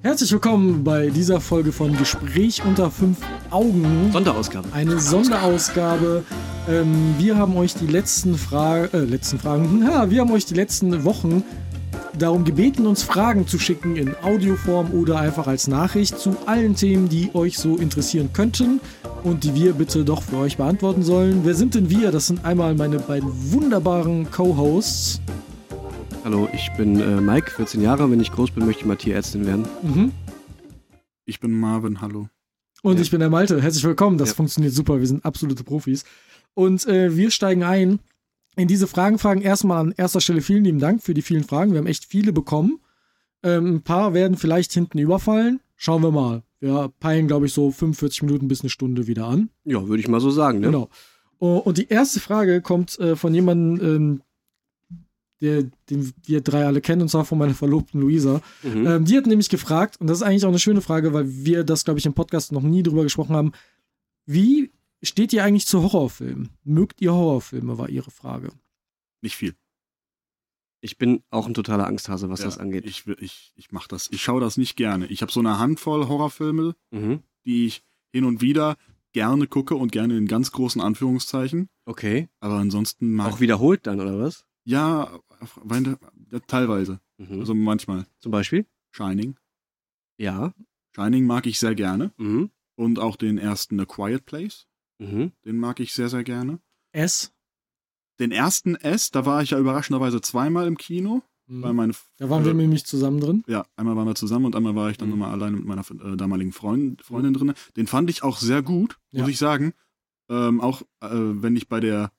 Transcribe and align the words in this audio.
Herzlich 0.00 0.30
willkommen 0.30 0.84
bei 0.84 1.10
dieser 1.10 1.40
Folge 1.40 1.72
von 1.72 1.96
Gespräch 1.96 2.62
unter 2.64 2.88
fünf 2.88 3.18
Augen. 3.50 4.10
Sonderausgabe. 4.12 4.68
Eine 4.72 5.00
Sonderausgabe. 5.00 6.22
Ähm, 6.68 7.16
wir 7.18 7.36
haben 7.36 7.56
euch 7.56 7.74
die 7.74 7.88
letzten, 7.88 8.36
Fra 8.36 8.84
äh, 8.84 8.98
letzten 8.98 9.40
Fragen, 9.40 9.82
ja, 9.90 10.08
wir 10.08 10.20
haben 10.20 10.30
euch 10.30 10.46
die 10.46 10.54
letzten 10.54 11.02
Wochen 11.02 11.42
darum 12.16 12.44
gebeten, 12.44 12.86
uns 12.86 13.02
Fragen 13.02 13.48
zu 13.48 13.58
schicken 13.58 13.96
in 13.96 14.14
Audioform 14.22 14.92
oder 14.92 15.18
einfach 15.18 15.48
als 15.48 15.66
Nachricht 15.66 16.16
zu 16.16 16.36
allen 16.46 16.76
Themen, 16.76 17.08
die 17.08 17.34
euch 17.34 17.58
so 17.58 17.76
interessieren 17.76 18.30
könnten 18.32 18.80
und 19.24 19.42
die 19.42 19.56
wir 19.56 19.72
bitte 19.72 20.04
doch 20.04 20.22
für 20.22 20.36
euch 20.36 20.58
beantworten 20.58 21.02
sollen. 21.02 21.40
Wer 21.42 21.54
sind 21.54 21.74
denn 21.74 21.90
wir? 21.90 22.12
Das 22.12 22.28
sind 22.28 22.44
einmal 22.44 22.76
meine 22.76 23.00
beiden 23.00 23.30
wunderbaren 23.52 24.30
Co-Hosts. 24.30 25.20
Hallo, 26.30 26.46
ich 26.52 26.70
bin 26.76 27.00
äh, 27.00 27.22
Mike, 27.22 27.50
14 27.52 27.80
Jahre. 27.80 28.10
Wenn 28.10 28.20
ich 28.20 28.30
groß 28.30 28.50
bin, 28.50 28.66
möchte 28.66 28.80
ich 28.82 28.86
mal 28.86 28.96
Tierärztin 28.96 29.46
werden. 29.46 29.64
Mhm. 29.82 30.12
Ich 31.24 31.40
bin 31.40 31.58
Marvin, 31.58 32.02
hallo. 32.02 32.28
Und 32.82 32.96
Ja. 32.96 33.00
ich 33.00 33.10
bin 33.10 33.20
der 33.20 33.30
Malte. 33.30 33.62
Herzlich 33.62 33.82
willkommen. 33.84 34.18
Das 34.18 34.28
Ja. 34.28 34.34
funktioniert 34.34 34.74
super. 34.74 35.00
Wir 35.00 35.06
sind 35.06 35.24
absolute 35.24 35.64
Profis. 35.64 36.04
Und 36.52 36.86
äh, 36.86 37.16
wir 37.16 37.30
steigen 37.30 37.62
ein 37.62 38.00
in 38.56 38.68
diese 38.68 38.86
Fragen. 38.86 39.18
Fragen 39.18 39.40
erstmal 39.40 39.78
an 39.80 39.94
erster 39.96 40.20
Stelle 40.20 40.42
vielen 40.42 40.64
lieben 40.64 40.80
Dank 40.80 41.02
für 41.02 41.14
die 41.14 41.22
vielen 41.22 41.44
Fragen. 41.44 41.72
Wir 41.72 41.78
haben 41.78 41.86
echt 41.86 42.04
viele 42.04 42.34
bekommen. 42.34 42.78
Ähm, 43.42 43.76
ein 43.76 43.80
paar 43.80 44.12
werden 44.12 44.36
vielleicht 44.36 44.70
hinten 44.74 44.98
überfallen. 44.98 45.60
Schauen 45.76 46.02
wir 46.02 46.10
mal. 46.10 46.42
Wir 46.60 46.92
peilen, 47.00 47.26
glaube 47.26 47.46
ich, 47.46 47.54
so 47.54 47.70
45 47.70 48.24
Minuten 48.24 48.48
bis 48.48 48.60
eine 48.60 48.68
Stunde 48.68 49.06
wieder 49.06 49.28
an. 49.28 49.48
Ja, 49.64 49.88
würde 49.88 50.00
ich 50.02 50.08
mal 50.08 50.20
so 50.20 50.28
sagen, 50.30 50.60
ne? 50.60 50.66
Genau. 50.66 50.90
Und 51.38 51.78
die 51.78 51.88
erste 51.88 52.20
Frage 52.20 52.60
kommt 52.60 52.98
äh, 52.98 53.16
von 53.16 53.32
jemandem, 53.32 53.80
ähm, 53.96 54.20
der, 54.20 54.27
den 55.40 55.72
wir 56.24 56.40
drei 56.40 56.66
alle 56.66 56.80
kennen, 56.80 57.02
und 57.02 57.08
zwar 57.08 57.24
von 57.24 57.38
meiner 57.38 57.54
Verlobten 57.54 58.00
Luisa. 58.00 58.40
Mhm. 58.62 58.86
Ähm, 58.86 59.04
die 59.04 59.16
hat 59.16 59.26
nämlich 59.26 59.48
gefragt, 59.48 60.00
und 60.00 60.06
das 60.08 60.18
ist 60.18 60.22
eigentlich 60.22 60.44
auch 60.44 60.48
eine 60.50 60.58
schöne 60.58 60.80
Frage, 60.80 61.12
weil 61.12 61.26
wir 61.44 61.64
das, 61.64 61.84
glaube 61.84 61.98
ich, 62.00 62.06
im 62.06 62.14
Podcast 62.14 62.52
noch 62.52 62.62
nie 62.62 62.82
drüber 62.82 63.02
gesprochen 63.04 63.36
haben. 63.36 63.52
Wie 64.26 64.72
steht 65.02 65.32
ihr 65.32 65.44
eigentlich 65.44 65.66
zu 65.66 65.82
Horrorfilmen? 65.82 66.50
Mögt 66.64 67.00
ihr 67.00 67.12
Horrorfilme, 67.12 67.78
war 67.78 67.88
ihre 67.88 68.10
Frage. 68.10 68.50
Nicht 69.22 69.36
viel. 69.36 69.54
Ich 70.80 70.96
bin 70.98 71.22
auch 71.30 71.46
ein 71.46 71.54
totaler 71.54 71.86
Angsthase, 71.86 72.30
was 72.30 72.40
Ja, 72.40 72.46
das 72.46 72.58
angeht. 72.58 72.84
Ich, 72.86 73.06
will- 73.06 73.16
ich, 73.20 73.52
ich 73.56 73.72
mach 73.72 73.88
das. 73.88 74.08
Ich 74.12 74.22
schaue 74.22 74.40
das 74.40 74.56
nicht 74.56 74.76
gerne. 74.76 75.06
Ich 75.06 75.22
habe 75.22 75.32
so 75.32 75.40
eine 75.40 75.58
Handvoll 75.58 76.06
Horrorfilme, 76.08 76.74
Mhm. 76.92 77.20
die 77.44 77.66
ich 77.66 77.82
hin 78.12 78.24
und 78.24 78.40
wieder 78.42 78.76
gerne 79.12 79.46
gucke 79.48 79.74
und 79.74 79.90
gerne 79.90 80.16
in 80.16 80.26
ganz 80.28 80.52
großen 80.52 80.80
Anführungszeichen. 80.80 81.68
Okay. 81.84 82.28
Aber 82.40 82.54
ansonsten 82.58 83.12
mag 83.12 83.32
Auch 83.32 83.40
wiederholt 83.40 83.86
dann, 83.86 84.00
oder 84.00 84.18
was? 84.20 84.44
Ja, 84.68 85.18
weil- 85.62 85.96
ja, 86.30 86.40
teilweise. 86.46 87.00
Mhm. 87.16 87.40
Also 87.40 87.54
manchmal. 87.54 88.06
Zum 88.18 88.32
Beispiel? 88.32 88.66
Shining. 88.90 89.36
Ja. 90.18 90.52
Shining 90.94 91.26
mag 91.26 91.46
ich 91.46 91.58
sehr 91.58 91.74
gerne. 91.74 92.12
Mhm. 92.18 92.50
Und 92.76 92.98
auch 92.98 93.16
den 93.16 93.38
ersten 93.38 93.80
A 93.80 93.86
Quiet 93.86 94.26
Place. 94.26 94.66
Mhm. 94.98 95.32
Den 95.44 95.58
mag 95.58 95.80
ich 95.80 95.94
sehr, 95.94 96.08
sehr 96.10 96.22
gerne. 96.22 96.60
S. 96.92 97.32
Den 98.20 98.30
ersten 98.30 98.74
S, 98.74 99.10
da 99.10 99.24
war 99.24 99.42
ich 99.42 99.50
ja 99.50 99.58
überraschenderweise 99.58 100.20
zweimal 100.20 100.66
im 100.66 100.76
Kino. 100.76 101.22
Weil 101.50 101.72
meine, 101.72 101.94
Da 102.18 102.28
waren 102.28 102.44
wir 102.44 102.50
äh, 102.50 102.54
nämlich 102.54 102.84
zusammen 102.84 103.20
drin. 103.20 103.42
Ja, 103.46 103.64
einmal 103.74 103.96
waren 103.96 104.06
wir 104.06 104.14
zusammen 104.14 104.44
und 104.44 104.54
einmal 104.54 104.74
war 104.74 104.90
ich 104.90 104.98
dann 104.98 105.08
Mhm. 105.08 105.12
nochmal 105.18 105.32
alleine 105.32 105.56
mit 105.56 105.64
meiner 105.64 105.80
äh, 105.90 106.14
damaligen 106.18 106.52
Freund, 106.52 107.00
Freundin 107.02 107.32
drin. 107.32 107.54
Den 107.74 107.86
fand 107.86 108.10
ich 108.10 108.22
auch 108.22 108.36
sehr 108.36 108.60
gut, 108.62 108.98
muss 109.12 109.20
Ja. 109.22 109.28
ich 109.28 109.38
sagen. 109.38 109.72
Ähm, 110.28 110.60
auch 110.60 110.82
äh, 111.00 111.08
wenn 111.10 111.56
ich 111.56 111.68
bei 111.68 111.80
der 111.80 112.12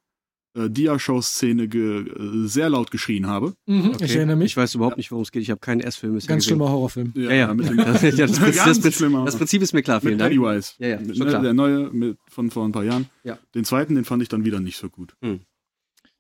äh, 0.56 0.70
Dia-Show-Szene 0.70 1.68
ge- 1.68 2.08
äh, 2.10 2.48
sehr 2.48 2.70
laut 2.70 2.92
geschrien 2.92 3.28
habe. 3.28 3.54
Mhm, 3.68 3.92
Okay. 3.96 4.06
Ich 4.06 4.16
erinnere 4.16 4.36
mich. 4.36 4.48
Ich 4.54 4.58
weiß 4.58 4.76
überhaupt 4.76 4.98
nicht, 4.98 5.12
worum 5.12 5.22
es 5.24 5.32
geht. 5.32 5.44
Ich 5.44 5.52
habe 5.52 5.60
keinen 5.60 5.82
S-Film 5.82 6.14
bisher 6.16 6.30
Ganz 6.30 6.44
gesehen. 6.44 6.58
schlimmer 6.58 6.72
Horrorfilm. 6.72 7.14
Ja, 7.16 7.32
ja. 7.32 7.54
Mit 7.54 7.68
dem, 7.70 7.78
Das, 7.78 8.02
ja, 8.02 8.12
das, 8.12 8.40
Prinzip, 8.40 8.64
das, 8.66 8.80
Prinzip, 8.82 9.12
das 9.26 9.36
Prinzip 9.38 9.62
ist 9.62 9.74
mir 9.74 9.84
klar. 9.84 10.02
Vielen 10.02 10.14
mit 10.14 10.22
Dank. 10.22 10.32
Pennywise. 10.34 10.74
Ja, 10.80 10.88
ja, 10.88 10.98
schon 11.00 11.08
ne, 11.08 11.26
klar. 11.28 11.42
Der 11.42 11.54
neue 11.54 11.90
mit, 11.92 12.18
von 12.30 12.50
vor 12.52 12.66
ein 12.66 12.72
paar 12.72 12.84
Jahren. 12.84 13.08
Ja. 13.24 13.38
Den 13.56 13.64
zweiten, 13.66 13.96
den 13.96 14.06
fand 14.06 14.22
ich 14.24 14.30
dann 14.30 14.44
wieder 14.46 14.60
nicht 14.60 14.78
so 14.78 14.90
gut. 14.90 15.16
Hm. 15.22 15.42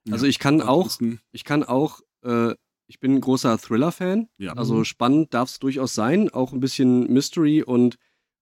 Ja. 0.06 0.13
Also 0.13 0.25
ich 0.28 0.39
kann 0.39 0.62
auch, 0.62 0.89
ich 1.31 1.44
kann 1.44 1.63
auch, 1.63 2.00
äh, 2.23 2.53
ich 2.88 3.00
bin 3.00 3.16
ein 3.16 3.22
großer 3.22 3.57
Thriller-Fan. 3.59 4.28
Ja. 4.38 4.53
Also 4.53 4.84
spannend 4.84 5.34
darf 5.34 5.50
es 5.50 5.59
durchaus 5.59 5.94
sein, 5.94 6.29
auch 6.29 6.53
ein 6.53 6.59
bisschen 6.59 7.12
Mystery 7.12 7.62
und 7.63 7.97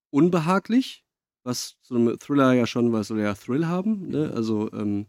unbehaglich, 0.10 1.04
was 1.44 1.76
so 1.82 1.96
einem 1.96 2.18
Thriller 2.20 2.54
ja 2.54 2.66
schon, 2.68 2.92
was 2.94 3.08
soll 3.08 3.20
ja 3.20 3.34
Thrill 3.34 3.66
haben, 3.68 4.08
ne? 4.10 4.32
Also 4.36 4.72
ähm, 4.74 5.08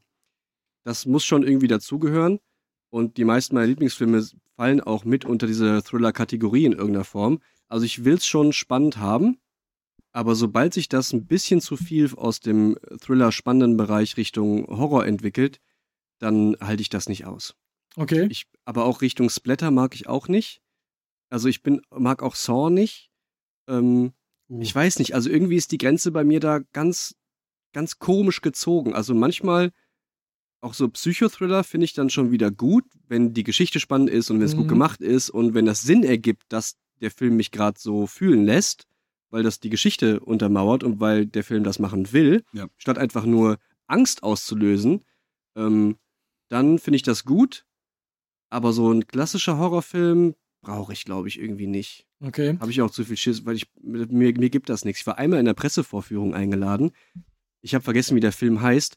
das 0.84 1.06
muss 1.06 1.24
schon 1.24 1.42
irgendwie 1.42 1.68
dazugehören. 1.68 2.40
Und 2.90 3.16
die 3.16 3.24
meisten 3.24 3.54
meiner 3.54 3.66
Lieblingsfilme 3.66 4.26
fallen 4.56 4.80
auch 4.80 5.04
mit 5.04 5.24
unter 5.24 5.46
diese 5.46 5.82
Thriller-Kategorie 5.82 6.64
in 6.64 6.72
irgendeiner 6.72 7.04
Form. 7.04 7.40
Also 7.68 7.84
ich 7.84 8.04
will 8.04 8.14
es 8.14 8.26
schon 8.26 8.52
spannend 8.52 8.96
haben, 8.96 9.38
aber 10.12 10.34
sobald 10.34 10.72
sich 10.72 10.88
das 10.88 11.12
ein 11.12 11.26
bisschen 11.26 11.60
zu 11.60 11.76
viel 11.76 12.14
aus 12.14 12.40
dem 12.40 12.78
Thriller-spannenden 13.00 13.76
Bereich 13.76 14.16
Richtung 14.16 14.66
Horror 14.66 15.06
entwickelt, 15.06 15.60
dann 16.18 16.56
halte 16.60 16.80
ich 16.80 16.88
das 16.88 17.08
nicht 17.08 17.26
aus. 17.26 17.54
Okay. 17.96 18.26
Ich, 18.30 18.46
aber 18.64 18.84
auch 18.84 19.02
Richtung 19.02 19.28
Splatter 19.28 19.70
mag 19.70 19.94
ich 19.94 20.08
auch 20.08 20.28
nicht. 20.28 20.62
Also 21.28 21.48
ich 21.48 21.62
bin, 21.62 21.82
mag 21.90 22.22
auch 22.22 22.34
Saw 22.34 22.70
nicht. 22.70 23.10
Ähm, 23.68 24.12
Uh. 24.48 24.60
Ich 24.60 24.74
weiß 24.74 24.98
nicht, 24.98 25.14
also 25.14 25.30
irgendwie 25.30 25.56
ist 25.56 25.72
die 25.72 25.78
Grenze 25.78 26.10
bei 26.10 26.24
mir 26.24 26.40
da 26.40 26.60
ganz, 26.72 27.16
ganz 27.72 27.98
komisch 27.98 28.40
gezogen. 28.40 28.94
Also 28.94 29.14
manchmal 29.14 29.72
auch 30.60 30.74
so 30.74 30.88
Psychothriller 30.88 31.62
finde 31.64 31.84
ich 31.84 31.92
dann 31.94 32.10
schon 32.10 32.30
wieder 32.30 32.50
gut, 32.50 32.84
wenn 33.06 33.32
die 33.32 33.44
Geschichte 33.44 33.78
spannend 33.80 34.10
ist 34.10 34.30
und 34.30 34.38
wenn 34.38 34.46
es 34.46 34.54
Mhm. 34.54 34.58
gut 34.58 34.68
gemacht 34.68 35.00
ist 35.00 35.30
und 35.30 35.54
wenn 35.54 35.66
das 35.66 35.82
Sinn 35.82 36.02
ergibt, 36.04 36.44
dass 36.48 36.76
der 37.00 37.10
Film 37.10 37.36
mich 37.36 37.50
gerade 37.52 37.78
so 37.78 38.06
fühlen 38.06 38.44
lässt, 38.44 38.86
weil 39.30 39.42
das 39.42 39.60
die 39.60 39.70
Geschichte 39.70 40.20
untermauert 40.20 40.82
und 40.82 41.00
weil 41.00 41.26
der 41.26 41.44
Film 41.44 41.62
das 41.64 41.78
machen 41.78 42.12
will, 42.12 42.42
Ja. 42.52 42.66
statt 42.76 42.98
einfach 42.98 43.24
nur 43.24 43.58
Angst 43.86 44.22
auszulösen, 44.22 45.04
ähm, 45.56 45.96
dann 46.48 46.78
finde 46.78 46.96
ich 46.96 47.02
das 47.02 47.24
gut. 47.24 47.64
Aber 48.50 48.72
so 48.72 48.90
ein 48.90 49.06
klassischer 49.06 49.58
Horrorfilm 49.58 50.34
brauche 50.62 50.92
ich, 50.92 51.04
glaube 51.04 51.28
ich, 51.28 51.38
irgendwie 51.38 51.66
nicht. 51.66 52.06
Okay. 52.20 52.56
Habe 52.58 52.70
ich 52.70 52.80
auch 52.82 52.90
zu 52.90 53.04
viel 53.04 53.16
Schiss, 53.16 53.44
weil 53.46 53.54
ich 53.56 53.66
mir, 53.80 54.06
mir 54.08 54.32
gibt 54.50 54.70
das 54.70 54.84
nichts. 54.84 55.00
Ich 55.02 55.06
war 55.06 55.18
einmal 55.18 55.38
in 55.38 55.44
der 55.44 55.54
Pressevorführung 55.54 56.34
eingeladen. 56.34 56.90
Ich 57.60 57.74
habe 57.74 57.84
vergessen, 57.84 58.16
wie 58.16 58.20
der 58.20 58.32
Film 58.32 58.60
heißt. 58.62 58.96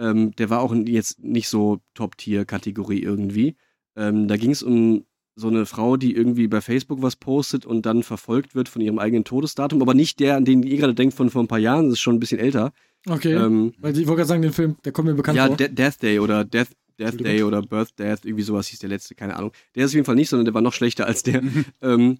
Ähm, 0.00 0.32
der 0.36 0.50
war 0.50 0.60
auch 0.60 0.74
jetzt 0.74 1.22
nicht 1.22 1.48
so 1.48 1.80
Top-Tier-Kategorie 1.94 3.02
irgendwie. 3.02 3.56
Ähm, 3.96 4.26
da 4.26 4.36
ging 4.36 4.50
es 4.50 4.62
um 4.62 5.04
so 5.36 5.48
eine 5.48 5.66
Frau, 5.66 5.96
die 5.96 6.14
irgendwie 6.14 6.48
bei 6.48 6.60
Facebook 6.60 7.02
was 7.02 7.16
postet 7.16 7.66
und 7.66 7.86
dann 7.86 8.02
verfolgt 8.02 8.54
wird 8.54 8.68
von 8.68 8.82
ihrem 8.82 8.98
eigenen 8.98 9.24
Todesdatum, 9.24 9.80
aber 9.82 9.94
nicht 9.94 10.20
der, 10.20 10.36
an 10.36 10.44
den 10.44 10.62
ihr 10.62 10.78
gerade 10.78 10.94
denkt 10.94 11.14
von 11.14 11.30
vor 11.30 11.42
ein 11.42 11.48
paar 11.48 11.58
Jahren, 11.58 11.84
das 11.84 11.94
ist 11.94 12.00
schon 12.00 12.16
ein 12.16 12.20
bisschen 12.20 12.38
älter. 12.38 12.72
Okay. 13.06 13.34
Ähm, 13.34 13.72
Weil 13.78 13.92
ich 13.92 14.06
wollte 14.06 14.18
gerade 14.18 14.28
sagen, 14.28 14.42
den 14.42 14.52
Film, 14.52 14.76
der 14.84 14.92
kommt 14.92 15.08
mir 15.08 15.14
bekannt 15.14 15.36
ja, 15.36 15.46
vor. 15.46 15.56
De 15.56 15.68
Death 15.68 16.02
Day 16.02 16.18
oder 16.18 16.44
Death, 16.44 16.68
Death. 16.98 17.20
Day 17.24 17.42
oder 17.42 17.62
Birth 17.62 17.98
Death, 17.98 18.24
irgendwie 18.24 18.42
sowas 18.42 18.68
hieß 18.68 18.78
der 18.80 18.90
letzte, 18.90 19.14
keine 19.14 19.36
Ahnung. 19.36 19.52
Der 19.74 19.84
ist 19.84 19.90
auf 19.90 19.94
jeden 19.94 20.04
Fall 20.04 20.16
nicht, 20.16 20.28
sondern 20.28 20.44
der 20.44 20.54
war 20.54 20.62
noch 20.62 20.74
schlechter 20.74 21.06
als 21.06 21.22
der. 21.22 21.42
ähm, 21.82 22.18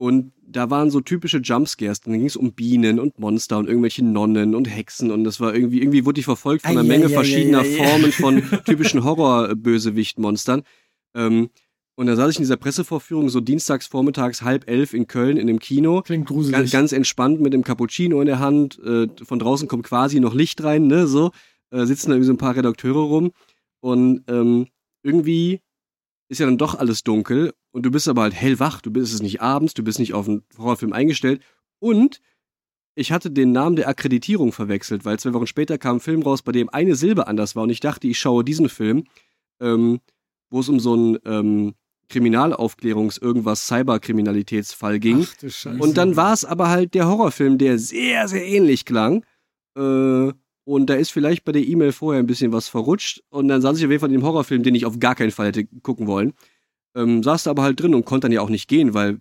und 0.00 0.32
da 0.40 0.70
waren 0.70 0.90
so 0.90 1.02
typische 1.02 1.38
Jumpscares. 1.38 2.00
Dann 2.00 2.14
ging 2.14 2.24
es 2.24 2.34
um 2.34 2.54
Bienen 2.54 2.98
und 2.98 3.18
Monster 3.18 3.58
und 3.58 3.68
irgendwelche 3.68 4.02
Nonnen 4.02 4.54
und 4.54 4.64
Hexen 4.64 5.10
und 5.10 5.24
das 5.24 5.40
war 5.40 5.54
irgendwie, 5.54 5.82
irgendwie 5.82 6.06
wurde 6.06 6.20
ich 6.20 6.24
verfolgt 6.24 6.62
von 6.62 6.70
einer 6.70 6.80
Ei, 6.80 6.84
Menge 6.84 7.04
ei, 7.04 7.08
ei, 7.08 7.12
verschiedener 7.12 7.60
ei. 7.60 7.76
Formen 7.76 8.12
von 8.12 8.42
typischen 8.64 9.04
Horror-Bösewicht-Monstern. 9.04 10.62
Ähm, 11.14 11.50
und 11.96 12.06
da 12.06 12.16
saß 12.16 12.30
ich 12.30 12.36
in 12.36 12.44
dieser 12.44 12.56
Pressevorführung 12.56 13.28
so 13.28 13.40
dienstags 13.40 13.86
vormittags 13.88 14.40
halb 14.40 14.70
elf 14.70 14.94
in 14.94 15.06
Köln 15.06 15.36
in 15.36 15.50
einem 15.50 15.58
Kino. 15.58 16.00
Klingt 16.00 16.28
gruselig. 16.28 16.56
Ganz, 16.56 16.70
ganz 16.70 16.92
entspannt 16.92 17.42
mit 17.42 17.52
dem 17.52 17.62
Cappuccino 17.62 18.22
in 18.22 18.26
der 18.26 18.38
Hand. 18.38 18.78
Äh, 18.82 19.08
von 19.22 19.38
draußen 19.38 19.68
kommt 19.68 19.84
quasi 19.84 20.18
noch 20.18 20.32
Licht 20.32 20.64
rein, 20.64 20.86
ne? 20.86 21.06
So 21.06 21.30
äh, 21.72 21.84
sitzen 21.84 22.08
da 22.08 22.14
irgendwie 22.14 22.28
so 22.28 22.32
ein 22.32 22.38
paar 22.38 22.56
Redakteure 22.56 23.02
rum 23.02 23.32
und 23.80 24.24
ähm, 24.28 24.68
irgendwie 25.02 25.60
ist 26.30 26.38
ja 26.38 26.46
dann 26.46 26.58
doch 26.58 26.76
alles 26.76 27.02
dunkel 27.02 27.52
und 27.72 27.84
du 27.84 27.90
bist 27.90 28.08
aber 28.08 28.22
halt 28.22 28.34
hellwach. 28.34 28.80
Du 28.80 28.90
bist 28.90 29.12
es 29.12 29.20
nicht 29.20 29.42
abends, 29.42 29.74
du 29.74 29.82
bist 29.82 29.98
nicht 29.98 30.14
auf 30.14 30.28
einen 30.28 30.44
Horrorfilm 30.56 30.92
eingestellt 30.92 31.42
und 31.80 32.20
ich 32.94 33.12
hatte 33.12 33.30
den 33.30 33.52
Namen 33.52 33.76
der 33.76 33.88
Akkreditierung 33.88 34.52
verwechselt, 34.52 35.04
weil 35.04 35.18
zwei 35.18 35.32
Wochen 35.34 35.46
später 35.46 35.76
kam 35.76 35.96
ein 35.96 36.00
Film 36.00 36.22
raus, 36.22 36.42
bei 36.42 36.52
dem 36.52 36.68
eine 36.68 36.94
Silbe 36.94 37.26
anders 37.26 37.56
war 37.56 37.64
und 37.64 37.70
ich 37.70 37.80
dachte, 37.80 38.06
ich 38.06 38.18
schaue 38.18 38.44
diesen 38.44 38.68
Film, 38.68 39.04
ähm, 39.60 40.00
wo 40.50 40.60
es 40.60 40.68
um 40.68 40.78
so 40.78 40.92
einen 40.92 41.18
ähm, 41.24 41.74
Kriminalaufklärungs-irgendwas 42.08 43.66
Cyberkriminalitätsfall 43.66 45.00
ging. 45.00 45.26
Ach, 45.28 45.36
du 45.36 45.50
Scheiße. 45.50 45.78
Und 45.82 45.96
dann 45.96 46.16
war 46.16 46.32
es 46.32 46.44
aber 46.44 46.68
halt 46.68 46.94
der 46.94 47.08
Horrorfilm, 47.08 47.58
der 47.58 47.78
sehr, 47.78 48.28
sehr 48.28 48.46
ähnlich 48.46 48.84
klang. 48.84 49.24
Äh, 49.76 50.32
und 50.64 50.86
da 50.86 50.94
ist 50.94 51.10
vielleicht 51.10 51.44
bei 51.44 51.52
der 51.52 51.66
E-Mail 51.66 51.92
vorher 51.92 52.22
ein 52.22 52.26
bisschen 52.26 52.52
was 52.52 52.68
verrutscht. 52.68 53.22
Und 53.30 53.48
dann 53.48 53.60
saß 53.60 53.78
ich 53.78 53.84
auf 53.84 53.90
jeden 53.90 54.00
Fall 54.00 54.10
in 54.10 54.20
dem 54.20 54.24
Horrorfilm, 54.24 54.62
den 54.62 54.74
ich 54.74 54.86
auf 54.86 54.98
gar 54.98 55.14
keinen 55.14 55.30
Fall 55.30 55.48
hätte 55.48 55.64
gucken 55.82 56.06
wollen. 56.06 56.32
Ähm, 56.94 57.22
saß 57.22 57.44
da 57.44 57.50
aber 57.50 57.62
halt 57.62 57.80
drin 57.80 57.94
und 57.94 58.04
konnte 58.04 58.26
dann 58.26 58.32
ja 58.32 58.40
auch 58.40 58.50
nicht 58.50 58.68
gehen, 58.68 58.94
weil 58.94 59.20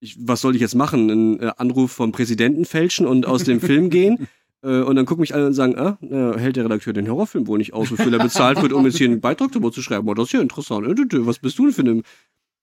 ich, 0.00 0.16
was 0.20 0.40
soll 0.40 0.54
ich 0.54 0.60
jetzt 0.60 0.74
machen? 0.74 1.10
Einen 1.10 1.40
äh, 1.40 1.52
Anruf 1.56 1.92
vom 1.92 2.12
Präsidenten 2.12 2.64
fälschen 2.64 3.06
und 3.06 3.26
aus 3.26 3.44
dem 3.44 3.60
Film 3.60 3.90
gehen? 3.90 4.28
Äh, 4.64 4.82
und 4.82 4.94
dann 4.94 5.06
gucken 5.06 5.22
mich 5.22 5.34
alle 5.34 5.48
und 5.48 5.54
sagen, 5.54 5.76
ah, 5.76 5.98
äh, 6.02 6.38
hält 6.38 6.54
der 6.54 6.64
Redakteur 6.64 6.92
den 6.92 7.10
Horrorfilm 7.10 7.48
wohl 7.48 7.58
nicht 7.58 7.72
aus, 7.72 7.90
wofür 7.90 8.12
er 8.12 8.20
bezahlt 8.20 8.62
wird, 8.62 8.72
um 8.72 8.84
jetzt 8.86 8.96
hier 8.96 9.08
einen 9.08 9.20
Beitrag 9.20 9.50
darüber 9.50 9.72
zu 9.72 9.82
schreiben. 9.82 10.08
Oh, 10.08 10.14
das 10.14 10.26
ist 10.26 10.34
ja 10.34 10.40
interessant. 10.40 10.86
Äh, 10.86 11.26
Was 11.26 11.40
bist 11.40 11.58
du 11.58 11.64
denn 11.64 11.74
für 11.74 11.82
ein, 11.82 12.02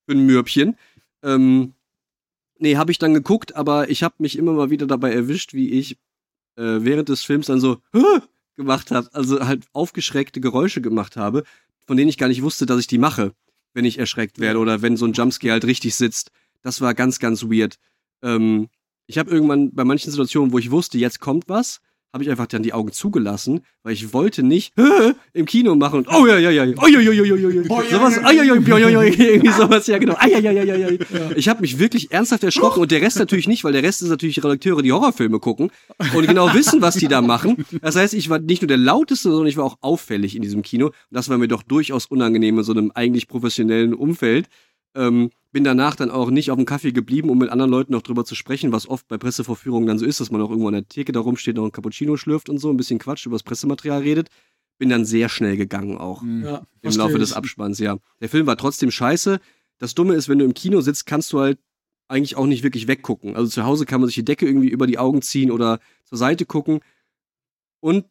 für 0.08 0.16
ein 0.16 0.26
Mürbchen? 0.26 0.78
Ähm, 1.24 1.74
nee, 2.58 2.78
habe 2.78 2.92
ich 2.92 3.00
dann 3.00 3.14
geguckt, 3.14 3.54
aber 3.54 3.90
ich 3.90 4.02
habe 4.02 4.16
mich 4.20 4.38
immer 4.38 4.54
mal 4.54 4.70
wieder 4.70 4.88
dabei 4.88 5.12
erwischt, 5.12 5.54
wie 5.54 5.72
ich 5.72 5.98
äh, 6.56 6.80
während 6.82 7.10
des 7.10 7.24
Films 7.24 7.48
dann 7.48 7.60
so 7.60 7.78
gemacht 8.56 8.92
habe, 8.92 9.10
also 9.14 9.46
halt 9.46 9.66
aufgeschreckte 9.74 10.42
Geräusche 10.42 10.82
gemacht 10.82 11.16
habe, 11.16 11.44
von 11.88 11.98
denen 11.98 12.10
ich 12.10 12.18
gar 12.18 12.28
nicht 12.28 12.44
wusste, 12.44 12.66
dass 12.66 12.80
ich 12.80 12.88
die 12.88 12.98
mache, 12.98 13.34
wenn 13.74 13.86
ich 13.86 13.98
erschreckt 13.98 14.40
werde 14.40 14.60
oder 14.60 14.82
wenn 14.82 14.98
so 14.98 15.06
ein 15.06 15.14
Jumpscare 15.14 15.54
halt 15.54 15.66
richtig 15.66 15.96
sitzt. 15.96 16.32
Das 16.62 16.82
war 16.82 16.94
ganz, 16.94 17.20
ganz 17.20 17.44
weird. 17.44 17.78
Ähm, 18.22 18.68
ich 19.08 19.18
habe 19.18 19.32
irgendwann 19.32 19.74
bei 19.74 19.86
manchen 19.86 20.12
Situationen, 20.12 20.52
wo 20.52 20.60
ich 20.60 20.72
wusste, 20.72 20.98
jetzt 20.98 21.20
kommt 21.20 21.48
was, 21.48 21.82
habe 22.12 22.24
ich 22.24 22.30
einfach 22.30 22.48
dann 22.48 22.64
die 22.64 22.74
Augen 22.74 22.92
zugelassen, 22.92 23.62
weil 23.84 23.94
ich 23.94 24.14
wollte 24.14 24.44
nicht 24.44 24.74
im 25.34 25.46
Kino 25.46 25.76
machen 25.76 26.00
und 26.00 26.08
oh 26.10 26.26
ja 26.26 26.38
ja 26.38 26.50
ja 26.50 26.64
oh 26.82 26.88
ja 26.88 27.00
ja 27.00 27.12
ja. 27.12 27.24
ja 27.24 27.36
ja 27.36 27.92
sowas 27.92 28.18
irgendwie 28.18 29.50
sowas 29.50 29.88
ja 29.88 29.98
genau. 29.98 30.18
Ja 30.22 30.40
ja 30.40 30.52
ja 30.52 30.64
ja 30.64 30.90
ja. 30.90 31.00
Ich 31.36 31.48
habe 31.50 31.62
mich 31.62 31.78
wirklich 31.78 32.12
ernsthaft 32.12 32.44
erschrocken 32.44 32.82
und 32.82 32.92
der 32.92 33.02
Rest 33.02 33.20
natürlich 33.20 33.48
nicht, 33.48 33.64
weil 33.64 33.74
der 33.74 33.84
Rest 33.84 34.02
ist 34.02 34.10
natürlich 34.10 34.44
Redakteure, 34.44 34.82
die 34.82 34.92
Horrorfilme 34.92 35.40
gucken 35.40 35.72
und 36.16 36.28
genau 36.28 36.54
wissen, 36.54 36.82
was 36.82 36.96
die 36.96 37.08
da 37.08 37.22
machen. 37.22 37.66
Das 37.82 37.96
heißt, 37.96 38.14
ich 38.14 38.30
war 38.30 38.40
nicht 38.40 38.62
nur 38.62 38.68
der 38.68 38.78
lauteste, 38.78 39.30
sondern 39.30 39.48
ich 39.48 39.58
war 39.58 39.66
auch 39.66 39.78
auffällig 39.82 40.36
in 40.36 40.42
diesem 40.42 40.62
Kino. 40.62 40.88
Und 40.88 40.94
das 41.12 41.30
war 41.30 41.38
mir 41.38 41.48
doch 41.48 41.64
durchaus 41.64 42.06
unangenehm 42.08 42.58
in 42.58 42.64
so 42.64 42.72
einem 42.72 42.92
eigentlich 42.94 43.28
professionellen 43.28 43.94
Umfeld. 43.94 44.48
Ähm, 44.96 45.32
bin 45.52 45.64
danach 45.64 45.96
dann 45.96 46.12
auch 46.12 46.30
nicht 46.30 46.52
auf 46.52 46.58
dem 46.58 46.66
Kaffee 46.66 46.92
geblieben, 46.92 47.30
um 47.30 47.38
mit 47.38 47.50
anderen 47.50 47.72
Leuten 47.72 47.94
noch 47.94 48.02
drüber 48.02 48.24
zu 48.24 48.36
sprechen, 48.36 48.72
was 48.72 48.88
oft 48.88 49.08
bei 49.08 49.18
Pressevorführungen 49.18 49.88
dann 49.88 49.98
so 49.98 50.06
ist, 50.06 50.20
dass 50.20 50.32
man 50.32 50.42
auch 50.42 50.50
irgendwo 50.50 50.68
an 50.68 50.76
der 50.76 50.88
Theke 50.88 51.12
da 51.12 51.20
rumsteht, 51.20 51.56
noch 51.56 51.66
ein 51.66 51.72
Cappuccino 51.72 52.18
schlürft 52.18 52.50
und 52.50 52.60
so, 52.60 52.70
ein 52.70 52.78
bisschen 52.78 53.00
Quatsch 53.00 53.26
über 53.26 53.36
das 53.36 53.44
Pressematerial 53.44 54.02
redet. 54.02 54.30
Bin 54.78 54.90
dann 54.90 55.06
sehr 55.06 55.28
schnell 55.28 55.58
gegangen 55.58 55.98
auch 55.98 56.24
Ja, 56.24 56.66
im 56.82 56.96
Laufe 56.96 57.18
des 57.18 57.32
ich. 57.32 57.36
Abspanns, 57.36 57.80
ja. 57.80 57.98
Der 58.22 58.30
Film 58.30 58.48
war 58.48 58.58
trotzdem 58.58 58.92
scheiße. 58.92 59.40
Das 59.80 59.96
Dumme 59.96 60.14
ist, 60.14 60.30
wenn 60.30 60.40
du 60.40 60.46
im 60.46 60.54
Kino 60.54 60.82
sitzt, 60.82 61.06
kannst 61.06 61.34
du 61.34 61.40
halt 61.40 61.60
eigentlich 62.08 62.36
auch 62.36 62.46
nicht 62.46 62.64
wirklich 62.64 62.88
weggucken. 62.88 63.36
Also 63.36 63.50
zu 63.50 63.64
Hause 63.64 63.86
kann 63.86 64.02
man 64.02 64.08
sich 64.08 64.16
die 64.16 64.26
Decke 64.26 64.46
irgendwie 64.46 64.70
über 64.70 64.88
die 64.88 64.98
Augen 64.98 65.22
ziehen 65.22 65.52
oder 65.52 65.80
zur 66.06 66.18
Seite 66.18 66.46
gucken. 66.46 66.80
Und 67.82 68.06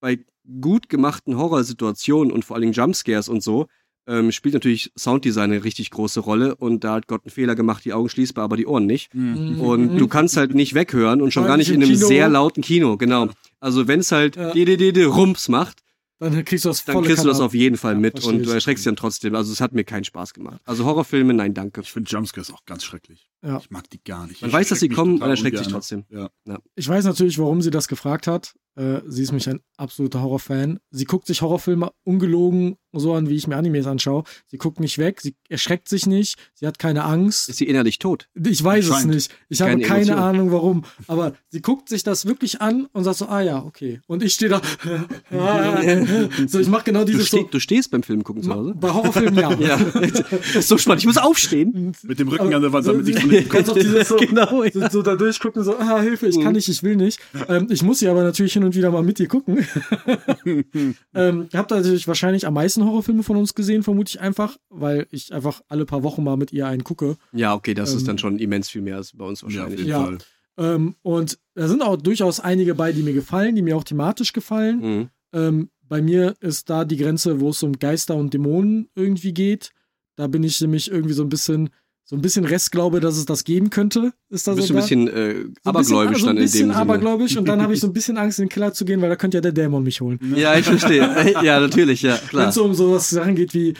bei 0.00 0.24
gut 0.60 0.88
gemachten 0.88 1.36
Horrorsituationen 1.36 2.32
und 2.32 2.44
vor 2.44 2.56
allen 2.56 2.62
Dingen 2.62 2.72
Jumpscares 2.72 3.28
und 3.28 3.42
so, 3.42 3.66
ähm, 4.08 4.32
spielt 4.32 4.54
natürlich 4.54 4.90
Sounddesign 4.96 5.52
eine 5.52 5.62
richtig 5.64 5.90
große 5.90 6.20
Rolle 6.20 6.56
und 6.56 6.82
da 6.82 6.94
hat 6.94 7.06
Gott 7.06 7.22
einen 7.24 7.30
Fehler 7.30 7.54
gemacht, 7.54 7.84
die 7.84 7.92
Augen 7.92 8.08
schließbar, 8.08 8.44
aber 8.44 8.56
die 8.56 8.66
Ohren 8.66 8.86
nicht. 8.86 9.14
Mhm. 9.14 9.60
Und 9.60 9.98
du 9.98 10.08
kannst 10.08 10.36
halt 10.36 10.54
nicht 10.54 10.74
weghören 10.74 11.22
und 11.22 11.32
schon 11.32 11.44
gar 11.44 11.56
nicht 11.56 11.68
in 11.70 11.82
einem 11.82 11.92
Kino. 11.92 12.06
sehr 12.06 12.28
lauten 12.28 12.62
Kino, 12.62 12.96
genau. 12.96 13.28
Also 13.60 13.86
wenn 13.86 14.00
es 14.00 14.10
halt 14.10 14.36
Ja. 14.36 14.52
DDD 14.52 15.04
Rums 15.04 15.48
macht, 15.48 15.80
Dann 16.20 16.44
kriegst 16.44 16.64
du 16.64 16.70
das 16.70 16.84
dann 16.84 17.04
kriegst 17.04 17.22
du 17.22 17.28
das 17.28 17.38
auf 17.38 17.54
jeden 17.54 17.76
Fall 17.76 17.92
Ja, 17.92 18.00
mit 18.00 18.24
und 18.24 18.44
du 18.44 18.50
erschreckst 18.50 18.84
dich 18.84 18.90
dann 18.90 18.96
trotzdem. 18.96 19.36
Also 19.36 19.52
es 19.52 19.60
hat 19.60 19.72
mir 19.72 19.84
keinen 19.84 20.02
Spaß 20.02 20.34
gemacht. 20.34 20.60
Also 20.64 20.84
Horrorfilme, 20.84 21.32
nein, 21.32 21.54
danke. 21.54 21.80
Ich 21.82 21.92
finde 21.92 22.10
Jumpscares 22.10 22.52
auch 22.52 22.64
ganz 22.64 22.82
schrecklich. 22.82 23.30
Ja. 23.40 23.58
Ich 23.58 23.70
mag 23.70 23.88
die 23.90 24.02
gar 24.02 24.26
nicht. 24.26 24.40
Man 24.40 24.50
Ich 24.50 24.54
weiß, 24.54 24.68
dass 24.68 24.80
sie 24.80 24.88
kommen, 24.88 25.18
man 25.20 25.30
erschreckt 25.30 25.58
sich 25.58 25.68
trotzdem. 25.68 26.04
Ja. 26.10 26.28
Ich 26.74 26.88
weiß 26.88 27.04
natürlich, 27.04 27.38
warum 27.38 27.62
sie 27.62 27.70
das 27.70 27.86
gefragt 27.86 28.26
hat. 28.26 28.54
Äh, 28.78 29.00
sie 29.06 29.22
ist 29.24 29.32
mich 29.32 29.48
ein 29.48 29.60
absoluter 29.76 30.22
Horrorfan. 30.22 30.78
Sie 30.90 31.04
guckt 31.04 31.26
sich 31.26 31.42
Horrorfilme 31.42 31.90
ungelogen 32.04 32.76
so 32.92 33.12
an, 33.14 33.28
wie 33.28 33.34
ich 33.34 33.46
mir 33.46 33.56
Animes 33.56 33.86
anschaue. 33.86 34.24
Sie 34.46 34.56
guckt 34.56 34.80
nicht 34.80 34.98
weg, 34.98 35.20
sie 35.20 35.34
erschreckt 35.48 35.88
sich 35.88 36.06
nicht, 36.06 36.36
sie 36.54 36.66
hat 36.66 36.78
keine 36.78 37.04
Angst. 37.04 37.48
Ist 37.48 37.58
sie 37.58 37.66
innerlich 37.66 37.98
tot? 37.98 38.28
Ich 38.34 38.62
weiß 38.64 38.88
es 38.88 39.04
nicht. 39.04 39.30
Ich 39.48 39.60
habe 39.60 39.72
Keine 39.72 39.82
keine 39.82 40.02
Emotion. 40.12 40.18
Ahnung, 40.18 40.52
warum. 40.52 40.84
Aber 41.06 41.34
sie 41.50 41.60
guckt 41.60 41.88
sich 41.88 42.02
das 42.02 42.24
wirklich 42.26 42.60
an 42.60 42.86
und 42.92 43.04
sagt 43.04 43.18
so, 43.18 43.26
ah 43.26 43.40
ja, 43.40 43.62
okay. 43.62 44.00
Und 44.06 44.22
ich 44.22 44.34
stehe 44.34 44.48
da. 44.48 44.62
so, 46.46 46.58
ich 46.60 46.68
mache 46.68 46.84
genau 46.84 47.00
Du, 47.00 47.12
dieses 47.12 47.28
ste 47.28 47.38
so. 47.38 47.48
du 47.50 47.60
stehst 47.60 47.90
beim 47.90 48.02
Film 48.02 48.24
gucken 48.24 48.42
zu 48.42 48.52
Hause? 48.54 48.74
Bei 48.74 48.92
Horrorfilmen 48.92 49.38
ja. 49.38 49.48
Ja. 49.58 49.76
das 49.76 50.54
ist 50.56 50.68
so 50.68 50.78
spannend. 50.78 51.02
Ich 51.02 51.06
muss 51.06 51.18
aufstehen. 51.18 51.92
Mit 52.02 52.18
dem 52.18 52.28
Rücken 52.28 52.54
an 52.54 52.62
der 52.62 52.72
Wand, 52.72 52.86
damit 52.86 53.04
so, 53.06 53.10
ich 53.12 53.20
von 53.20 53.28
du 53.30 53.36
hinten 53.36 53.50
kannst 53.50 53.70
auch 53.70 53.74
dieses 53.74 54.08
so, 54.08 54.16
Genau, 54.16 54.62
ja. 54.64 54.70
so, 54.72 54.88
so 54.88 55.02
da 55.02 55.14
durchgucken, 55.16 55.62
so, 55.62 55.76
ah, 55.78 56.00
Hilfe, 56.00 56.26
ich 56.28 56.40
kann 56.40 56.52
nicht, 56.54 56.68
ich 56.68 56.82
will 56.82 56.96
nicht. 56.96 57.20
Ähm, 57.48 57.66
ich 57.70 57.82
muss 57.82 57.98
sie 57.98 58.08
aber 58.08 58.22
natürlich 58.22 58.52
hin 58.54 58.64
und 58.64 58.67
wieder 58.74 58.90
mal 58.90 59.02
mit 59.02 59.18
dir 59.18 59.28
gucken. 59.28 59.58
ähm, 61.14 61.48
ihr 61.52 61.58
habt 61.58 61.70
natürlich 61.70 62.06
wahrscheinlich 62.08 62.46
am 62.46 62.54
meisten 62.54 62.84
Horrorfilme 62.84 63.22
von 63.22 63.36
uns 63.36 63.54
gesehen, 63.54 63.82
vermute 63.82 64.10
ich 64.10 64.20
einfach, 64.20 64.56
weil 64.68 65.06
ich 65.10 65.32
einfach 65.32 65.60
alle 65.68 65.84
paar 65.84 66.02
Wochen 66.02 66.22
mal 66.24 66.36
mit 66.36 66.52
ihr 66.52 66.66
einen 66.66 66.84
gucke. 66.84 67.16
Ja, 67.32 67.54
okay, 67.54 67.74
das 67.74 67.92
Ähm, 67.92 67.96
ist 67.98 68.08
dann 68.08 68.18
schon 68.18 68.38
immens 68.38 68.68
viel 68.68 68.82
mehr 68.82 68.96
als 68.96 69.12
bei 69.16 69.24
uns 69.24 69.40
Ja, 69.42 69.46
auf 69.48 69.54
wahrscheinlich. 69.54 69.78
jeden 69.80 69.90
Ja. 69.90 70.04
Fall. 70.04 70.18
Ähm, 70.58 70.96
und 71.02 71.38
da 71.54 71.68
sind 71.68 71.82
auch 71.82 71.96
durchaus 71.96 72.40
einige 72.40 72.74
bei, 72.74 72.92
die 72.92 73.02
mir 73.02 73.12
gefallen, 73.14 73.54
die 73.54 73.62
mir 73.62 73.76
auch 73.76 73.84
thematisch 73.84 74.32
gefallen. 74.32 74.80
Mhm. 74.80 75.08
Ähm, 75.32 75.70
bei 75.82 76.02
mir 76.02 76.34
ist 76.40 76.68
da 76.68 76.84
die 76.84 76.96
Grenze, 76.96 77.40
wo 77.40 77.50
es 77.50 77.62
um 77.62 77.78
Geister 77.78 78.14
und 78.16 78.34
Dämonen 78.34 78.88
irgendwie 78.94 79.32
geht. 79.32 79.70
Da 80.16 80.26
bin 80.26 80.42
ich 80.42 80.60
nämlich 80.60 80.90
irgendwie 80.90 81.14
so 81.14 81.22
ein 81.22 81.28
bisschen, 81.28 81.70
so 82.10 82.16
ein 82.16 82.22
bisschen 82.22 82.46
Restglaube, 82.46 83.00
dass 83.00 83.18
es 83.18 83.26
das 83.26 83.44
geben 83.44 83.68
könnte. 83.68 84.12
Ist 84.30 84.46
da 84.48 84.54
bist 84.54 84.68
so 84.68 84.74
ein 84.74 84.80
bisschen 84.80 85.08
äh, 85.08 85.34
So 85.34 85.40
ein 85.40 85.52
abergläubisch 85.64 86.08
bisschen, 86.12 86.20
so 86.20 86.26
dann 86.26 86.36
ein 86.36 86.36
in 86.38 86.42
bisschen 86.44 86.60
dem 86.60 86.68
Sinne. 86.72 86.76
abergläubisch 86.76 87.36
und 87.36 87.46
dann 87.48 87.60
habe 87.60 87.74
ich 87.74 87.80
so 87.80 87.86
ein 87.86 87.92
bisschen 87.98 88.16
Angst, 88.16 88.38
in 88.38 88.46
den 88.46 88.48
Keller 88.48 88.72
zu 88.72 88.84
gehen, 88.86 89.02
weil 89.02 89.10
da 89.10 89.16
könnte 89.16 89.36
ja 89.36 89.40
der 89.42 89.52
Dämon 89.52 89.82
mich 89.82 90.00
holen. 90.00 90.18
Ja, 90.34 90.56
ich 90.56 90.64
verstehe. 90.64 91.02
ja, 91.42 91.60
natürlich, 91.60 92.00
ja, 92.02 92.14
Wenn 92.14 92.28
klar. 92.28 92.48
es 92.48 92.54
so 92.54 92.64
um 92.64 92.72
sowas 92.74 93.10
Sachen 93.10 93.34
geht 93.34 93.52
wie, 93.52 93.74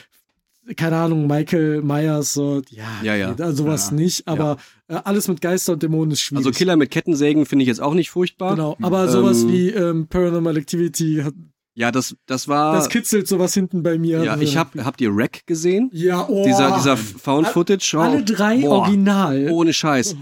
keine 0.76 0.96
Ahnung, 0.96 1.26
Michael 1.26 1.80
Myers, 1.80 2.34
so, 2.34 2.60
ja, 2.69 2.84
Ja, 3.02 3.14
ja. 3.14 3.34
also 3.38 3.64
sowas 3.64 3.88
Ja. 3.90 3.96
nicht, 3.96 4.28
aber 4.28 4.58
äh, 4.88 4.96
alles 5.04 5.26
mit 5.28 5.40
Geister 5.40 5.72
und 5.72 5.82
Dämonen 5.82 6.10
ist 6.12 6.20
schwierig. 6.20 6.44
Also 6.44 6.56
Killer 6.56 6.76
mit 6.76 6.90
Kettensägen 6.90 7.46
finde 7.46 7.62
ich 7.62 7.69
jetzt 7.69 7.80
auch 7.80 7.94
nicht 7.94 8.10
furchtbar. 8.10 8.56
Genau, 8.56 8.76
aber 8.82 9.08
sowas 9.08 9.42
Ähm, 9.44 9.52
wie 9.52 9.69
ähm, 9.70 10.06
Paranormal 10.08 10.58
Activity, 10.58 11.22
hat, 11.25 11.32
Ja, 11.78 11.92
das, 11.92 12.16
das 12.26 12.48
war. 12.48 12.75
das 12.75 12.88
kitzelt 12.88 13.28
sowas 13.28 13.54
hinten 13.54 13.84
bei 13.84 13.98
mir. 13.98 14.25
ja, 14.25 14.36
ich 14.36 14.56
hab, 14.56 14.76
habt 14.84 15.00
ihr 15.00 15.14
Wreck 15.14 15.46
gesehen? 15.46 15.90
Ja, 15.92 16.26
oh, 16.28 16.44
Dieser, 16.44 16.72
dieser 16.72 16.96
Found 16.96 17.46
Footage. 17.46 17.94
Oh, 17.96 18.00
alle 18.00 18.25
drei 18.25 18.62
boah, 18.62 18.80
original. 18.80 19.48
Ohne 19.52 19.72
Scheiß. 19.72 20.16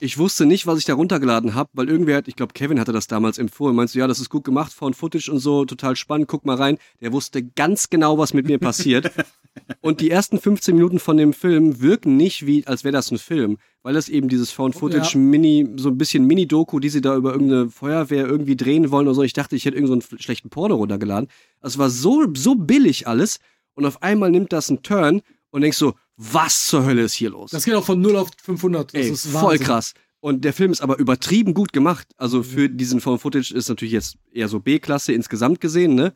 Ich 0.00 0.16
wusste 0.16 0.46
nicht, 0.46 0.68
was 0.68 0.78
ich 0.78 0.84
da 0.84 0.94
runtergeladen 0.94 1.56
habe, 1.56 1.70
weil 1.72 1.88
irgendwer 1.88 2.18
hat, 2.18 2.28
ich 2.28 2.36
glaube, 2.36 2.52
Kevin 2.52 2.78
hatte 2.78 2.92
das 2.92 3.08
damals 3.08 3.36
empfohlen. 3.36 3.74
Meinst 3.74 3.96
du, 3.96 3.98
ja, 3.98 4.06
das 4.06 4.20
ist 4.20 4.30
gut 4.30 4.44
gemacht, 4.44 4.72
Found 4.72 4.94
Footage 4.94 5.28
und 5.28 5.40
so, 5.40 5.64
total 5.64 5.96
spannend, 5.96 6.28
guck 6.28 6.46
mal 6.46 6.56
rein. 6.56 6.78
Der 7.00 7.12
wusste 7.12 7.42
ganz 7.42 7.90
genau, 7.90 8.16
was 8.16 8.32
mit 8.32 8.46
mir 8.46 8.58
passiert. 8.58 9.10
und 9.80 10.00
die 10.00 10.08
ersten 10.08 10.38
15 10.38 10.76
Minuten 10.76 11.00
von 11.00 11.16
dem 11.16 11.32
Film 11.32 11.80
wirken 11.80 12.16
nicht 12.16 12.46
wie, 12.46 12.64
als 12.64 12.84
wäre 12.84 12.92
das 12.92 13.10
ein 13.10 13.18
Film, 13.18 13.58
weil 13.82 13.94
das 13.94 14.08
eben 14.08 14.28
dieses 14.28 14.52
Found 14.52 14.76
Footage 14.76 15.14
Ja. 15.14 15.20
Mini, 15.20 15.68
so 15.76 15.88
ein 15.88 15.98
bisschen 15.98 16.24
Mini-Doku, 16.28 16.78
die 16.78 16.90
sie 16.90 17.00
da 17.00 17.16
über 17.16 17.32
irgendeine 17.32 17.68
Feuerwehr 17.68 18.24
irgendwie 18.24 18.56
drehen 18.56 18.92
wollen 18.92 19.08
oder 19.08 19.16
so. 19.16 19.24
Ich 19.24 19.32
dachte, 19.32 19.56
ich 19.56 19.64
hätte 19.64 19.76
irgendeinen 19.76 20.02
so 20.02 20.10
einen 20.10 20.20
schlechten 20.20 20.48
Porno 20.48 20.76
runtergeladen. 20.76 21.28
Es 21.60 21.76
war 21.76 21.90
so, 21.90 22.24
so 22.36 22.54
billig 22.54 23.08
alles 23.08 23.40
und 23.74 23.84
auf 23.84 24.00
einmal 24.00 24.30
nimmt 24.30 24.52
das 24.52 24.68
einen 24.68 24.84
Turn 24.84 25.22
und 25.50 25.62
denkst 25.62 25.78
so, 25.78 25.94
was 26.20 26.66
zur 26.66 26.84
Hölle 26.84 27.02
ist 27.02 27.14
hier 27.14 27.30
los? 27.30 27.50
Das 27.52 27.64
geht 27.64 27.74
auch 27.74 27.84
von 27.84 28.00
0 28.00 28.16
auf 28.16 28.28
500. 28.42 28.92
Das 28.94 29.00
Ey, 29.06 29.10
ist 29.10 29.26
voll 29.28 29.52
Wahnsinn. 29.52 29.66
krass. 29.66 29.94
Und 30.20 30.44
der 30.44 30.52
Film 30.52 30.72
ist 30.72 30.80
aber 30.80 30.98
übertrieben 30.98 31.54
gut 31.54 31.72
gemacht. 31.72 32.08
Also 32.16 32.42
für 32.42 32.68
diesen 32.68 33.00
Found 33.00 33.20
Footage 33.22 33.52
ist 33.54 33.68
natürlich 33.68 33.92
jetzt 33.92 34.16
eher 34.32 34.48
so 34.48 34.58
B-Klasse 34.58 35.12
insgesamt 35.12 35.60
gesehen, 35.60 35.94
ne? 35.94 36.12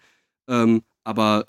Ähm, 0.49 0.83
aber 1.05 1.47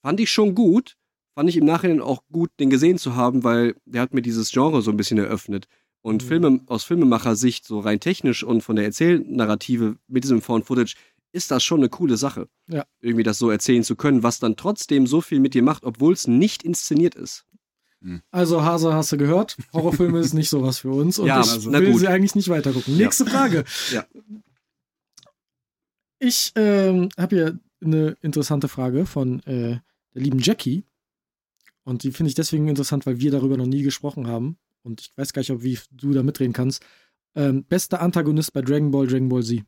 fand 0.00 0.20
ich 0.20 0.30
schon 0.30 0.54
gut. 0.54 0.94
Fand 1.34 1.48
ich 1.48 1.56
im 1.56 1.64
Nachhinein 1.64 2.00
auch 2.00 2.22
gut, 2.32 2.50
den 2.60 2.70
gesehen 2.70 2.98
zu 2.98 3.16
haben, 3.16 3.42
weil 3.44 3.74
der 3.84 4.00
hat 4.02 4.14
mir 4.14 4.22
dieses 4.22 4.50
Genre 4.52 4.80
so 4.80 4.90
ein 4.92 4.96
bisschen 4.96 5.18
eröffnet. 5.18 5.66
Und 6.00 6.22
Mhm. 6.22 6.28
Filme 6.28 6.60
aus 6.66 6.84
Filmemacher-Sicht, 6.84 7.64
so 7.66 7.80
rein 7.80 7.98
technisch 7.98 8.44
und 8.44 8.62
von 8.62 8.76
der 8.76 8.84
Erzählnarrative 8.84 9.96
mit 10.06 10.22
diesem 10.24 10.40
Found 10.40 10.66
Footage, 10.66 10.94
ist 11.32 11.50
das 11.50 11.62
schon 11.62 11.80
eine 11.80 11.88
coole 11.88 12.16
Sache. 12.16 12.48
Ja. 12.68 12.86
Irgendwie 13.00 13.22
das 13.22 13.38
so 13.38 13.50
erzählen 13.50 13.82
zu 13.82 13.96
können, 13.96 14.22
was 14.22 14.38
dann 14.38 14.56
trotzdem 14.56 15.06
so 15.06 15.20
viel 15.20 15.40
mit 15.40 15.54
dir 15.54 15.62
macht, 15.62 15.84
obwohl 15.84 16.12
es 16.14 16.26
nicht 16.26 16.62
inszeniert 16.62 17.14
ist. 17.16 17.44
Also, 18.30 18.62
Hase, 18.62 18.94
hast 18.94 19.12
du 19.12 19.16
gehört? 19.16 19.56
Horrorfilme 19.72 20.20
ist 20.20 20.32
nicht 20.32 20.48
sowas 20.48 20.78
für 20.78 20.90
uns 20.90 21.18
und 21.18 21.26
Ja, 21.26 21.40
ich 21.40 21.66
na 21.66 21.80
will 21.80 21.96
sie 21.98 22.08
eigentlich 22.08 22.34
nicht 22.34 22.48
weitergucken. 22.48 22.96
Nächste 22.96 23.26
Frage. 23.26 23.64
Ja. 23.92 24.06
Ich 26.20 26.52
ähm, 26.56 27.10
habe 27.16 27.36
hier 27.36 27.58
eine 27.80 28.16
interessante 28.22 28.66
Frage 28.68 29.06
von 29.06 29.40
äh, 29.44 29.78
der 30.14 30.22
lieben 30.22 30.40
Jackie. 30.40 30.84
Und 31.84 32.02
die 32.02 32.10
finde 32.10 32.28
ich 32.28 32.34
deswegen 32.34 32.68
interessant, 32.68 33.06
weil 33.06 33.20
wir 33.20 33.30
darüber 33.30 33.56
noch 33.56 33.66
nie 33.66 33.82
gesprochen 33.82 34.26
haben. 34.26 34.58
Und 34.82 35.00
ich 35.00 35.12
weiß 35.16 35.32
gar 35.32 35.40
nicht, 35.40 35.52
ob 35.52 35.62
wie 35.62 35.78
du 35.92 36.12
da 36.12 36.22
mitreden 36.22 36.52
kannst. 36.52 36.84
Ähm, 37.34 37.64
bester 37.64 38.02
Antagonist 38.02 38.52
bei 38.52 38.62
Dragon 38.62 38.90
Ball, 38.90 39.06
Dragon 39.06 39.28
Ball 39.28 39.42
Z. 39.44 39.62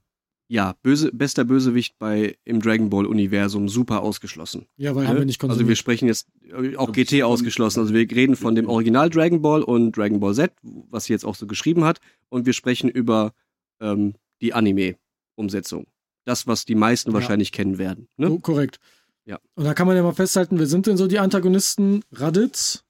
Ja, 0.52 0.74
böse, 0.82 1.12
bester 1.12 1.44
Bösewicht 1.44 1.96
bei 2.00 2.36
im 2.44 2.60
Dragon 2.60 2.90
Ball 2.90 3.06
Universum 3.06 3.68
super 3.68 4.02
ausgeschlossen. 4.02 4.66
Ja, 4.76 4.96
weil 4.96 5.06
haben 5.06 5.18
wir 5.18 5.24
nicht 5.24 5.40
Also 5.40 5.50
wir 5.50 5.56
konsumiert. 5.58 5.78
sprechen 5.78 6.08
jetzt 6.08 6.26
äh, 6.42 6.74
auch 6.76 6.88
Ja, 6.88 6.92
GT 7.04 7.22
ausgeschlossen. 7.22 7.78
Also 7.78 7.94
wir 7.94 8.00
reden 8.10 8.34
von 8.34 8.56
dem 8.56 8.68
Original 8.68 9.08
Dragon 9.10 9.40
Ball 9.42 9.62
und 9.62 9.96
Dragon 9.96 10.18
Ball 10.18 10.34
Z, 10.34 10.50
was 10.62 11.04
sie 11.04 11.12
jetzt 11.12 11.24
auch 11.24 11.36
so 11.36 11.46
geschrieben 11.46 11.84
hat, 11.84 12.00
und 12.30 12.46
wir 12.46 12.52
sprechen 12.52 12.90
über 12.90 13.32
ähm, 13.80 14.14
die 14.40 14.52
Anime-Umsetzung. 14.52 15.86
Das, 16.24 16.48
was 16.48 16.64
die 16.64 16.74
meisten 16.74 17.10
Ja. 17.10 17.14
wahrscheinlich 17.14 17.52
kennen 17.52 17.78
werden. 17.78 18.08
Ne? 18.16 18.30
Oh, 18.32 18.40
korrekt. 18.40 18.80
Ja. 19.26 19.38
Und 19.54 19.62
da 19.64 19.72
kann 19.74 19.86
man 19.86 19.94
ja 19.94 20.02
mal 20.02 20.14
festhalten, 20.14 20.58
wer 20.58 20.66
sind 20.66 20.88
denn 20.88 20.96
so 20.96 21.06
die 21.06 21.20
Antagonisten? 21.20 22.02
Raditz, 22.10 22.82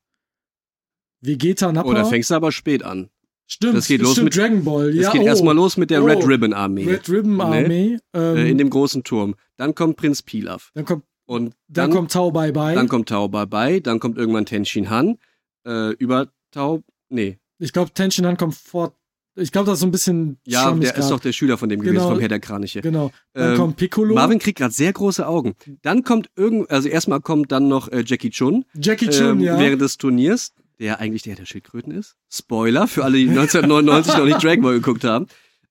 Vegeta, 1.21 1.71
Nappa. 1.73 1.91
Oh, 1.91 1.93
da 1.93 2.05
fängst 2.07 2.31
du 2.31 2.35
aber 2.35 2.53
spät 2.53 2.83
an. 2.83 3.11
Stimmt, 3.53 3.77
das 3.77 3.89
geht 3.89 4.01
los 4.01 4.13
stimmt, 4.13 4.27
mit- 4.27 4.37
Dragon 4.37 4.63
Ball. 4.65 4.91
Es 4.91 4.97
ja, 5.07 5.11
geht 5.13 5.23
oh, 5.23 5.27
erstmal 5.27 5.55
los 5.57 5.77
mit 5.77 5.91
der 5.91 6.03
Oh. 6.03 6.07
Red 6.07 6.25
Ribbon 6.27 6.53
Armee 6.53 6.85
Red 6.87 7.09
Ribbon 7.09 7.41
Armee. 7.41 7.99
Ähm, 8.15 8.37
äh, 8.37 8.49
in 8.51 8.59
dem 8.59 8.71
großen 8.71 9.03
Turm. 9.03 9.35
Dann 9.57 9.75
kommt 9.75 9.97
Prinz 9.97 10.23
Pilaf. 10.23 10.71
dann 10.75 10.85
kommt, 10.85 11.05
Und 11.27 11.55
dann, 11.67 11.91
dann, 11.91 11.91
kommt 11.91 12.13
Tao 12.13 12.31
Bai 12.31 12.53
Bai. 12.53 12.75
dann 12.75 12.89
kommt 12.89 13.09
Tao 13.09 13.29
Bai 13.29 13.47
Bai, 13.47 13.81
dann 13.81 13.99
kommt 13.99 14.19
irgendwann 14.19 14.47
Tenshin 14.47 14.89
Han. 14.89 15.19
Äh, 15.67 15.91
über 15.95 16.29
Tao, 16.53 16.83
nee, 17.09 17.39
Ich 17.59 17.73
glaube, 17.73 17.93
Tenshinhan 17.93 18.37
kommt 18.37 18.55
vor. 18.55 18.95
Ich 19.37 19.53
glaube, 19.53 19.67
das 19.67 19.75
ist 19.75 19.81
so 19.81 19.87
ein 19.87 19.91
bisschen. 19.93 20.39
Ja, 20.47 20.71
der 20.73 20.97
ist 20.97 21.11
doch 21.11 21.21
der 21.21 21.33
Schüler 21.33 21.57
von 21.59 21.69
dem 21.69 21.81
gewesen, 21.81 21.95
Genau. 21.97 22.09
vom 22.11 22.19
Herr 22.21 22.29
der 22.29 22.41
Kraniche. 22.41 22.81
Genau. 22.83 23.11
Dann 23.33 23.53
Ähm, 23.53 23.57
kommt 23.59 23.77
Piccolo. 23.77 24.15
Marvin 24.15 24.39
kriegt 24.39 24.59
gerade 24.59 24.73
sehr 24.75 24.93
große 24.93 25.27
Augen. 25.27 25.55
Dann 25.83 26.03
kommt 26.05 26.31
irgend, 26.37 26.71
also 26.71 26.89
erstmal 26.89 27.21
kommt 27.21 27.51
dann 27.53 27.69
noch 27.69 27.89
äh, 27.89 28.03
Jackie 28.07 28.31
Chun 28.31 28.65
Jackie 28.75 29.09
Chun, 29.09 29.39
ähm, 29.39 29.41
ja. 29.41 29.59
während 29.59 29.81
des 29.83 29.99
Turniers, 29.99 30.53
der 30.81 30.99
eigentlich 30.99 31.23
der 31.23 31.33
Herr 31.35 31.37
der 31.39 31.47
Schildkröten 31.47 31.93
ist. 31.93 32.17
Spoiler 32.29 32.89
für 32.89 33.05
alle, 33.05 33.19
die 33.19 33.29
1999 33.29 34.17
noch 34.17 34.25
nicht 34.25 34.43
Dragon 34.43 34.63
Ball 34.65 34.75
geguckt 34.75 35.05
haben. 35.05 35.27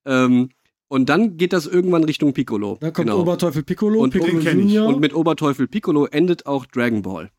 Ähm, 0.06 0.50
und 0.88 1.10
dann 1.10 1.36
geht 1.38 1.51
das 1.54 1.66
irgendwann 1.68 2.04
Richtung 2.06 2.34
Piccolo. 2.34 2.78
Dann 2.80 2.94
kommt 2.94 3.08
genau. 3.10 3.20
Oberteufel 3.22 3.63
Piccolo, 3.63 4.00
Und- 4.01 4.12
Piccolo. 4.12 4.39
Junior. 4.39 4.88
Und 4.88 5.00
mit 5.01 5.13
Oberteufel 5.13 5.68
Piccolo 5.68 6.06
endet 6.06 6.46
auch 6.46 6.66
Dragon 6.66 7.01
Ball. 7.01 7.30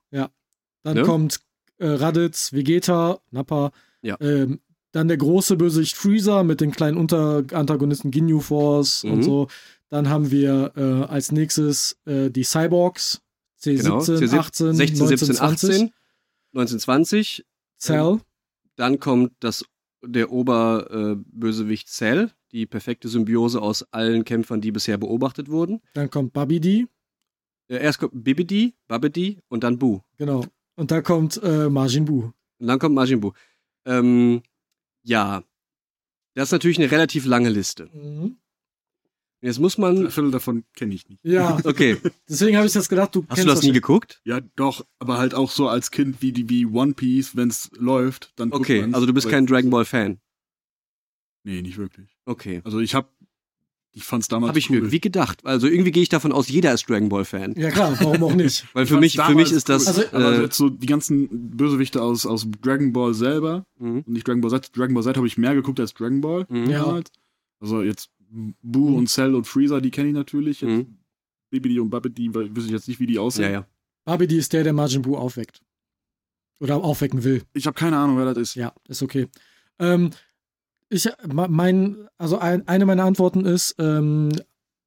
Dann 0.82 0.94
Ne? 0.96 1.02
kommt 1.02 1.40
äh, 1.78 1.86
Raditz, 1.88 2.52
Vegeta, 2.54 3.20
Nappa. 3.30 3.70
Ja. 4.02 4.16
Ähm, 4.20 4.60
dann 4.92 5.08
der 5.08 5.18
große 5.18 5.56
Bösewicht 5.56 5.94
Freezer 5.94 6.42
mit 6.42 6.60
den 6.62 6.70
kleinen 6.72 6.96
Unterantagonisten 6.96 8.10
Ginyu 8.10 8.40
Force 8.40 9.04
und 9.04 9.18
Mhm. 9.18 9.22
so. 9.22 9.48
Dann 9.90 10.08
haben 10.08 10.30
wir 10.30 10.72
äh, 10.76 11.04
als 11.12 11.32
nächstes 11.32 11.98
äh, 12.06 12.30
die 12.30 12.44
Cyborgs. 12.44 13.20
C17, 13.62 13.82
Genau. 13.82 13.98
18, 13.98 14.16
16, 14.74 14.74
17, 14.74 15.28
19, 15.28 15.40
18, 15.40 15.92
1920. 16.54 17.44
Cell. 17.80 18.20
Dann 18.76 19.00
kommt 19.00 19.32
das, 19.40 19.64
der 20.04 20.30
Oberbösewicht 20.30 21.88
äh, 21.88 21.90
Cell, 21.90 22.30
die 22.52 22.66
perfekte 22.66 23.08
Symbiose 23.08 23.60
aus 23.60 23.82
allen 23.92 24.24
Kämpfern, 24.24 24.60
die 24.60 24.72
bisher 24.72 24.98
beobachtet 24.98 25.48
wurden. 25.48 25.80
Dann 25.94 26.10
kommt 26.10 26.32
Babidi. 26.32 26.86
Äh, 27.68 27.82
erst 27.82 28.00
kommt 28.00 28.12
Bibidi, 28.24 28.74
Babidi 28.88 29.38
und 29.48 29.64
dann 29.64 29.78
Bu. 29.78 30.00
Genau. 30.16 30.44
Und 30.76 30.90
da 30.90 31.02
kommt 31.02 31.40
äh, 31.42 31.68
Majin 31.68 32.04
Buu. 32.04 32.32
Und 32.58 32.66
dann 32.66 32.78
kommt 32.78 32.94
Majin 32.94 33.20
Buu. 33.20 33.32
Ähm, 33.84 34.42
ja. 35.02 35.42
Das 36.34 36.48
ist 36.48 36.52
natürlich 36.52 36.78
eine 36.78 36.90
relativ 36.90 37.26
lange 37.26 37.50
Liste. 37.50 37.90
Jetzt 39.42 39.58
muss 39.58 39.78
Ein 39.78 39.80
man. 39.80 40.10
Viertel 40.10 40.30
davon 40.30 40.64
kenne 40.74 40.94
ich 40.94 41.08
nicht. 41.08 41.24
Ja, 41.24 41.58
Okay. 41.64 41.96
deswegen 42.28 42.56
habe 42.56 42.66
ich 42.66 42.72
das 42.72 42.88
gedacht, 42.88 43.14
du 43.14 43.20
Hast 43.22 43.36
kennst 43.36 43.44
du 43.48 43.54
das 43.54 43.62
nie 43.62 43.72
geguckt? 43.72 44.20
Ja, 44.24 44.40
doch, 44.56 44.84
aber 44.98 45.18
halt 45.18 45.34
auch 45.34 45.50
so 45.50 45.68
als 45.68 45.90
Kind 45.90 46.20
wie 46.20 46.32
die 46.32 46.48
wie 46.48 46.66
One 46.66 46.92
Piece, 46.94 47.36
wenn 47.36 47.48
es 47.48 47.70
läuft, 47.76 48.32
dann 48.36 48.52
Okay, 48.52 48.86
also 48.92 49.06
du 49.06 49.14
bist 49.14 49.28
kein 49.28 49.46
Dragon 49.46 49.70
Ball 49.70 49.84
Fan. 49.84 50.20
Nee, 51.44 51.62
nicht 51.62 51.78
wirklich. 51.78 52.16
Okay. 52.26 52.60
Also 52.64 52.80
ich 52.80 52.94
hab 52.94 53.10
ich 53.92 54.04
fand's 54.04 54.28
damals 54.28 54.50
Habe 54.50 54.58
ich 54.60 54.70
cool. 54.70 54.76
irgendwie 54.76 55.00
gedacht. 55.00 55.44
Also 55.44 55.66
irgendwie 55.66 55.90
gehe 55.90 56.02
ich 56.02 56.08
davon 56.08 56.30
aus, 56.32 56.48
jeder 56.48 56.72
ist 56.72 56.88
Dragon 56.88 57.08
Ball 57.08 57.24
Fan. 57.24 57.54
Ja 57.56 57.70
klar, 57.70 57.96
warum 58.00 58.22
auch 58.22 58.34
nicht? 58.34 58.66
Weil 58.74 58.86
für 58.86 59.00
mich, 59.00 59.16
für 59.16 59.34
mich 59.34 59.50
ist 59.50 59.68
das. 59.68 59.86
cool. 59.86 59.88
Also- 60.04 60.16
aber 60.16 60.26
also 60.26 60.40
äh, 60.40 60.44
jetzt 60.44 60.56
so 60.56 60.68
die 60.68 60.86
ganzen 60.86 61.56
Bösewichte 61.56 62.00
aus 62.02 62.24
aus 62.26 62.46
Dragon 62.62 62.92
Ball 62.92 63.14
selber 63.14 63.66
mhm. 63.78 64.00
und 64.06 64.08
nicht 64.08 64.28
Dragon 64.28 64.42
Ball 64.42 64.50
Z. 64.50 64.76
Dragon 64.76 64.94
Ball 64.94 65.02
Z 65.02 65.16
habe 65.16 65.26
ich 65.26 65.38
mehr 65.38 65.54
geguckt 65.54 65.80
als 65.80 65.94
Dragon 65.94 66.20
Ball. 66.20 66.46
Mhm. 66.48 66.70
Ja. 66.70 66.84
damals. 66.84 67.10
Also 67.58 67.82
jetzt 67.82 68.10
Boo 68.62 68.96
und 68.96 69.08
Cell 69.08 69.34
und 69.34 69.46
Freezer, 69.46 69.80
die 69.80 69.90
kenne 69.90 70.08
ich 70.08 70.14
natürlich. 70.14 70.60
Jetzt 70.60 70.70
Mhm. 70.70 70.96
Bibidi 71.50 71.80
und 71.80 71.90
Babidi, 71.90 72.32
weil- 72.34 72.54
weiß 72.56 72.64
ich 72.66 72.70
jetzt 72.70 72.86
nicht, 72.88 73.00
wie 73.00 73.06
die 73.06 73.18
aussehen. 73.18 73.44
Ja, 73.44 73.50
ja. 73.50 73.66
Babidi 74.04 74.36
ist 74.38 74.52
der, 74.52 74.62
der 74.64 74.72
Majin 74.72 75.02
Buu 75.02 75.16
aufweckt. 75.16 75.60
Oder 76.60 76.76
aufwecken 76.76 77.24
will. 77.24 77.42
Ich 77.54 77.66
habe 77.66 77.74
keine 77.74 77.96
Ahnung, 77.96 78.18
wer 78.18 78.26
das 78.26 78.38
ist. 78.38 78.54
Ja, 78.54 78.72
ist 78.86 79.02
okay. 79.02 79.28
Ähm, 79.78 80.10
ich, 80.90 81.08
mein, 81.26 82.08
also 82.18 82.38
ein, 82.38 82.66
eine 82.68 82.84
meiner 82.86 83.04
Antworten 83.04 83.44
ist, 83.46 83.74
ähm, 83.78 84.28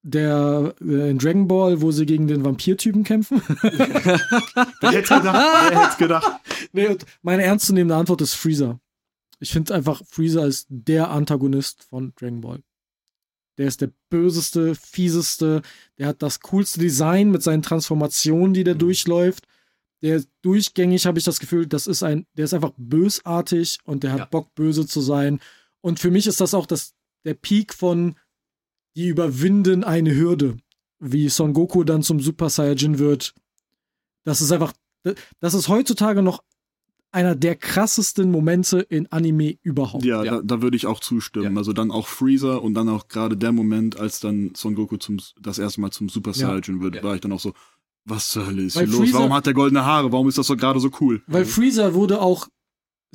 der 0.03 0.75
äh, 0.81 1.09
in 1.09 1.17
Dragon 1.17 1.47
Ball, 1.47 1.81
wo 1.81 1.91
sie 1.91 2.05
gegen 2.05 2.27
den 2.27 2.43
Vampirtypen 2.45 3.03
kämpfen. 3.03 3.41
Wer 3.47 4.91
hätte 4.91 5.15
gedacht? 5.15 5.69
Wer 5.69 5.83
hätte 5.87 5.97
gedacht? 5.97 6.41
nee, 6.73 6.87
und 6.87 7.05
meine 7.21 7.43
ernstzunehmende 7.43 7.95
Antwort 7.95 8.21
ist 8.21 8.33
Freezer. 8.35 8.79
Ich 9.39 9.51
finde 9.51 9.73
einfach, 9.73 10.01
Freezer 10.05 10.45
ist 10.45 10.67
der 10.69 11.09
Antagonist 11.09 11.83
von 11.83 12.13
Dragon 12.17 12.41
Ball. 12.41 12.63
Der 13.57 13.67
ist 13.67 13.81
der 13.81 13.91
böseste, 14.09 14.75
fieseste, 14.75 15.61
der 15.97 16.07
hat 16.07 16.21
das 16.23 16.39
coolste 16.39 16.79
Design 16.79 17.29
mit 17.31 17.43
seinen 17.43 17.61
Transformationen, 17.61 18.53
die 18.53 18.63
der 18.63 18.75
Mhm. 18.75 18.79
durchläuft. 18.79 19.45
Der 20.01 20.17
ist 20.17 20.29
durchgängig, 20.41 21.05
habe 21.05 21.19
ich 21.19 21.25
das 21.25 21.39
Gefühl, 21.39 21.65
das 21.67 21.87
ist 21.87 22.03
ein, 22.03 22.25
der 22.33 22.45
ist 22.45 22.53
einfach 22.53 22.73
bösartig 22.77 23.77
und 23.85 24.03
der 24.03 24.11
hat 24.11 24.19
Ja. 24.19 24.25
Bock, 24.25 24.53
böse 24.55 24.85
zu 24.87 25.01
sein. 25.01 25.39
Und 25.81 25.99
für 25.99 26.11
mich 26.11 26.27
ist 26.27 26.41
das 26.41 26.53
auch 26.53 26.65
das, 26.65 26.93
der 27.25 27.35
Peak 27.35 27.73
von, 27.73 28.15
die 28.95 29.07
überwinden 29.07 29.83
eine 29.83 30.13
Hürde. 30.15 30.57
Wie 30.99 31.29
Son 31.29 31.53
Goku 31.53 31.83
dann 31.83 32.03
zum 32.03 32.19
Super 32.19 32.49
Saiyajin 32.49 32.97
wird. 32.99 33.33
Das 34.23 34.41
ist 34.41 34.51
einfach, 34.51 34.73
das 35.39 35.53
ist 35.53 35.67
heutzutage 35.67 36.21
noch 36.21 36.43
einer 37.13 37.35
der 37.35 37.55
krassesten 37.55 38.31
Momente 38.31 38.79
in 38.79 39.11
Anime 39.11 39.57
überhaupt. 39.61 40.03
Ja, 40.03 40.23
Ja. 40.23 40.35
Da, 40.37 40.41
da 40.43 40.61
würde 40.61 40.75
ich 40.75 40.85
auch 40.87 40.99
zustimmen. 40.99 41.53
Ja. 41.53 41.57
Also 41.57 41.71
dann 41.73 41.91
auch 41.91 42.07
Freezer 42.07 42.61
und 42.61 42.73
dann 42.73 42.89
auch 42.89 43.07
gerade 43.07 43.37
der 43.37 43.51
Moment, 43.51 43.99
als 43.99 44.19
dann 44.19 44.51
Son 44.55 44.75
Goku 44.75 44.97
zum, 44.97 45.17
das 45.39 45.59
erste 45.59 45.79
Mal 45.81 45.91
zum 45.91 46.09
Super 46.09 46.31
Ja. 46.31 46.47
Saiyajin 46.47 46.81
wird, 46.81 46.95
Ja. 46.95 47.03
war 47.03 47.15
ich 47.15 47.21
dann 47.21 47.31
auch 47.31 47.39
so, 47.39 47.53
was 48.05 48.29
zur 48.29 48.47
Hölle 48.47 48.63
ist 48.63 48.75
Weil 48.75 48.87
hier 48.87 48.91
los? 48.97 49.01
Freezer- 49.05 49.19
Warum 49.19 49.33
hat 49.33 49.45
der 49.45 49.53
goldene 49.53 49.85
Haare? 49.85 50.11
Warum 50.11 50.27
ist 50.27 50.37
das 50.37 50.47
so 50.47 50.57
gerade 50.57 50.79
so 50.79 50.89
cool? 50.99 51.21
Weil 51.27 51.45
Freezer 51.45 51.93
wurde 51.93 52.19
auch. 52.21 52.47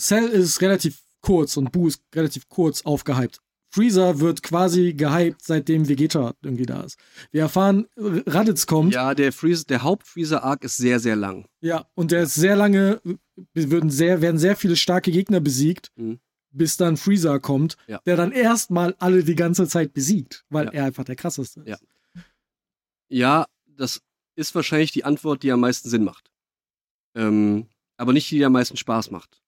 Cell 0.00 0.28
ist 0.28 0.60
relativ 0.60 1.00
kurz 1.20 1.56
und 1.56 1.72
Boo 1.72 1.88
ist 1.88 2.00
relativ 2.14 2.48
kurz 2.48 2.82
aufgehypt. 2.82 3.40
Freezer 3.70 4.20
wird 4.20 4.42
quasi 4.42 4.94
gehypt, 4.94 5.42
seitdem 5.44 5.88
Vegeta 5.88 6.34
irgendwie 6.42 6.64
da 6.66 6.82
ist. 6.82 6.98
Wir 7.32 7.42
erfahren, 7.42 7.86
Raditz 7.96 8.66
kommt. 8.66 8.94
Ja. 8.94 9.08
Ja, 9.08 9.14
der 9.14 9.32
Freeze, 9.32 9.64
der 9.66 9.82
Haupt-Freezer-Arc 9.82 10.64
ist 10.64 10.76
sehr, 10.78 11.00
sehr 11.00 11.16
lang. 11.16 11.46
und 11.94 12.10
der 12.12 12.22
ist 12.22 12.34
sehr 12.34 12.56
lange, 12.56 13.00
würden 13.54 13.90
sehr, 13.90 14.22
werden 14.22 14.38
sehr 14.38 14.56
viele 14.56 14.76
starke 14.76 15.10
Gegner 15.12 15.40
besiegt, 15.40 15.90
Mhm. 15.96 16.18
bis 16.50 16.76
dann 16.78 16.96
Freezer 16.96 17.38
kommt, 17.40 17.76
Ja. 17.86 18.00
der 18.06 18.16
dann 18.16 18.32
erstmal 18.32 18.94
alle 18.98 19.22
die 19.22 19.34
ganze 19.34 19.68
Zeit 19.68 19.92
besiegt, 19.92 20.44
weil 20.48 20.66
Ja. 20.66 20.72
er 20.72 20.84
einfach 20.86 21.04
der 21.04 21.16
krasseste 21.16 21.60
ist. 21.60 21.68
Ja. 21.68 21.76
Ja, 23.10 23.46
das 23.66 24.00
ist 24.34 24.54
wahrscheinlich 24.54 24.92
die 24.92 25.04
Antwort, 25.04 25.42
die 25.42 25.52
am 25.52 25.60
meisten 25.60 25.88
Sinn 25.88 26.04
macht. 26.04 26.30
Ähm, 27.14 27.66
aber 27.96 28.12
nicht 28.12 28.30
die, 28.30 28.36
die 28.38 28.44
am 28.44 28.52
meisten 28.52 28.76
Spaß 28.76 29.10
macht. 29.10 29.40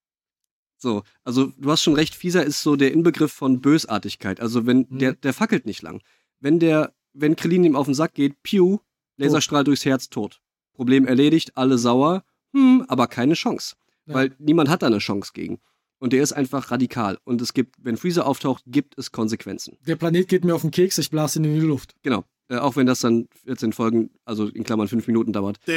So, 0.82 1.02
also 1.24 1.52
du 1.58 1.70
hast 1.70 1.82
schon 1.82 1.94
recht, 1.94 2.14
Fieser 2.14 2.42
ist 2.44 2.62
so 2.62 2.74
der 2.74 2.92
Inbegriff 2.92 3.32
von 3.32 3.60
Bösartigkeit. 3.60 4.40
Also 4.40 4.66
wenn, 4.66 4.86
Mhm. 4.88 4.98
der, 4.98 5.12
der 5.12 5.32
fackelt 5.34 5.66
nicht 5.66 5.82
lang. 5.82 6.02
Wenn 6.40 6.58
der, 6.58 6.94
wenn 7.12 7.36
Krillin 7.36 7.64
ihm 7.64 7.76
auf 7.76 7.84
den 7.86 7.94
Sack 7.94 8.14
geht, 8.14 8.42
piu, 8.42 8.78
Laserstrahl 9.18 9.64
durchs 9.64 9.84
Herz, 9.84 10.08
tot. 10.08 10.40
Problem 10.72 11.06
erledigt, 11.06 11.56
alle 11.56 11.76
sauer, 11.76 12.24
hm, 12.54 12.86
aber 12.88 13.06
keine 13.06 13.34
Chance. 13.34 13.76
Ja. 14.06 14.14
Weil 14.14 14.34
niemand 14.38 14.70
hat 14.70 14.80
da 14.82 14.86
eine 14.86 14.98
Chance 14.98 15.32
gegen. 15.34 15.60
Und 15.98 16.14
der 16.14 16.22
ist 16.22 16.32
einfach 16.32 16.70
radikal. 16.70 17.18
Und 17.24 17.42
es 17.42 17.52
gibt, 17.52 17.76
wenn 17.84 17.98
Freezer 17.98 18.26
auftaucht, 18.26 18.62
gibt 18.66 18.96
es 18.96 19.12
Konsequenzen. 19.12 19.76
Der 19.86 19.96
Planet 19.96 20.28
geht 20.28 20.46
mir 20.46 20.54
auf 20.54 20.62
den 20.62 20.70
Keks, 20.70 20.96
ich 20.96 21.10
blase 21.10 21.38
ihn 21.38 21.44
in 21.44 21.54
die 21.60 21.66
Luft. 21.66 21.94
Genau. 22.02 22.24
Äh, 22.50 22.56
auch 22.56 22.74
wenn 22.74 22.86
das 22.86 23.00
dann 23.00 23.28
14 23.44 23.72
Folgen, 23.72 24.10
also 24.24 24.48
in 24.48 24.64
Klammern 24.64 24.88
5 24.88 25.06
Minuten 25.06 25.32
dauert. 25.32 25.58
Ich 25.66 25.72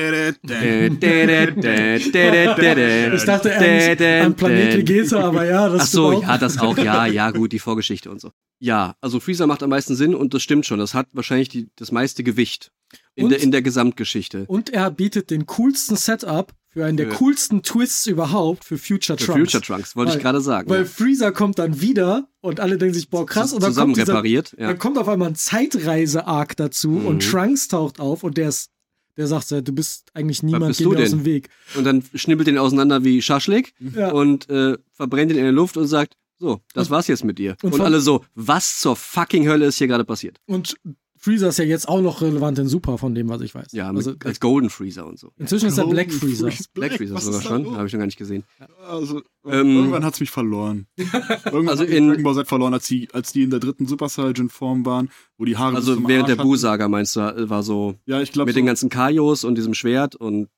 dachte 3.25 3.49
ehrlich 3.49 4.01
an 4.25 4.35
Planet 4.35 4.77
Vegeta, 4.77 5.19
aber 5.19 5.45
ja, 5.45 5.69
das 5.69 5.81
Ach 5.83 5.87
so, 5.87 6.21
ja, 6.21 6.37
das 6.37 6.57
auch, 6.57 6.77
ja, 6.77 7.05
ja, 7.05 7.31
gut, 7.31 7.51
die 7.51 7.59
Vorgeschichte 7.59 8.09
und 8.09 8.19
so. 8.19 8.31
Ja, 8.59 8.95
also 9.01 9.19
Freezer 9.19 9.45
macht 9.45 9.61
am 9.61 9.69
meisten 9.69 9.95
Sinn 9.95 10.15
und 10.15 10.33
das 10.33 10.41
stimmt 10.41 10.65
schon. 10.65 10.79
Das 10.79 10.95
hat 10.95 11.07
wahrscheinlich 11.11 11.49
die, 11.49 11.69
das 11.75 11.91
meiste 11.91 12.23
Gewicht 12.23 12.71
in 13.13 13.25
Und- 13.25 13.31
der, 13.31 13.41
in 13.41 13.51
der 13.51 13.61
Gesamtgeschichte. 13.61 14.45
Und 14.47 14.71
er 14.71 14.89
bietet 14.89 15.29
den 15.29 15.45
coolsten 15.45 15.95
Setup 15.95 16.53
für 16.73 16.85
einen 16.85 16.97
der 16.97 17.09
Für- 17.09 17.15
coolsten 17.17 17.61
Twists 17.63 18.07
überhaupt 18.07 18.65
für 18.65 18.77
Future 18.77 19.17
Für 19.17 19.25
Trunks. 19.25 19.51
Future 19.51 19.61
Trunks, 19.63 19.95
wollte 19.95 20.11
Weil- 20.11 20.17
ich 20.17 20.23
gerade 20.23 20.41
sagen. 20.41 20.69
Weil 20.69 20.79
ja. 20.81 20.85
Freezer 20.85 21.31
kommt 21.31 21.59
dann 21.59 21.79
wieder 21.81 22.27
und 22.41 22.59
alle 22.59 22.77
denken 22.77 22.95
sich, 22.95 23.09
boah, 23.09 23.25
krass. 23.25 23.53
Und 23.53 23.61
dann 23.63 23.71
Zusammen 23.71 23.93
kommt, 23.93 24.01
dieser, 24.01 24.13
repariert. 24.13 24.55
Ja. 24.57 24.67
dann 24.67 24.79
kommt 24.79 24.97
auf 24.97 25.07
einmal 25.07 25.29
ein 25.29 25.35
Zeitreise-Arc 25.35 26.55
dazu 26.57 26.89
Mhm. 26.89 27.05
und 27.05 27.29
Trunks 27.29 27.67
taucht 27.67 27.99
auf 27.99 28.23
und 28.23 28.37
der 28.37 28.49
ist, 28.49 28.69
der 29.17 29.27
sagt, 29.27 29.51
du 29.51 29.61
bist 29.71 30.09
eigentlich 30.13 30.41
niemand, 30.41 30.75
geh 30.77 30.85
mir 30.85 30.95
aus 31.03 31.09
denn? 31.09 31.19
dem 31.19 31.25
Weg. 31.25 31.49
Und 31.75 31.83
dann 31.83 32.03
schnippelt 32.15 32.47
den 32.47 32.57
auseinander 32.57 33.03
wie 33.03 33.21
Schaschlik 33.21 33.73
Ja. 33.95 34.11
und 34.11 34.49
äh, 34.49 34.77
verbrennt 34.91 35.31
ihn 35.31 35.37
in 35.37 35.43
der 35.43 35.51
Luft 35.51 35.77
und 35.77 35.87
sagt, 35.87 36.15
so, 36.39 36.59
das 36.73 36.89
war's 36.89 37.07
jetzt 37.07 37.23
mit 37.23 37.37
dir. 37.37 37.55
und 37.61 37.73
Und, 37.75 37.81
alle 37.81 38.01
so, 38.01 38.25
was 38.33 38.79
zur 38.79 38.95
fucking 38.95 39.47
Hölle 39.47 39.65
ist 39.67 39.77
hier 39.77 39.87
gerade 39.87 40.03
passiert? 40.03 40.39
Und 40.47 40.75
Freezer 41.23 41.47
ist 41.47 41.57
ja 41.57 41.63
jetzt 41.65 41.87
auch 41.87 42.01
noch 42.01 42.21
relevant 42.21 42.59
in 42.59 42.67
Super, 42.67 42.97
von 42.97 43.15
dem, 43.15 43.29
was 43.29 43.41
ich 43.41 43.55
weiß. 43.55 43.71
Ja, 43.71 43.89
also, 43.89 44.13
als 44.25 44.39
Golden 44.41 44.69
Freezer 44.69 45.05
und 45.05 45.17
so. 45.17 45.31
inzischen 45.37 45.67
ist 45.69 45.77
er 45.77 45.87
Black 45.87 46.09
Golden 46.09 46.19
Freezer. 46.19 46.51
Freeze 46.51 46.63
Black 46.73 46.89
Black, 46.89 46.97
Freezer 46.99 47.17
sogar 47.21 47.41
schon, 47.41 47.75
habe 47.77 47.87
ich 47.87 47.93
noch 47.93 47.99
gar 47.99 48.05
nicht 48.05 48.17
gesehen. 48.17 48.43
Also, 48.87 49.21
Ähm, 49.45 49.75
irgendwann 49.75 50.03
hat's 50.03 50.19
mich 50.19 50.31
verloren. 50.31 50.87
Irgendwann 50.97 51.69
Also 51.69 51.83
hat 51.83 51.89
mich 51.89 51.97
in- 51.97 52.07
Dragon 52.09 52.23
Ball 52.23 52.35
Z 52.35 52.47
verloren, 52.47 52.73
als 52.73 52.87
die, 52.87 53.07
als 53.13 53.31
die 53.31 53.43
in 53.43 53.49
der 53.49 53.59
dritten 53.59 53.85
Super 53.87 54.09
Saiyan 54.09 54.49
Form 54.49 54.85
waren, 54.85 55.09
wo 55.37 55.45
die 55.45 55.55
Haare 55.57 55.71
bis 55.75 55.77
Also 55.81 55.95
zum 55.95 56.07
während 56.07 56.27
der 56.27 56.33
Arsch 56.35 56.39
hatten. 56.39 56.49
Bu-Saga 56.49 56.87
meinst 56.89 57.15
du, 57.15 57.49
war 57.49 57.63
so 57.63 57.95
Ja, 58.05 58.21
ich 58.21 58.31
glaube, 58.31 58.47
mit 58.49 58.55
so, 58.55 58.59
den 58.59 58.65
ganzen 58.65 58.89
Kaios 58.89 59.43
und 59.45 59.55
diesem 59.55 59.73
Schwert 59.73 60.15
und 60.15 60.49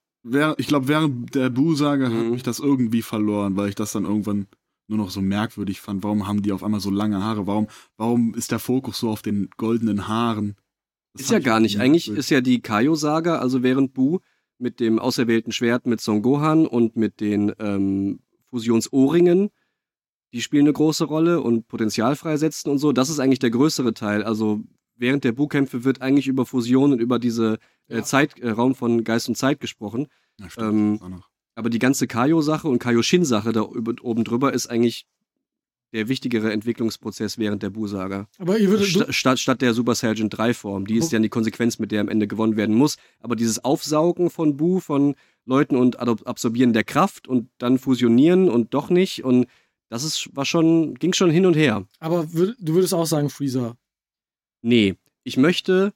ich 0.57 0.65
glaube, 0.65 0.88
während 0.88 1.36
der 1.36 1.51
Bu-Saga 1.51 2.05
hat 2.05 2.12
Mhm. 2.13 2.31
mich 2.31 2.41
das 2.41 2.57
irgendwie 2.60 3.03
verloren, 3.03 3.55
weil 3.57 3.69
ich 3.69 3.75
das 3.75 3.91
dann 3.91 4.05
irgendwann 4.05 4.48
nur 4.88 4.98
noch 4.98 5.10
so 5.10 5.22
merkwürdig 5.22 5.82
fand. 5.82 6.04
Warum 6.04 6.27
haben 6.27 6.42
die 6.42 6.51
auf 6.51 6.63
einmal 6.63 6.80
so 6.80 6.89
lange 6.92 7.24
Haare? 7.24 7.48
Warum, 7.48 7.68
warum 7.98 8.34
ist 8.36 8.51
der 8.51 8.60
Fokus 8.60 9.00
so 9.00 9.10
auf 9.10 9.22
den 9.22 9.50
goldenen 9.58 10.08
Haaren? 10.08 10.56
Das 11.13 11.24
ist 11.24 11.32
ja 11.32 11.39
gar 11.39 11.60
nicht. 11.60 11.80
Eigentlich 11.80 12.10
ist 12.10 12.30
ja 12.30 12.42
die 12.42 12.62
Kaio-Saga, 12.62 13.39
also 13.39 13.63
während 13.63 13.94
Bu 13.94 14.20
mit 14.58 14.80
dem 14.80 15.00
auserwählten 15.00 15.51
Schwert 15.51 15.86
mit 15.88 16.01
Son 16.01 16.22
Gohan 16.22 16.68
und 16.68 16.96
mit 16.96 17.20
den 17.20 17.54
ähm, 17.60 18.20
Fusionsohrringen 18.50 19.50
die 20.36 20.42
spielen 20.42 20.65
eine 20.65 20.74
große 20.74 21.06
Rolle 21.06 21.42
und 21.42 21.70
Potenzial 21.70 22.18
freisetzen 22.18 22.70
und 22.70 22.77
so. 22.77 22.92
Das 22.92 23.10
ist 23.10 23.20
eigentlich 23.20 23.39
der 23.39 23.51
größere 23.51 23.94
Teil. 23.94 24.22
Also 24.22 24.62
während 24.98 25.24
der 25.24 25.32
Bu-Kämpfe 25.32 25.86
wird 25.86 26.01
eigentlich 26.01 26.27
über 26.27 26.46
Fusionen, 26.46 27.00
über 27.00 27.20
diese 27.20 27.58
äh, 27.88 27.98
Ja. 27.98 28.04
Zeit, 28.04 28.38
äh, 28.39 28.50
Raum 28.50 28.75
von 28.75 29.06
Geist 29.06 29.30
und 29.30 29.36
Zeit 29.38 29.62
gesprochen. 29.62 30.08
Ja, 30.38 30.48
Ähm, 30.58 31.00
auch 31.01 31.08
noch. 31.08 31.30
Aber 31.55 31.69
die 31.69 31.79
ganze 31.79 32.07
Kaio-Sache 32.07 32.67
und 32.67 32.79
Kaioshin-Sache 32.79 33.51
da 33.53 33.62
oben 33.62 34.24
drüber 34.24 34.53
ist 34.53 34.67
eigentlich 34.67 35.07
der 35.93 36.09
wichtigere 36.09 36.51
Entwicklungsprozess 36.51 37.38
während 37.38 37.63
der 37.63 37.69
Bu-Saga. 37.69 38.27
Aber 38.38 38.57
ihr 38.57 38.69
würdet, 38.69 38.88
Sta 38.88 39.13
statt, 39.13 39.39
statt 39.39 39.62
der 39.62 39.74
Super 39.74 39.95
Saiyan 39.95 40.29
3-Form. 40.29 40.85
Die 40.85 40.97
ist 40.97 41.13
ja 41.13 41.19
die 41.19 41.29
Konsequenz, 41.29 41.79
mit 41.79 41.93
der 41.93 42.01
am 42.01 42.09
Ende 42.09 42.27
gewonnen 42.27 42.57
werden 42.57 42.75
muss. 42.75 42.97
Aber 43.21 43.38
dieses 43.38 43.63
Aufsaugen 43.63 44.29
von 44.29 44.57
Bu, 44.57 44.81
von 44.81 45.15
Leuten 45.45 45.77
und 45.77 45.97
Absorbieren 46.00 46.74
der 46.74 46.83
Kraft 46.83 47.29
und 47.29 47.50
dann 47.59 47.79
fusionieren 47.79 48.50
und 48.50 48.74
doch 48.74 48.89
nicht. 48.89 49.24
Und 49.24 49.47
das 49.88 50.03
ist, 50.03 50.35
war 50.35 50.43
schon, 50.43 50.95
ging 50.95 51.13
schon 51.13 51.29
hin 51.29 51.45
und 51.45 51.55
her. 51.55 51.85
aber 52.00 52.33
würd, 52.33 52.57
du 52.59 52.74
würdest 52.74 52.93
auch 52.93 53.05
sagen 53.05 53.29
Freezer. 53.29 53.77
Nee, 54.62 54.95
ich 55.24 55.38
möchte, 55.38 55.93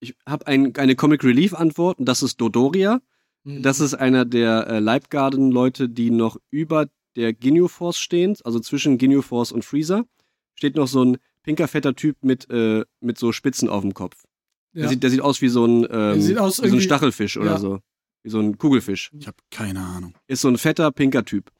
ich 0.00 0.14
habe 0.24 0.46
ein, 0.46 0.74
eine 0.76 0.96
Comic 0.96 1.24
Relief 1.24 1.52
Antwort 1.52 1.98
und 1.98 2.06
das 2.06 2.22
ist 2.22 2.40
Dodoria. 2.40 3.02
Das 3.44 3.80
ist 3.80 3.94
einer 3.94 4.24
der 4.24 4.66
äh, 4.68 4.78
Leibgarden-Leute, 4.78 5.88
die 5.88 6.10
noch 6.10 6.36
über 6.50 6.86
der 7.16 7.32
Ginyu 7.32 7.68
Force 7.68 7.98
stehen, 7.98 8.36
also 8.44 8.60
zwischen 8.60 8.98
Ginyu 8.98 9.22
Force 9.22 9.52
und 9.52 9.64
Freezer. 9.64 10.04
Steht 10.54 10.76
noch 10.76 10.86
so 10.86 11.04
ein 11.04 11.18
pinker, 11.42 11.66
fetter 11.68 11.94
Typ 11.94 12.16
mit, 12.22 12.48
äh, 12.50 12.84
mit 13.00 13.18
so 13.18 13.32
Spitzen 13.32 13.68
auf 13.68 13.82
dem 13.82 13.94
Kopf. 13.94 14.24
ja. 14.72 14.82
Der, 14.82 14.88
sieht, 14.90 15.02
der 15.02 15.10
sieht 15.10 15.20
aus 15.20 15.40
wie 15.42 15.48
so 15.48 15.66
ein, 15.66 15.86
ähm, 15.90 16.16
wie 16.16 16.20
so 16.22 16.62
ein 16.62 16.80
Stachelfisch 16.80 17.36
oder 17.36 17.52
ja. 17.52 17.58
so. 17.58 17.80
Wie 18.22 18.30
so 18.30 18.38
ein 18.38 18.56
Kugelfisch. 18.56 19.10
Ich 19.18 19.26
habe 19.26 19.38
keine 19.50 19.80
Ahnung. 19.80 20.14
Ist 20.28 20.42
so 20.42 20.48
ein 20.48 20.56
fetter, 20.56 20.92
pinker 20.92 21.24
Typ. 21.24 21.50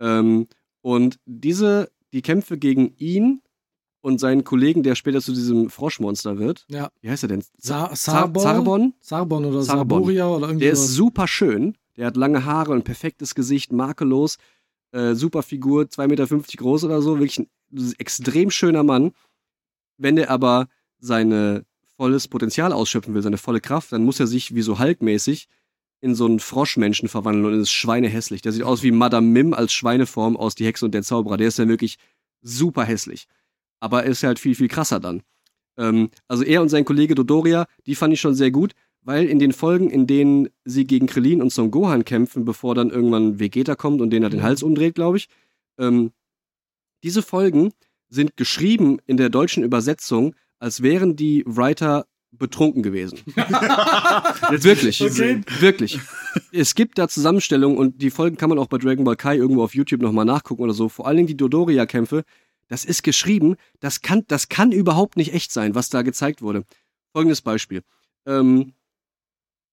Ähm, 0.00 0.48
und 0.80 1.18
diese, 1.26 1.92
die 2.14 2.22
Kämpfe 2.22 2.56
gegen 2.56 2.94
ihn 2.96 3.42
und 4.00 4.18
seinen 4.18 4.44
Kollegen, 4.44 4.82
der 4.82 4.94
später 4.94 5.20
zu 5.20 5.32
diesem 5.32 5.70
Froschmonster 5.70 6.38
wird. 6.38 6.64
Ja. 6.68 6.90
Wie 7.00 7.10
heißt 7.10 7.24
er 7.24 7.28
denn? 7.28 7.44
Sa 7.58 7.94
Sarbon? 7.94 8.42
Zarbon? 8.42 8.94
Sarbon 9.00 9.44
oder 9.44 9.62
Sarbon. 9.62 9.98
Sarboria 9.98 10.28
oder 10.28 10.46
irgendwie 10.48 10.64
Der 10.64 10.72
ist 10.72 10.88
super 10.88 11.28
schön. 11.28 11.76
Der 11.96 12.06
hat 12.06 12.16
lange 12.16 12.44
Haare 12.44 12.72
und 12.72 12.78
ein 12.78 12.84
perfektes 12.84 13.34
Gesicht, 13.34 13.72
makellos. 13.72 14.38
Äh, 14.92 15.14
super 15.14 15.42
Figur, 15.42 15.84
2,50 15.84 16.08
Meter 16.08 16.26
groß 16.56 16.84
oder 16.84 17.02
so. 17.02 17.18
Wirklich 17.18 17.38
ein 17.38 17.94
extrem 17.98 18.50
schöner 18.50 18.82
Mann. 18.82 19.12
Wenn 19.98 20.16
der 20.16 20.30
aber 20.30 20.68
seine 20.98 21.64
volles 21.96 22.28
Potenzial 22.28 22.72
ausschöpfen 22.72 23.14
will, 23.14 23.22
seine 23.22 23.36
volle 23.36 23.60
Kraft, 23.60 23.92
dann 23.92 24.04
muss 24.04 24.18
er 24.18 24.26
sich 24.26 24.54
wie 24.54 24.62
so 24.62 24.78
Hulk-mäßig 24.78 25.48
in 26.00 26.14
so 26.14 26.24
einen 26.24 26.40
Froschmenschen 26.40 27.08
verwandeln 27.10 27.44
und 27.44 27.60
ist 27.60 27.70
schweinehässlich. 27.70 28.40
Der 28.40 28.52
sieht 28.52 28.62
aus 28.62 28.82
wie 28.82 28.90
Madame 28.90 29.26
Mim 29.26 29.52
als 29.52 29.72
Schweineform 29.74 30.36
aus 30.36 30.54
Die 30.54 30.64
Hexe 30.64 30.86
und 30.86 30.92
der 30.92 31.02
Zauberer. 31.02 31.36
Der 31.36 31.48
ist 31.48 31.58
ja 31.58 31.68
wirklich 31.68 31.98
super 32.40 32.84
hässlich. 32.84 33.26
Aber 33.80 34.04
er 34.04 34.10
ist 34.10 34.22
halt 34.22 34.38
viel, 34.38 34.54
viel 34.54 34.68
krasser 34.68 35.00
dann. 35.00 35.22
Ähm, 35.78 36.10
also 36.28 36.44
er 36.44 36.62
und 36.62 36.68
sein 36.68 36.84
Kollege 36.84 37.14
Dodoria, 37.14 37.66
die 37.86 37.94
fand 37.94 38.12
ich 38.12 38.20
schon 38.20 38.34
sehr 38.34 38.50
gut, 38.50 38.72
weil 39.02 39.26
in 39.26 39.38
den 39.38 39.52
Folgen, 39.52 39.88
in 39.90 40.06
denen 40.06 40.48
sie 40.64 40.86
gegen 40.86 41.06
Krillin 41.06 41.40
und 41.40 41.50
Son 41.52 41.70
Gohan 41.70 42.04
kämpfen, 42.04 42.44
bevor 42.44 42.74
dann 42.74 42.90
irgendwann 42.90 43.40
Vegeta 43.40 43.74
kommt 43.74 44.00
und 44.02 44.10
denen 44.10 44.24
er 44.24 44.30
den 44.30 44.40
Mhm. 44.40 44.44
Hals 44.44 44.62
umdreht, 44.62 44.94
glaube 44.94 45.16
ich, 45.16 45.28
ähm, 45.78 46.12
diese 47.02 47.22
Folgen 47.22 47.72
sind 48.10 48.36
geschrieben 48.36 48.98
in 49.06 49.16
der 49.16 49.30
deutschen 49.30 49.62
Übersetzung, 49.64 50.34
als 50.58 50.82
wären 50.82 51.16
die 51.16 51.42
Writer 51.46 52.04
betrunken 52.32 52.82
gewesen. 52.82 53.20
wirklich, 54.50 55.00
Okay. 55.02 55.40
wirklich. 55.60 55.98
Es 56.52 56.74
gibt 56.74 56.98
da 56.98 57.08
Zusammenstellungen 57.08 57.78
und 57.78 58.02
die 58.02 58.10
Folgen 58.10 58.36
kann 58.36 58.50
man 58.50 58.58
auch 58.58 58.66
bei 58.66 58.78
Dragon 58.78 59.04
Ball 59.04 59.16
Kai 59.16 59.36
irgendwo 59.36 59.62
auf 59.62 59.74
YouTube 59.74 60.02
nochmal 60.02 60.24
nachgucken 60.24 60.62
oder 60.62 60.72
so. 60.74 60.88
Vor 60.88 61.06
allen 61.06 61.16
Dingen 61.16 61.26
die 61.28 61.36
Dodoria-Kämpfe, 61.36 62.24
das 62.70 62.84
ist 62.84 63.02
geschrieben, 63.02 63.56
das 63.80 64.00
kann, 64.00 64.22
das 64.28 64.48
kann 64.48 64.70
überhaupt 64.70 65.16
nicht 65.16 65.34
echt 65.34 65.52
sein, 65.52 65.74
was 65.74 65.90
da 65.90 66.02
gezeigt 66.02 66.40
wurde. 66.40 66.64
Folgendes 67.12 67.42
Beispiel. 67.42 67.82
Ähm, 68.26 68.74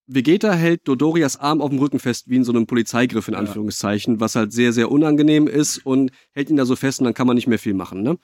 Vegeta 0.08 0.54
hält 0.54 0.88
Dodorias 0.88 1.38
Arm 1.38 1.62
auf 1.62 1.70
dem 1.70 1.80
Rücken 1.80 2.00
fest, 2.00 2.28
wie 2.28 2.38
in 2.38 2.44
so 2.44 2.52
einem 2.52 2.66
Polizeigriff, 2.66 3.28
in. 3.28 3.36
Anführungszeichen, 3.36 4.20
was 4.20 4.36
halt 4.36 4.52
sehr, 4.52 4.74
sehr 4.74 4.90
unangenehm 4.90 5.48
ist 5.48 5.86
und 5.86 6.12
hält 6.32 6.50
ihn 6.50 6.56
da 6.58 6.66
so 6.66 6.76
fest 6.76 7.00
und 7.00 7.06
dann 7.06 7.14
kann 7.14 7.28
man 7.28 7.36
nicht 7.36 7.48
mehr 7.48 7.60
viel 7.60 7.76
machen, 7.76 8.02
ne? 8.02 8.18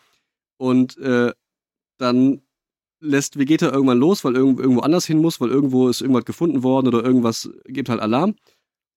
Und 0.57 0.97
äh, 0.97 1.33
dann 1.97 2.41
lässt 2.99 3.37
Vegeta 3.37 3.69
irgendwann 3.69 3.99
los, 3.99 4.23
weil 4.23 4.35
irgendwo, 4.35 4.61
irgendwo 4.61 4.81
anders 4.81 5.05
hin 5.05 5.19
muss, 5.19 5.39
weil 5.39 5.49
irgendwo 5.49 5.89
ist 5.89 6.01
irgendwas 6.01 6.25
gefunden 6.25 6.63
worden 6.63 6.87
oder 6.87 7.03
irgendwas 7.03 7.49
gibt 7.65 7.89
halt 7.89 7.99
Alarm. 7.99 8.35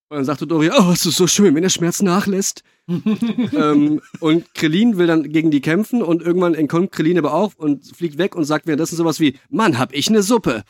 Und 0.09 0.19
dann 0.19 0.25
sagt 0.25 0.41
Dodoria, 0.41 0.73
oh, 0.79 0.93
es 0.93 1.05
ist 1.05 1.17
so 1.17 1.27
schön, 1.27 1.55
wenn 1.55 1.63
der 1.63 1.69
Schmerz 1.69 2.01
nachlässt. 2.01 2.63
ähm, 2.89 4.01
und 4.21 4.55
Krillin 4.55 4.99
will 4.99 5.09
dann 5.09 5.25
gegen 5.33 5.51
die 5.51 5.61
kämpfen 5.61 6.03
und 6.03 6.23
irgendwann 6.23 6.55
entkommt 6.55 6.93
Krillin 6.93 7.19
aber 7.19 7.35
auch 7.35 7.55
und 7.57 7.85
fliegt 7.97 8.17
weg 8.17 8.37
und 8.37 8.45
sagt 8.45 8.67
währenddessen 8.67 8.97
sowas 8.97 9.19
wie, 9.19 9.37
Mann, 9.49 9.79
hab 9.79 9.93
ich 9.93 10.09
ne 10.09 10.23
Suppe. 10.23 10.63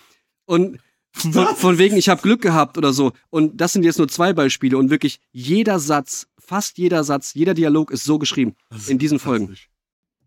Und 0.46 0.78
von, 1.12 1.46
von 1.56 1.78
wegen, 1.78 1.96
ich 1.96 2.08
habe 2.08 2.22
Glück 2.22 2.40
gehabt 2.40 2.78
oder 2.78 2.92
so. 2.92 3.12
Und 3.28 3.60
das 3.60 3.72
sind 3.72 3.84
jetzt 3.84 3.98
nur 3.98 4.08
zwei 4.08 4.32
Beispiele 4.32 4.78
und 4.78 4.90
wirklich 4.90 5.20
jeder 5.32 5.78
Satz, 5.78 6.26
fast 6.38 6.78
jeder 6.78 7.04
Satz, 7.04 7.34
jeder 7.34 7.54
Dialog 7.54 7.90
ist 7.90 8.04
so 8.04 8.18
geschrieben. 8.18 8.54
Ist 8.74 8.88
In 8.88 8.98
diesen 8.98 9.18
Folgen. 9.18 9.54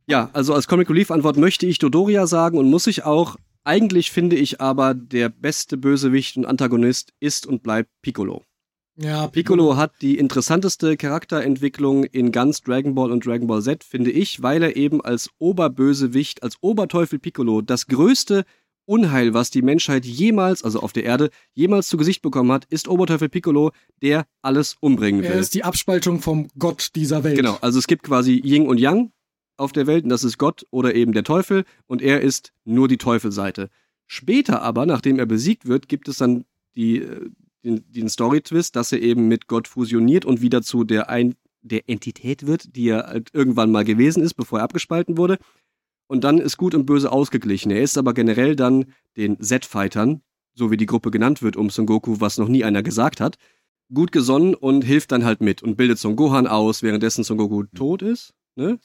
Ja, 0.07 0.29
also 0.33 0.53
als 0.53 0.67
Comic 0.67 0.89
Relief 0.89 1.11
Antwort 1.11 1.37
möchte 1.37 1.65
ich 1.65 1.77
Dodoria 1.79 2.27
sagen 2.27 2.57
und 2.57 2.69
muss 2.69 2.87
ich 2.87 3.03
auch. 3.03 3.37
Eigentlich 3.63 4.09
finde 4.09 4.35
ich 4.35 4.61
aber, 4.61 4.93
der 4.95 5.29
beste 5.29 5.77
Bösewicht 5.77 6.37
und 6.37 6.45
Antagonist 6.45 7.13
ist 7.19 7.45
und 7.45 7.61
bleibt 7.61 7.89
Piccolo. 8.01 8.43
Ja, 9.01 9.27
Piccolo 9.27 9.77
hat 9.77 9.93
die 10.01 10.17
interessanteste 10.17 10.97
Charakterentwicklung 10.97 12.03
in 12.03 12.31
ganz 12.31 12.61
Dragon 12.61 12.95
Ball 12.95 13.11
und 13.11 13.25
Dragon 13.25 13.47
Ball 13.47 13.61
Z, 13.61 13.83
finde 13.83 14.11
ich, 14.11 14.41
weil 14.41 14.61
er 14.61 14.75
eben 14.75 15.01
als 15.01 15.29
Oberbösewicht, 15.39 16.43
als 16.43 16.57
Oberteufel 16.61 17.17
Piccolo 17.17 17.61
das 17.61 17.87
größte 17.87 18.43
Unheil, 18.85 19.33
was 19.33 19.51
die 19.51 19.61
Menschheit 19.61 20.03
jemals, 20.03 20.63
also 20.63 20.81
auf 20.81 20.93
der 20.93 21.03
Erde, 21.03 21.29
jemals 21.53 21.87
zu 21.87 21.95
Gesicht 21.95 22.21
bekommen 22.21 22.51
hat, 22.51 22.65
ist 22.65 22.87
Oberteufel 22.87 23.29
Piccolo, 23.29 23.71
der 24.01 24.25
alles 24.41 24.75
umbringen 24.81 25.21
will. 25.21 25.29
Er 25.29 25.39
ist 25.39 25.53
die 25.53 25.63
Abspaltung 25.63 26.19
vom 26.21 26.47
Gott 26.57 26.89
dieser 26.95 27.23
Welt. 27.23 27.37
Genau, 27.37 27.57
also 27.61 27.79
es 27.79 27.87
gibt 27.87 28.03
quasi 28.03 28.41
Yin 28.43 28.67
und 28.67 28.79
Yang 28.79 29.11
auf 29.57 29.71
der 29.71 29.87
Welt 29.87 30.03
und 30.03 30.09
das 30.09 30.23
ist 30.23 30.37
Gott 30.37 30.65
oder 30.71 30.95
eben 30.95 31.13
der 31.13 31.23
Teufel 31.23 31.65
und 31.85 32.01
er 32.01 32.21
ist 32.21 32.51
nur 32.65 32.87
die 32.87 32.97
Teufelseite. 32.97 33.69
Später 34.07 34.61
aber, 34.63 34.85
nachdem 34.85 35.19
er 35.19 35.27
besiegt 35.27 35.67
wird, 35.67 35.87
gibt 35.87 36.07
es 36.07 36.17
dann 36.17 36.45
die, 36.75 36.97
äh, 36.97 37.29
den, 37.63 37.83
den 37.91 38.09
Story-Twist, 38.09 38.75
dass 38.75 38.91
er 38.91 39.01
eben 39.01 39.27
mit 39.27 39.47
Gott 39.47 39.67
fusioniert 39.67 40.25
und 40.25 40.41
wieder 40.41 40.61
zu 40.61 40.83
der, 40.83 41.09
ein, 41.09 41.35
der 41.61 41.89
Entität 41.89 42.47
wird, 42.47 42.75
die 42.75 42.89
er 42.89 43.07
halt 43.07 43.29
irgendwann 43.33 43.71
mal 43.71 43.83
gewesen 43.83 44.23
ist, 44.23 44.33
bevor 44.35 44.59
er 44.59 44.63
abgespalten 44.63 45.17
wurde. 45.17 45.37
Und 46.07 46.23
dann 46.23 46.39
ist 46.39 46.57
Gut 46.57 46.73
und 46.73 46.85
Böse 46.85 47.11
ausgeglichen. 47.11 47.71
Er 47.71 47.83
ist 47.83 47.97
aber 47.97 48.13
generell 48.13 48.55
dann 48.55 48.85
den 49.15 49.39
Z-Fightern, 49.39 50.21
so 50.55 50.71
wie 50.71 50.77
die 50.77 50.87
Gruppe 50.87 51.11
genannt 51.11 51.41
wird 51.41 51.55
um 51.55 51.69
Son 51.69 51.85
Goku, 51.85 52.19
was 52.19 52.37
noch 52.37 52.47
nie 52.47 52.63
einer 52.63 52.81
gesagt 52.81 53.21
hat, 53.21 53.37
gut 53.93 54.11
gesonnen 54.11 54.55
und 54.55 54.83
hilft 54.83 55.11
dann 55.11 55.25
halt 55.25 55.41
mit 55.41 55.61
und 55.61 55.75
bildet 55.75 55.99
Son 55.99 56.15
Gohan 56.15 56.47
aus, 56.47 56.83
währenddessen 56.83 57.23
Son 57.23 57.37
Goku 57.37 57.63
tot 57.75 58.01
ist. 58.01 58.33
Ne? 58.55 58.79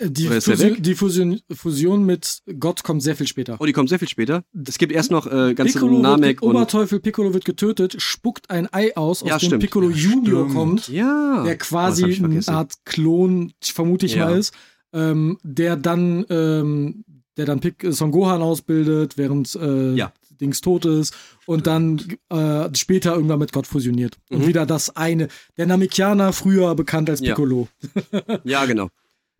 Die, 0.00 0.26
Fusion, 0.28 0.82
die 0.82 0.94
Fusion, 0.94 1.40
Fusion 1.52 2.04
mit 2.06 2.42
Gott 2.58 2.82
kommt 2.82 3.02
sehr 3.02 3.14
viel 3.14 3.26
später. 3.26 3.56
Oh, 3.60 3.66
die 3.66 3.72
kommt 3.74 3.90
sehr 3.90 3.98
viel 3.98 4.08
später. 4.08 4.42
Es 4.66 4.78
gibt 4.78 4.90
erst 4.92 5.10
noch 5.10 5.26
äh, 5.26 5.52
ganze 5.54 5.74
Piccolo 5.74 5.98
Namek 6.00 6.40
wird, 6.40 6.42
und. 6.42 6.56
Oberteufel 6.56 7.00
Piccolo 7.00 7.34
wird 7.34 7.44
getötet, 7.44 7.96
spuckt 8.00 8.48
ein 8.48 8.72
Ei 8.72 8.96
aus, 8.96 9.22
aus 9.22 9.28
Ja, 9.28 9.36
dem 9.38 9.46
stimmt. 9.46 9.62
Piccolo 9.62 9.90
Ja, 9.90 9.96
Junior 9.96 10.44
stimmt. 10.44 10.54
kommt, 10.54 10.88
Ja. 10.88 11.42
der 11.44 11.54
Oh, 11.54 11.58
quasi 11.58 12.02
das 12.02 12.18
hab 12.20 12.30
ich 12.30 12.48
eine. 12.48 12.56
Art 12.56 12.72
Klon, 12.86 13.52
vermute 13.62 14.06
ich 14.06 14.14
Ja. 14.14 14.26
mal 14.30 14.38
ist, 14.38 14.54
ähm, 14.94 15.38
der 15.42 15.76
dann, 15.76 16.24
ähm, 16.30 17.04
der 17.36 17.44
dann 17.44 17.60
Pic 17.60 17.84
Son 17.90 18.12
Gohan 18.12 18.40
ausbildet, 18.40 19.18
während 19.18 19.54
äh, 19.56 19.92
Ja. 19.94 20.12
Dings 20.40 20.60
tot 20.62 20.84
ist 20.86 21.14
und 21.46 21.66
dann 21.66 22.00
äh, 22.30 22.68
später 22.74 23.14
irgendwann 23.14 23.38
mit 23.38 23.52
Gott 23.52 23.66
fusioniert. 23.66 24.16
Und 24.30 24.40
Mhm. 24.42 24.46
wieder 24.48 24.66
das 24.66 24.94
eine, 24.96 25.28
der 25.58 25.66
Namekianer, 25.66 26.32
früher 26.32 26.74
bekannt 26.74 27.08
als 27.10 27.20
Ja. 27.20 27.34
Piccolo. 27.34 27.68
Ja, 28.44 28.64
genau. 28.66 28.88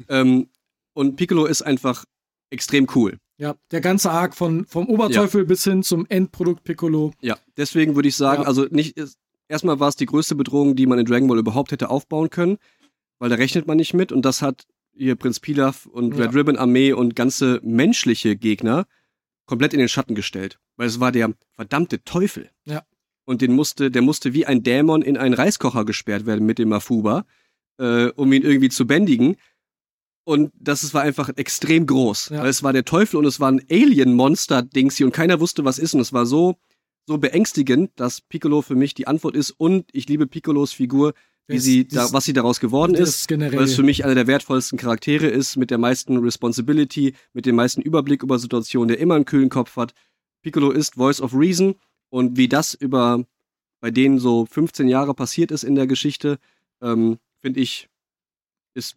Ähm, 0.09 0.49
und 0.95 1.17
Piccolo 1.17 1.47
ist 1.47 1.63
einfach 1.63 2.05
extrem 2.51 2.87
cool. 2.95 3.19
Ja, 3.39 3.55
der 3.71 3.81
ganze 3.83 4.11
Arc 4.11 4.35
von, 4.35 4.65
vom 4.65 4.87
Oberteufel 4.87 5.45
bis 5.45 5.65
hin 5.65 5.83
zum 5.83 6.07
Endprodukt 6.09 6.65
Piccolo. 6.65 7.13
Ja, 7.21 7.37
deswegen 7.57 7.95
würde 7.95 8.09
ich 8.09 8.17
sagen, 8.17 8.43
Ja. 8.43 8.49
also 8.49 8.67
nicht, 8.71 8.99
erstmal 9.49 9.79
war 9.79 9.89
es 9.89 9.97
die 9.97 10.07
größte 10.07 10.35
Bedrohung, 10.35 10.75
die 10.75 10.87
man 10.87 10.99
in 10.99 11.05
Dragon 11.05 11.29
Ball 11.29 11.39
überhaupt 11.39 11.71
hätte 11.73 11.91
aufbauen 11.91 12.31
können, 12.31 12.57
weil 13.19 13.29
da 13.29 13.37
rechnet 13.37 13.67
man 13.67 13.77
nicht 13.77 13.93
mit 13.95 14.11
und 14.11 14.23
das 14.25 14.41
hat 14.41 14.67
hier 14.95 15.17
Prinz 15.17 15.39
Pilaf 15.41 15.85
und 15.85 16.17
Ja. 16.17 16.25
Red 16.25 16.35
Ribbon 16.35 16.57
Armee 16.57 16.93
und 16.95 17.15
ganze 17.15 17.61
menschliche 17.63 18.37
Gegner 18.37 18.87
komplett 19.45 19.75
in 19.75 19.79
den 19.81 19.89
Schatten 19.89 20.15
gestellt, 20.15 20.59
weil 20.77 20.87
es 20.89 20.99
war 21.01 21.13
der 21.13 21.35
verdammte 21.53 22.03
Teufel. 22.05 22.51
Ja. 22.65 22.85
Und 23.27 23.43
den 23.43 23.53
musste, 23.53 23.91
der 23.91 24.03
musste 24.03 24.33
wie 24.33 24.47
ein 24.47 24.63
Dämon 24.63 25.03
in 25.03 25.17
einen 25.19 25.35
Reiskocher 25.35 25.85
gesperrt 25.85 26.25
werden 26.27 26.47
mit 26.47 26.59
dem 26.59 26.71
Mafuba, 26.71 27.27
äh, 27.79 28.07
um 28.13 28.33
ihn 28.33 28.43
irgendwie 28.43 28.69
zu 28.71 28.87
bändigen. 28.87 29.37
Und 30.27 30.51
das 30.59 30.83
ist- 30.83 30.93
war 30.93 31.03
einfach 31.03 31.31
extrem 31.37 31.87
groß. 31.87 32.31
Ja. 32.31 32.43
Weil 32.43 32.49
es 32.49 32.63
war 32.65 32.73
der 32.73 32.85
Teufel 32.85 33.17
und 33.17 33.25
es 33.27 33.39
war 33.39 33.51
ein 33.53 33.63
Alien-Monster-Dings 33.71 34.97
hier 34.97 35.07
und 35.07 35.13
keiner 35.13 35.41
wusste, 35.41 35.65
was 35.65 35.79
ist. 35.79 35.95
Und 35.95 36.01
es 36.01 36.13
war 36.13 36.27
so, 36.27 36.57
so 37.07 37.19
beängstigend, 37.19 37.93
dass 37.97 38.21
Piccolo 38.21 38.63
für 38.63 38.75
mich 38.75 38.95
die 38.95 39.07
Antwort 39.07 39.37
ist. 39.37 39.51
Und 39.53 39.89
ich 39.93 40.09
liebe 40.09 40.27
Piccolos 40.27 40.73
Figur, 40.73 41.15
wie 41.47 41.61
sie 41.61 41.87
das- 41.87 42.09
da, 42.11 42.13
was 42.13 42.25
sie 42.25 42.33
daraus 42.33 42.59
geworden 42.59 42.95
ist. 42.97 43.29
generell. 43.29 43.57
Weil 43.59 43.67
es 43.67 43.77
für 43.77 43.85
mich 43.85 44.05
einer 44.05 44.17
der 44.17 44.27
wertvollsten 44.27 44.77
Charaktere 44.79 45.29
ist, 45.29 45.57
mit 45.57 45.71
der 45.71 45.79
meisten 45.79 46.17
Responsibility, 46.17 47.15
mit 47.33 47.47
dem 47.47 47.55
meisten 47.55 47.81
Überblick 47.81 48.25
über 48.25 48.41
Situationen, 48.41 48.89
der 48.89 48.99
immer 48.99 49.15
einen 49.15 49.27
kühlen 49.27 49.49
Kopf 49.49 49.77
hat. 49.77 49.95
Piccolo 50.43 50.73
ist 50.73 50.95
Voice 50.97 51.21
of 51.21 51.35
Reason 51.35 51.77
und 52.11 52.37
wie 52.37 52.49
das 52.49 52.75
über 52.75 53.25
bei 53.81 53.93
denen 53.93 54.19
so 54.19 54.47
15 54.47 54.89
Jahre 54.89 55.15
passiert 55.15 55.53
ist 55.53 55.63
in 55.63 55.77
der 55.77 55.87
Geschichte, 55.87 56.39
ähm, 56.83 57.19
finde 57.41 57.61
ich, 57.61 57.89
ist 58.75 58.97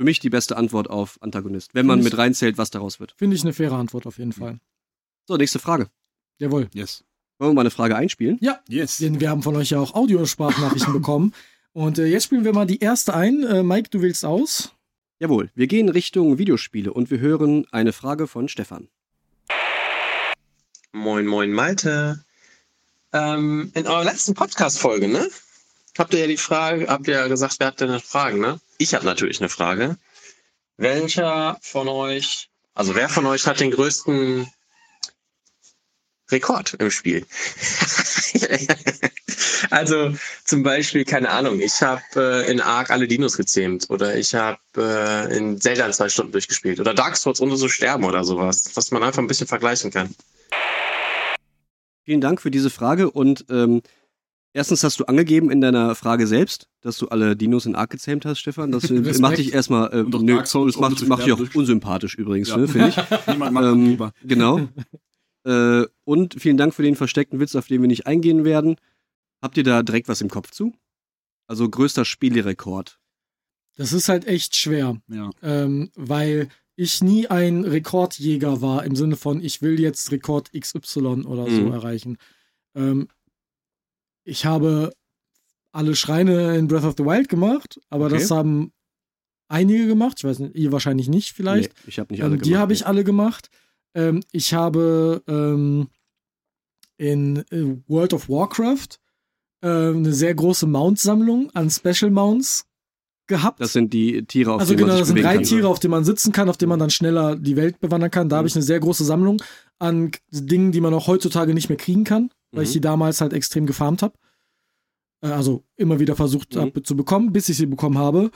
für 0.00 0.04
mich 0.04 0.18
die 0.18 0.30
beste 0.30 0.56
Antwort 0.56 0.88
auf 0.88 1.18
Antagonist, 1.20 1.74
wenn 1.74 1.84
man 1.84 1.98
Find 1.98 2.06
ich- 2.06 2.12
mit 2.14 2.18
reinzählt, 2.18 2.56
was 2.56 2.70
daraus 2.70 3.00
wird. 3.00 3.12
Finde 3.18 3.36
ich 3.36 3.42
eine 3.42 3.52
faire 3.52 3.74
Antwort 3.74 4.06
auf 4.06 4.16
jeden 4.16 4.32
Fall. 4.32 4.58
So, 5.28 5.36
nächste 5.36 5.58
Frage. 5.58 5.90
Jawohl. 6.38 6.70
Yes. 6.72 7.04
Wollen 7.38 7.50
wir 7.50 7.54
mal 7.56 7.60
eine 7.60 7.70
Frage 7.70 7.96
einspielen? 7.96 8.38
Ja, 8.40 8.60
Yes. 8.66 8.96
denn 8.96 9.20
wir 9.20 9.28
haben 9.28 9.42
von 9.42 9.54
euch 9.56 9.68
ja 9.68 9.78
auch 9.78 9.92
Audiosprachnachrichten 9.92 10.92
bekommen. 10.94 11.34
Und 11.74 11.98
äh, 11.98 12.06
jetzt 12.06 12.24
spielen 12.24 12.44
wir 12.46 12.54
mal 12.54 12.64
die 12.66 12.78
erste 12.80 13.12
ein. 13.12 13.42
Äh, 13.44 13.62
Mike, 13.62 13.90
du 13.90 14.00
wählst 14.00 14.24
aus. 14.24 14.72
Jawohl, 15.18 15.50
wir 15.54 15.66
gehen 15.66 15.90
Richtung 15.90 16.38
Videospiele 16.38 16.94
und 16.94 17.10
wir 17.10 17.20
hören 17.20 17.66
eine 17.70 17.92
Frage 17.92 18.26
von 18.26 18.48
Stefan. 18.48 18.88
Moin, 20.92 21.26
moin, 21.26 21.52
Malte. 21.52 22.24
Ähm, 23.12 23.70
in 23.74 23.86
eurer 23.86 24.04
letzten 24.04 24.32
Podcast-Folge, 24.32 25.08
ne? 25.08 25.28
Habt 25.98 26.14
ihr 26.14 26.20
ja 26.20 26.26
die 26.26 26.38
Frage, 26.38 26.86
habt 26.88 27.06
ihr 27.06 27.14
ja 27.16 27.28
gesagt, 27.28 27.56
wer 27.58 27.66
hat 27.66 27.80
denn 27.82 27.90
eine 27.90 28.00
Frage, 28.00 28.38
ne? 28.40 28.58
Ich 28.80 28.94
habe 28.94 29.04
natürlich 29.04 29.40
eine 29.40 29.50
Frage. 29.50 29.98
Welcher 30.78 31.58
von 31.60 31.86
euch, 31.86 32.48
also 32.72 32.94
wer 32.94 33.10
von 33.10 33.26
euch 33.26 33.46
hat 33.46 33.60
den 33.60 33.72
größten 33.72 34.50
Rekord 36.30 36.72
im 36.78 36.90
Spiel? 36.90 37.26
also 39.70 40.14
zum 40.46 40.62
Beispiel, 40.62 41.04
keine 41.04 41.28
Ahnung, 41.28 41.60
ich 41.60 41.82
habe 41.82 42.00
äh, 42.16 42.50
in 42.50 42.62
Ark 42.62 42.88
alle 42.88 43.06
Dinos 43.06 43.36
gezähmt 43.36 43.90
oder 43.90 44.16
ich 44.16 44.34
habe 44.34 44.58
äh, 44.78 45.36
in 45.36 45.60
Zelda 45.60 45.84
in 45.84 45.92
zwei 45.92 46.08
Stunden 46.08 46.32
durchgespielt 46.32 46.80
oder 46.80 46.94
Dark 46.94 47.18
Souls 47.18 47.42
ohne 47.42 47.56
so 47.56 47.68
sterben 47.68 48.04
oder 48.04 48.24
sowas, 48.24 48.70
was 48.76 48.90
man 48.92 49.02
einfach 49.02 49.20
ein 49.20 49.28
bisschen 49.28 49.46
vergleichen 49.46 49.90
kann. 49.90 50.14
Vielen 52.06 52.22
Dank 52.22 52.40
für 52.40 52.50
diese 52.50 52.70
Frage 52.70 53.10
und 53.10 53.44
ähm, 53.50 53.82
erstens 54.52 54.82
hast 54.84 55.00
du 55.00 55.04
angegeben 55.04 55.50
in 55.50 55.60
deiner 55.60 55.94
Frage 55.94 56.26
selbst, 56.26 56.68
dass 56.80 56.98
du 56.98 57.08
alle 57.08 57.36
Dinos 57.36 57.66
in 57.66 57.74
Ark 57.74 57.90
gezähmt 57.90 58.24
hast, 58.24 58.38
Stefan. 58.40 58.72
Das 58.72 58.90
äh, 58.90 58.94
Respekt. 58.98 59.20
macht 59.20 59.38
dich 59.38 59.52
erstmal, 59.52 59.92
äh, 59.92 60.02
nö, 60.04 60.36
das 60.38 60.54
macht, 60.76 61.06
macht 61.08 61.26
dich 61.26 61.32
auch 61.32 61.54
unsympathisch 61.54 62.14
übrigens, 62.16 62.48
Ja. 62.48 62.56
ne, 62.58 62.68
finde 62.68 62.88
ich. 62.88 62.96
Niemand 63.26 63.52
mag 63.52 63.64
Ähm, 63.64 63.84
lieber. 63.86 64.12
Genau. 64.24 64.60
äh, 65.44 65.84
und 66.04 66.40
vielen 66.40 66.56
Dank 66.56 66.74
für 66.74 66.82
den 66.82 66.96
versteckten 66.96 67.40
Witz, 67.40 67.54
auf 67.56 67.66
den 67.68 67.80
wir 67.80 67.88
nicht 67.88 68.06
eingehen 68.06 68.44
werden. 68.44 68.76
Habt 69.42 69.56
ihr 69.56 69.64
da 69.64 69.82
direkt 69.82 70.08
was 70.08 70.20
im 70.20 70.28
Kopf 70.28 70.50
zu? 70.50 70.74
Also 71.46 71.68
größter 71.68 72.04
Spielerekord. 72.04 72.98
Das 73.76 73.92
ist 73.92 74.08
halt 74.08 74.26
echt 74.26 74.56
schwer, 74.56 74.98
Ja. 75.08 75.30
ähm, 75.42 75.90
weil 75.94 76.48
ich 76.76 77.02
nie 77.02 77.26
ein 77.26 77.64
Rekordjäger 77.64 78.60
war 78.62 78.84
im 78.84 78.94
Sinne 78.96 79.16
von, 79.16 79.42
ich 79.42 79.62
will 79.62 79.80
jetzt 79.80 80.10
Rekord 80.12 80.50
XY 80.52 81.24
oder 81.26 81.44
so 81.50 81.62
Mhm. 81.62 81.72
erreichen. 81.72 82.16
Ähm, 82.74 83.08
ich 84.24 84.44
habe 84.46 84.92
alle 85.72 85.94
Schreine 85.96 86.56
in 86.56 86.66
Breath 86.68 86.84
of 86.84 86.94
the 86.98 87.04
Wild 87.04 87.28
gemacht, 87.28 87.80
aber 87.90 88.06
Okay. 88.06 88.18
das 88.18 88.30
haben 88.30 88.72
einige 89.48 89.86
gemacht. 89.86 90.16
Ich 90.18 90.24
weiß 90.24 90.38
nicht, 90.40 90.54
ihr 90.56 90.72
wahrscheinlich 90.72 91.08
nicht 91.08 91.32
vielleicht. 91.32 91.72
Nee, 91.84 91.88
ich 91.88 91.98
habe 91.98 92.12
nicht 92.12 92.22
alle 92.22 92.34
Ähm, 92.34 92.42
die 92.42 92.48
gemacht, 92.50 92.60
habe 92.62 92.72
ich 92.72 92.80
nee. 92.80 92.86
alle 92.86 93.04
gemacht. 93.04 93.50
Ähm, 93.94 94.22
ich 94.32 94.54
habe 94.54 95.22
ähm, 95.28 95.88
in 96.96 97.38
äh, 97.50 97.76
World 97.88 98.12
of 98.14 98.28
Warcraft 98.28 98.98
ähm, 99.62 99.98
eine 99.98 100.12
sehr 100.12 100.34
große 100.34 100.66
Mount-Sammlung 100.66 101.50
an 101.54 101.70
Special 101.70 102.10
Mounts 102.10 102.66
gehabt. 103.26 103.60
Das 103.60 103.72
sind 103.72 103.92
die 103.92 104.24
Tiere, 104.24 104.52
auf 104.54 104.60
also 104.60 104.72
denen 104.72 104.78
genau, 104.78 104.88
man 104.88 104.98
das 104.98 104.98
sich 104.98 105.06
sind 105.08 105.14
bewegen 105.16 105.28
drei 105.28 105.34
kann. 105.36 105.44
Tiere, 105.44 105.68
auf 105.68 105.78
denen 105.78 105.90
man 105.92 106.04
sitzen 106.04 106.32
kann, 106.32 106.48
auf 106.48 106.56
denen 106.56 106.70
man 106.70 106.78
dann 106.78 106.90
schneller 106.90 107.36
die 107.36 107.56
Welt 107.56 107.78
bewandern 107.80 108.10
kann. 108.10 108.28
Da 108.28 108.36
habe 108.36 108.44
Mhm. 108.46 108.48
ich 108.48 108.56
eine 108.56 108.64
sehr 108.64 108.80
große 108.80 109.04
Sammlung 109.04 109.42
an 109.78 110.10
Dingen, 110.30 110.72
die 110.72 110.80
man 110.80 110.94
auch 110.94 111.06
heutzutage 111.06 111.54
nicht 111.54 111.68
mehr 111.68 111.78
kriegen 111.78 112.04
kann, 112.04 112.30
weil 112.52 112.64
ich 112.64 112.70
Mhm. 112.70 112.74
die 112.74 112.80
damals 112.82 113.20
halt 113.20 113.32
extrem 113.32 113.66
gefarmt 113.66 114.02
habe. 114.02 114.14
Äh, 115.22 115.28
also 115.28 115.64
immer 115.76 116.00
wieder 116.00 116.16
versucht 116.16 116.54
Mhm. 116.54 116.60
habe 116.60 116.82
zu 116.82 116.96
bekommen, 116.96 117.32
bis 117.32 117.48
ich 117.48 117.56
sie 117.56 117.66
bekommen 117.66 117.98
habe. 117.98 118.30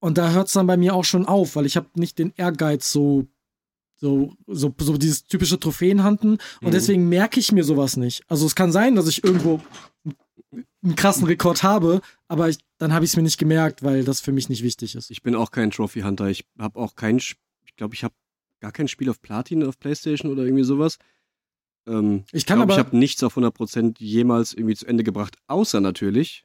Und 0.00 0.18
da 0.18 0.30
hört 0.32 0.48
es 0.48 0.52
dann 0.52 0.66
bei 0.66 0.76
mir 0.76 0.94
auch 0.94 1.04
schon 1.04 1.26
auf, 1.26 1.56
weil 1.56 1.66
ich 1.66 1.76
habe 1.76 1.88
nicht 1.94 2.18
den 2.18 2.32
Ehrgeiz 2.36 2.92
so, 2.92 3.26
so, 3.96 4.34
so, 4.46 4.74
so 4.78 4.96
dieses 4.98 5.24
typische 5.24 5.58
Trophäenhanden. 5.58 6.32
Und 6.60 6.68
Mhm. 6.68 6.72
deswegen 6.72 7.08
merke 7.08 7.40
ich 7.40 7.52
mir 7.52 7.64
sowas 7.64 7.96
nicht. 7.96 8.22
Also 8.28 8.44
es 8.46 8.54
kann 8.54 8.70
sein, 8.72 8.96
dass 8.96 9.08
ich 9.08 9.24
irgendwo 9.24 9.60
einen 10.82 10.94
krassen 10.96 11.24
Rekord 11.26 11.62
habe, 11.62 12.00
aber 12.28 12.48
ich, 12.48 12.58
dann 12.78 12.92
habe 12.92 13.04
ich 13.04 13.12
es 13.12 13.16
mir 13.16 13.22
nicht 13.22 13.38
gemerkt, 13.38 13.82
weil 13.82 14.04
das 14.04 14.20
für 14.20 14.32
mich 14.32 14.48
nicht 14.48 14.62
wichtig 14.62 14.94
ist. 14.94 15.10
Ich 15.10 15.22
bin 15.22 15.34
auch 15.34 15.50
kein 15.50 15.70
Trophy 15.70 16.00
Hunter. 16.02 16.28
Ich 16.28 16.44
habe 16.58 16.78
auch 16.78 16.94
kein, 16.96 17.16
ich 17.18 17.36
glaube, 17.76 17.94
ich 17.94 18.04
habe 18.04 18.14
gar 18.60 18.72
kein 18.72 18.88
Spiel 18.88 19.08
auf 19.08 19.22
Platin 19.22 19.64
auf 19.64 19.78
PlayStation 19.78 20.30
oder 20.30 20.44
irgendwie 20.44 20.64
sowas. 20.64 20.98
Ähm, 21.86 22.24
Ich 22.28 22.34
ich 22.40 22.46
kann 22.46 22.58
glaube, 22.58 22.72
ich 22.72 22.78
aber- 22.78 22.88
habe 22.88 22.96
nichts 22.96 23.22
auf 23.22 23.36
100% 23.36 24.00
jemals 24.00 24.52
irgendwie 24.54 24.74
zu 24.76 24.86
Ende 24.86 25.04
gebracht, 25.04 25.36
außer 25.48 25.80
natürlich 25.80 26.44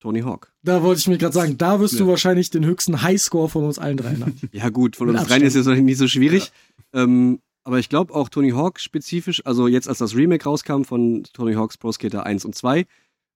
Tony 0.00 0.20
Hawk. 0.22 0.52
Da 0.62 0.82
wollte 0.82 0.98
ich 1.00 1.08
mir 1.08 1.18
gerade 1.18 1.32
sagen, 1.34 1.56
da 1.58 1.78
wirst 1.78 1.94
du 1.98 2.04
Ja. 2.04 2.10
wahrscheinlich 2.10 2.50
den 2.50 2.64
höchsten 2.64 3.02
Highscore 3.02 3.48
von 3.48 3.64
uns 3.64 3.78
allen 3.78 3.96
dreien 3.96 4.20
haben. 4.22 4.34
Ja 4.52 4.68
gut, 4.70 4.96
von 4.96 5.06
Mit 5.06 5.16
uns 5.18 5.28
dreien 5.28 5.42
ist 5.42 5.54
es 5.54 5.66
noch 5.66 5.76
nicht 5.76 5.98
so 5.98 6.08
schwierig. 6.08 6.50
Ähm, 6.92 7.40
aber 7.64 7.78
ich 7.78 7.88
glaube 7.88 8.12
auch 8.14 8.28
Tony 8.28 8.50
Hawk 8.50 8.80
spezifisch, 8.80 9.46
also 9.46 9.68
jetzt 9.68 9.88
als 9.88 9.98
das 9.98 10.16
Remake 10.16 10.44
rauskam 10.44 10.82
von 10.82 11.22
Tony 11.32 11.54
Hawk's 11.54 11.78
Pro 11.78 11.92
Skater 11.92 12.26
1 12.26 12.44
und 12.44 12.56
2 12.56 12.84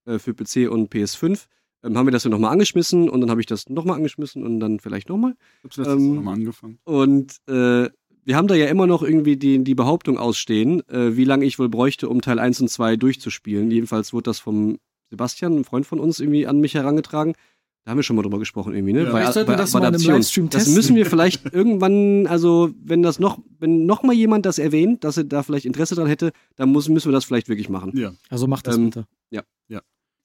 äh, 0.05 0.19
für 0.19 0.33
PC 0.33 0.67
und 0.69 0.93
PS5, 0.93 1.45
ähm, 1.83 1.97
haben 1.97 2.05
wir 2.07 2.11
das 2.11 2.25
ja 2.25 2.29
nochmal 2.29 2.51
angeschmissen 2.51 3.07
und 3.09 3.21
dann 3.21 3.29
habe 3.29 3.39
ich 3.39 3.47
das 3.47 3.69
nochmal 3.69 3.95
angeschmissen 3.95 4.43
und 4.43 4.59
dann 4.59 4.81
vielleicht 4.81 5.07
nochmal. 5.07 5.35
Ich 5.59 5.63
hab's 5.63 5.77
letztens 5.77 6.01
Ähm, 6.03 6.11
auch 6.11 6.15
nochmal 6.15 6.33
angefangen. 6.33 6.79
Und 6.83 7.37
äh, 7.47 7.89
wir 8.27 8.35
haben 8.35 8.47
da 8.47 8.55
ja 8.55 8.67
immer 8.67 8.87
noch 8.87 9.01
irgendwie 9.01 9.37
die, 9.37 9.63
die 9.63 9.75
Behauptung 9.75 10.17
ausstehen, 10.17 10.87
äh, 10.89 11.15
wie 11.15 11.23
lange 11.23 11.45
ich 11.45 11.57
wohl 11.59 11.69
bräuchte, 11.69 12.09
um 12.09 12.21
Teil 12.21 12.39
1 12.39 12.61
und 12.61 12.67
2 12.69 12.97
durchzuspielen. 12.97 13.71
Jedenfalls 13.71 14.13
wurde 14.13 14.23
das 14.23 14.39
vom 14.39 14.77
Sebastian, 15.09 15.57
ein 15.57 15.63
Freund 15.63 15.85
von 15.85 15.99
uns, 15.99 16.19
irgendwie 16.19 16.45
an 16.45 16.59
mich 16.59 16.73
herangetragen. 16.73 17.33
Da 17.85 17.91
haben 17.91 17.99
wir 17.99 18.03
schon 18.03 18.17
mal 18.17 18.21
drüber 18.21 18.39
gesprochen 18.39 18.75
irgendwie, 18.75 18.91
ne? 18.91 19.03
Ja. 19.03 19.11
Vielleicht 19.11 19.33
sollten 19.33 19.49
wir 19.49 19.55
das 19.55 19.73
einem 19.73 19.85
Adaption. 19.85 20.49
Das 20.49 20.67
müssen 20.67 20.95
wir 20.97 21.05
vielleicht 21.05 21.45
irgendwann, 21.53 22.27
also 22.27 22.69
wenn 22.83 23.01
das 23.01 23.17
noch, 23.17 23.39
wenn 23.59 23.85
noch 23.85 24.03
mal 24.03 24.13
jemand 24.13 24.45
das 24.45 24.59
erwähnt, 24.59 25.05
dass 25.05 25.15
er 25.15 25.23
da 25.23 25.41
vielleicht 25.41 25.65
Interesse 25.65 25.95
dran 25.95 26.07
hätte, 26.07 26.33
dann 26.57 26.69
muss, 26.69 26.89
müssen 26.89 27.07
wir 27.07 27.13
das 27.13 27.23
vielleicht 27.23 27.47
wirklich 27.47 27.69
machen. 27.69 27.97
Ja. 27.97 28.13
Also 28.29 28.45
mach 28.45 28.61
das 28.61 28.75
Ähm, 28.75 28.85
bitte. 28.85 29.07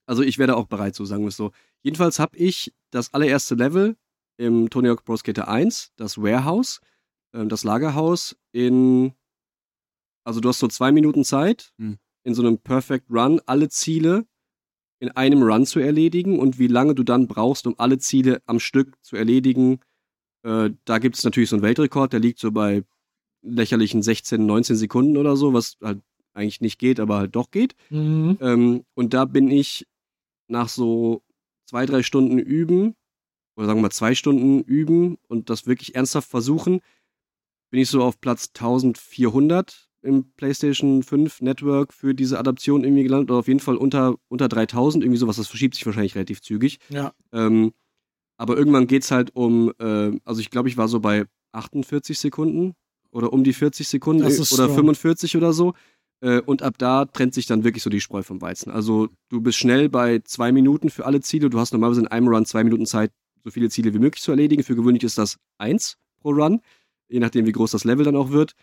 Also 0.07 0.23
ich 0.23 0.39
wäre 0.39 0.57
auch 0.57 0.67
bereit 0.67 0.95
zu, 0.95 1.05
sagen 1.05 1.23
wir 1.23 1.29
es 1.29 1.37
so. 1.37 1.53
Jedenfalls 1.83 2.19
habe 2.19 2.37
ich 2.37 2.73
das 2.91 3.15
allererste 3.15 3.55
Level 3.55 3.97
im 4.37 4.69
Tony 4.71 4.89
Hawk 4.89 5.05
Pro 5.05 5.17
Skater 5.17 5.49
1, 5.49 5.93
das 5.97 6.19
Warehouse, 6.19 6.81
ähm, 7.35 7.49
das 7.49 7.65
Lagerhaus 7.65 8.37
in, 8.53 9.13
also 10.25 10.41
du 10.41 10.49
hast 10.49 10.59
so 10.59 10.69
zwei 10.69 10.93
Minuten 10.93 11.25
Zeit, 11.25 11.73
Hm. 11.79 11.99
in 12.25 12.35
so 12.35 12.43
einem 12.43 12.59
Perfect 12.59 13.11
Run 13.11 13.41
alle 13.47 13.69
Ziele 13.69 14.27
in 15.01 15.11
einem 15.11 15.43
Run 15.43 15.67
zu 15.67 15.81
erledigen 15.81 16.39
und 16.39 16.61
wie 16.61 16.69
lange 16.69 16.95
du 16.95 17.03
dann 17.03 17.27
brauchst, 17.27 17.67
um 17.67 17.75
alle 17.79 17.99
Ziele 17.99 18.41
am 18.47 18.61
Stück 18.61 18.95
zu 19.03 19.17
erledigen. 19.17 19.81
Äh, 20.45 20.71
da 20.85 20.99
gibt 20.99 21.17
es 21.17 21.25
natürlich 21.25 21.51
so 21.51 21.57
einen 21.57 21.65
Weltrekord, 21.65 22.13
der 22.13 22.21
liegt 22.21 22.39
so 22.39 22.53
bei 22.53 22.85
lächerlichen 23.45 24.03
16, 24.03 24.47
19 24.47 24.77
Sekunden 24.77 25.17
oder 25.17 25.37
so, 25.37 25.53
was 25.53 25.77
halt 25.83 26.03
eigentlich 26.35 26.61
nicht 26.61 26.79
geht, 26.79 27.01
aber 27.01 27.17
halt 27.17 27.35
doch 27.35 27.51
geht. 27.51 27.75
Mhm. 27.91 28.39
Ähm, 28.41 28.85
und 28.95 29.13
da 29.13 29.25
bin 29.25 29.51
ich 29.51 29.87
nach 30.49 30.69
so 30.69 31.23
zwei, 31.69 31.85
drei 31.85 32.05
Stunden 32.05 32.39
üben, 32.39 32.95
oder 33.57 33.67
sagen 33.67 33.79
wir 33.81 33.83
mal 33.83 33.91
zwei 33.91 34.15
Stunden 34.15 34.61
üben 34.61 35.19
und 35.27 35.51
das 35.51 35.67
wirklich 35.67 35.97
ernsthaft 35.97 36.31
versuchen, 36.31 36.81
bin 37.73 37.81
ich 37.81 37.89
so 37.89 38.03
auf 38.03 38.21
Platz 38.21 38.51
1400 38.55 39.89
im 40.03 40.33
PlayStation 40.35 41.03
5 41.03 41.41
Network 41.41 41.95
für 41.95 42.15
diese 42.15 42.39
Adaption 42.39 42.85
irgendwie 42.85 43.03
gelandet, 43.03 43.31
oder 43.31 43.39
auf 43.39 43.49
jeden 43.49 43.61
Fall 43.61 43.77
unter, 43.77 44.17
unter 44.29 44.49
3000, 44.49 45.03
irgendwie 45.03 45.19
sowas, 45.19 45.37
das 45.37 45.49
verschiebt 45.49 45.75
sich 45.75 45.87
wahrscheinlich 45.87 46.15
relativ 46.15 46.43
zügig. 46.43 46.81
Ja. 46.91 47.15
Ähm, 47.33 47.73
aber 48.37 48.59
irgendwann 48.59 48.89
geht's 48.89 49.11
halt 49.11 49.35
um, 49.35 49.73
äh, 49.79 50.13
also 50.25 50.41
ich 50.41 50.51
glaube, 50.51 50.69
ich 50.69 50.77
war 50.77 50.87
so 50.87 51.01
bei 51.01 51.25
48 51.53 52.19
Sekunden 52.19 52.75
oder 53.11 53.33
um 53.33 53.43
die 53.43 53.55
40 53.55 53.89
Sekunden 53.89 54.23
oder 54.23 54.45
strong. 54.45 54.75
45 54.75 55.37
oder 55.37 55.55
so. 55.55 55.73
Äh, 56.21 56.41
und 56.41 56.63
ab 56.63 56.75
da 56.77 57.07
trennt 57.07 57.33
sich 57.33 57.47
dann 57.47 57.65
wirklich 57.65 57.83
so 57.83 57.89
die 57.89 58.01
Spreu 58.01 58.23
vom 58.23 58.43
Weizen. 58.43 58.71
Also 58.71 59.09
du 59.31 59.41
bist 59.41 59.57
schnell 59.57 59.89
bei 59.89 60.19
zwei 60.25 60.53
Minuten 60.53 60.91
für 60.91 61.07
alle 61.07 61.21
Ziele. 61.21 61.49
Du 61.49 61.59
hast 61.59 61.73
normalerweise 61.73 62.03
in 62.03 62.09
einem 62.09 62.29
Run 62.29 62.45
zwei 62.45 62.65
Minuten 62.65 62.85
Zeit, 62.85 63.13
so 63.45 63.51
viele 63.51 63.71
Ziele 63.71 63.95
wie 63.95 63.99
möglich 63.99 64.23
zu 64.23 64.31
erledigen. 64.31 64.63
Für 64.63 64.77
gewöhnlich 64.77 65.05
ist 65.05 65.17
das 65.17 65.39
eins 65.57 65.97
pro 66.21 66.31
Run, 66.31 66.61
je 67.13 67.21
nachdem 67.21 67.47
wie 67.47 67.53
groß 67.53 67.71
das 67.71 67.85
Level 67.85 68.05
dann 68.05 68.17
auch 68.17 68.31
wird. 68.31 68.55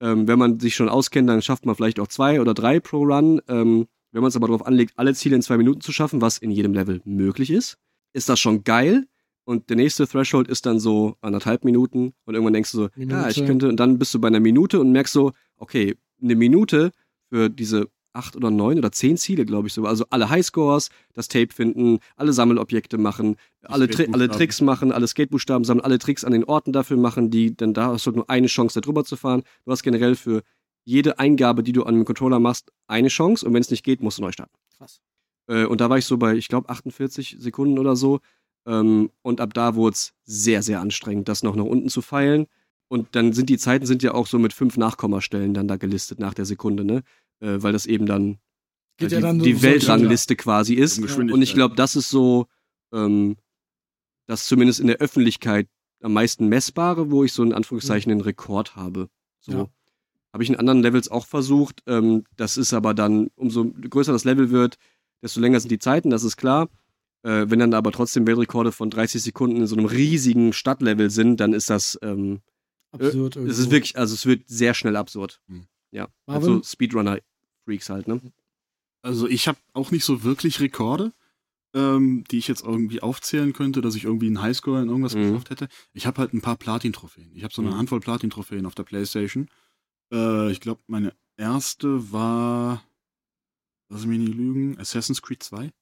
Ähm, 0.00 0.28
wenn 0.28 0.38
man 0.38 0.60
sich 0.60 0.74
schon 0.74 0.88
auskennt, 0.88 1.28
dann 1.28 1.42
schafft 1.42 1.66
man 1.66 1.74
vielleicht 1.74 2.00
auch 2.00 2.08
zwei 2.08 2.40
oder 2.40 2.54
drei 2.54 2.80
pro 2.80 3.04
Run. 3.04 3.40
Ähm, 3.48 3.86
wenn 4.12 4.22
man 4.22 4.28
es 4.28 4.36
aber 4.36 4.46
darauf 4.46 4.66
anlegt, 4.66 4.94
alle 4.96 5.14
Ziele 5.14 5.36
in 5.36 5.42
zwei 5.42 5.56
Minuten 5.56 5.80
zu 5.80 5.92
schaffen, 5.92 6.20
was 6.20 6.38
in 6.38 6.50
jedem 6.50 6.72
Level 6.72 7.00
möglich 7.04 7.50
ist, 7.50 7.76
ist 8.12 8.28
das 8.28 8.40
schon 8.40 8.64
geil. 8.64 9.06
Und 9.44 9.70
der 9.70 9.76
nächste 9.76 10.06
Threshold 10.08 10.48
ist 10.48 10.66
dann 10.66 10.80
so 10.80 11.16
anderthalb 11.20 11.64
Minuten 11.64 12.14
und 12.24 12.34
irgendwann 12.34 12.54
denkst 12.54 12.72
du 12.72 12.78
so, 12.78 12.88
ja, 12.96 13.28
ich 13.28 13.36
Minute. 13.36 13.44
könnte, 13.46 13.68
und 13.68 13.76
dann 13.78 13.98
bist 13.98 14.12
du 14.12 14.20
bei 14.20 14.28
einer 14.28 14.40
Minute 14.40 14.80
und 14.80 14.90
merkst 14.90 15.12
so, 15.12 15.32
okay, 15.56 15.94
eine 16.20 16.34
Minute 16.34 16.90
für 17.28 17.48
diese 17.48 17.88
acht 18.16 18.36
oder 18.36 18.50
neun 18.50 18.78
oder 18.78 18.90
zehn 18.92 19.16
Ziele, 19.16 19.44
glaube 19.44 19.68
ich 19.68 19.74
so. 19.74 19.84
Also 19.84 20.04
alle 20.10 20.28
Highscores, 20.28 20.90
das 21.12 21.28
Tape 21.28 21.52
finden, 21.52 21.98
alle 22.16 22.32
Sammelobjekte 22.32 22.98
machen, 22.98 23.36
alle, 23.62 23.88
Tri 23.88 24.08
alle. 24.12 24.28
Tricks 24.28 24.60
machen, 24.60 24.92
alle 24.92 25.06
Skatebuchstaben 25.06 25.64
sammeln, 25.64 25.84
alle 25.84 25.98
Tricks 25.98 26.24
an 26.24 26.32
den 26.32 26.44
Orten 26.44 26.72
dafür 26.72 26.96
machen, 26.96 27.30
die, 27.30 27.56
dann 27.56 27.74
da 27.74 27.92
hast 27.92 28.06
du 28.06 28.12
nur 28.12 28.28
eine 28.30 28.46
Chance, 28.46 28.80
da 28.80 28.84
drüber 28.84 29.04
zu 29.04 29.16
fahren. 29.16 29.42
Du 29.64 29.72
hast 29.72 29.82
generell 29.82 30.16
für 30.16 30.42
jede 30.84 31.18
Eingabe, 31.18 31.62
die 31.62 31.72
du 31.72 31.84
an 31.84 31.94
dem 31.94 32.04
Controller 32.04 32.38
machst, 32.38 32.72
eine 32.86 33.08
Chance 33.08 33.44
und 33.46 33.52
wenn 33.54 33.60
es 33.60 33.70
nicht 33.70 33.84
geht, 33.84 34.02
musst 34.02 34.18
du 34.18 34.22
neu 34.22 34.32
starten. 34.32 34.56
Krass. 34.76 35.00
Äh, 35.48 35.66
und 35.66 35.80
da 35.80 35.90
war 35.90 35.98
ich 35.98 36.06
so 36.06 36.16
bei, 36.16 36.34
ich 36.34 36.48
glaube, 36.48 36.68
48 36.68 37.36
Sekunden 37.38 37.78
oder 37.78 37.96
so. 37.96 38.20
Ähm, 38.66 39.10
und 39.22 39.40
ab 39.40 39.54
da 39.54 39.74
wurde 39.74 39.94
es 39.94 40.12
sehr, 40.24 40.62
sehr 40.62 40.80
anstrengend, 40.80 41.28
das 41.28 41.42
noch 41.42 41.56
nach 41.56 41.64
unten 41.64 41.88
zu 41.88 42.02
feilen. 42.02 42.46
Und 42.88 43.16
dann 43.16 43.32
sind 43.32 43.50
die 43.50 43.58
Zeiten 43.58 43.86
sind 43.86 44.02
ja 44.02 44.14
auch 44.14 44.26
so 44.26 44.38
mit 44.38 44.52
fünf 44.52 44.76
Nachkommastellen 44.76 45.54
dann 45.54 45.66
da 45.68 45.76
gelistet 45.76 46.20
nach 46.20 46.34
der 46.34 46.44
Sekunde, 46.44 46.84
ne? 46.84 47.02
Äh, 47.40 47.62
weil 47.62 47.72
das 47.72 47.86
eben 47.86 48.06
dann 48.06 48.38
äh, 49.00 49.04
ja 49.04 49.08
die, 49.08 49.20
dann 49.20 49.38
die 49.38 49.54
so- 49.54 49.62
Weltrangliste 49.62 50.36
quasi 50.36 50.74
ist. 50.74 50.98
Und 50.98 51.42
ich 51.42 51.54
glaube, 51.54 51.74
das 51.74 51.96
ist 51.96 52.08
so 52.10 52.46
ähm, 52.92 53.36
das 54.26 54.46
zumindest 54.46 54.80
in 54.80 54.88
der 54.88 54.96
Öffentlichkeit 54.98 55.68
am 56.02 56.12
meisten 56.12 56.48
messbare, 56.48 57.10
wo 57.10 57.24
ich 57.24 57.32
so 57.32 57.42
in 57.42 57.52
Anführungszeichen 57.52 58.12
einen 58.12 58.20
Rekord 58.20 58.76
habe. 58.76 59.08
So. 59.40 59.52
Ja. 59.52 59.66
Habe 60.32 60.42
ich 60.42 60.50
in 60.50 60.56
anderen 60.56 60.82
Levels 60.82 61.10
auch 61.10 61.26
versucht. 61.26 61.82
Ähm, 61.86 62.24
das 62.36 62.56
ist 62.56 62.74
aber 62.74 62.92
dann, 62.92 63.28
umso 63.36 63.64
größer 63.64 64.12
das 64.12 64.24
Level 64.24 64.50
wird, 64.50 64.76
desto 65.22 65.40
länger 65.40 65.60
sind 65.60 65.70
die 65.70 65.78
Zeiten, 65.78 66.10
das 66.10 66.24
ist 66.24 66.36
klar. 66.36 66.68
Äh, 67.22 67.46
wenn 67.48 67.58
dann 67.58 67.72
aber 67.74 67.92
trotzdem 67.92 68.26
Weltrekorde 68.26 68.72
von 68.72 68.90
30 68.90 69.22
Sekunden 69.22 69.56
in 69.56 69.66
so 69.66 69.76
einem 69.76 69.86
riesigen 69.86 70.52
Stadtlevel 70.52 71.08
sind, 71.10 71.40
dann 71.40 71.54
ist 71.54 71.70
das, 71.70 71.98
ähm, 72.02 72.40
Absurd. 72.92 73.36
es 73.36 73.58
ist 73.58 73.70
wirklich, 73.70 73.96
also 73.96 74.14
es 74.14 74.26
wird 74.26 74.42
sehr 74.46 74.74
schnell 74.74 74.96
absurd. 74.96 75.40
Hm. 75.48 75.66
Ja. 75.96 76.08
Marvin? 76.26 76.50
Also 76.50 76.62
Speedrunner-Freaks 76.62 77.88
halt, 77.90 78.06
ne? 78.08 78.20
Also 79.02 79.26
ich 79.28 79.48
habe 79.48 79.58
auch 79.72 79.90
nicht 79.90 80.04
so 80.04 80.22
wirklich 80.24 80.60
Rekorde, 80.60 81.12
ähm, 81.74 82.24
die 82.30 82.38
ich 82.38 82.48
jetzt 82.48 82.64
irgendwie 82.64 83.02
aufzählen 83.02 83.52
könnte, 83.52 83.80
dass 83.80 83.94
ich 83.94 84.04
irgendwie 84.04 84.26
einen 84.26 84.42
Highscore 84.42 84.82
in 84.82 84.88
irgendwas 84.88 85.14
Mhm. 85.14 85.22
geschafft 85.32 85.50
hätte. 85.50 85.68
Ich 85.92 86.06
habe 86.06 86.18
halt 86.20 86.34
ein 86.34 86.40
paar 86.42 86.56
Platin-Trophäen. 86.56 87.30
Ich 87.34 87.44
habe 87.44 87.54
so 87.54 87.62
eine 87.62 87.70
Mhm. 87.70 87.78
Handvoll 87.78 88.00
Platin-Trophäen 88.00 88.66
auf 88.66 88.74
der 88.74 88.82
Playstation. 88.84 89.48
Äh, 90.12 90.50
ich 90.52 90.60
glaube, 90.60 90.82
meine 90.86 91.14
erste 91.36 92.12
war, 92.12 92.84
lass 93.88 94.04
mich 94.06 94.18
nicht 94.18 94.34
lügen, 94.34 94.78
Assassin's 94.78 95.22
Creed 95.22 95.42
2. 95.42 95.72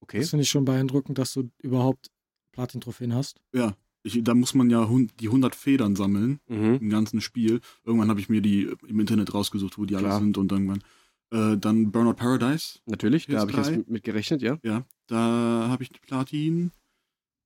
Okay. 0.00 0.18
Das 0.20 0.30
finde 0.30 0.42
ich 0.42 0.50
schon 0.50 0.64
beeindruckend, 0.64 1.18
dass 1.18 1.32
du 1.34 1.50
überhaupt 1.58 2.10
Platin-Trophäen 2.52 3.14
hast. 3.14 3.40
Ja, 3.52 3.76
ich, 4.02 4.22
da 4.24 4.34
muss 4.34 4.54
man 4.54 4.68
ja 4.70 4.88
hun 4.88 5.10
die 5.20 5.26
100 5.28 5.54
Federn 5.54 5.94
sammeln 5.96 6.40
Mhm. 6.48 6.78
im 6.80 6.90
ganzen 6.90 7.20
Spiel. 7.20 7.60
Irgendwann 7.84 8.08
habe 8.10 8.20
ich 8.20 8.28
mir 8.28 8.40
die 8.40 8.70
im 8.88 8.98
Internet 9.00 9.32
rausgesucht, 9.34 9.78
wo 9.78 9.84
die 9.84 9.94
alle 9.96 10.06
Klar. 10.06 10.20
sind 10.20 10.38
und 10.38 10.50
irgendwann. 10.52 10.82
Äh, 11.32 11.56
dann 11.56 11.92
Burnout 11.92 12.14
Paradise. 12.14 12.80
Natürlich, 12.86 13.26
da 13.26 13.38
habe 13.40 13.50
ich 13.52 13.56
PS3. 13.56 13.70
jetzt 13.78 13.88
mit, 13.90 14.02
gerechnet, 14.04 14.42
ja. 14.42 14.58
Ja, 14.62 14.84
da 15.06 15.66
habe 15.70 15.82
ich 15.82 15.90
die 15.90 16.00
Platin. 16.00 16.72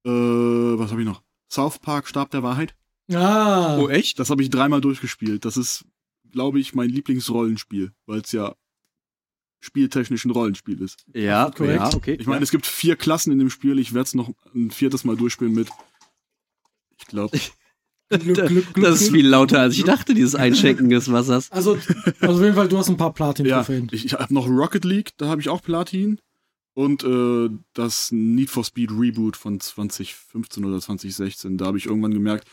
Äh, 0.05 0.11
was 0.11 0.91
habe 0.91 1.03
ich 1.03 1.07
noch? 1.07 1.23
South 1.51 1.79
Park 1.79 2.09
Stab 2.09 2.31
der 2.31 2.43
Wahrheit. 2.43 2.75
Ah, 3.13 3.79
Oh, 3.79 3.89
echt? 3.89 4.19
Das 4.19 4.31
habe 4.31 4.43
ich 4.43 4.51
dreimal 4.51 4.81
durchgespielt. 4.81 5.45
Das 5.45 5.57
ist, 5.57 5.85
glaube 6.33 6.59
ich, 6.59 6.75
mein 6.75 6.89
Lieblingsrollenspiel, 6.91 7.93
weil 8.07 8.21
es 8.21 8.33
ja 8.33 8.55
spieltechnisch 9.61 10.25
ein 10.25 10.31
Rollenspiel 10.31 10.81
ist. 10.81 11.05
Ja, 11.15 11.51
korrekt. 11.51 11.81
ja, 11.81 11.95
okay. 11.95 12.17
Ich 12.21 12.27
meine, 12.27 12.43
es 12.43 12.51
gibt 12.51 12.67
vier 12.67 12.97
Klassen 12.97 13.33
in 13.33 13.39
dem 13.39 13.51
Spiel. 13.51 13.79
Ich 13.79 13.95
werde 13.95 14.07
es 14.07 14.15
noch 14.15 14.31
ein 14.55 14.71
viertes 14.71 15.05
Mal 15.05 15.17
durchspielen 15.17 15.55
mit. 15.55 15.69
Ich 16.99 17.07
glaube. 17.07 17.39
Glück, 18.09 18.23
Glück, 18.47 18.47
Glück, 18.73 18.85
das 18.85 19.03
ist 19.03 19.11
viel 19.11 19.27
lauter, 19.27 19.61
als 19.61 19.75
ich 19.77 19.83
dachte, 19.83 20.15
dieses 20.15 20.35
Einschenken 20.37 20.89
des 20.89 21.11
Wassers. 21.11 21.51
Also, 21.51 21.77
also 22.21 22.37
auf 22.37 22.41
jeden 22.41 22.55
Fall, 22.55 22.69
du 22.69 22.79
hast 22.79 22.89
ein 22.89 22.97
paar 22.97 23.09
Ja, 23.09 23.13
Platin-Trophäen. 23.13 23.89
ich, 23.91 24.05
ich 24.05 24.13
habe 24.13 24.33
noch 24.33 24.47
Rocket 24.49 24.85
League, 24.85 25.11
da 25.17 25.27
habe 25.27 25.41
ich 25.41 25.49
auch 25.49 25.61
Platin. 25.61 26.21
Und 26.75 27.03
äh, 27.03 27.49
das 27.73 28.13
Need 28.13 28.51
for 28.51 28.63
Speed 28.63 28.91
Reboot 28.93 29.37
von 29.37 29.59
2015 29.59 30.65
oder 30.65 30.81
2016. 30.81 31.59
Da 31.59 31.67
habe 31.67 31.79
ich 31.79 31.87
irgendwann 31.87 32.15
gemerkt, 32.15 32.47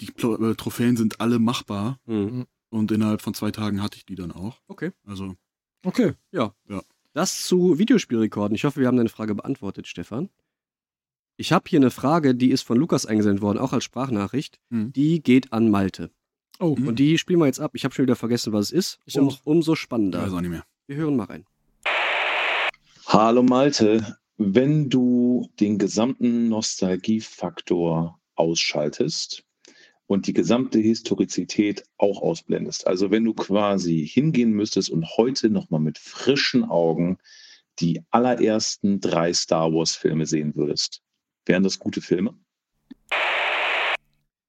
die 0.00 0.06
Plo 0.06 0.36
äh, 0.36 0.54
Trophäen 0.54 0.96
sind 0.96 1.20
alle 1.20 1.38
machbar. 1.38 1.98
Hm. 2.06 2.46
Und 2.70 2.90
innerhalb 2.90 3.20
von 3.20 3.34
zwei 3.34 3.50
Tagen 3.50 3.82
hatte 3.82 3.96
ich 3.98 4.06
die 4.06 4.14
dann 4.14 4.32
auch. 4.32 4.60
Okay. 4.68 4.92
Also, 5.04 5.34
Okay. 5.84 6.14
Das 7.12 7.44
zu 7.44 7.78
Videospielrekorden. 7.78 8.54
Ich 8.56 8.64
hoffe, 8.64 8.80
wir 8.80 8.86
haben 8.88 8.96
deine 8.96 9.08
Frage 9.08 9.34
beantwortet, 9.34 9.86
Stefan. 9.86 10.30
Ich 11.36 11.50
habe 11.52 11.64
hier 11.68 11.80
eine 11.80 11.90
Frage, 11.90 12.34
die 12.36 12.50
ist 12.50 12.62
von 12.62 12.78
Lukas 12.78 13.06
eingesendet 13.06 13.42
worden, 13.42 13.58
auch 13.58 13.72
als 13.72 13.82
Sprachnachricht. 13.84 14.60
Mhm. 14.70 14.92
Die 14.92 15.20
geht 15.22 15.52
an 15.52 15.68
Malte. 15.70 16.10
Oh, 16.60 16.76
Mhm. 16.78 16.88
Und 16.88 16.98
die 17.00 17.18
spielen 17.18 17.40
wir 17.40 17.46
jetzt 17.46 17.58
ab. 17.58 17.72
Ich 17.74 17.84
habe 17.84 17.92
schon 17.92 18.04
wieder 18.04 18.14
vergessen, 18.14 18.52
was 18.52 18.66
es 18.66 18.72
ist. 18.72 18.98
Ich 19.04 19.18
um, 19.18 19.28
auch. 19.28 19.40
Umso 19.42 19.72
ich 19.72 19.80
spannender. 19.80 20.22
weiß 20.22 20.32
auch 20.32 20.40
nicht 20.40 20.50
mehr. 20.50 20.64
Wir 20.86 20.96
hören 20.96 21.16
mal 21.16 21.24
rein. 21.24 21.44
Hallo 23.06 23.42
Malte, 23.42 24.16
wenn 24.36 24.88
du 24.90 25.50
den 25.58 25.78
gesamten 25.78 26.48
Nostalgiefaktor 26.48 28.20
ausschaltest 28.36 29.44
und 30.06 30.26
die 30.28 30.32
gesamte 30.32 30.78
Historizität 30.78 31.84
auch 31.98 32.22
ausblendest, 32.22 32.86
also 32.86 33.10
wenn 33.10 33.24
du 33.24 33.34
quasi 33.34 34.06
hingehen 34.06 34.52
müsstest 34.52 34.90
und 34.90 35.04
heute 35.16 35.50
nochmal 35.50 35.80
mit 35.80 35.98
frischen 35.98 36.64
Augen 36.64 37.18
die 37.80 38.02
allerersten 38.10 39.00
drei 39.00 39.32
Star 39.32 39.72
Wars-Filme 39.72 40.26
sehen 40.26 40.54
würdest, 40.54 41.02
wären 41.46 41.62
das 41.62 41.78
gute 41.78 42.00
Filme? 42.00 42.34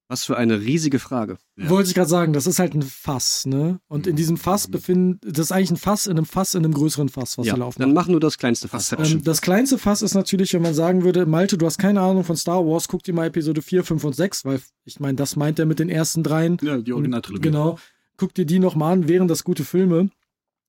Was 0.08 0.24
für 0.24 0.38
eine 0.38 0.62
riesige 0.62 1.00
Frage. 1.00 1.38
Ja. 1.58 1.68
wollte 1.68 1.90
ich 1.90 1.96
gerade 1.96 2.10
sagen, 2.10 2.32
das 2.32 2.46
ist 2.46 2.60
halt 2.60 2.76
ein 2.76 2.84
Fass, 2.84 3.48
ne? 3.48 3.80
Und 3.88 4.06
in 4.06 4.16
diesem 4.16 4.38
Fass 4.38 4.68
befinden, 4.68 5.20
das 5.24 5.48
ist 5.48 5.52
eigentlich 5.52 5.72
ein 5.72 5.78
Fass 5.78 6.06
in 6.06 6.12
einem 6.12 6.28
Fass 6.28 6.54
in 6.54 6.64
einem 6.64 6.76
größeren 6.76 7.10
Fass, 7.10 7.40
was 7.40 7.48
ja, 7.48 7.54
wir 7.54 7.60
laufen. 7.60 7.82
dann 7.82 7.94
mach 7.94 8.08
nur 8.08 8.20
das 8.20 8.38
kleinste 8.38 8.68
Fass. 8.68 8.92
Ähm, 8.92 9.24
das 9.24 9.42
kleinste 9.42 9.80
Fass 9.80 10.04
ist 10.04 10.14
natürlich, 10.14 10.54
wenn 10.54 10.62
man 10.62 10.76
sagen 10.76 11.04
würde, 11.04 11.26
Malte, 11.26 11.58
du 11.58 11.66
hast 11.66 11.80
keine 11.80 12.02
Ahnung 12.02 12.24
von 12.24 12.38
Star 12.38 12.64
Wars, 12.68 12.88
guck 12.88 13.02
dir 13.02 13.16
mal 13.16 13.26
Episode 13.26 13.64
4, 13.64 13.84
5 13.84 14.04
und 14.04 14.16
6, 14.16 14.46
weil 14.46 14.62
ich 14.84 15.00
meine, 15.00 15.16
das 15.16 15.38
meint 15.38 15.58
er 15.58 15.66
mit 15.66 15.80
den 15.80 15.90
ersten 15.90 16.22
dreien. 16.22 16.60
Ja, 16.62 16.78
die 16.78 16.94
Originaltrilogie. 16.94 17.50
Genau. 17.50 17.80
Guck 18.18 18.36
dir 18.36 18.46
die 18.46 18.60
nochmal 18.60 18.94
an, 18.94 19.08
wären 19.08 19.28
das 19.28 19.44
gute 19.44 19.66
Filme. 19.66 20.12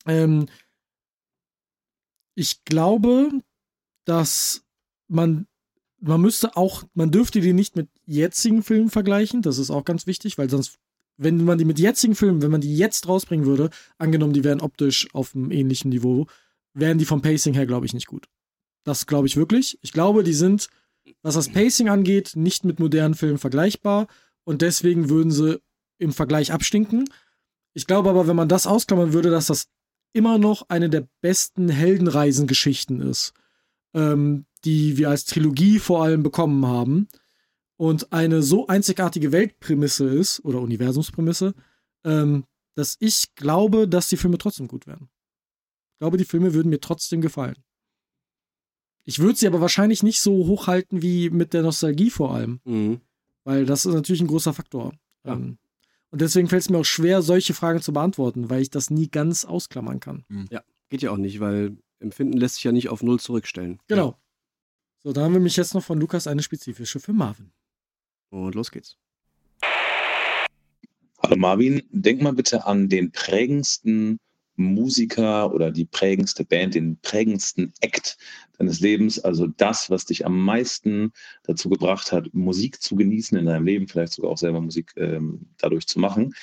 Ähm, 0.07 0.47
ich 2.35 2.65
glaube, 2.65 3.31
dass 4.07 4.63
man, 5.09 5.47
man 6.01 6.21
müsste 6.21 6.57
auch, 6.57 6.85
man 6.95 7.11
dürfte 7.11 7.41
die 7.41 7.53
nicht 7.53 7.77
mit 7.77 7.89
jetzigen 8.05 8.63
Filmen 8.63 8.91
vergleichen. 8.91 9.43
Das 9.43 9.59
ist 9.59 9.71
auch 9.71 9.85
ganz 9.85 10.07
wichtig, 10.07 10.39
weil 10.39 10.51
sonst, 10.51 10.79
wenn 11.17 11.45
man 11.45 11.59
die 11.59 11.65
mit 11.65 11.79
jetzigen 11.79 12.15
Filmen, 12.15 12.43
wenn 12.43 12.51
man 12.51 12.61
die 12.61 12.77
jetzt 12.77 13.09
rausbringen 13.09 13.47
würde, 13.47 13.71
angenommen, 13.99 14.33
die 14.33 14.45
wären 14.45 14.61
optisch 14.61 15.09
auf 15.15 15.35
einem 15.35 15.51
ähnlichen 15.51 15.91
Niveau, 15.91 16.27
wären 16.75 16.99
die 16.99 17.07
vom 17.07 17.23
Pacing 17.23 17.55
her, 17.55 17.67
glaube 17.67 17.87
ich, 17.87 17.95
nicht 17.95 18.07
gut. 18.07 18.27
Das 18.85 19.07
glaube 19.07 19.27
ich 19.27 19.37
wirklich. 19.37 19.79
Ich 19.83 19.93
glaube, 19.93 20.23
die 20.23 20.35
sind, 20.35 20.69
was 21.23 21.35
das 21.35 21.49
Pacing 21.49 21.89
angeht, 21.89 22.33
nicht 22.37 22.65
mit 22.65 22.79
modernen 22.79 23.15
Filmen 23.15 23.39
vergleichbar 23.39 24.07
und 24.45 24.63
deswegen 24.63 25.09
würden 25.09 25.33
sie 25.33 25.61
im 25.99 26.13
Vergleich 26.13 26.53
abstinken. 26.53 27.09
Ich 27.73 27.87
glaube 27.87 28.11
aber, 28.11 28.27
wenn 28.27 28.37
man 28.37 28.49
das 28.49 28.67
ausklammern 28.67 29.13
würde, 29.13 29.31
dass 29.31 29.47
das 29.47 29.69
immer 30.13 30.39
noch 30.39 30.69
eine 30.69 30.89
der 30.89 31.09
besten 31.21 31.69
Heldenreisengeschichten 31.69 33.01
ist, 33.01 33.33
ähm, 33.95 34.46
die 34.65 34.97
wir 34.97 35.11
als 35.11 35.25
Trilogie 35.25 35.79
vor 35.79 36.03
allem 36.03 36.23
bekommen 36.23 36.67
haben 36.67 37.09
und 37.77 38.13
eine 38.13 38.43
so 38.43 38.67
einzigartige 38.67 39.33
Weltprämisse 39.33 40.07
ist 40.09 40.45
oder 40.45 40.61
Universumsprämisse, 40.61 41.55
ähm, 42.05 42.45
dass 42.75 42.97
ich 43.01 43.35
glaube, 43.35 43.89
dass 43.89 44.09
die 44.09 44.17
Filme 44.17 44.39
trotzdem 44.39 44.69
gut 44.69 44.87
werden. 44.87 45.09
Ich 45.95 45.99
glaube, 46.01 46.17
die 46.19 46.25
Filme 46.25 46.53
würden 46.55 46.69
mir 46.69 46.81
trotzdem 46.81 47.21
gefallen. 47.21 47.57
Ich 49.05 49.19
würde 49.21 49.39
sie 49.39 49.47
aber 49.47 49.61
wahrscheinlich 49.61 50.03
nicht 50.03 50.21
so 50.21 50.47
hochhalten 50.47 51.01
wie 51.01 51.31
mit 51.31 51.53
der 51.55 51.63
Nostalgie 51.63 52.11
vor 52.11 52.35
allem, 52.35 52.61
Mhm. 52.65 53.01
weil 53.45 53.65
das 53.65 53.87
ist 53.87 53.95
natürlich 53.95 54.21
ein 54.21 54.27
großer 54.27 54.53
Faktor. 54.53 54.93
Ja. 55.25 55.35
Ähm, 55.35 55.59
und 56.11 56.21
deswegen 56.21 56.49
fällt 56.49 56.63
es 56.63 56.71
mir 56.71 56.79
auch 56.79 56.85
schwer, 56.85 57.23
solche 57.23 57.55
Fragen 57.55 57.81
zu 57.83 57.93
beantworten, 57.93 58.49
weil 58.51 58.63
ich 58.63 58.71
das 58.71 58.91
nie 58.91 59.09
ganz 59.09 59.45
ausklammern 59.45 60.01
kann. 60.01 60.25
Geht 60.89 61.03
ja 61.03 61.11
auch 61.11 61.17
nicht, 61.17 61.41
weil 61.41 61.77
Empfinden 61.99 62.37
lässt 62.39 62.57
sich 62.57 62.65
ja 62.65 62.73
nicht 62.73 62.89
auf 62.89 63.03
Null 63.03 63.19
zurückstellen. 63.21 63.81
Genau. 63.89 64.17
So, 65.07 65.13
da 65.13 65.23
haben 65.23 65.35
wir 65.35 65.41
mich 65.41 65.57
jetzt 65.57 65.73
noch 65.73 65.85
von 65.85 66.01
Lukas 66.01 66.27
eine 66.27 66.43
spezifische 66.43 66.99
für 66.99 67.13
Marvin. 67.13 67.53
Und 68.31 68.57
los 68.57 68.73
geht's. 68.73 68.97
Hallo 71.23 71.37
Marvin, 71.37 71.81
denk 71.93 72.23
mal 72.23 72.33
bitte 72.33 72.67
an 72.67 72.89
den 72.89 73.13
prägendsten 73.13 74.19
Musiker 74.57 75.55
oder 75.55 75.71
die 75.71 75.85
prägendste 75.85 76.45
Band, 76.45 76.75
den 76.75 76.99
prägendsten 77.03 77.73
Act 77.83 78.19
deines 78.59 78.81
Lebens, 78.81 79.21
also 79.21 79.47
das, 79.47 79.91
was 79.91 80.07
dich 80.07 80.27
am 80.27 80.45
meisten 80.45 81.13
dazu 81.45 81.69
gebracht 81.69 82.11
hat, 82.11 82.35
Musik 82.35 82.83
zu 82.83 82.97
genießen 82.97 83.39
in 83.39 83.47
deinem 83.47 83.65
Leben, 83.65 83.87
vielleicht 83.87 84.15
sogar 84.15 84.33
auch 84.33 84.39
selber 84.39 84.61
Musik 84.61 84.93
ähm, 84.97 85.47
dadurch 85.59 85.87
zu 85.87 86.01
machen. 86.01 86.35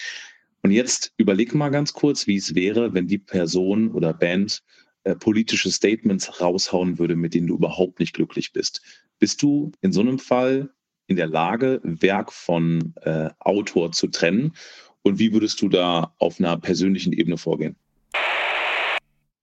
Und 0.62 0.71
jetzt 0.71 1.12
überleg 1.17 1.54
mal 1.54 1.67
ganz 1.67 1.91
kurz, 1.91 2.28
wie 2.28 2.38
es 2.38 2.56
wäre, 2.56 2.93
wenn 2.93 3.08
die 3.08 3.17
Person 3.17 3.91
oder 3.91 4.13
Band 4.13 4.63
äh, 5.03 5.15
politische 5.15 5.71
Statements 5.71 6.41
raushauen 6.41 6.99
würde, 6.99 7.15
mit 7.15 7.33
denen 7.33 7.47
du 7.47 7.55
überhaupt 7.55 7.99
nicht 7.99 8.13
glücklich 8.13 8.53
bist. 8.53 8.81
Bist 9.19 9.41
du 9.41 9.71
in 9.81 9.91
so 9.91 10.01
einem 10.01 10.19
Fall 10.19 10.71
in 11.07 11.15
der 11.15 11.27
Lage, 11.27 11.79
Werk 11.83 12.31
von 12.31 12.93
äh, 13.01 13.29
Autor 13.39 13.91
zu 13.91 14.07
trennen? 14.07 14.53
Und 15.01 15.19
wie 15.19 15.33
würdest 15.33 15.61
du 15.61 15.67
da 15.69 16.13
auf 16.17 16.39
einer 16.39 16.57
persönlichen 16.57 17.11
Ebene 17.13 17.37
vorgehen? 17.37 17.75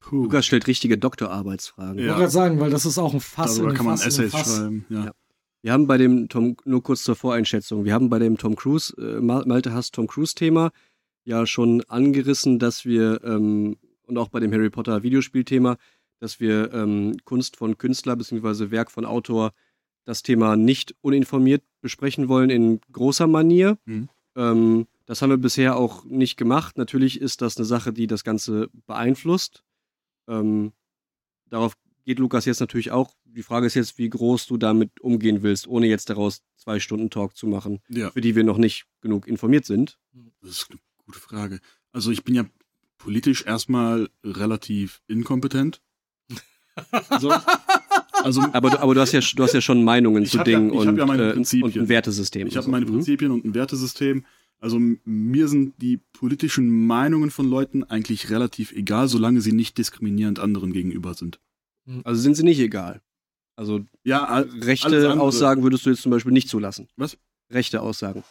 Puh. 0.00 0.24
Lukas 0.24 0.46
stellt 0.46 0.66
richtige 0.66 0.98
Doktorarbeitsfragen. 0.98 1.98
Ich 1.98 2.04
Ja. 2.04 2.08
wollte 2.12 2.20
gerade 2.20 2.32
sagen, 2.32 2.60
weil 2.60 2.70
das 2.70 2.86
ist 2.86 2.98
auch 2.98 3.12
ein 3.14 3.20
Fass. 3.20 3.58
in 3.58 3.64
Darüber 3.64 3.68
einem 3.68 3.76
kann 3.76 3.86
man 3.86 3.98
Fass 3.98 4.14
in 4.18 4.20
einem 4.24 4.28
Essays 4.28 4.40
Fass. 4.46 4.56
schreiben. 4.56 4.86
Ja. 4.88 5.04
Ja. 5.06 5.12
Wir 5.62 5.72
haben 5.74 5.86
bei 5.86 5.98
dem 5.98 6.28
Tom, 6.30 6.56
nur 6.64 6.82
kurz 6.82 7.02
zur 7.04 7.16
Voreinschätzung, 7.16 7.84
wir 7.84 7.92
haben 7.92 8.08
bei 8.08 8.18
dem 8.18 8.38
Tom 8.38 8.56
Cruise, 8.56 8.94
äh, 8.96 9.20
Mal- 9.20 9.44
Malte 9.46 9.74
Hass 9.74 9.90
Tom 9.90 10.06
Cruise-Thema 10.06 10.70
ja 11.24 11.44
schon 11.46 11.82
angerissen, 11.84 12.58
dass 12.58 12.86
wir, 12.86 13.20
ähm, 13.24 13.76
und 14.10 14.18
auch 14.18 14.28
bei 14.28 14.40
dem 14.40 14.52
Harry 14.52 14.70
Potter 14.70 15.02
Videospielthema, 15.02 15.76
dass 16.18 16.40
wir 16.40 16.72
ähm, 16.74 17.16
Kunst 17.24 17.56
von 17.56 17.78
Künstler 17.78 18.16
bzw. 18.16 18.70
Werk 18.70 18.90
von 18.90 19.06
Autor 19.06 19.52
das 20.04 20.22
Thema 20.22 20.56
nicht 20.56 20.94
uninformiert 21.00 21.62
besprechen 21.80 22.28
wollen 22.28 22.50
in 22.50 22.80
großer 22.92 23.26
Manier. 23.26 23.78
Mhm. 23.86 24.08
Ähm, 24.36 24.86
das 25.06 25.22
haben 25.22 25.30
wir 25.30 25.38
bisher 25.38 25.76
auch 25.76 26.04
nicht 26.04 26.36
gemacht. 26.36 26.76
Natürlich 26.78 27.20
ist 27.20 27.42
das 27.42 27.56
eine 27.56 27.64
Sache, 27.64 27.92
die 27.92 28.06
das 28.06 28.24
Ganze 28.24 28.68
beeinflusst. 28.86 29.64
Ähm, 30.28 30.72
darauf 31.46 31.74
geht 32.04 32.18
Lukas 32.18 32.44
jetzt 32.44 32.60
natürlich 32.60 32.90
auch. 32.90 33.14
Die 33.24 33.42
Frage 33.42 33.66
ist 33.66 33.74
jetzt, 33.74 33.98
wie 33.98 34.08
groß 34.08 34.46
du 34.46 34.56
damit 34.56 35.00
umgehen 35.00 35.42
willst, 35.42 35.68
ohne 35.68 35.86
jetzt 35.86 36.10
daraus 36.10 36.42
zwei 36.56 36.80
Stunden 36.80 37.10
Talk 37.10 37.36
zu 37.36 37.46
machen, 37.46 37.80
ja, 37.88 38.10
für 38.10 38.20
die 38.20 38.34
wir 38.34 38.44
noch 38.44 38.58
nicht 38.58 38.86
genug 39.00 39.26
informiert 39.26 39.64
sind. 39.64 39.98
das 40.42 40.50
ist 40.50 40.70
eine 40.70 40.80
gute 41.04 41.20
Frage. 41.20 41.60
Also 41.92 42.10
ich 42.10 42.24
bin 42.24 42.34
ja 42.34 42.44
politisch 43.00 43.44
erstmal 43.46 44.08
relativ 44.24 45.02
inkompetent. 45.08 45.80
So. 47.18 47.32
Also 48.22 48.42
Aber 48.52 48.70
du, 48.70 48.78
aber 48.80 48.94
du 48.94 49.00
hast 49.00 49.12
ja, 49.12 49.20
du 49.20 49.42
hast 49.42 49.54
ja 49.54 49.60
schon 49.60 49.82
Meinungen 49.82 50.26
zu 50.26 50.38
ja- 50.38 50.44
Dingen 50.44 50.70
hab 50.72 50.86
und, 50.86 50.96
ja 50.98 51.06
meine 51.06 51.32
äh, 51.32 51.36
und 51.36 51.76
ein 51.76 51.88
Wertesystem. 51.88 52.46
ich 52.46 52.56
habe 52.56 52.64
so. 52.66 52.70
meine 52.70 52.84
Mhm. 52.86 52.90
Prinzipien 52.90 53.30
und 53.30 53.44
ein 53.44 53.54
Wertesystem. 53.54 54.24
Also 54.58 54.78
mir 55.04 55.48
sind 55.48 55.74
die 55.80 56.00
politischen 56.12 56.86
Meinungen 56.86 57.30
von 57.30 57.48
Leuten 57.48 57.82
eigentlich 57.84 58.28
relativ 58.28 58.72
egal, 58.72 59.08
solange 59.08 59.40
sie 59.40 59.52
nicht 59.52 59.78
diskriminierend 59.78 60.38
anderen 60.38 60.72
gegenüber 60.74 61.14
sind. 61.14 61.40
Also 62.04 62.20
sind 62.20 62.34
sie 62.36 62.42
nicht 62.44 62.60
egal. 62.60 63.00
Also 63.56 63.84
Ja, 64.04 64.44
rechte 64.60 65.18
Aussagen 65.18 65.62
würdest 65.62 65.86
du 65.86 65.90
jetzt 65.90 66.02
zum 66.02 66.10
Beispiel 66.10 66.32
nicht 66.32 66.48
zulassen. 66.50 66.88
Was? 66.96 67.16
Rechte 67.50 67.80
Aussagen. 67.80 68.22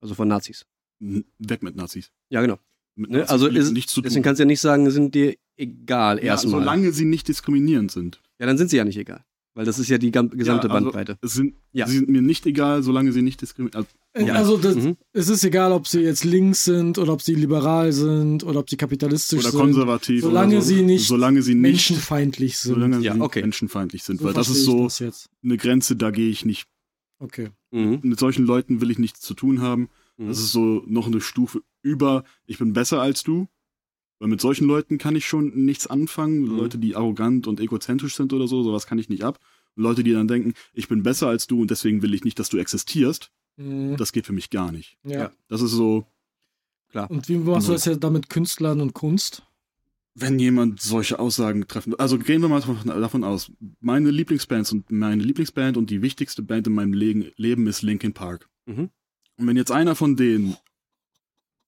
Also 0.00 0.14
von 0.14 0.26
Nazis. 0.28 0.64
weg 1.00 1.62
mit 1.62 1.76
Nazis. 1.76 2.10
Ja, 2.30 2.40
genau. 2.40 2.58
Ne? 2.96 3.28
Also 3.28 3.46
ist, 3.48 3.72
nichts 3.72 3.92
zu 3.92 4.00
tun. 4.00 4.04
deswegen 4.04 4.22
kannst 4.22 4.38
du 4.38 4.42
ja 4.42 4.46
nicht 4.46 4.60
sagen, 4.60 4.88
sind 4.90 5.14
dir 5.14 5.34
egal 5.56 6.18
ja, 6.18 6.24
erstmal. 6.24 6.60
solange 6.60 6.92
sie 6.92 7.04
nicht 7.04 7.26
diskriminierend 7.28 7.90
sind. 7.90 8.20
Ja, 8.38 8.46
dann 8.46 8.58
sind 8.58 8.70
sie 8.70 8.76
ja 8.76 8.84
nicht 8.84 8.98
egal. 8.98 9.24
Weil 9.56 9.64
das 9.64 9.78
ist 9.78 9.88
ja 9.88 9.98
die 9.98 10.10
gesamte 10.10 10.36
Ja, 10.44 10.52
also- 10.54 10.68
Bandbreite. 10.68 11.16
Es 11.22 11.34
sind, 11.34 11.54
Ja. 11.72 11.86
Sie 11.86 11.98
sind 11.98 12.08
mir 12.08 12.22
nicht 12.22 12.44
egal, 12.46 12.82
solange 12.82 13.12
sie 13.12 13.22
nicht 13.22 13.40
diskriminieren. 13.40 13.84
Also, 13.84 13.88
Äh, 14.16 14.26
Ja. 14.28 14.34
Also 14.34 14.56
das, 14.58 14.76
Mhm. 14.76 14.96
es 15.12 15.28
ist 15.28 15.42
egal, 15.44 15.72
ob 15.72 15.86
sie 15.88 16.00
jetzt 16.00 16.22
links 16.24 16.62
sind 16.64 16.98
oder 16.98 17.12
ob 17.12 17.22
sie 17.22 17.34
liberal 17.34 17.92
sind 17.92 18.44
oder 18.44 18.60
ob 18.60 18.70
sie 18.70 18.76
kapitalistisch 18.76 19.40
oder 19.40 19.50
sind, 19.50 19.60
konservativ. 19.60 20.20
solange 20.22 20.54
oder 20.56 20.62
so. 20.62 20.68
sie 20.74 20.82
nicht 20.82 21.06
solange 21.06 21.42
sie 21.42 21.54
nicht, 21.54 21.62
menschenfeindlich 21.62 22.58
sind. 22.58 22.74
solange 22.74 23.00
Ja, 23.00 23.14
sie 23.14 23.20
okay. 23.20 23.40
menschenfeindlich 23.42 24.02
sind. 24.04 24.20
So 24.20 24.26
weil 24.26 24.32
das 24.34 24.48
ist 24.48 24.64
so 24.64 24.84
das 24.84 24.98
jetzt. 25.00 25.30
eine 25.42 25.56
Grenze, 25.56 25.96
da 25.96 26.10
gehe 26.12 26.30
ich 26.30 26.44
nicht. 26.44 26.66
Okay. 27.20 27.50
Mhm. 27.72 28.00
Mit 28.02 28.18
solchen 28.20 28.44
Leuten 28.44 28.80
will 28.80 28.90
ich 28.90 28.98
nichts 28.98 29.20
zu 29.20 29.34
tun 29.34 29.60
haben. 29.60 29.88
Mhm. 30.16 30.28
Das 30.28 30.38
ist 30.38 30.52
so 30.52 30.82
noch 30.86 31.06
eine 31.08 31.20
Stufe 31.20 31.60
über, 31.84 32.24
ich 32.46 32.58
bin 32.58 32.72
besser 32.72 33.00
als 33.00 33.22
du. 33.22 33.46
Weil 34.20 34.28
mit 34.28 34.40
solchen 34.40 34.66
Leuten 34.66 34.98
kann 34.98 35.16
ich 35.16 35.26
schon 35.26 35.54
nichts 35.64 35.86
anfangen. 35.86 36.40
Mhm. 36.42 36.56
Leute, 36.56 36.78
die 36.78 36.96
arrogant 36.96 37.46
und 37.46 37.60
egozentrisch 37.60 38.14
sind 38.16 38.32
oder 38.32 38.46
so, 38.48 38.62
sowas 38.62 38.86
kann 38.86 38.98
ich 38.98 39.08
nicht 39.08 39.22
ab. 39.24 39.38
Und 39.76 39.82
Leute, 39.82 40.02
die 40.04 40.12
dann 40.12 40.28
denken, 40.28 40.54
ich 40.72 40.88
bin 40.88 41.02
besser 41.02 41.28
als 41.28 41.46
du 41.46 41.60
und 41.60 41.70
deswegen 41.70 42.00
will 42.02 42.14
ich 42.14 42.24
nicht, 42.24 42.38
dass 42.38 42.48
du 42.48 42.56
existierst, 42.58 43.30
Mhm. 43.56 43.96
das 43.96 44.10
geht 44.12 44.26
für 44.26 44.32
mich 44.32 44.50
gar 44.50 44.72
nicht. 44.72 44.96
Ja. 45.04 45.18
Ja. 45.18 45.32
Das 45.48 45.62
ist 45.62 45.70
so, 45.72 46.06
Und 47.08 47.28
wie 47.28 47.36
machst 47.38 47.68
du 47.68 47.72
das 47.72 47.84
jetzt 47.86 48.02
damit 48.04 48.28
Künstlern 48.30 48.80
und 48.80 48.94
Kunst? 48.94 49.42
wenn 50.16 50.38
jemand 50.38 50.80
solche 50.80 51.18
Aussagen 51.18 51.66
treffen. 51.66 51.92
Also 51.98 52.18
gehen 52.20 52.40
wir 52.40 52.48
mal 52.48 52.60
davon- 52.60 53.24
aus. 53.24 53.50
Meine 53.80 54.12
Lieblingsbands 54.12 54.70
und 54.70 54.88
meine 54.92 55.20
Lieblingsband 55.24 55.76
und 55.76 55.90
die 55.90 56.02
wichtigste 56.02 56.40
Band 56.42 56.68
in 56.68 56.72
meinem 56.72 56.92
Leben 56.92 57.66
ist 57.66 57.82
Linkin 57.82 58.12
Park. 58.12 58.48
Mhm. 58.66 58.90
Und 59.38 59.46
wenn 59.48 59.56
jetzt 59.56 59.72
einer 59.72 59.96
von 59.96 60.14
denen 60.14 60.56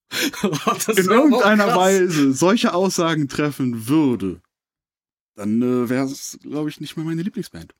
in 0.87 1.05
irgendeiner 1.05 1.75
Weise 1.75 2.33
solche 2.33 2.73
Aussagen 2.73 3.27
treffen 3.27 3.87
würde, 3.87 4.41
dann 5.35 5.61
äh, 5.61 5.89
wäre 5.89 6.05
es, 6.05 6.39
glaube 6.41 6.69
ich, 6.69 6.79
nicht 6.79 6.95
mehr 6.97 7.05
meine 7.05 7.21
Lieblingsband. 7.21 7.75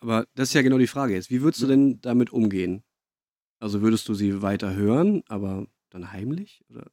Aber 0.00 0.26
das 0.34 0.48
ist 0.48 0.54
ja 0.54 0.62
genau 0.62 0.78
die 0.78 0.86
Frage 0.86 1.14
jetzt. 1.14 1.30
Wie 1.30 1.42
würdest 1.42 1.62
du 1.62 1.66
denn 1.66 2.00
damit 2.00 2.32
umgehen? 2.32 2.82
Also 3.60 3.82
würdest 3.82 4.08
du 4.08 4.14
sie 4.14 4.42
weiter 4.42 4.74
hören, 4.74 5.22
aber 5.28 5.66
dann 5.90 6.12
heimlich? 6.12 6.62
Oder, 6.70 6.90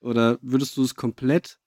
oder 0.00 0.38
würdest 0.42 0.76
du 0.76 0.82
es 0.82 0.94
komplett. 0.94 1.58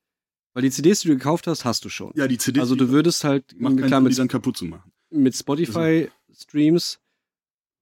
Weil 0.53 0.63
die 0.63 0.71
CDs, 0.71 1.01
die 1.01 1.09
du 1.09 1.15
gekauft 1.15 1.47
hast, 1.47 1.65
hast 1.65 1.85
du 1.85 1.89
schon. 1.89 2.11
Ja, 2.15 2.27
die 2.27 2.37
CD 2.37 2.59
also 2.59 2.75
du 2.75 2.89
würdest 2.89 3.23
halt 3.23 3.47
klar 3.49 4.01
mit, 4.01 4.17
dann 4.17 4.27
kaputt 4.27 4.57
zu 4.57 4.65
machen. 4.65 4.91
mit 5.09 5.35
Spotify-Streams 5.35 6.99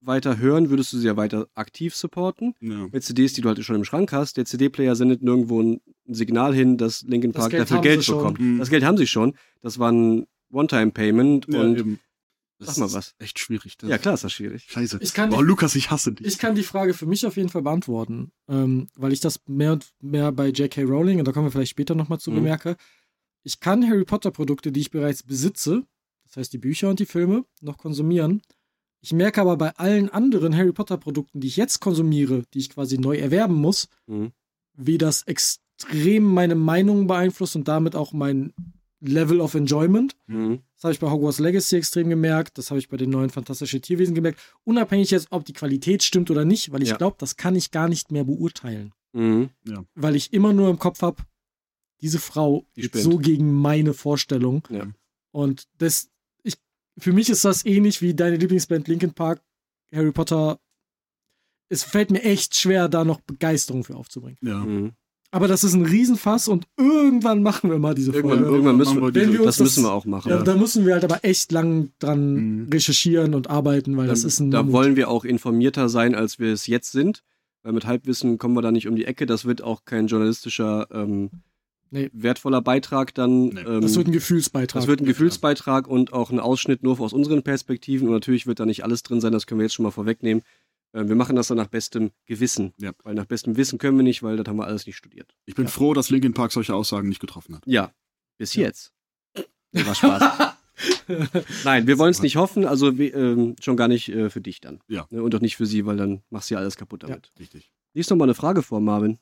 weiter 0.00 0.38
hören, 0.38 0.70
würdest 0.70 0.92
du 0.92 0.98
sie 0.98 1.06
ja 1.06 1.16
weiter 1.16 1.48
aktiv 1.54 1.94
supporten. 1.94 2.54
Ja. 2.60 2.86
Mit 2.92 3.02
CDs, 3.02 3.32
die 3.32 3.40
du 3.40 3.48
halt 3.48 3.62
schon 3.64 3.76
im 3.76 3.84
Schrank 3.84 4.12
hast, 4.12 4.36
der 4.36 4.44
CD-Player 4.44 4.94
sendet 4.96 5.22
nirgendwo 5.22 5.60
ein 5.62 5.80
Signal 6.06 6.54
hin, 6.54 6.76
dass 6.78 7.02
Linkin 7.02 7.32
Das 7.32 7.40
Park 7.42 7.50
Geld 7.50 7.62
dafür 7.62 7.80
Geld 7.80 8.06
bekommt. 8.06 8.38
Mhm. 8.40 8.58
Das 8.58 8.70
Geld 8.70 8.84
haben 8.84 8.96
sie 8.96 9.06
schon. 9.06 9.34
Das 9.60 9.78
war 9.78 9.90
ein 9.92 10.26
One-Time-Payment 10.52 11.46
Ja, 11.48 11.60
und 11.60 11.78
eben. 11.78 12.00
Das 12.60 12.70
Sag 12.70 12.78
mal 12.78 12.86
ist 12.86 12.94
was. 12.94 13.14
Echt 13.20 13.38
schwierig. 13.38 13.76
Das 13.78 13.88
ja 13.88 13.98
klar 13.98 14.14
ist 14.14 14.24
das 14.24 14.32
schwierig. 14.32 14.64
Scheiße. 14.68 14.98
Ich 15.00 15.14
kann 15.14 15.32
oh, 15.32 15.38
die- 15.38 15.44
Lukas, 15.44 15.76
ich 15.76 15.92
hasse 15.92 16.12
dich. 16.12 16.26
Ich 16.26 16.38
kann 16.38 16.56
die 16.56 16.64
Frage 16.64 16.92
für 16.92 17.06
mich 17.06 17.24
auf 17.24 17.36
jeden 17.36 17.50
Fall 17.50 17.62
beantworten, 17.62 18.32
ähm, 18.48 18.88
weil 18.96 19.12
ich 19.12 19.20
das 19.20 19.40
mehr 19.46 19.74
und 19.74 19.86
mehr 20.00 20.32
bei 20.32 20.48
J.K. 20.48 20.82
Rowling, 20.82 21.20
und 21.20 21.28
da 21.28 21.30
kommen 21.30 21.46
wir 21.46 21.52
vielleicht 21.52 21.70
später 21.70 21.94
nochmal 21.94 22.18
zu, 22.18 22.32
Mhm. 22.32 22.36
bemerke. 22.36 22.76
Ich 23.44 23.60
kann 23.60 23.88
Harry 23.88 24.04
Potter-Produkte, 24.04 24.72
die 24.72 24.80
ich 24.80 24.90
bereits 24.90 25.22
besitze, 25.22 25.84
das 26.24 26.36
heißt 26.36 26.52
die 26.52 26.58
Bücher 26.58 26.90
und 26.90 26.98
die 26.98 27.06
Filme, 27.06 27.44
noch 27.60 27.78
konsumieren. 27.78 28.42
Ich 29.00 29.12
merke 29.12 29.40
aber 29.40 29.56
bei 29.56 29.70
allen 29.76 30.08
anderen 30.10 30.56
Harry 30.56 30.72
Potter-Produkten, 30.72 31.40
die 31.40 31.46
ich 31.48 31.56
jetzt 31.56 31.80
konsumiere, 31.80 32.42
die 32.52 32.58
ich 32.58 32.70
quasi 32.70 32.98
neu 32.98 33.16
erwerben 33.16 33.54
muss, 33.54 33.88
Mhm. 34.06 34.32
wie 34.74 34.98
das 34.98 35.22
extrem 35.22 36.24
meine 36.24 36.54
Meinung 36.56 37.06
beeinflusst 37.06 37.54
und 37.56 37.68
damit 37.68 37.94
auch 37.94 38.12
mein 38.12 38.52
Level 39.00 39.40
of 39.40 39.54
Enjoyment. 39.54 40.16
Mhm. 40.26 40.60
Das 40.74 40.84
habe 40.84 40.92
ich 40.92 40.98
bei 40.98 41.08
Hogwarts 41.10 41.38
Legacy 41.38 41.76
extrem 41.76 42.08
gemerkt. 42.08 42.58
Das 42.58 42.70
habe 42.70 42.80
ich 42.80 42.88
bei 42.88 42.96
den 42.96 43.10
neuen 43.10 43.30
Fantastischen 43.30 43.80
Tierwesen 43.82 44.14
gemerkt. 44.16 44.40
Unabhängig 44.64 45.10
jetzt, 45.12 45.28
ob 45.30 45.44
die 45.44 45.52
Qualität 45.52 46.02
stimmt 46.02 46.30
oder 46.32 46.44
nicht, 46.44 46.72
weil 46.72 46.82
ich 46.82 46.88
Ja. 46.90 46.96
glaube, 46.96 47.16
das 47.20 47.36
kann 47.36 47.54
ich 47.54 47.70
gar 47.70 47.88
nicht 47.88 48.10
mehr 48.10 48.24
beurteilen. 48.24 48.92
Mhm. 49.12 49.50
Weil 49.94 50.16
ich 50.16 50.32
immer 50.32 50.52
nur 50.52 50.68
im 50.68 50.78
Kopf 50.80 51.02
habe, 51.02 51.22
diese 52.00 52.18
Frau 52.18 52.64
Die 52.76 52.90
so 52.92 53.18
gegen 53.18 53.52
meine 53.52 53.92
Vorstellung. 53.94 54.62
Ja. 54.70 54.86
Und 55.32 55.64
das, 55.78 56.10
für 56.98 57.12
mich 57.12 57.30
ist 57.30 57.44
das 57.44 57.64
ähnlich 57.64 58.02
wie 58.02 58.14
deine 58.14 58.36
Lieblingsband 58.36 58.88
Linkin 58.88 59.12
Park, 59.14 59.40
Harry 59.94 60.12
Potter. 60.12 60.58
Es 61.70 61.82
fällt 61.84 62.10
mir 62.10 62.22
echt 62.22 62.56
schwer, 62.56 62.88
da 62.88 63.04
noch 63.04 63.20
Begeisterung 63.20 63.84
für 63.84 63.96
aufzubringen. 63.96 64.38
Ja. 64.42 64.58
Mhm. 64.64 64.92
Aber 65.30 65.46
das 65.46 65.62
ist 65.62 65.74
ein 65.74 65.84
Riesenfass 65.84 66.48
und 66.48 66.66
irgendwann 66.78 67.42
machen 67.42 67.68
wir 67.70 67.78
mal 67.78 67.94
diese 67.94 68.12
Irgendwann, 68.12 68.38
Folge. 68.38 68.50
irgendwann 68.54 68.76
müssen 68.78 68.94
wir, 68.96 69.00
Machen 69.02 69.14
wir 69.14 69.26
diese- 69.26 69.44
das 69.44 69.60
müssen 69.60 69.84
wir 69.84 69.92
auch 69.92 70.06
machen. 70.06 70.30
Ja. 70.30 70.42
Da 70.42 70.56
müssen 70.56 70.86
wir 70.86 70.94
halt 70.94 71.04
aber 71.04 71.22
echt 71.22 71.52
lang 71.52 71.90
dran 71.98 72.62
Mhm. 72.62 72.68
recherchieren 72.72 73.34
und 73.34 73.50
arbeiten, 73.50 73.94
weil 73.98 74.06
das 74.06 74.24
ist 74.24 74.40
ein 74.40 74.50
da 74.50 74.58
Mammut. 74.62 74.72
wollen 74.72 74.96
wir 74.96 75.10
auch 75.10 75.26
informierter 75.26 75.90
sein, 75.90 76.14
als 76.14 76.38
wir 76.38 76.50
es 76.52 76.66
jetzt 76.66 76.92
sind. 76.92 77.22
Weil 77.62 77.72
mit 77.74 77.84
Halbwissen 77.84 78.38
kommen 78.38 78.54
wir 78.54 78.62
da 78.62 78.70
nicht 78.72 78.88
um 78.88 78.96
die 78.96 79.04
Ecke. 79.04 79.26
Das 79.26 79.44
wird 79.44 79.60
auch 79.62 79.84
kein 79.84 80.06
journalistischer, 80.06 80.86
ähm, 80.92 81.30
Nee. 81.90 82.10
wertvoller 82.12 82.60
Beitrag 82.62 83.14
dann. 83.14 83.46
Nee. 83.48 83.60
Ähm, 83.60 83.80
Das 83.80 83.96
wird 83.96 84.08
ein 84.08 84.12
Gefühlsbeitrag. 84.12 84.80
das 84.80 84.86
wird 84.88 85.00
ein 85.00 85.06
Gefühlsbeitrag 85.06 85.86
und 85.88 86.12
auch 86.12 86.30
ein 86.30 86.40
Ausschnitt 86.40 86.82
nur 86.82 86.98
aus 87.00 87.12
unseren 87.12 87.42
Perspektiven. 87.42 88.08
Und 88.08 88.14
natürlich 88.14 88.46
wird 88.46 88.60
da 88.60 88.66
nicht 88.66 88.84
alles 88.84 89.02
drin 89.02 89.20
sein, 89.20 89.32
das 89.32 89.46
können 89.46 89.60
wir 89.60 89.64
jetzt 89.64 89.74
schon 89.74 89.84
mal 89.84 89.90
vorwegnehmen. 89.90 90.42
Ähm, 90.94 91.08
wir 91.08 91.16
machen 91.16 91.36
das 91.36 91.48
dann 91.48 91.56
nach 91.58 91.66
bestem 91.68 92.10
Gewissen. 92.26 92.72
Ja. 92.78 92.92
Weil 93.04 93.14
nach 93.14 93.26
bestem 93.26 93.56
Wissen 93.56 93.78
können 93.78 93.96
wir 93.96 94.04
nicht, 94.04 94.22
weil 94.22 94.36
das 94.36 94.46
haben 94.46 94.56
wir 94.56 94.66
alles 94.66 94.86
nicht 94.86 94.96
studiert. 94.96 95.34
Ich 95.46 95.54
bin 95.54 95.68
froh, 95.68 95.94
dass 95.94 96.10
Linkin 96.10 96.34
Park 96.34 96.52
solche 96.52 96.74
Aussagen 96.74 97.08
nicht 97.08 97.20
getroffen 97.20 97.54
hat. 97.56 97.62
Ja, 97.66 97.92
bis 98.38 98.54
jetzt. 98.54 98.92
Nee, 99.72 99.84
war 99.86 99.94
Spaß. 99.94 100.54
Nein, 101.64 101.86
wir 101.86 101.98
wollen 101.98 102.10
es 102.12 102.22
nicht 102.22 102.36
hoffen, 102.36 102.64
also 102.64 102.90
ähm, 102.90 103.56
schon 103.60 103.76
gar 103.76 103.88
nicht 103.88 104.08
äh, 104.08 104.30
für 104.30 104.40
dich 104.40 104.60
dann. 104.60 104.80
Ja. 104.88 105.06
Ne, 105.10 105.22
Und 105.22 105.34
auch 105.34 105.40
nicht 105.40 105.56
für 105.56 105.66
sie, 105.66 105.84
weil 105.86 105.96
dann 105.96 106.22
machst 106.30 106.50
du 106.50 106.54
ja 106.54 106.60
alles 106.60 106.76
kaputt 106.76 107.02
damit. 107.02 107.32
Richtig. 107.38 107.70
Lies 107.94 108.08
noch 108.10 108.16
mal 108.16 108.24
eine 108.24 108.34
Frage 108.34 108.62
vor, 108.62 108.80
Marvin. 108.80 109.18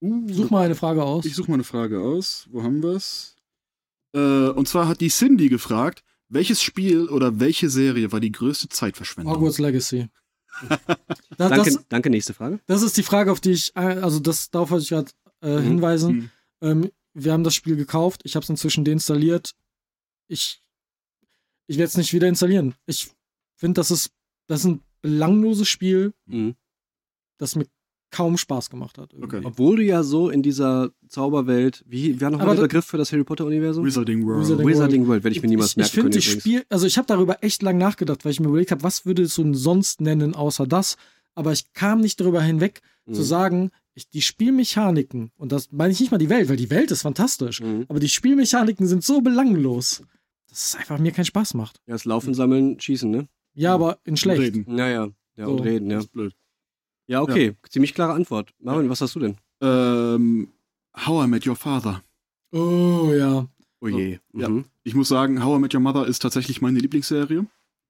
Such 0.00 0.50
mal 0.50 0.64
eine 0.64 0.74
Frage 0.74 1.02
aus. 1.04 1.24
Ich 1.26 1.34
suche 1.34 1.50
mal 1.50 1.54
eine 1.56 1.64
Frage 1.64 2.00
aus. 2.00 2.46
Wo 2.50 2.62
haben 2.62 2.82
wir's? 2.82 3.36
Äh, 4.14 4.48
und 4.48 4.66
zwar 4.66 4.88
hat 4.88 5.00
die 5.00 5.08
Cindy 5.10 5.48
gefragt, 5.48 6.02
welches 6.28 6.62
Spiel 6.62 7.08
oder 7.08 7.38
welche 7.40 7.68
Serie 7.70 8.10
war 8.12 8.20
die 8.20 8.32
größte 8.32 8.68
Zeitverschwendung? 8.68 9.34
Hogwarts 9.34 9.58
Legacy. 9.58 10.08
Da, 11.38 11.48
Danke, 11.48 11.70
das, 11.72 11.86
danke, 11.88 12.10
nächste 12.10 12.34
Frage. 12.34 12.60
das 12.66 12.82
ist 12.82 12.96
die 12.96 13.02
Frage, 13.02 13.32
auf 13.32 13.40
die 13.40 13.52
ich, 13.52 13.74
äh, 13.76 13.80
also 13.80 14.18
das, 14.20 14.50
darauf 14.50 14.70
wollte 14.70 14.82
ich 14.82 14.88
gerade 14.90 15.10
äh, 15.42 15.58
Mhm. 15.58 15.62
hinweisen. 15.64 16.12
Mhm. 16.16 16.30
Ähm, 16.60 16.90
wir 17.14 17.32
haben 17.32 17.44
das 17.44 17.54
Spiel 17.54 17.76
gekauft, 17.76 18.20
ich 18.24 18.36
habe 18.36 18.44
es 18.44 18.50
inzwischen 18.50 18.84
deinstalliert. 18.84 19.54
Ich, 20.28 20.62
ich 21.66 21.78
werde 21.78 21.88
es 21.88 21.96
nicht 21.96 22.12
wieder 22.12 22.28
installieren. 22.28 22.74
Ich 22.86 23.10
finde, 23.56 23.80
das 23.80 23.90
ist, 23.90 24.10
das 24.48 24.60
ist 24.60 24.66
ein 24.66 24.82
belangloses 25.00 25.68
Spiel, 25.68 26.12
Mhm. 26.26 26.56
das 27.38 27.56
mir 27.56 27.66
kaum 28.10 28.36
Spaß 28.36 28.70
gemacht 28.70 28.98
hat. 28.98 29.14
Okay. 29.20 29.40
Obwohl 29.44 29.76
du 29.76 29.82
ja 29.84 30.02
so 30.02 30.30
in 30.30 30.42
dieser 30.42 30.90
Zauberwelt, 31.08 31.84
wie 31.86 32.20
wäre 32.20 32.30
nochmal 32.30 32.48
Aber 32.48 32.54
der 32.56 32.62
da- 32.62 32.66
Begriff 32.68 32.84
für 32.86 32.96
das 32.98 33.12
Harry 33.12 33.22
Potter-Universum? 33.24 33.84
Wizarding 33.84 34.26
World. 34.26 34.42
Wizarding- 34.46 34.66
Wizarding 34.66 35.06
World, 35.06 35.24
werde 35.24 35.36
ich 35.36 35.42
mir 35.42 35.48
niemals 35.48 35.70
ich, 35.72 35.76
merken 35.76 35.86
ich 35.88 35.92
finde, 35.94 36.10
können. 36.10 36.18
ich 36.18 36.26
übrigens. 36.26 36.42
spiel, 36.42 36.64
also 36.68 36.86
ich 36.86 36.98
habe 36.98 37.06
darüber 37.06 37.42
echt 37.44 37.62
lang 37.62 37.78
nachgedacht, 37.78 38.24
weil 38.24 38.32
ich 38.32 38.40
mir 38.40 38.48
überlegt 38.48 38.70
habe, 38.72 38.82
was 38.82 39.06
würde 39.06 39.26
so 39.26 39.42
ein 39.42 39.54
sonst 39.54 40.00
nennen 40.00 40.34
außer 40.34 40.66
das. 40.66 40.96
Aber 41.36 41.52
ich 41.52 41.72
kam 41.72 42.00
nicht 42.00 42.20
darüber 42.20 42.42
hinweg 42.42 42.80
zu 43.12 43.20
Mhm. 43.20 43.24
sagen, 43.24 43.70
ich, 43.94 44.08
die 44.08 44.22
Spielmechaniken, 44.22 45.30
und 45.36 45.52
das 45.52 45.70
meine 45.72 45.92
ich 45.92 46.00
nicht 46.00 46.10
mal 46.12 46.18
die 46.18 46.28
Welt, 46.30 46.48
weil 46.48 46.56
die 46.56 46.70
Welt 46.70 46.90
ist 46.90 47.02
fantastisch, 47.02 47.60
Mhm. 47.60 47.86
aber 47.88 48.00
die 48.00 48.08
Spielmechaniken 48.08 48.86
sind 48.86 49.04
so 49.04 49.20
belanglos, 49.20 50.02
dass 50.48 50.66
es 50.68 50.74
einfach 50.76 50.98
mir 50.98 51.12
keinen 51.12 51.24
Spaß 51.24 51.54
macht. 51.54 51.80
Ja, 51.86 51.94
das 51.94 52.04
Laufen, 52.04 52.34
Sammeln, 52.34 52.78
Schießen, 52.80 53.10
ne? 53.10 53.28
Ja, 53.54 53.74
aber 53.74 53.98
in 54.04 54.16
schlecht. 54.16 54.40
Reden. 54.40 54.64
Naja, 54.68 55.08
ja, 55.36 55.44
So. 55.46 55.52
und 55.52 55.60
reden, 55.60 55.90
ja. 55.90 55.96
Das 55.96 56.04
ist 56.06 56.12
blöd. 56.12 56.34
Ja, 57.10 57.22
okay. 57.22 57.56
Ziemlich 57.68 57.92
klare 57.94 58.12
Antwort. 58.12 58.52
Marvin, 58.60 58.88
was 58.88 59.00
hast 59.00 59.16
du 59.16 59.18
denn? 59.20 59.36
Ähm, 59.60 60.48
How 60.96 61.24
I 61.24 61.28
Met 61.28 61.44
Your 61.46 61.56
Father. 61.56 62.02
Oh 62.52 63.10
ja. 63.12 63.48
Oh 63.80 63.88
je. 63.88 64.18
Ja. 64.32 64.48
Mhm. 64.48 64.64
Ich 64.84 64.94
muss 64.94 65.08
sagen, 65.08 65.42
How 65.44 65.58
I 65.58 65.60
Met 65.60 65.74
Your 65.74 65.80
Mother 65.80 66.06
ist 66.06 66.20
tatsächlich 66.20 66.60
meine 66.62 66.78
Lieblingsserie. 66.78 67.46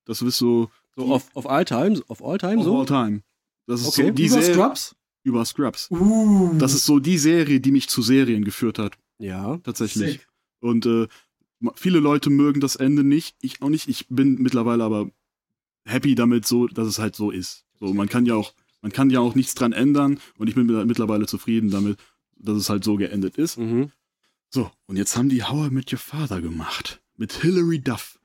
Das 0.07 0.23
ist 0.23 0.39
so 0.39 0.71
So 0.97 1.13
auf, 1.13 1.29
auf 1.35 1.49
all 1.49 1.65
time, 1.67 2.01
auf 2.09 2.25
all 2.25 2.39
time 2.39 2.59
of 2.59 2.65
so? 2.65 2.79
all 2.79 2.87
time. 2.87 3.21
Das 3.67 3.83
ist 3.83 3.89
Okay. 3.89 4.07
so 4.09 4.11
die 4.15 4.27
Über 4.27 4.41
Serie 4.41 4.55
Scrubs? 4.55 4.97
über 5.23 5.45
Scrubs. 5.45 5.91
Uh. 5.91 6.55
Das 6.59 6.73
ist 6.73 6.87
so 6.87 6.99
die 6.99 7.19
Serie, 7.19 7.61
die 7.61 7.73
mich 7.73 7.89
zu 7.91 8.01
Serien 8.01 8.43
geführt 8.45 8.79
hat, 8.79 8.97
Ja. 9.19 9.59
tatsächlich. 9.59 10.13
Sick. 10.13 10.29
Und 10.61 10.87
äh, 10.87 11.09
viele 11.75 11.99
Leute 12.01 12.31
mögen 12.31 12.61
das 12.63 12.77
Ende 12.77 13.05
nicht, 13.05 13.37
ich 13.43 13.61
auch 13.61 13.69
nicht. 13.69 13.87
Ich 13.89 14.09
bin 14.09 14.37
mittlerweile 14.37 14.83
aber 14.83 15.11
happy 15.85 16.15
damit, 16.15 16.47
so, 16.47 16.67
dass 16.69 16.89
es 16.89 16.99
halt 16.99 17.15
so 17.15 17.31
ist. 17.31 17.67
So, 17.79 17.93
man 17.93 18.09
kann 18.09 18.25
ja 18.25 18.35
auch, 18.35 18.55
man 18.83 18.93
kann 18.93 19.11
ja 19.11 19.21
auch 19.21 19.35
nichts 19.35 19.55
dran 19.55 19.73
ändern 19.73 20.19
und 20.39 20.49
ich 20.49 20.55
bin 20.55 20.67
mit- 20.67 20.87
mittlerweile 20.87 21.27
zufrieden 21.27 21.71
damit, 21.71 21.99
dass 22.37 22.57
es 22.57 22.71
halt 22.71 22.85
so 22.85 22.97
geendet 22.97 23.37
ist. 23.37 23.59
Mhm. 23.59 23.91
So, 24.51 24.71
und 24.87 24.97
jetzt 24.97 25.17
haben 25.17 25.29
die 25.29 25.45
How 25.45 25.69
I 25.69 25.71
Met 25.71 25.93
Your 25.93 25.99
Father 25.99 26.41
gemacht. 26.41 27.01
Mit 27.17 27.33
Hilary 27.35 27.81
Duff. 27.81 28.19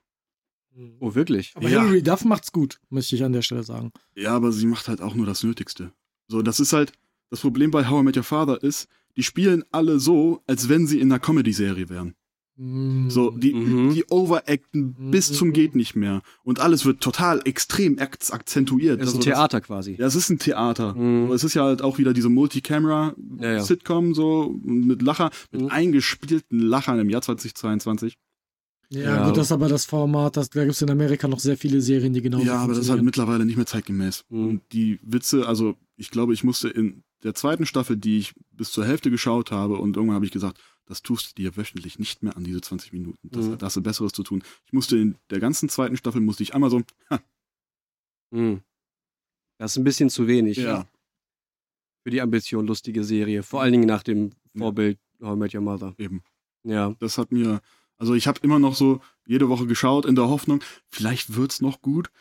Oh, 1.00 1.16
wirklich? 1.16 1.54
Aber 1.56 1.70
Ja. 1.70 1.82
Hilary 1.82 2.02
Duff 2.04 2.26
macht's 2.26 2.52
gut, 2.52 2.80
möchte 2.90 3.16
ich 3.16 3.24
an 3.24 3.32
der 3.34 3.42
Stelle 3.42 3.64
sagen. 3.64 3.92
Ja, 4.16 4.36
aber 4.36 4.52
sie 4.52 4.66
macht 4.66 4.88
halt 4.88 5.02
auch 5.02 5.16
nur 5.16 5.26
das 5.26 5.44
Nötigste. 5.44 5.92
So, 6.28 6.42
das 6.42 6.60
ist 6.60 6.74
halt, 6.74 6.92
das 7.30 7.42
Problem 7.42 7.72
bei 7.72 7.88
How 7.88 8.02
I 8.02 8.04
Met 8.04 8.18
Your 8.18 8.24
Father 8.24 8.62
ist, 8.62 8.88
die 9.16 9.24
spielen 9.24 9.64
alle 9.72 10.00
so, 10.00 10.42
als 10.48 10.68
wenn 10.68 10.88
sie 10.88 11.00
in 11.00 11.12
einer 11.12 11.20
Comedy-Serie 11.20 11.88
wären. 11.90 12.16
Mm. 12.58 13.10
So, 13.10 13.32
die, 13.32 13.54
Mhm. 13.54 13.94
die 13.94 14.06
overacten 14.10 14.96
bis 15.12 15.34
zum 15.34 15.52
geht 15.52 15.76
nicht 15.76 15.96
mehr. 15.96 16.22
Und 16.44 16.60
alles 16.62 16.86
wird 16.86 17.02
total 17.02 17.42
extrem 17.46 18.00
ak 18.00 18.18
akzentuiert. 18.32 19.02
Das 19.02 19.10
ist 19.10 19.16
ein 19.16 19.18
Also 19.20 19.30
Theater 19.30 19.62
quasi. 19.62 19.96
ja, 20.00 20.06
es 20.06 20.16
ist 20.16 20.30
ein 20.30 20.40
Theater. 20.40 20.94
Mhm. 20.96 21.26
Aber 21.26 21.36
es 21.36 21.44
ist 21.44 21.54
ja 21.54 21.64
halt 21.66 21.82
auch 21.82 21.98
wieder 21.98 22.14
diese 22.14 22.30
Multicamera-Sitcom, 22.30 24.06
Ja, 24.06 24.10
ja. 24.10 24.14
so 24.16 24.56
mit 24.64 25.02
Lacher, 25.02 25.32
mit 25.52 25.62
Mhm. 25.64 25.68
eingespielten 25.70 26.60
Lachern 26.60 27.00
im 27.00 27.10
Jahr 27.10 27.22
2022. 27.22 28.16
Ja, 28.90 29.02
Ja. 29.02 29.26
gut, 29.28 29.38
das 29.38 29.48
ist 29.48 29.52
aber 29.52 29.68
das 29.68 29.86
Format, 29.86 30.38
das, 30.38 30.50
da 30.52 30.62
gibt 30.64 30.76
es 30.76 30.82
in 30.82 30.90
Amerika 30.92 31.28
noch 31.28 31.40
sehr 31.40 31.58
viele 31.58 31.82
Serien, 31.82 32.14
die 32.14 32.22
genau 32.22 32.40
ja, 32.40 32.58
aber 32.60 32.74
das 32.74 32.84
ist 32.84 32.90
halt 32.90 33.02
mittlerweile 33.02 33.44
nicht 33.46 33.58
mehr 33.58 33.66
zeitgemäß. 33.66 34.24
Mhm. 34.30 34.48
Und 34.48 34.62
die 34.72 35.00
Witze, 35.02 35.48
also 35.48 35.76
ich 35.98 36.12
glaube, 36.12 36.34
ich 36.34 36.44
musste 36.44 36.70
in 36.70 37.04
der 37.24 37.34
zweiten 37.34 37.66
Staffel, 37.66 37.98
die 37.98 38.20
ich 38.20 38.34
bis 38.52 38.72
zur 38.72 38.86
Hälfte 38.86 39.10
geschaut 39.10 39.52
habe, 39.52 39.76
und 39.76 39.96
irgendwann 39.98 40.16
habe 40.16 40.26
ich 40.26 40.32
gesagt, 40.32 40.60
das 40.86 41.02
tust 41.02 41.32
du 41.32 41.42
dir 41.42 41.58
wöchentlich 41.58 41.98
nicht 42.00 42.24
mehr 42.24 42.36
an 42.38 42.44
diese 42.44 42.62
20 42.62 42.94
Minuten. 42.94 43.30
Das, 43.30 43.46
Mhm. 43.46 43.58
Da 43.58 43.66
hast 43.68 43.76
du 43.76 43.82
Besseres 43.82 44.12
zu 44.12 44.24
tun. 44.24 44.44
Ich 44.66 44.74
musste 44.74 44.98
in 44.98 45.18
der 45.30 45.40
ganzen 45.40 45.70
zweiten 45.70 45.98
Staffel, 45.98 46.22
musste 46.22 46.44
ich 46.44 46.54
einmal 46.54 46.70
so, 46.70 46.82
ha, 47.10 47.20
Mhm. 48.32 48.62
Das 49.58 49.72
ist 49.72 49.78
ein 49.78 49.84
bisschen 49.86 50.10
zu 50.10 50.28
wenig 50.28 50.58
ja, 50.58 50.86
für 52.04 52.10
die 52.12 52.22
Ambition 52.22 52.68
lustige 52.68 53.04
Serie. 53.04 53.42
Vor 53.44 53.62
allen 53.62 53.72
Dingen 53.72 53.88
nach 53.88 54.04
dem 54.04 54.32
Vorbild 54.58 55.00
How 55.22 55.36
I 55.36 55.40
Met 55.40 55.56
Your 55.56 55.62
Mother. 55.62 55.96
eben. 55.98 56.22
Ja. 56.64 56.94
Das 57.00 57.18
hat 57.18 57.32
mir, 57.32 57.62
also 57.98 58.14
ich 58.16 58.28
habe 58.28 58.40
immer 58.42 58.60
noch 58.60 58.76
so 58.76 59.02
jede 59.26 59.48
Woche 59.50 59.66
geschaut 59.66 60.06
in 60.06 60.16
der 60.16 60.28
Hoffnung, 60.28 60.62
vielleicht 60.90 61.36
wird's 61.36 61.62
noch 61.62 61.82
gut, 61.82 62.12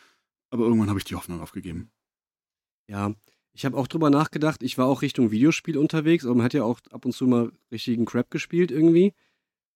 aber 0.51 0.65
irgendwann 0.65 0.89
habe 0.89 0.99
ich 1.01 1.05
die 1.05 1.17
Hoffnung 1.17 1.41
aufgegeben. 1.41 1.91
Ja. 2.89 3.15
Ich 3.57 3.65
habe 3.65 3.77
auch 3.77 3.87
drüber 3.87 4.11
nachgedacht, 4.11 4.63
ich 4.63 4.79
war 4.79 4.87
auch 4.87 5.03
Richtung 5.03 5.31
Videospiel 5.31 5.79
unterwegs, 5.79 6.25
aber 6.25 6.35
man 6.35 6.45
hat 6.45 6.55
ja 6.55 6.65
auch 6.65 6.81
ab 6.91 7.05
und 7.05 7.13
zu 7.13 7.27
mal 7.27 7.53
richtigen 7.71 8.05
Crap 8.05 8.31
gespielt 8.31 8.71
irgendwie. 8.73 9.15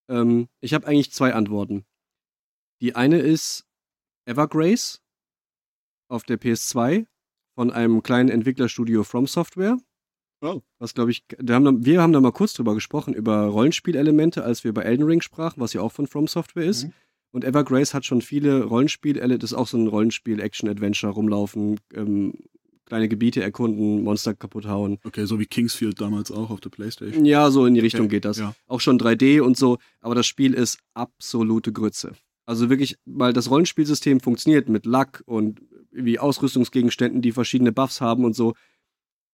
Ähm, 0.08 0.48
ich 0.60 0.74
habe 0.74 0.86
eigentlich 0.86 1.12
zwei 1.12 1.32
Antworten. 1.32 1.84
Die 2.80 2.96
eine 2.96 3.20
ist 3.20 3.66
Evergrace 4.26 5.00
auf 6.08 6.24
der 6.24 6.40
PS2 6.40 7.06
von 7.54 7.70
einem 7.72 8.02
kleinen 8.02 8.30
Entwicklerstudio 8.30 9.04
From 9.04 9.26
Software. 9.26 9.78
Oh. 10.40 10.60
Was 10.78 10.94
glaube 10.94 11.10
ich, 11.10 11.24
haben, 11.48 11.64
da- 11.64 11.72
wir 11.86 12.02
haben 12.02 12.12
da 12.12 12.20
mal 12.20 12.32
kurz 12.32 12.54
drüber 12.54 12.74
gesprochen, 12.74 13.14
über 13.14 13.46
Rollenspielelemente, 13.46 14.44
als 14.44 14.64
wir 14.64 14.70
über 14.70 14.84
Elden 14.84 15.04
Ring 15.04 15.20
sprachen, 15.20 15.60
was 15.60 15.72
ja 15.72 15.82
auch 15.82 15.92
von 15.92 16.06
From 16.06 16.28
Software 16.28 16.64
ist. 16.64 16.84
Mhm. 16.84 16.92
Und 17.30 17.44
Evergrace 17.44 17.94
hat 17.94 18.04
schon 18.04 18.22
viele 18.22 18.64
Rollenspiel, 18.64 19.14
das 19.14 19.52
ist 19.52 19.54
auch 19.54 19.66
so 19.66 19.76
ein 19.76 19.86
Rollenspiel, 19.86 20.40
Action-Adventure, 20.40 21.12
rumlaufen, 21.12 21.78
ähm, 21.92 22.34
kleine 22.88 23.08
Gebiete 23.08 23.42
erkunden, 23.42 24.02
Monster 24.02 24.34
kaputt 24.34 24.66
hauen. 24.66 24.98
Okay, 25.04 25.26
so 25.26 25.38
wie 25.38 25.46
Kingsfield 25.46 26.00
damals 26.00 26.30
auch 26.30 26.50
auf 26.50 26.60
der 26.60 26.70
Playstation. 26.70 27.24
Ja, 27.24 27.50
so 27.50 27.66
in 27.66 27.74
die 27.74 27.80
Richtung 27.80 28.06
Okay, 28.06 28.16
geht 28.16 28.24
das. 28.24 28.38
ja. 28.38 28.54
Auch 28.66 28.80
schon 28.80 28.98
3D 28.98 29.40
und 29.40 29.56
so, 29.56 29.78
aber 30.00 30.14
das 30.14 30.26
Spiel 30.26 30.54
ist 30.54 30.78
absolute 30.94 31.72
Grütze. 31.72 32.12
Also 32.46 32.70
wirklich, 32.70 32.96
weil 33.04 33.32
das 33.34 33.50
Rollenspielsystem 33.50 34.20
funktioniert 34.20 34.68
mit 34.70 34.86
Lack 34.86 35.22
und 35.26 35.60
irgendwie 35.92 36.18
Ausrüstungsgegenständen, 36.18 37.20
die 37.20 37.32
verschiedene 37.32 37.72
Buffs 37.72 38.00
haben 38.00 38.24
und 38.24 38.34
so. 38.34 38.54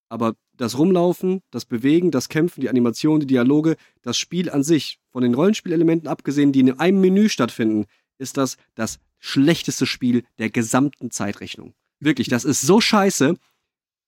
Aber 0.09 0.35
das 0.57 0.77
Rumlaufen, 0.79 1.41
das 1.51 1.65
Bewegen, 1.65 2.11
das 2.11 2.29
Kämpfen, 2.29 2.61
die 2.61 2.69
Animation, 2.69 3.21
die 3.21 3.27
Dialoge, 3.27 3.77
das 4.03 4.17
Spiel 4.19 4.51
an 4.51 4.63
sich, 4.65 4.99
von 5.11 5.23
den 5.23 5.35
Rollenspielelementen 5.35 6.09
abgesehen, 6.09 6.53
die 6.53 6.61
in 6.61 6.79
einem 6.79 7.01
Menü 7.01 7.29
stattfinden, 7.29 7.87
ist 8.19 8.37
das 8.37 8.57
das 8.75 8.99
schlechteste 9.19 9.87
Spiel 9.87 10.25
der 10.39 10.51
gesamten 10.51 11.11
Zeitrechnung. 11.11 11.73
Wirklich, 12.05 12.29
das 12.29 12.45
ist 12.45 12.61
so 12.61 12.81
scheiße. 12.81 13.37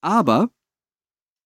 Aber 0.02 0.50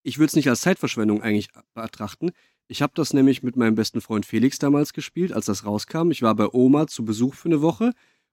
ich 0.03 0.19
würde 0.19 0.29
es 0.29 0.37
nicht 0.37 0.49
als 0.49 0.63
Zeitverschwendung 0.63 1.23
eigentlich 1.23 1.49
betrachten. 1.75 2.31
Ich 2.69 2.83
habe 2.83 2.93
das 2.95 3.13
nämlich 3.13 3.43
mit 3.43 3.57
meinem 3.57 3.75
besten 3.75 4.01
Freund 4.01 4.27
Felix 4.27 4.59
damals 4.59 4.93
gespielt, 4.93 5.33
als 5.33 5.47
das 5.47 5.65
rauskam. 5.65 6.11
Ich 6.11 6.23
war 6.23 6.35
bei 6.35 6.49
Oma 6.53 6.87
zu 6.87 7.05
Besuch 7.05 7.35
für 7.35 7.49
eine 7.49 7.63
Woche 7.63 7.93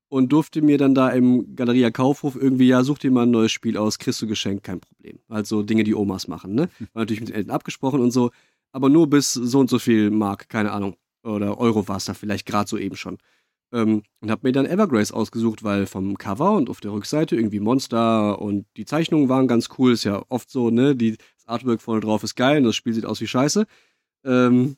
und 0.09 0.32
durfte 0.32 0.61
mir 0.61 0.78
dann 0.78 0.95
da 0.95 1.09
im 1.09 1.55
Galeria 1.55 1.91
Kaufhof 1.91 2.36
irgendwie, 2.36 2.68
ja, 2.68 2.84
such 2.84 2.99
dir 2.99 3.11
mal 3.11 3.24
ein 3.24 3.32
neues 3.32 3.51
Spiel 3.51 3.78
aus, 3.78 3.99
kriegst 3.99 4.22
du 4.22 4.28
geschenkt, 4.28 4.63
kein 4.63 4.80
Problem. 4.80 5.20
Also 5.28 5.63
Dinge, 5.63 5.84
die 5.84 5.95
Omas 5.95 6.28
machen, 6.28 6.55
ne? 6.55 6.70
War 6.93 7.01
natürlich 7.01 7.22
mit 7.22 7.30
den 7.30 7.36
Eltern 7.36 7.51
abgesprochen 7.51 7.99
und 7.99 8.11
so, 8.11 8.32
aber 8.72 8.89
nur 8.89 9.09
bis 9.09 9.34
so 9.34 9.59
und 9.59 9.70
so 9.70 9.80
viel 9.80 10.09
Mark, 10.11 10.49
keine 10.49 10.72
Ahnung. 10.72 10.95
Oder 11.24 11.57
Euro 11.57 11.88
war 11.88 11.97
es 11.97 12.05
da 12.05 12.13
vielleicht 12.13 12.45
gerade 12.45 12.70
so 12.70 12.78
eben 12.78 12.95
schon. 12.95 13.18
Ähm, 13.74 14.03
und 14.22 14.32
habe 14.32 14.47
mir 14.47 14.53
dann 14.53 14.65
Evergrace 14.65 15.11
ausgesucht, 15.11 15.63
weil 15.63 15.88
vom 15.88 16.18
Cover 16.18 16.53
und 16.53 16.70
auf 16.70 16.80
der 16.80 16.93
Rückseite 16.93 17.36
irgendwie 17.36 17.59
Monster 17.59 18.41
und 18.41 18.65
die 18.78 18.86
Zeichnungen 18.86 19.28
waren 19.30 19.47
ganz 19.47 19.70
cool. 19.78 19.91
Ist 19.93 20.05
ja 20.05 20.24
oft 20.30 20.49
so, 20.49 20.70
ne? 20.70 20.95
Die, 20.95 21.18
das 21.18 21.47
Artwork 21.47 21.82
vorne 21.82 22.01
drauf 22.01 22.24
ist 22.24 22.36
geil 22.36 22.59
und 22.59 22.63
das 22.63 22.76
Spiel 22.76 22.93
sieht 22.93 23.05
aus 23.05 23.20
wie 23.20 23.28
Scheiße. 23.28 23.65
Ähm, 24.24 24.78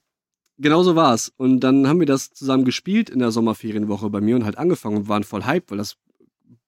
genauso 0.58 0.96
war's. 0.96 1.32
Und 1.38 1.60
dann 1.62 1.88
haben 1.88 2.00
wir 2.00 2.08
das 2.08 2.32
zusammen 2.32 2.66
gespielt 2.66 3.10
in 3.10 3.20
der 3.20 3.32
Sommerferienwoche 3.32 4.10
bei 4.10 4.22
mir 4.22 4.36
und 4.36 4.46
halt 4.46 4.58
angefangen 4.58 4.98
und 4.98 5.08
waren 5.08 5.24
voll 5.24 5.46
hyped, 5.46 5.70
weil 5.72 5.78
das 5.78 5.96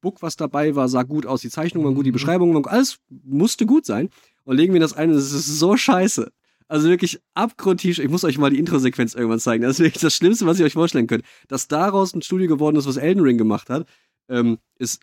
Book, 0.01 0.21
was 0.21 0.35
dabei 0.35 0.75
war, 0.75 0.89
sah 0.89 1.03
gut 1.03 1.25
aus, 1.25 1.41
die 1.41 1.49
Zeichnungen 1.49 1.85
waren 1.85 1.95
gut, 1.95 2.05
die 2.05 2.09
Mhm. 2.11 2.13
Beschreibungen 2.13 2.53
waren 2.53 2.63
gut, 2.63 2.71
alles 2.71 2.99
musste 3.09 3.65
gut 3.65 3.85
sein. 3.85 4.09
Und 4.43 4.57
legen 4.57 4.73
wir 4.73 4.79
das 4.79 4.93
ein 4.93 5.11
und 5.11 5.15
es 5.15 5.31
ist 5.31 5.59
so 5.59 5.77
scheiße. 5.77 6.31
Also 6.71 6.87
wirklich 6.87 7.19
abgrundtief. 7.33 7.99
Ich 7.99 8.07
muss 8.07 8.23
euch 8.23 8.37
mal 8.37 8.49
die 8.49 8.57
Intro-Sequenz 8.57 9.13
irgendwann 9.13 9.41
zeigen. 9.41 9.63
Das 9.63 9.71
ist 9.71 9.79
wirklich 9.79 10.01
das 10.01 10.15
Schlimmste, 10.15 10.45
was 10.45 10.57
ihr 10.57 10.65
euch 10.65 10.71
vorstellen 10.71 11.05
könnt. 11.05 11.25
Dass 11.49 11.67
daraus 11.67 12.13
ein 12.13 12.21
Studio 12.21 12.47
geworden 12.47 12.77
ist, 12.77 12.87
was 12.87 12.95
Elden 12.95 13.21
Ring 13.21 13.37
gemacht 13.37 13.69
hat, 13.69 13.85
ähm, 14.29 14.57
ist 14.79 15.01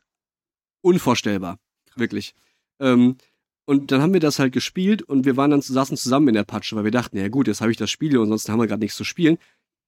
unvorstellbar. 0.80 1.58
Wirklich. 1.94 2.34
Ähm, 2.80 3.18
und 3.66 3.92
dann 3.92 4.00
haben 4.00 4.14
wir 4.14 4.20
das 4.20 4.38
halt 4.38 4.54
gespielt 4.54 5.02
und 5.02 5.26
wir 5.26 5.36
waren 5.36 5.50
dann 5.50 5.60
saßen 5.60 5.98
zusammen 5.98 6.28
in 6.28 6.34
der 6.36 6.44
Patsche, 6.44 6.74
weil 6.74 6.84
wir 6.84 6.90
dachten, 6.90 7.18
ja 7.18 7.28
gut, 7.28 7.48
jetzt 7.48 7.60
habe 7.60 7.70
ich 7.70 7.76
das 7.76 7.90
Spiel 7.90 8.16
und 8.16 8.22
ansonsten 8.22 8.50
haben 8.50 8.60
wir 8.60 8.66
gerade 8.66 8.80
nichts 8.80 8.96
zu 8.96 9.04
spielen. 9.04 9.36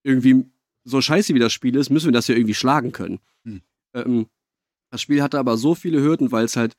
Irgendwie 0.03 0.45
so 0.85 1.01
scheiße 1.01 1.33
wie 1.33 1.39
das 1.39 1.55
Spiel 1.55 1.77
ist, 1.77 1.89
müssen 1.89 2.09
wir 2.09 2.13
das 2.13 2.29
ja 2.29 2.35
irgendwie 2.35 2.53
schlagen 2.53 2.93
können. 2.93 3.21
Hm. 3.47 3.63
Ähm, 3.95 4.27
das 4.91 5.01
Spiel 5.01 5.23
hatte 5.23 5.39
aber 5.39 5.57
so 5.57 5.75
viele 5.75 6.03
Hürden, 6.03 6.31
weil 6.31 6.45
es 6.45 6.57
halt 6.57 6.77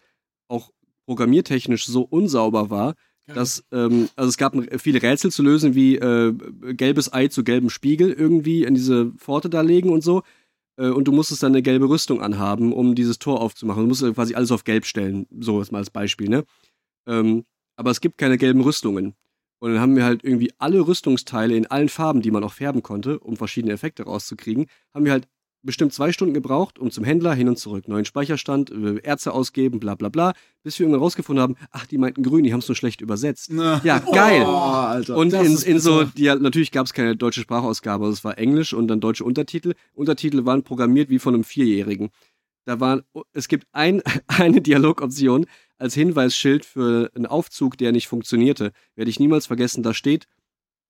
auch 0.48 0.70
programmiertechnisch 1.08 1.88
so 1.88 2.04
unsauber 2.04 2.70
war, 2.70 2.94
dass, 3.34 3.64
ähm, 3.72 4.10
also 4.16 4.30
es 4.30 4.38
gab 4.38 4.56
viele 4.80 5.02
Rätsel 5.02 5.32
zu 5.32 5.44
lösen, 5.44 5.76
wie 5.76 5.96
äh, 5.96 6.34
gelbes 6.74 7.14
Ei 7.14 7.28
zu 7.28 7.44
gelbem 7.44 7.70
Spiegel 7.70 8.12
irgendwie 8.12 8.64
in 8.64 8.74
diese 8.74 9.12
Pforte 9.18 9.50
da 9.50 9.62
legen 9.62 9.90
und 9.90 10.04
so. 10.04 10.24
Äh, 10.78 10.90
und 10.90 11.08
du 11.08 11.12
musstest 11.12 11.44
dann 11.44 11.52
eine 11.52 11.62
gelbe 11.62 11.90
Rüstung 11.90 12.22
anhaben, 12.22 12.74
um 12.74 12.96
dieses 12.96 13.20
Tor 13.20 13.42
aufzumachen. 13.42 13.84
Du 13.84 13.88
musstest 13.88 14.16
quasi 14.16 14.36
alles 14.36 14.52
auf 14.52 14.64
gelb 14.64 14.86
stellen, 14.86 15.28
so 15.40 15.60
jetzt 15.60 15.72
mal 15.72 15.80
als 15.80 15.90
Beispiel, 15.90 16.30
ne? 16.30 16.44
Ähm, 17.08 17.46
aber 17.76 17.92
es 17.92 18.02
gibt 18.02 18.18
keine 18.18 18.38
gelben 18.38 18.62
Rüstungen. 18.62 19.16
Und 19.60 19.74
dann 19.74 19.80
haben 19.80 19.96
wir 19.96 20.06
halt 20.06 20.24
irgendwie 20.24 20.52
alle 20.58 20.88
Rüstungsteile 20.88 21.56
in 21.56 21.68
allen 21.68 21.90
Farben, 21.90 22.22
die 22.22 22.32
man 22.32 22.44
auch 22.44 22.54
färben 22.54 22.82
konnte, 22.82 23.20
um 23.20 23.38
verschiedene 23.38 23.74
Effekte 23.74 24.04
rauszukriegen, 24.04 24.66
haben 24.94 25.06
wir 25.06 25.12
halt 25.12 25.28
bestimmt 25.64 25.94
zwei 25.94 26.12
Stunden 26.12 26.34
gebraucht, 26.34 26.80
um 26.80 26.92
zum 26.92 27.04
Händler 27.04 27.34
hin 27.34 27.48
und 27.48 27.58
zurück. 27.58 27.88
Neuen 27.88 28.06
Speicherstand, 28.06 28.72
äh, 28.72 29.00
Ärzte 29.04 29.34
ausgeben, 29.34 29.80
bla 29.80 29.96
bla 29.96 30.10
bla. 30.10 30.34
Bis 30.64 30.78
wir 30.78 30.86
irgendwann 30.86 31.02
rausgefunden 31.02 31.42
haben, 31.42 31.56
ach, 31.72 31.86
die 31.86 31.98
meinten 31.98 32.24
grün, 32.24 32.44
die 32.44 32.54
haben 32.54 32.60
es 32.60 32.68
nur 32.68 32.76
schlecht 32.76 33.02
übersetzt. 33.02 33.52
Ja, 33.52 34.00
geil. 34.00 34.44
Oh, 34.46 34.50
Alter. 34.50 35.16
Und 35.18 35.34
in, 35.34 35.58
in 35.58 35.80
so, 35.80 36.04
die, 36.04 36.26
natürlich 36.26 36.72
gab 36.72 36.86
es 36.86 36.94
keine 36.94 37.16
deutsche 37.16 37.42
Sprachausgabe, 37.42 38.06
also 38.06 38.14
es 38.14 38.24
war 38.24 38.38
Englisch 38.38 38.74
und 38.74 38.88
dann 38.88 39.00
deutsche 39.00 39.24
Untertitel. 39.24 39.74
Untertitel 39.94 40.46
waren 40.46 40.64
programmiert 40.64 41.10
wie 41.10 41.20
von 41.20 41.34
einem 41.34 41.44
Vierjährigen. 41.44 42.10
Da 42.66 42.80
waren, 42.80 43.02
es 43.34 43.48
gibt 43.48 43.68
ein, 43.72 44.02
eine 44.28 44.62
Dialogoption 44.62 45.46
als 45.78 45.96
Hinweisschild 45.96 46.64
für 46.64 47.12
einen 47.16 47.26
Aufzug, 47.26 47.78
der 47.78 47.92
nicht 47.92 48.08
funktionierte. 48.08 48.72
Werde 48.96 49.10
ich 49.10 49.20
niemals 49.20 49.48
vergessen, 49.48 49.82
da 49.82 49.94
steht, 49.94 50.28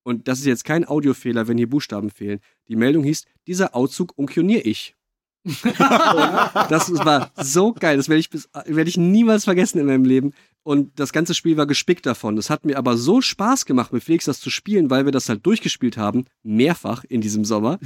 und 0.03 0.27
das 0.27 0.39
ist 0.39 0.45
jetzt 0.45 0.65
kein 0.65 0.87
Audiofehler, 0.87 1.47
wenn 1.47 1.57
hier 1.57 1.69
Buchstaben 1.69 2.09
fehlen. 2.09 2.39
Die 2.67 2.75
Meldung 2.75 3.03
hieß, 3.03 3.25
dieser 3.47 3.75
Aufzug 3.75 4.13
umkioniere 4.17 4.61
ich. 4.61 4.95
das 5.63 6.93
war 6.93 7.31
so 7.35 7.73
geil, 7.73 7.97
das 7.97 8.09
werde 8.09 8.19
ich, 8.19 8.29
bis- 8.29 8.49
werde 8.65 8.89
ich 8.89 8.97
niemals 8.97 9.43
vergessen 9.45 9.79
in 9.79 9.85
meinem 9.87 10.05
Leben. 10.05 10.33
Und 10.63 10.99
das 10.99 11.11
ganze 11.13 11.33
Spiel 11.33 11.57
war 11.57 11.65
gespickt 11.65 12.05
davon. 12.05 12.35
Das 12.35 12.49
hat 12.51 12.65
mir 12.65 12.77
aber 12.77 12.95
so 12.95 13.21
Spaß 13.21 13.65
gemacht, 13.65 13.91
mit 13.91 14.03
Felix 14.03 14.25
das 14.25 14.39
zu 14.39 14.51
spielen, 14.51 14.89
weil 14.91 15.05
wir 15.05 15.11
das 15.11 15.27
halt 15.29 15.43
durchgespielt 15.45 15.97
haben, 15.97 16.25
mehrfach 16.43 17.03
in 17.03 17.21
diesem 17.21 17.45
Sommer. 17.45 17.79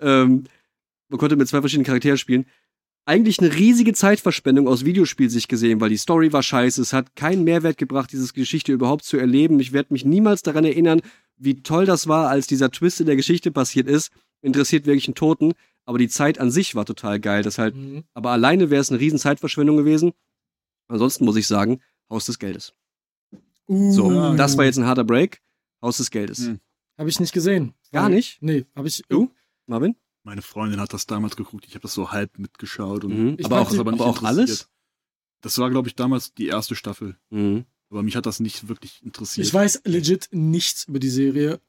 ähm, 0.00 0.44
man 1.08 1.18
konnte 1.18 1.36
mit 1.36 1.46
zwei 1.48 1.60
verschiedenen 1.60 1.84
Charakteren 1.84 2.16
spielen. 2.16 2.46
Eigentlich 3.04 3.40
eine 3.40 3.52
riesige 3.54 3.92
Zeitverschwendung 3.94 4.68
aus 4.68 4.84
Videospielsicht 4.84 5.48
gesehen, 5.48 5.80
weil 5.80 5.88
die 5.88 5.96
Story 5.96 6.32
war 6.32 6.42
scheiße. 6.42 6.80
Es 6.80 6.92
hat 6.92 7.16
keinen 7.16 7.42
Mehrwert 7.42 7.76
gebracht, 7.76 8.12
diese 8.12 8.32
Geschichte 8.32 8.72
überhaupt 8.72 9.04
zu 9.04 9.16
erleben. 9.16 9.58
Ich 9.58 9.72
werde 9.72 9.92
mich 9.92 10.04
niemals 10.04 10.42
daran 10.42 10.64
erinnern, 10.64 11.00
wie 11.36 11.62
toll 11.62 11.84
das 11.84 12.06
war, 12.06 12.28
als 12.28 12.46
dieser 12.46 12.70
Twist 12.70 13.00
in 13.00 13.06
der 13.06 13.16
Geschichte 13.16 13.50
passiert 13.50 13.88
ist. 13.88 14.10
Interessiert 14.40 14.86
wirklich 14.86 15.08
einen 15.08 15.16
Toten. 15.16 15.52
Aber 15.84 15.98
die 15.98 16.08
Zeit 16.08 16.38
an 16.38 16.52
sich 16.52 16.76
war 16.76 16.84
total 16.84 17.18
geil. 17.18 17.42
Das 17.42 17.58
halt, 17.58 17.74
Mhm. 17.74 18.04
aber 18.14 18.30
alleine 18.30 18.70
wäre 18.70 18.80
es 18.80 18.90
eine 18.90 19.00
riesen 19.00 19.18
Zeitverschwendung 19.18 19.76
gewesen. 19.76 20.12
Ansonsten 20.86 21.24
muss 21.24 21.34
ich 21.36 21.48
sagen, 21.48 21.80
Haus 22.08 22.26
des 22.26 22.38
Geldes. 22.38 22.72
Uh, 23.66 23.90
So, 23.92 24.12
Ja, 24.12 24.34
das 24.34 24.56
war 24.56 24.64
jetzt 24.64 24.78
ein 24.78 24.86
harter 24.86 25.02
Break. 25.04 25.40
Haus 25.82 25.96
des 25.96 26.10
Geldes. 26.12 26.38
Mhm. 26.40 26.60
Habe 26.98 27.08
ich 27.08 27.18
nicht 27.18 27.32
gesehen. 27.32 27.74
Gar 27.90 28.08
nicht? 28.10 28.38
Nee, 28.42 28.64
habe 28.76 28.86
ich. 28.86 29.02
Du? 29.08 29.32
Marvin? 29.66 29.96
Meine 30.24 30.42
Freundin 30.42 30.80
hat 30.80 30.92
das 30.92 31.06
damals 31.06 31.36
geguckt. 31.36 31.64
Ich 31.66 31.74
habe 31.74 31.82
das 31.82 31.94
so 31.94 32.12
halb 32.12 32.38
mitgeschaut. 32.38 33.04
Und 33.04 33.12
Mhm. 33.18 33.34
Ich 33.38 33.46
Aber 33.46 33.60
auch, 33.60 33.70
die- 33.70 33.78
aber 33.78 33.90
nicht 33.92 34.00
aber 34.00 34.10
auch 34.10 34.22
alles? 34.22 34.68
Das 35.40 35.58
war, 35.58 35.70
glaube 35.70 35.88
ich, 35.88 35.96
damals 35.96 36.32
die 36.34 36.46
erste 36.46 36.76
Staffel. 36.76 37.16
Mhm. 37.30 37.64
Aber 37.90 38.02
mich 38.02 38.14
hat 38.16 38.26
das 38.26 38.38
nicht 38.40 38.68
wirklich 38.68 39.02
interessiert. 39.04 39.46
Ich 39.46 39.52
weiß 39.52 39.82
legit 39.84 40.28
nichts 40.30 40.84
über 40.88 40.98
die 41.00 41.10
Serie 41.10 41.60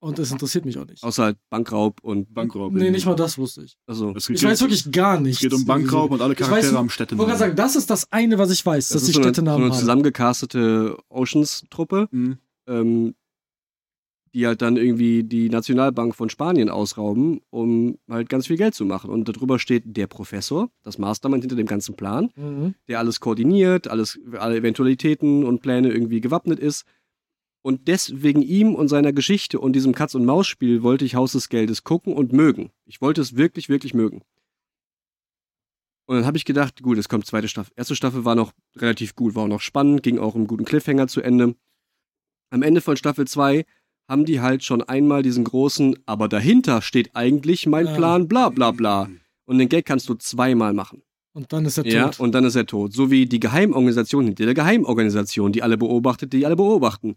und 0.00 0.18
es 0.18 0.30
interessiert 0.30 0.64
mich 0.66 0.78
auch 0.78 0.86
nicht. 0.86 1.02
Außer 1.02 1.24
halt 1.24 1.38
Bankraub 1.48 2.00
und. 2.04 2.32
Bankraub. 2.34 2.72
Nee, 2.72 2.90
nicht 2.90 3.06
mal 3.06 3.16
das 3.16 3.38
wusste 3.38 3.62
ich. 3.64 3.76
Also, 3.86 4.14
Es 4.14 4.26
geht, 4.26 4.36
Ich 4.36 4.44
weiß 4.44 4.60
wirklich 4.60 4.92
gar 4.92 5.16
es 5.16 5.22
nichts. 5.22 5.40
geht 5.40 5.54
um 5.54 5.64
Bankraub 5.64 6.10
und 6.10 6.20
alle 6.20 6.34
Ich 6.34 6.40
weiß 6.40 6.46
Charaktere 6.48 6.72
nur- 6.72 6.78
haben 6.80 6.86
Ich 6.86 6.90
wollte 6.90 6.94
Städtenamen. 6.94 7.26
gerade 7.28 7.38
sagen, 7.38 7.56
das 7.56 7.76
ist 7.76 7.88
das 7.90 8.12
eine, 8.12 8.36
was 8.38 8.50
ich 8.50 8.64
weiß, 8.64 8.88
dass 8.88 8.94
das 8.94 9.04
die 9.04 9.10
ist 9.10 9.14
so 9.14 9.20
eine, 9.22 9.28
so 9.28 9.32
Städtenamen 9.32 9.64
eine 9.64 9.72
haben. 9.72 9.80
zusammengecastete 9.80 10.98
Oceans-Truppe, 11.08 12.08
Mhm. 12.10 12.38
ähm, 12.68 13.14
die 14.34 14.46
halt 14.46 14.62
dann 14.62 14.76
irgendwie 14.76 15.24
die 15.24 15.50
Nationalbank 15.50 16.14
von 16.14 16.30
Spanien 16.30 16.70
ausrauben, 16.70 17.40
um 17.50 17.98
halt 18.08 18.28
ganz 18.28 18.46
viel 18.46 18.56
Geld 18.56 18.74
zu 18.74 18.84
machen. 18.84 19.10
Und 19.10 19.28
darüber 19.28 19.58
steht 19.58 19.96
der 19.96 20.06
Professor, 20.06 20.70
das 20.82 20.98
Mastermind 20.98 21.42
hinter 21.42 21.56
dem 21.56 21.66
ganzen 21.66 21.96
Plan. 21.96 22.30
Mhm. 22.36 22.74
der 22.88 22.98
alles 22.98 23.20
koordiniert, 23.20 23.88
alles, 23.88 24.18
alle 24.38 24.56
Eventualitäten 24.56 25.44
und 25.44 25.60
Pläne 25.60 25.92
irgendwie 25.92 26.20
gewappnet 26.20 26.58
ist. 26.58 26.84
Und 27.62 27.86
deswegen 27.88 28.42
ihm 28.42 28.74
und 28.74 28.88
seiner 28.88 29.12
Geschichte 29.12 29.60
und 29.60 29.74
diesem 29.74 29.94
Katz-und-Maus-Spiel 29.94 30.82
wollte 30.82 31.04
ich 31.04 31.14
Haus 31.14 31.32
des 31.32 31.48
Geldes 31.48 31.84
gucken 31.84 32.14
und 32.14 32.32
mögen. 32.32 32.70
Ich 32.86 33.00
wollte 33.00 33.20
es 33.20 33.36
wirklich, 33.36 33.68
wirklich 33.68 33.94
mögen. 33.94 34.22
Und 36.06 36.16
dann 36.16 36.26
habe 36.26 36.36
ich 36.36 36.44
gedacht, 36.44 36.82
gut, 36.82 36.98
es 36.98 37.08
kommt 37.08 37.26
zweite 37.26 37.48
Staffel. 37.48 37.72
Erste 37.76 37.94
Staffel 37.94 38.24
war 38.24 38.34
noch 38.34 38.52
relativ 38.76 39.14
gut, 39.14 39.34
war 39.34 39.44
auch 39.44 39.48
noch 39.48 39.60
spannend, 39.60 40.02
ging 40.02 40.18
auch 40.18 40.34
im 40.34 40.46
guten 40.46 40.64
Cliffhanger 40.64 41.06
zu 41.06 41.20
Ende. 41.20 41.54
Am 42.50 42.62
Ende 42.62 42.80
von 42.80 42.96
Staffel 42.96 43.26
2 43.26 43.64
haben 44.12 44.24
die 44.26 44.40
halt 44.40 44.62
schon 44.62 44.82
einmal 44.82 45.22
diesen 45.22 45.44
großen, 45.44 45.96
aber 46.06 46.28
dahinter 46.28 46.82
steht 46.82 47.10
eigentlich 47.14 47.66
mein 47.66 47.86
Ja. 47.86 47.94
Plan, 47.96 48.28
bla 48.28 48.50
bla 48.50 48.70
bla. 48.70 49.08
Und 49.46 49.58
den 49.58 49.68
Gag 49.68 49.86
kannst 49.86 50.08
du 50.08 50.14
zweimal 50.14 50.72
machen. 50.74 51.02
Und 51.32 51.52
dann 51.52 51.64
ist 51.64 51.78
er 51.78 51.86
Ja, 51.86 52.08
tot. 52.08 52.20
und 52.20 52.32
dann 52.34 52.44
ist 52.44 52.54
er 52.56 52.66
tot. 52.66 52.92
So 52.92 53.10
wie 53.10 53.24
die 53.26 53.40
Geheimorganisation 53.40 54.26
hinter 54.26 54.44
der 54.44 54.54
Geheimorganisation, 54.54 55.50
die 55.52 55.62
alle 55.62 55.78
beobachtet, 55.78 56.32
die 56.34 56.44
alle 56.44 56.56
beobachten. 56.56 57.16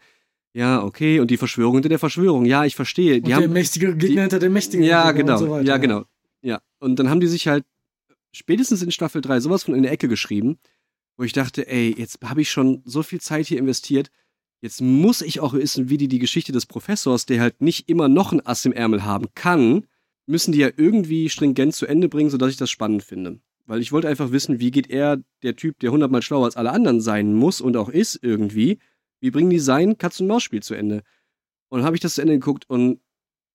Ja, 0.54 0.82
okay, 0.84 1.20
und 1.20 1.30
die 1.32 1.38
Verschwörung 1.38 1.74
hinter 1.76 1.89
der 1.89 2.00
Verschwörung. 2.00 2.46
Ja, 2.46 2.64
ich 2.64 2.76
verstehe. 2.78 3.16
und 3.16 3.24
Die 3.24 3.32
der 3.32 3.36
haben, 3.43 3.52
mächtige 3.52 3.88
Gegner 3.98 4.08
die- 4.16 4.22
hinter 4.22 4.39
dem 4.39 4.54
mächtigen 4.54 4.86
ja, 4.86 5.12
Gegner 5.12 5.34
genau. 5.36 5.38
so 5.38 5.50
weiter. 5.52 5.68
ja, 5.68 5.78
genau. 5.78 6.06
Ja, 6.41 6.62
und 6.80 6.98
dann 6.98 7.10
haben 7.10 7.20
die 7.20 7.28
sich 7.28 7.48
halt 7.50 7.66
spätestens 8.32 8.82
in 8.82 8.91
Staffel 8.91 9.22
3 9.22 9.39
sowas 9.41 9.64
von 9.64 9.76
in 9.76 9.84
der 9.84 9.91
Ecke 9.91 10.08
geschrieben, 10.08 10.58
wo 11.18 11.24
ich 11.24 11.34
dachte, 11.34 11.68
ey, 11.68 11.93
jetzt 11.98 12.20
habe 12.24 12.41
ich 12.41 12.50
schon 12.52 12.82
so 12.86 13.04
viel 13.04 13.20
Zeit 13.22 13.48
hier 13.48 13.60
investiert. 13.60 14.10
Jetzt 14.62 14.82
muss 14.82 15.22
ich 15.22 15.39
auch 15.39 15.53
wissen, 15.53 15.89
wie 15.89 15.97
die 15.97 16.08
die 16.08 16.20
Geschichte 16.20 16.51
des 16.51 16.66
Professors, 16.66 17.26
der 17.26 17.41
halt 17.41 17.62
nicht 17.62 17.89
immer 17.89 18.08
noch 18.08 18.32
ein 18.32 18.45
Ass 18.45 18.66
im 18.66 18.74
Ärmel 18.74 19.03
haben 19.03 19.28
kann, 19.36 19.86
müssen 20.26 20.51
die 20.51 20.60
ja 20.60 20.70
irgendwie 20.76 21.30
stringent 21.30 21.76
zu 21.76 21.86
Ende 21.86 22.10
bringen, 22.10 22.30
sodass 22.30 22.51
ich 22.51 22.58
das 22.58 22.72
spannend 22.72 23.03
finde. 23.03 23.39
Weil 23.66 23.82
ich 23.82 23.91
wollte 23.91 24.08
einfach 24.08 24.32
wissen, 24.32 24.60
wie 24.60 24.72
geht 24.72 24.89
er, 24.89 25.24
der 25.43 25.56
Typ, 25.56 25.80
der 25.80 25.91
hundertmal 25.91 26.22
schlauer 26.22 26.45
als 26.45 26.56
alle 26.56 26.72
anderen 26.72 27.01
sein 27.01 27.34
muss 27.34 27.62
und 27.62 27.78
auch 27.78 27.89
ist 27.89 28.20
irgendwie, 28.22 28.80
wie 29.20 29.32
bringen 29.32 29.49
die 29.49 29.60
sein 29.60 29.97
Katz-und-Maus-Spiel 29.97 30.64
zu 30.64 30.76
Ende? 30.76 31.03
Und 31.70 31.80
dann 31.80 31.86
habe 31.86 31.95
ich 31.95 32.01
das 32.01 32.16
zu 32.16 32.22
Ende 32.22 32.34
geguckt 32.34 32.70
und 32.70 32.99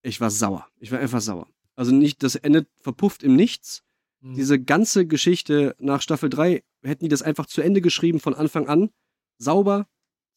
ich 0.03 0.19
war 0.19 0.29
sauer. 0.29 0.67
Ich 0.79 0.91
war 0.91 0.99
einfach 0.99 1.21
sauer. 1.21 1.47
Also 1.75 1.93
nicht, 1.93 2.23
das 2.23 2.35
Ende 2.35 2.67
verpufft 2.79 3.23
im 3.23 3.35
Nichts. 3.35 3.83
Mhm. 4.21 4.35
Diese 4.35 4.61
ganze 4.61 5.05
Geschichte 5.07 5.75
nach 5.79 6.01
Staffel 6.01 6.29
3, 6.29 6.63
hätten 6.83 7.05
die 7.05 7.09
das 7.09 7.21
einfach 7.21 7.45
zu 7.45 7.61
Ende 7.61 7.81
geschrieben 7.81 8.19
von 8.19 8.33
Anfang 8.33 8.67
an, 8.67 8.89
sauber, 9.37 9.87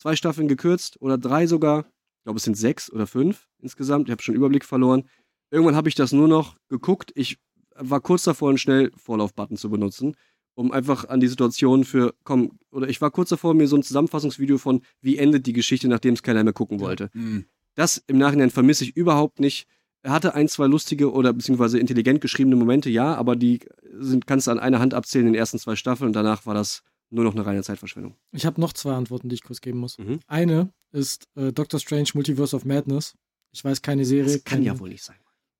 zwei 0.04 0.16
Staffeln 0.16 0.48
gekürzt 0.48 1.00
oder 1.00 1.16
drei 1.16 1.46
sogar. 1.46 1.86
Ich 2.18 2.24
glaube, 2.24 2.36
es 2.36 2.44
sind 2.44 2.58
sechs 2.58 2.92
oder 2.92 3.06
fünf 3.06 3.48
insgesamt. 3.58 4.08
Ich 4.08 4.12
habe 4.12 4.22
schon 4.22 4.34
Überblick 4.34 4.66
verloren. 4.66 5.08
Irgendwann 5.50 5.76
habe 5.76 5.88
ich 5.88 5.94
das 5.94 6.12
nur 6.12 6.28
noch 6.28 6.56
geguckt. 6.68 7.10
Ich 7.14 7.38
war 7.74 8.02
kurz 8.02 8.24
davor, 8.24 8.50
einen 8.50 8.58
schnell 8.58 8.92
Vorlauf-Button 8.96 9.56
zu 9.56 9.70
benutzen, 9.70 10.14
um 10.54 10.72
einfach 10.72 11.08
an 11.08 11.20
die 11.20 11.26
Situation 11.26 11.84
für, 11.84 12.14
komm, 12.22 12.58
oder 12.70 12.86
ich 12.88 13.00
war 13.00 13.10
kurz 13.10 13.30
davor, 13.30 13.54
mir 13.54 13.66
so 13.66 13.76
ein 13.76 13.82
Zusammenfassungsvideo 13.82 14.58
von, 14.58 14.82
wie 15.00 15.16
endet 15.16 15.46
die 15.46 15.54
Geschichte, 15.54 15.88
nachdem 15.88 16.12
es 16.12 16.22
keiner 16.22 16.44
mehr 16.44 16.52
gucken 16.52 16.80
wollte. 16.80 17.08
Mhm. 17.14 17.46
Das 17.74 18.02
im 18.06 18.18
Nachhinein 18.18 18.50
vermisse 18.50 18.84
ich 18.84 18.94
überhaupt 18.94 19.40
nicht. 19.40 19.66
Er 20.02 20.12
hatte 20.12 20.34
ein, 20.34 20.48
zwei 20.48 20.66
lustige 20.66 21.12
oder 21.12 21.32
beziehungsweise 21.32 21.78
intelligent 21.78 22.20
geschriebene 22.20 22.56
Momente, 22.56 22.90
ja, 22.90 23.14
aber 23.14 23.36
die 23.36 23.60
sind, 23.98 24.26
kannst 24.26 24.48
du 24.48 24.50
an 24.50 24.58
einer 24.58 24.80
Hand 24.80 24.92
abzählen 24.92 25.28
in 25.28 25.32
den 25.32 25.38
ersten 25.38 25.58
zwei 25.58 25.76
Staffeln 25.76 26.08
und 26.08 26.12
danach 26.12 26.44
war 26.44 26.52
das 26.52 26.82
nur 27.14 27.24
noch 27.24 27.34
eine 27.34 27.46
reine 27.46 27.62
Zeitverschwendung. 27.62 28.16
Ich 28.32 28.44
habe 28.44 28.60
noch 28.60 28.72
zwei 28.72 28.94
Antworten, 28.94 29.28
die 29.28 29.34
ich 29.34 29.42
kurz 29.42 29.60
geben 29.60 29.78
muss. 29.78 29.98
Mhm. 29.98 30.20
Eine 30.26 30.72
ist 30.92 31.28
äh, 31.36 31.52
Doctor 31.52 31.80
Strange 31.80 32.08
Multiverse 32.14 32.54
of 32.54 32.64
Madness. 32.64 33.14
Ich 33.52 33.64
weiß 33.64 33.82
keine 33.82 34.04
Serie. 34.04 34.32
Das 34.32 34.44
kann 34.44 34.58
keine, 34.58 34.66
ja 34.66 34.78
wohl 34.78 34.88
nicht 34.88 35.04
sein. 35.04 35.16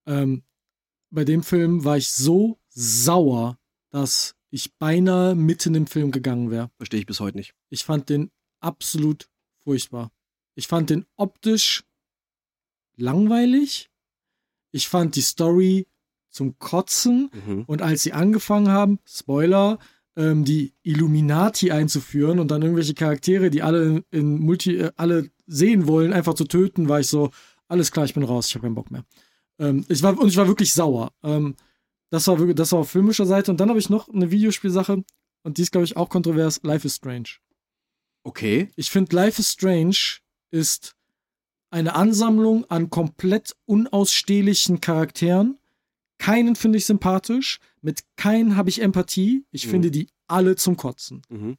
Ähm, 0.07 0.43
bei 1.11 1.25
dem 1.25 1.43
Film 1.43 1.85
war 1.85 1.97
ich 1.97 2.11
so 2.11 2.59
sauer, 2.69 3.59
dass 3.91 4.35
ich 4.51 4.75
beinahe 4.77 5.35
mitten 5.35 5.75
im 5.75 5.87
Film 5.87 6.11
gegangen 6.11 6.51
wäre. 6.51 6.71
Verstehe 6.77 7.01
ich 7.01 7.07
bis 7.07 7.21
heute 7.21 7.37
nicht. 7.37 7.55
Ich 7.71 7.85
fand 7.85 8.09
den 8.09 8.31
absolut 8.61 9.29
furchtbar. 9.63 10.11
Ich 10.57 10.67
fand 10.67 10.91
den 10.91 11.07
optisch 11.17 11.85
langweilig. 12.97 13.91
Ich 14.73 14.89
fand 14.89 15.17
die 15.17 15.23
Story 15.23 15.87
zum 16.31 16.59
Kotzen. 16.59 17.31
Mhm. 17.47 17.65
Und 17.67 17.83
als 17.83 18.03
sie 18.03 18.13
angefangen 18.13 18.69
haben, 18.69 18.99
Spoiler, 19.07 19.79
ähm, 20.17 20.45
die 20.45 20.75
Illuminati 20.83 21.71
einzuführen 21.71 22.39
und 22.39 22.51
dann 22.51 22.63
irgendwelche 22.63 22.95
Charaktere, 22.95 23.51
die 23.51 23.63
alle 23.63 24.05
in 24.11 24.41
Multi, 24.41 24.77
äh, 24.77 24.93
alle 24.97 25.31
sehen 25.47 25.87
wollen, 25.87 26.13
einfach 26.13 26.35
zu 26.35 26.45
töten, 26.45 26.89
war 26.89 27.01
ich 27.01 27.09
so, 27.09 27.31
alles 27.69 27.91
klar, 27.91 28.05
ich 28.05 28.15
bin 28.15 28.23
raus, 28.23 28.49
ich 28.49 28.55
habe 28.55 28.65
keinen 28.65 28.75
Bock 28.75 28.91
mehr. 28.91 29.05
Ähm, 29.59 29.85
ich 29.89 30.03
war, 30.03 30.19
und 30.19 30.29
ich 30.29 30.37
war 30.37 30.49
wirklich 30.49 30.73
sauer. 30.73 31.13
Ähm, 31.23 31.57
das 32.11 32.27
war 32.29 32.39
wirklich, 32.39 32.57
das 32.57 32.73
war 32.73 32.81
auf 32.81 32.91
filmischer 32.91 33.27
Seite. 33.27 33.51
Und 33.51 33.59
dann 33.59 33.69
habe 33.69 33.79
ich 33.79 33.91
noch 33.91 34.09
eine 34.09 34.31
Videospielsache, 34.31 35.05
und 35.43 35.59
die 35.59 35.63
ist, 35.63 35.73
glaube 35.73 35.85
ich, 35.85 35.97
auch 35.97 36.09
kontrovers, 36.09 36.61
Life 36.63 36.87
is 36.87 36.97
Strange. 36.97 37.29
Okay. 38.23 38.71
Ich 38.77 38.91
finde, 38.91 39.15
Life 39.15 39.41
is 39.41 39.51
Strange 39.51 39.97
ist 40.51 40.95
eine 41.71 41.95
Ansammlung 41.95 42.65
an 42.71 42.89
komplett 42.89 43.57
unausstehlichen 43.67 44.81
Charakteren. 44.81 45.59
Keinen 46.19 46.57
finde 46.57 46.79
ich 46.79 46.87
sympathisch, 46.87 47.59
mit 47.83 48.01
keinen 48.17 48.57
habe 48.57 48.71
ich 48.71 48.81
Empathie. 48.81 49.45
Ich 49.51 49.67
Mhm. 49.67 49.71
finde 49.71 49.91
die 49.91 50.09
alle 50.27 50.57
zum 50.57 50.77
Kotzen. 50.77 51.23
Mhm. 51.29 51.57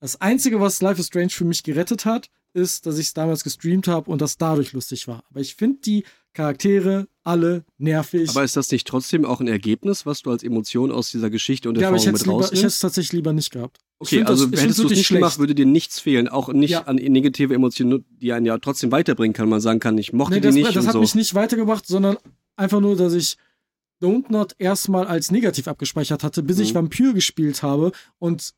Das 0.00 0.20
Einzige, 0.20 0.60
was 0.60 0.82
Life 0.82 1.00
is 1.00 1.06
Strange 1.08 1.30
für 1.30 1.44
mich 1.44 1.62
gerettet 1.62 2.04
hat, 2.04 2.28
ist, 2.52 2.86
dass 2.86 2.98
ich 2.98 3.06
es 3.08 3.14
damals 3.14 3.44
gestreamt 3.44 3.88
habe 3.88 4.10
und 4.10 4.20
das 4.20 4.38
dadurch 4.38 4.72
lustig 4.72 5.08
war. 5.08 5.24
Aber 5.30 5.40
ich 5.40 5.54
finde 5.56 5.80
die 5.84 6.04
Charaktere 6.32 7.08
alle 7.24 7.64
nervig. 7.78 8.28
Aber 8.30 8.44
ist 8.44 8.56
das 8.56 8.70
nicht 8.70 8.86
trotzdem 8.86 9.24
auch 9.24 9.40
ein 9.40 9.48
Ergebnis, 9.48 10.04
was 10.06 10.20
du 10.22 10.30
als 10.30 10.42
Emotion 10.42 10.92
aus 10.92 11.10
dieser 11.10 11.30
Geschichte 11.30 11.68
und 11.68 11.76
ja, 11.78 11.88
aber 11.88 11.96
Erfahrung 11.96 12.00
ich 12.00 12.06
hätte 12.06 12.12
mit 12.12 12.22
lieber- 12.26 12.38
ich 12.38 12.44
hätte 12.44 12.54
rausnimmst? 12.56 12.74
es 12.76 12.80
tatsächlich 12.80 13.12
lieber 13.12 13.32
nicht 13.32 13.50
gehabt. 13.50 13.78
Okay, 13.98 14.22
also 14.22 14.46
das- 14.46 14.60
hättest 14.62 14.78
du 14.78 14.84
es 14.84 14.90
nicht 14.90 15.08
gemacht, 15.08 15.32
schlecht. 15.32 15.38
würde 15.38 15.54
dir 15.54 15.66
nichts 15.66 15.98
fehlen. 15.98 16.28
Auch 16.28 16.50
nicht 16.52 16.70
Ja. 16.72 16.82
an 16.82 16.96
negative 16.96 17.54
Emotionen, 17.54 18.04
die 18.10 18.32
einen 18.32 18.44
ja 18.44 18.58
trotzdem 18.58 18.92
weiterbringen 18.92 19.32
kann. 19.32 19.48
Man 19.48 19.62
sagen 19.62 19.80
kann, 19.80 19.96
ich 19.96 20.12
mochte 20.12 20.34
Nee, 20.34 20.40
die 20.40 20.46
das, 20.48 20.54
nicht 20.54 20.76
das 20.76 20.86
hat 20.86 20.92
so. 20.92 21.00
mich 21.00 21.14
nicht 21.14 21.34
weitergebracht, 21.34 21.86
sondern 21.86 22.18
einfach 22.56 22.80
nur, 22.80 22.96
dass 22.96 23.14
ich 23.14 23.36
Don't 24.02 24.30
Not 24.30 24.54
erstmal 24.58 25.06
als 25.06 25.30
negativ 25.30 25.68
abgespeichert 25.68 26.22
hatte, 26.22 26.42
bis 26.42 26.58
ich 26.58 26.72
Mhm. 26.72 26.78
Vampyr 26.78 27.14
gespielt 27.14 27.62
habe 27.62 27.92
und 28.18 28.52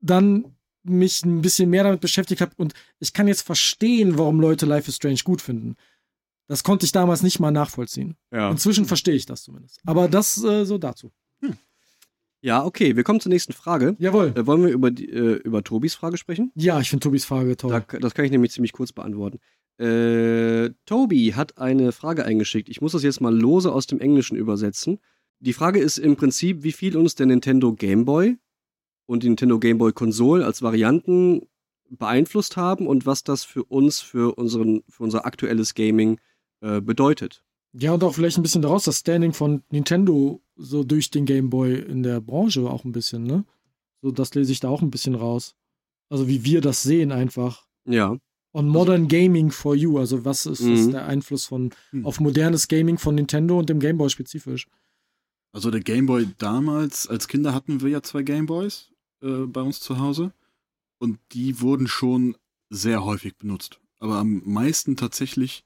dann 0.00 0.56
mich 0.82 1.24
ein 1.24 1.42
bisschen 1.42 1.68
mehr 1.68 1.84
damit 1.84 2.00
beschäftigt 2.00 2.40
habe 2.40 2.52
und 2.56 2.72
ich 3.00 3.12
kann 3.12 3.26
jetzt 3.28 3.42
verstehen, 3.42 4.18
warum 4.18 4.40
Leute 4.40 4.66
Life 4.66 4.88
is 4.88 4.96
Strange 4.96 5.20
gut 5.24 5.42
finden. 5.42 5.74
Das 6.48 6.62
konnte 6.62 6.86
ich 6.86 6.92
damals 6.92 7.22
nicht 7.22 7.40
mal 7.40 7.50
nachvollziehen. 7.50 8.16
Ja. 8.30 8.50
Inzwischen 8.50 8.84
verstehe 8.84 9.14
ich 9.14 9.26
das 9.26 9.42
zumindest. 9.42 9.80
Aber 9.84 10.08
das 10.08 10.42
äh, 10.44 10.64
so 10.64 10.78
dazu. 10.78 11.10
Ja, 12.42 12.64
okay, 12.64 12.94
wir 12.94 13.02
kommen 13.02 13.18
zur 13.18 13.30
nächsten 13.30 13.52
Frage. 13.52 13.96
Jawohl. 13.98 14.32
Äh, 14.36 14.46
wollen 14.46 14.62
wir 14.62 14.68
über, 14.70 14.92
die, 14.92 15.08
äh, 15.08 15.40
über 15.42 15.64
Tobis 15.64 15.96
Frage 15.96 16.16
sprechen? 16.16 16.52
Ja, 16.54 16.78
ich 16.80 16.90
finde 16.90 17.02
Tobis 17.02 17.24
Frage 17.24 17.56
toll. 17.56 17.72
Da, 17.72 17.98
das 17.98 18.14
kann 18.14 18.24
ich 18.24 18.30
nämlich 18.30 18.52
ziemlich 18.52 18.72
kurz 18.72 18.92
beantworten. 18.92 19.40
Äh, 19.78 20.70
Tobi 20.86 21.34
hat 21.34 21.58
eine 21.58 21.92
Frage 21.92 22.24
eingeschickt. 22.24 22.68
Ich 22.68 22.80
muss 22.80 22.92
das 22.92 23.02
jetzt 23.02 23.20
mal 23.20 23.34
lose 23.34 23.72
aus 23.72 23.86
dem 23.86 24.00
Englischen 24.00 24.36
übersetzen. 24.36 24.98
Die 25.38 25.52
Frage 25.52 25.80
ist 25.80 25.98
im 25.98 26.16
Prinzip, 26.16 26.62
wie 26.62 26.72
viel 26.72 26.96
uns 26.96 27.14
der 27.14 27.26
Nintendo 27.26 27.74
Game 27.74 28.04
Boy 28.04 28.38
und 29.04 29.22
die 29.22 29.28
Nintendo 29.28 29.58
Game 29.58 29.78
Boy 29.78 29.92
Konsole 29.92 30.44
als 30.44 30.62
Varianten 30.62 31.42
beeinflusst 31.90 32.56
haben 32.56 32.86
und 32.86 33.06
was 33.06 33.22
das 33.22 33.44
für 33.44 33.64
uns, 33.64 34.00
für, 34.00 34.36
unseren, 34.38 34.82
für 34.88 35.02
unser 35.02 35.26
aktuelles 35.26 35.74
Gaming 35.74 36.18
äh, 36.60 36.80
bedeutet. 36.80 37.44
Ja, 37.72 37.92
und 37.92 38.02
auch 38.02 38.14
vielleicht 38.14 38.38
ein 38.38 38.42
bisschen 38.42 38.62
daraus 38.62 38.84
das 38.84 39.00
Standing 39.00 39.34
von 39.34 39.62
Nintendo 39.70 40.40
so 40.56 40.82
durch 40.82 41.10
den 41.10 41.26
Game 41.26 41.50
Boy 41.50 41.78
in 41.78 42.02
der 42.02 42.20
Branche 42.20 42.62
auch 42.62 42.84
ein 42.84 42.92
bisschen, 42.92 43.24
ne? 43.24 43.44
So, 44.00 44.10
das 44.10 44.34
lese 44.34 44.52
ich 44.52 44.60
da 44.60 44.68
auch 44.68 44.82
ein 44.82 44.90
bisschen 44.90 45.14
raus. 45.14 45.54
Also 46.08 46.28
wie 46.28 46.44
wir 46.44 46.60
das 46.60 46.82
sehen 46.82 47.12
einfach. 47.12 47.66
Ja. 47.84 48.16
On 48.56 48.66
Modern 48.68 49.06
Gaming 49.08 49.50
for 49.50 49.74
You, 49.74 49.98
also 49.98 50.24
was 50.24 50.46
ist, 50.46 50.60
ist 50.60 50.86
Mhm. 50.86 50.90
der 50.92 51.06
Einfluss 51.06 51.44
von 51.44 51.70
Hm. 51.90 52.06
auf 52.06 52.20
modernes 52.20 52.68
Gaming 52.68 52.96
von 52.98 53.14
Nintendo 53.14 53.58
und 53.58 53.68
dem 53.68 53.80
Game 53.80 53.98
Boy 53.98 54.08
spezifisch? 54.08 54.66
Also 55.52 55.70
der 55.70 55.80
Gameboy 55.80 56.26
damals, 56.38 57.06
als 57.06 57.28
Kinder 57.28 57.52
hatten 57.54 57.80
wir 57.82 57.88
ja 57.90 58.02
zwei 58.02 58.22
Gameboys 58.22 58.90
äh, 59.22 59.46
bei 59.46 59.60
uns 59.60 59.80
zu 59.80 59.98
Hause 59.98 60.32
und 60.98 61.18
die 61.32 61.60
wurden 61.60 61.86
schon 61.86 62.36
sehr 62.70 63.04
häufig 63.04 63.36
benutzt. 63.36 63.80
Aber 63.98 64.16
am 64.16 64.42
meisten 64.44 64.96
tatsächlich 64.96 65.64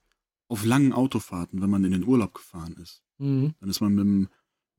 auf 0.49 0.64
langen 0.64 0.93
Autofahrten, 0.93 1.62
wenn 1.62 1.70
man 1.70 1.84
in 1.84 1.93
den 1.93 2.05
Urlaub 2.05 2.34
gefahren 2.34 2.74
ist. 2.82 3.03
Mhm. 3.18 3.55
Dann 3.61 3.70
ist 3.70 3.80
man 3.80 3.95
mit 3.95 4.05
dem, 4.05 4.28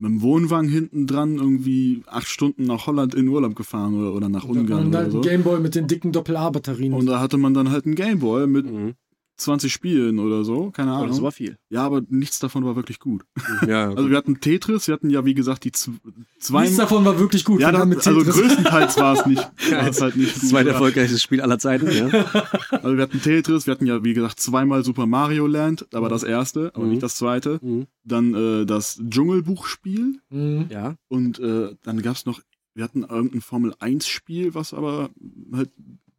mit 0.02 0.10
dem 0.10 0.20
Wohnwagen 0.22 0.68
hinten 0.68 1.06
dran 1.06 1.36
irgendwie 1.36 2.02
acht 2.06 2.26
Stunden 2.26 2.64
nach 2.64 2.86
Holland 2.88 3.14
in 3.14 3.28
Urlaub 3.28 3.54
gefahren 3.54 3.94
oder, 3.94 4.12
oder 4.14 4.28
nach 4.28 4.44
Ungarn 4.44 4.86
und 4.86 4.88
oder 4.88 5.02
dann 5.02 5.10
so. 5.12 5.20
Game 5.20 5.44
Boy 5.44 5.60
mit 5.60 5.76
den 5.76 5.86
dicken 5.86 6.10
Doppel-A-Batterien. 6.10 6.92
Und 6.92 7.06
da 7.06 7.20
hatte 7.20 7.36
man 7.38 7.54
dann 7.54 7.70
halt 7.70 7.86
einen 7.86 7.94
Gameboy 7.94 8.48
mit 8.48 8.66
Mhm. 8.66 8.94
20 9.42 9.72
Spielen 9.72 10.18
oder 10.18 10.44
so, 10.44 10.70
keine 10.70 10.92
Oh, 10.92 10.94
Ahnung. 10.96 11.08
das 11.08 11.22
war 11.22 11.32
viel. 11.32 11.56
ja, 11.70 11.82
aber 11.84 12.02
nichts 12.08 12.38
davon 12.38 12.64
war 12.64 12.76
wirklich 12.76 12.98
gut. 12.98 13.24
Ja, 13.66 13.90
Also 13.96 14.08
wir 14.10 14.16
hatten 14.16 14.40
Tetris, 14.40 14.86
wir 14.88 14.94
hatten 14.94 15.10
ja 15.10 15.24
wie 15.24 15.34
gesagt 15.34 15.64
die 15.64 15.72
zwei 15.72 16.62
Nichts 16.62 16.76
davon 16.76 17.04
war 17.04 17.18
wirklich 17.18 17.44
gut. 17.44 17.60
Ja, 17.60 17.84
mit 17.84 18.06
also 18.06 18.20
Tetris- 18.20 18.32
größtenteils 18.32 18.96
war 18.98 19.18
es 19.18 19.26
nicht. 19.26 19.42
War 19.72 19.88
es 19.88 20.00
halt 20.00 20.16
nicht 20.16 20.34
das 20.34 20.40
gut. 20.42 20.50
zweiterfolgreichste 20.50 21.18
Spiel 21.18 21.40
aller 21.40 21.58
Zeiten. 21.58 21.90
Ja. 21.90 22.08
Also 22.82 22.96
wir 22.96 23.02
hatten 23.02 23.20
Tetris, 23.22 23.66
wir 23.66 23.72
hatten 23.74 23.86
ja 23.86 24.02
wie 24.02 24.12
gesagt 24.14 24.40
zweimal 24.40 24.84
Super 24.84 25.06
Mario 25.06 25.46
Land, 25.46 25.86
aber 25.94 26.08
das 26.08 26.22
erste, 26.24 26.72
aber 26.74 26.84
Mhm. 26.84 26.90
nicht 26.90 27.02
das 27.02 27.14
zweite. 27.16 27.58
Mhm. 27.62 27.86
Dann 28.04 28.34
äh, 28.34 28.66
das 28.66 29.00
Dschungelbuchspiel 29.08 30.18
Mhm. 30.30 30.66
ja. 30.70 30.96
und 31.08 31.38
äh, 31.38 31.74
dann 31.82 32.02
gab's 32.02 32.26
noch, 32.26 32.40
wir 32.74 32.84
hatten 32.84 33.02
irgendein 33.02 33.40
Formel 33.42 33.74
1 33.78 34.06
Spiel, 34.08 34.54
was 34.54 34.72
aber 34.74 35.10
halt 35.52 35.70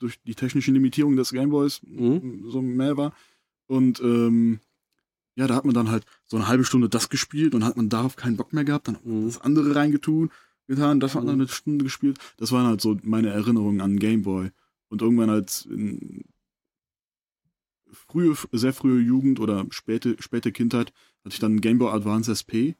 durch 0.03 0.21
die 0.21 0.35
technische 0.35 0.71
Limitierung 0.71 1.15
des 1.15 1.31
Gameboys 1.31 1.81
Mhm. 1.83 2.43
so 2.49 2.61
mehr 2.61 2.97
war. 2.97 3.13
Und 3.67 3.99
ähm, 4.01 4.59
ja, 5.35 5.47
da 5.47 5.55
hat 5.55 5.65
man 5.65 5.73
dann 5.73 5.89
halt 5.89 6.05
so 6.25 6.37
eine 6.37 6.47
halbe 6.47 6.65
Stunde 6.65 6.89
das 6.89 7.09
gespielt 7.09 7.55
und 7.55 7.63
hat 7.63 7.77
man 7.77 7.89
darauf 7.89 8.15
keinen 8.15 8.37
Bock 8.37 8.53
mehr 8.53 8.65
gehabt, 8.65 8.87
dann 8.87 8.95
hat 8.97 9.05
man 9.05 9.21
Mhm. 9.21 9.25
das 9.27 9.41
andere 9.41 9.75
reingetun, 9.75 10.29
getan, 10.67 10.99
das 10.99 11.15
hat 11.15 11.23
man 11.23 11.27
dann 11.27 11.41
eine 11.41 11.47
Stunde 11.49 11.83
gespielt. 11.85 12.19
Das 12.37 12.51
waren 12.51 12.67
halt 12.67 12.81
so 12.81 12.97
meine 13.03 13.29
Erinnerungen 13.29 13.81
an 13.81 13.97
Gameboy. 13.97 14.51
Und 14.89 15.01
irgendwann 15.01 15.29
als 15.29 15.65
in 15.65 16.25
frühe, 17.91 18.35
sehr 18.51 18.73
frühe 18.73 19.01
Jugend 19.01 19.39
oder 19.39 19.65
späte, 19.71 20.15
späte 20.19 20.51
Kindheit 20.51 20.93
hatte 21.23 21.33
ich 21.33 21.39
dann 21.39 21.61
Game 21.61 21.77
Boy 21.79 21.91
Advance 21.93 22.31
SP, 22.35 22.75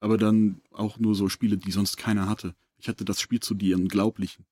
aber 0.00 0.16
dann 0.16 0.60
auch 0.70 0.98
nur 0.98 1.14
so 1.14 1.28
Spiele, 1.28 1.58
die 1.58 1.72
sonst 1.72 1.96
keiner 1.96 2.28
hatte. 2.28 2.54
Ich 2.78 2.88
hatte 2.88 3.04
das 3.04 3.20
Spiel 3.20 3.40
zu 3.40 3.54
die 3.54 3.74
Unglaublichen. 3.74 4.46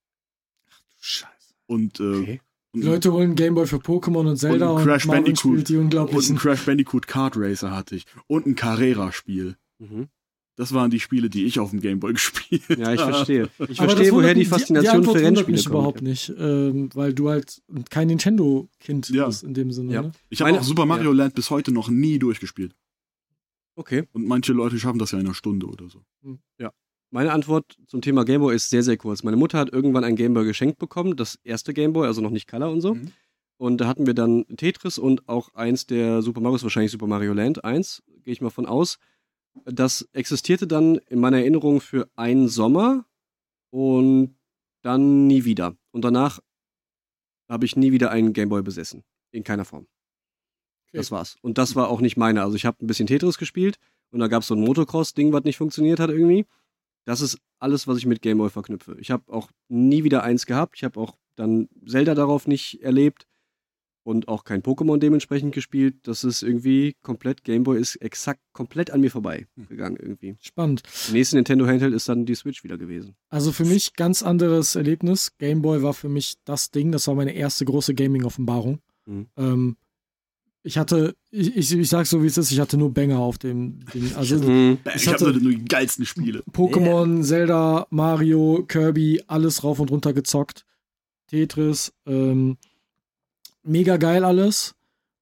Scheiße. 1.01 1.36
Und, 1.67 2.01
äh, 2.01 2.03
Okay. 2.05 2.41
und, 2.73 2.81
Die 2.83 2.87
Leute 2.87 3.13
holen 3.13 3.35
Game 3.35 3.55
Boy 3.55 3.67
für 3.67 3.77
Pokémon 3.77 4.29
und 4.29 4.37
Zelda 4.37 4.71
Und 4.71 4.77
und, 4.79 4.85
Crash 4.85 5.07
Marvin 5.07 5.25
Bandicoot. 5.25 5.53
spielt 5.53 5.69
die 5.69 5.77
und 5.77 5.85
unglaublichen. 5.85 6.37
ein 6.37 6.39
Crash 6.39 6.65
Bandicoot 6.65 7.07
Kart 7.07 7.35
Racer 7.37 7.71
hatte 7.75 7.97
ich. 7.97 8.05
Und 8.27 8.47
ein 8.47 8.55
Carrera-Spiel. 8.55 9.57
Mhm. 9.79 10.09
Das 10.59 10.73
waren 10.73 10.91
die 10.91 11.01
Spiele, 11.01 11.29
die 11.29 11.45
ich 11.45 11.59
auf 11.61 11.69
dem 11.69 11.81
Game 11.83 12.01
Boy 12.01 12.13
gespielt 12.15 12.63
Ja, 12.79 12.95
ich 12.95 13.01
verstehe. 13.01 13.51
Ich 13.69 13.79
Aber 13.81 13.91
verstehe, 13.91 14.13
woher 14.13 14.33
die 14.33 14.47
Faszination 14.47 14.93
die 14.93 14.99
Antwort 15.09 15.19
für 15.19 15.25
Rennspiele 15.25 15.53
mich 15.57 15.65
kommt. 15.67 15.75
überhaupt 15.75 16.01
nicht, 16.03 16.33
ähm, 16.39 16.89
weil 16.95 17.13
du 17.13 17.29
halt 17.29 17.61
kein 17.91 18.07
Nintendo-Kind 18.09 19.11
Ja. 19.11 19.27
bist 19.27 19.43
in 19.43 19.53
dem 19.53 19.71
Sinne. 19.71 19.93
Ja. 19.93 20.03
Ne? 20.03 20.13
Ich 20.31 20.41
habe 20.41 20.53
auch 20.59 20.63
Super 20.63 20.87
Mario 20.87 21.13
Land 21.13 21.35
bis 21.35 21.51
heute 21.51 21.73
noch 21.73 21.89
nie 21.91 22.19
durchgespielt. 22.19 22.75
Okay. 23.75 24.05
Und 24.13 24.27
manche 24.27 24.55
Leute 24.55 24.79
schaffen 24.79 24.99
das 24.99 25.11
ja 25.11 25.19
in 25.19 25.27
einer 25.27 25.35
Stunde 25.35 25.67
oder 25.67 25.91
so. 25.91 26.03
Meine 27.17 27.33
Antwort 27.33 27.79
zum 27.87 28.03
Thema 28.03 28.27
Gameboy 28.27 28.55
ist 28.55 28.69
sehr, 28.69 28.83
sehr 28.83 28.99
kurz. 28.99 29.23
Meine 29.23 29.39
Mutter 29.39 29.59
hat 29.59 29.73
irgendwann 29.73 30.05
ein 30.05 30.17
Gameboy 30.17 30.45
geschenkt 30.45 30.79
bekommen, 30.79 31.17
das 31.17 31.37
erste 31.45 31.73
Gameboy, 31.73 32.07
also 32.07 32.21
noch 32.21 32.29
nicht 32.29 32.47
Color 32.47 32.71
und 32.71 32.83
so. 32.83 32.95
Mhm. 32.95 33.11
Und 33.57 33.81
da 33.81 33.87
hatten 33.87 34.05
wir 34.05 34.13
dann 34.13 34.45
Tetris 34.59 34.99
und 34.99 35.27
auch 35.27 35.55
eins 35.55 35.87
der 35.87 36.21
Super 36.21 36.43
Marios, 36.43 36.63
wahrscheinlich 36.63 36.93
Super 36.93 37.07
Mario 37.07 37.33
Land 37.33 37.65
1, 37.65 38.03
gehe 38.23 38.35
ich 38.35 38.43
mal 38.43 38.51
von 38.51 38.67
aus. 38.67 38.99
Das 39.65 40.07
existierte 40.13 40.67
dann 40.67 40.97
in 41.09 41.19
meiner 41.19 41.39
Erinnerung 41.39 41.81
für 41.81 42.07
einen 42.17 42.49
Sommer 42.49 43.07
und 43.71 44.37
dann 44.83 45.27
nie 45.27 45.47
wieder. 45.47 45.75
Und 45.93 46.05
danach 46.05 46.41
habe 47.49 47.65
ich 47.65 47.77
nie 47.77 47.93
wieder 47.93 48.11
einen 48.11 48.35
Gameboy 48.35 48.61
besessen. 48.61 49.05
In 49.31 49.43
keiner 49.43 49.65
Form. 49.65 49.87
Okay. 50.89 50.99
Das 50.99 51.11
war's. 51.11 51.39
Und 51.41 51.57
das 51.57 51.77
war 51.77 51.89
auch 51.89 52.03
nicht 52.03 52.19
meine. 52.19 52.43
Also 52.43 52.57
ich 52.57 52.67
habe 52.67 52.85
ein 52.85 52.87
bisschen 52.87 53.07
Tetris 53.07 53.39
gespielt 53.39 53.79
und 54.11 54.21
da 54.21 54.29
gab 54.29 54.43
es 54.43 54.49
so 54.49 54.55
ein 54.55 54.61
Motocross-Ding, 54.61 55.33
was 55.33 55.45
nicht 55.45 55.57
funktioniert 55.57 55.99
hat 55.99 56.11
irgendwie. 56.11 56.45
Das 57.07 57.21
ist 57.21 57.39
alles, 57.59 57.87
was 57.87 57.99
ich 57.99 58.07
mit 58.07 58.21
Gameboy 58.21 58.51
verknüpfe. 58.51 58.97
Ich 59.01 59.11
habe 59.11 59.33
auch 59.33 59.51
nie 59.69 60.05
wieder 60.05 60.23
eins 60.23 60.45
gehabt. 60.45 60.77
Ich 60.77 60.85
habe 60.85 61.01
auch 61.01 61.17
dann 61.37 61.69
Zelda 61.87 62.15
darauf 62.15 62.47
nicht 62.47 62.83
erlebt 62.83 63.27
und 64.03 64.29
auch 64.29 64.45
kein 64.45 64.63
Pokémon 64.63 64.99
dementsprechend 64.99 65.55
gespielt. 65.55 65.97
Das 66.03 66.25
ist 66.25 66.43
irgendwie 66.43 66.97
komplett, 67.03 67.45
Gameboy 67.45 67.79
ist 67.79 67.97
exakt 67.97 68.41
komplett 68.53 68.91
an 68.91 69.01
mir 69.01 69.11
vorbei 69.11 69.47
gegangen 69.69 69.97
irgendwie. 69.97 70.37
Spannend. 70.41 70.83
Der 71.07 71.15
nächste 71.15 71.37
Nintendo 71.37 71.67
Handheld 71.67 71.95
ist 71.95 72.09
dann 72.09 72.27
die 72.27 72.35
Switch 72.35 72.65
wieder 72.65 72.77
gewesen. 72.77 73.17
Also 73.29 73.53
für 73.53 73.65
mich 73.65 73.95
ganz 73.95 74.23
anderes 74.23 74.75
Erlebnis. 74.77 75.37
Game 75.39 75.63
Boy 75.63 75.83
war 75.83 75.95
für 75.95 76.09
mich 76.09 76.37
das 76.45 76.71
Ding. 76.71 76.93
Das 76.93 77.07
war 77.09 77.15
meine 77.15 77.33
erste 77.33 77.65
große 77.65 77.95
Gaming-Offenbarung. 77.95 78.81
Mhm. 79.07 79.27
Ähm, 79.37 79.77
ich 80.67 80.77
hatte, 80.79 81.15
ich, 81.31 81.57
ich, 81.57 81.73
ich 81.73 81.89
sag 81.89 82.07
so 82.07 82.23
wie 82.23 82.27
es 82.27 82.37
ist, 82.37 82.51
ich 82.51 82.59
hatte 82.61 82.77
nur 82.77 82.93
Banger 82.93 83.21
auf 83.21 83.39
dem 83.39 83.79
Ding. 83.95 84.13
Also 84.17 84.37
Mhm. 84.37 84.79
Ich, 84.95 85.03
Ich 85.03 85.09
hatte- 85.09 85.33
nur 85.33 85.53
die 85.53 85.65
geilsten 85.65 86.05
Spiele. 86.05 86.43
Pokémon, 86.53 87.23
Zelda, 87.23 87.87
Mario, 87.91 88.65
Kirby, 88.67 89.23
alles 89.29 89.63
rauf 89.63 89.79
und 89.81 89.91
runter 89.91 90.13
gezockt. 90.13 90.65
Tetris, 91.29 91.93
ähm, 92.07 92.57
mega 93.63 93.97
geil 93.97 94.25
alles. 94.25 94.75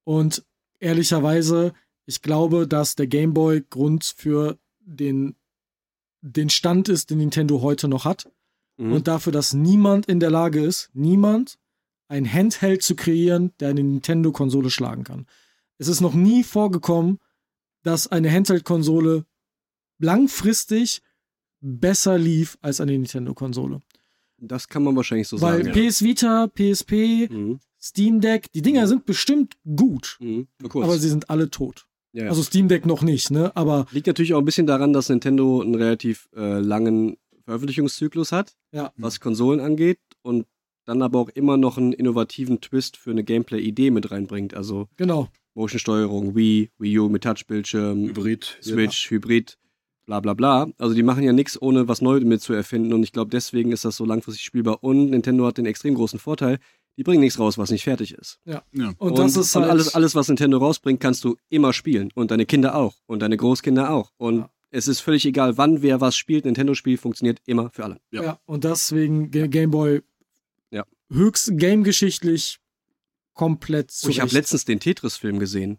Und 0.05 0.45
ehrlicherweise, 0.81 1.73
ich 2.07 2.23
glaube, 2.23 2.67
dass 2.69 2.95
der 2.97 3.07
Game 3.07 3.35
Boy 3.35 3.63
Grund 3.69 4.05
für 4.17 4.59
den, 4.85 5.35
den 6.23 6.51
Stand 6.51 6.89
ist, 6.89 7.11
den 7.11 7.19
Nintendo 7.19 7.61
heute 7.63 7.89
noch 7.89 8.05
hat. 8.05 8.31
Mhm. 8.77 8.93
Und 8.93 9.09
dafür, 9.09 9.33
dass 9.33 9.53
niemand 9.55 10.07
in 10.07 10.21
der 10.21 10.31
Lage 10.31 10.61
ist, 10.65 10.91
niemand 10.95 11.59
ein 12.09 12.31
Handheld 12.31 12.83
zu 12.83 12.95
kreieren, 12.97 13.53
der 13.61 13.69
eine 13.71 13.83
Nintendo-Konsole 13.83 14.71
schlagen 14.71 15.05
kann. 15.05 15.27
Es 15.79 15.89
ist 15.89 16.01
noch 16.01 16.15
nie 16.15 16.45
vorgekommen, 16.45 17.19
dass 17.83 18.07
eine 18.07 18.31
Handheld-Konsole 18.31 19.25
langfristig 19.99 21.03
besser 21.61 22.19
lief 22.19 22.59
als 22.61 22.81
eine 22.81 22.93
Nintendo-Konsole. 22.93 23.81
Das 24.39 24.69
kann 24.69 24.83
man 24.83 24.95
wahrscheinlich 24.97 25.29
so 25.29 25.41
Weil 25.41 25.65
sagen. 25.65 25.89
PS 25.89 26.03
Vita, 26.03 26.47
PSP, 26.49 27.29
Mhm. 27.31 27.61
Steam 27.81 28.21
Deck, 28.21 28.51
die 28.53 28.63
Dinger 28.63 28.87
sind 28.87 29.07
bestimmt 29.07 29.55
gut, 29.65 30.17
Mhm. 30.21 30.49
Aber 30.63 30.99
sie 30.99 31.09
sind 31.09 31.31
alle 31.31 31.51
tot. 31.51 31.87
ja, 32.13 32.25
ja. 32.25 32.31
Also 32.31 32.43
Steam 32.43 32.69
Deck 32.69 32.87
noch 32.87 33.03
nicht, 33.03 33.31
ne? 33.31 33.55
Aber 33.57 33.87
Liegt 33.91 34.07
natürlich 34.07 34.35
auch 34.35 34.39
ein 34.39 34.45
bisschen 34.45 34.67
daran, 34.67 34.93
dass 34.93 35.09
Nintendo 35.09 35.61
einen 35.61 35.75
relativ 35.75 36.29
äh, 36.37 36.59
langen 36.61 37.17
Veröffentlichungszyklus 37.45 38.33
hat, 38.33 38.55
Ja. 38.73 38.93
was 38.97 39.21
Konsolen 39.21 39.61
angeht 39.61 39.99
und 40.23 40.47
dann 40.85 41.03
aber 41.03 41.19
auch 41.19 41.29
immer 41.31 41.57
noch 41.57 41.79
einen 41.79 41.93
innovativen 41.93 42.61
Twist 42.61 42.97
für 42.97 43.11
eine 43.11 43.25
Gameplay-Idee 43.25 43.91
mit 43.91 44.11
reinbringt. 44.11 44.55
Also 44.55 44.89
genau. 44.97 45.29
Motion-Steuerung, 45.55 46.35
Wii, 46.35 46.71
Wii 46.79 46.99
U 46.99 47.09
mit 47.09 47.23
Touchbildschirm, 47.25 48.09
Hybrid. 48.09 48.59
Switch, 48.63 49.11
Hybrid, 49.11 49.57
bla 50.07 50.21
bla 50.21 50.35
bla. 50.35 50.67
Also 50.79 50.95
die 50.95 51.03
machen 51.03 51.23
ja 51.23 51.33
nichts, 51.33 51.61
ohne 51.61 51.89
was 51.89 52.03
Neues 52.03 52.25
mit 52.25 52.41
zu 52.43 52.53
erfinden 52.53 52.93
und 52.93 53.03
ich 53.03 53.13
glaube, 53.13 53.31
deswegen 53.31 53.73
ist 53.73 53.85
das 53.85 53.97
so 53.97 54.05
langfristig 54.05 54.45
spielbar 54.45 54.83
und 54.83 55.11
Nintendo 55.11 55.47
hat 55.47 55.59
den 55.59 55.67
extrem 55.67 55.95
großen 55.95 56.19
Vorteil, 56.19 56.59
die 56.97 57.03
bringen 57.03 57.21
nichts 57.23 57.39
raus, 57.41 57.57
was 57.59 57.71
nicht 57.71 57.83
fertig 57.85 58.13
ist. 58.15 58.39
Ja. 58.45 58.63
Und, 58.99 59.19
das 59.19 59.37
ist 59.37 59.55
halt 59.57 59.67
alles, 59.69 59.95
alles, 59.95 60.15
was 60.15 60.29
Nintendo 60.29 60.59
rausbringt, 60.59 61.01
kannst 61.01 61.25
du 61.25 61.37
immer 61.49 61.73
spielen. 61.73 62.11
Und 62.15 62.31
deine 62.31 62.47
Kinder 62.47 62.77
auch. 62.77 62.95
Und 63.07 63.21
deine 63.21 63.37
Großkinder 63.37 63.91
auch. 63.91 64.13
Und 64.17 64.39
Ja. 64.39 64.51
Es 64.77 64.89
ist 64.89 64.99
völlig 64.99 65.25
egal, 65.25 65.57
wann 65.57 65.83
wer 65.83 66.01
was 66.01 66.17
spielt. 66.17 66.45
Nintendo-Spiel 66.45 66.97
funktioniert 66.99 67.39
immer 67.47 67.71
für 67.71 67.85
alle. 67.85 68.01
Ja. 68.11 68.23
Ja. 68.25 68.39
und 68.45 68.65
deswegen 68.65 69.31
Ga- 69.31 69.47
Game 69.47 69.71
Boy 69.71 69.95
Ja. 69.97 70.01
Höchst 71.15 71.57
gamegeschichtlich 71.57 72.59
komplett 73.35 73.93
Oh, 74.05 74.09
ich 74.09 74.21
habe 74.21 74.31
letztens 74.33 74.65
den 74.65 74.81
Tetris-Film 74.81 75.39
gesehen. 75.39 75.79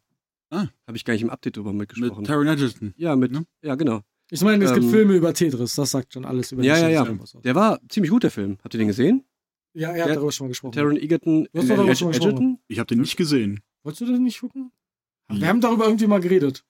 Ah. 0.49 0.67
Habe 0.87 0.97
ich 0.97 1.05
gar 1.05 1.13
nicht 1.13 1.23
im 1.23 1.29
Update 1.29 1.57
drüber 1.57 1.71
Mit 1.73 1.89
mitgesprochen. 1.95 2.23
Taron 2.25 2.47
Egerton. 2.47 2.93
ja, 2.97 3.15
mit, 3.15 3.31
Ne? 3.31 3.45
ja, 3.61 3.75
genau. 3.75 4.01
Ich 4.31 4.41
meine, 4.41 4.63
es 4.65 4.73
gibt 4.73 4.85
Ähm, 4.85 4.91
Filme 4.91 5.13
über 5.15 5.33
Tetris, 5.33 5.75
das 5.75 5.91
sagt 5.91 6.13
schon 6.13 6.25
alles 6.25 6.51
über 6.51 6.63
Ja, 6.63 6.75
die 6.75 6.81
ja, 6.93 7.03
ja. 7.05 7.17
Aus. 7.21 7.37
Der 7.43 7.55
war 7.55 7.79
ziemlich 7.89 8.09
gut, 8.11 8.23
der 8.23 8.31
Film. 8.31 8.57
Habt 8.63 8.73
ihr 8.73 8.79
den 8.79 8.87
gesehen? 8.87 9.23
Ja, 9.73 9.89
er 9.89 9.93
Der- 9.95 10.05
hat 10.05 10.15
darüber 10.17 10.31
schon 10.31 10.45
mal 10.45 10.49
gesprochen. 10.49 10.71
Taron 10.73 10.97
Egerton, 10.97 11.47
Du 11.51 11.59
hast 11.59 11.69
darüber 11.69 11.91
Ed- 11.91 11.97
schon 11.97 12.07
gesprochen. 12.09 12.29
Edgerton? 12.29 12.59
Ich 12.67 12.79
habe 12.79 12.87
den 12.87 13.01
nicht 13.01 13.17
gesehen. 13.17 13.59
Wolltest 13.83 14.01
du 14.01 14.05
das 14.07 14.19
nicht 14.19 14.39
gucken? 14.39 14.71
Ja. 15.29 15.41
Wir 15.41 15.47
haben 15.47 15.61
darüber 15.61 15.85
irgendwie 15.85 16.07
mal 16.07 16.21
geredet. 16.21 16.63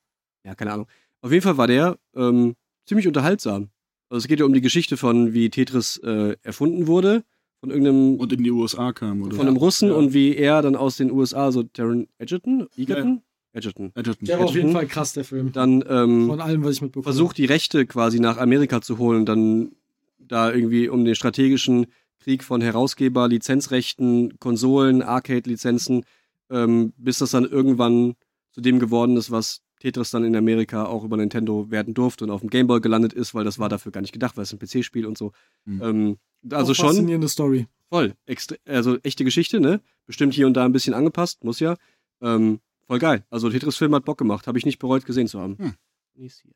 Ja, 0.44 0.56
keine 0.56 0.74
Ahnung. 0.74 0.88
Auf 1.22 1.32
jeden 1.32 1.44
Fall 1.44 1.58
war 1.58 1.68
der 1.68 1.98
ähm, 2.16 2.56
ziemlich 2.86 3.08
unterhaltsam. 3.08 3.70
Also 4.10 4.20
es 4.24 4.28
geht 4.28 4.40
ja 4.40 4.46
um 4.46 4.54
die 4.54 4.62
Geschichte 4.62 4.98
von, 4.98 5.34
wie 5.34 5.50
Tetris 5.50 5.98
äh, 5.98 6.36
erfunden 6.42 6.88
wurde, 6.88 7.24
von 7.60 7.70
irgendeinem 7.70 8.16
Und 8.18 8.32
in 8.34 8.44
die 8.44 8.52
USA 8.52 8.92
kam, 8.94 9.22
oder? 9.24 9.36
von 9.36 9.48
einem 9.48 9.58
Russen 9.58 9.90
Ja. 9.90 9.96
und 9.96 10.14
wie 10.14 10.36
er 10.36 10.62
dann 10.62 10.76
aus 10.76 10.98
den 10.98 11.12
USA, 11.12 11.52
so 11.52 11.64
Taron 11.64 12.08
Egerton? 12.20 12.68
Egerton? 12.76 13.22
Edgerton. 13.54 13.92
Edgerton. 13.96 14.26
Der 14.28 14.38
war 14.40 14.46
auf 14.46 14.52
jeden 14.56 14.70
Edgerton. 14.70 14.82
Fall 14.82 14.88
krass, 14.88 15.14
der 15.14 15.24
Film. 15.24 15.52
Dann 15.54 15.84
ähm, 15.88 16.28
Von 16.28 16.42
allem, 16.42 16.64
was 16.64 16.76
ich 16.76 16.82
mitbekommen 16.82 17.04
versucht, 17.06 17.38
die 17.38 17.46
Rechte 17.46 17.86
quasi 17.86 18.20
nach 18.20 18.38
Amerika 18.38 18.82
zu 18.82 18.98
holen 18.98 19.20
und 19.22 19.26
dann 19.30 19.72
da 20.20 20.52
irgendwie 20.52 20.90
um 20.90 21.06
den 21.06 21.16
strategischen 21.16 21.86
Krieg 22.20 22.44
von 22.44 22.60
Herausgeber, 22.60 23.28
Lizenzrechten, 23.28 24.40
Konsolen, 24.40 25.02
Arcade-Lizenzen, 25.04 26.04
ähm, 26.50 26.94
bis 26.98 27.20
das 27.20 27.32
dann 27.32 27.46
irgendwann 27.46 28.16
zu 28.52 28.62
dem 28.62 28.80
geworden 28.80 29.16
ist, 29.18 29.32
was 29.32 29.62
Tetris 29.86 30.10
dann 30.10 30.24
in 30.24 30.36
Amerika 30.36 30.86
auch 30.86 31.04
über 31.04 31.16
Nintendo 31.16 31.70
werden 31.70 31.94
durfte 31.94 32.24
und 32.24 32.32
auf 32.32 32.42
dem 32.42 32.50
Gameboy 32.50 32.82
gelandet 32.82 33.14
ist, 33.14 33.36
weil 33.36 33.44
das 33.44 33.60
war 33.60 33.70
dafür 33.70 33.92
gar 33.92 34.02
nicht 34.02 34.14
gedacht, 34.14 34.36
weil 34.36 34.44
es 34.44 34.52
ein 34.52 34.58
PC-Spiel 34.58 35.06
und 35.06 35.16
so. 35.16 35.32
Mhm. 35.66 35.82
Ähm, 35.84 36.18
also 36.52 36.72
Auch 36.72 36.76
schon 36.76 36.88
Faszinierende 36.88 37.30
Story. 37.30 37.68
voll, 37.90 38.16
extre 38.26 38.58
also 38.66 38.98
echte 39.04 39.24
Geschichte, 39.24 39.60
ne? 39.60 39.82
Bestimmt 40.08 40.34
hier 40.34 40.48
und 40.48 40.56
da 40.56 40.66
ein 40.66 40.72
bisschen 40.72 40.96
angepasst, 40.96 41.44
muss 41.44 41.60
ja. 41.60 41.76
Ähm, 42.20 42.60
voll 42.88 42.98
geil. 42.98 43.26
Also 43.30 43.50
Tetris-Film 43.50 43.94
hat 43.94 44.06
Bock 44.06 44.18
gemacht, 44.18 44.48
habe 44.48 44.58
ich 44.58 44.66
nicht 44.66 44.80
bereut 44.80 45.06
gesehen 45.06 45.28
zu 45.28 45.40
haben. 45.40 45.58
Hm. 45.60 45.74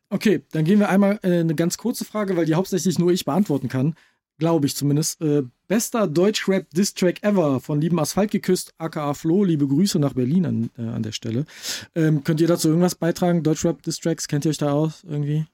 Okay, 0.08 0.42
dann 0.50 0.64
gehen 0.64 0.80
wir 0.80 0.88
einmal 0.88 1.20
äh, 1.22 1.40
eine 1.40 1.54
ganz 1.54 1.76
kurze 1.78 2.04
Frage, 2.04 2.36
weil 2.36 2.46
die 2.46 2.54
hauptsächlich 2.54 2.98
nur 2.98 3.12
ich 3.12 3.24
beantworten 3.24 3.68
kann. 3.68 3.94
Glaube 4.38 4.66
ich 4.66 4.74
zumindest. 4.74 5.20
Äh, 5.20 5.42
bester 5.70 6.08
Deutschrap-Distrack 6.08 7.22
ever 7.22 7.60
von 7.60 7.80
lieben 7.80 8.00
Asphalt 8.00 8.32
geküsst, 8.32 8.74
aka 8.78 9.14
Flo. 9.14 9.44
Liebe 9.44 9.68
Grüße 9.68 10.00
nach 10.00 10.14
Berlin 10.14 10.44
an, 10.44 10.70
äh, 10.76 10.82
an 10.82 11.04
der 11.04 11.12
Stelle. 11.12 11.46
Ähm, 11.94 12.24
könnt 12.24 12.40
ihr 12.40 12.48
dazu 12.48 12.66
irgendwas 12.66 12.96
beitragen? 12.96 13.44
Deutschrap-Distracks, 13.44 14.26
kennt 14.26 14.44
ihr 14.44 14.50
euch 14.50 14.58
da 14.58 14.72
aus 14.72 15.04
irgendwie? 15.08 15.46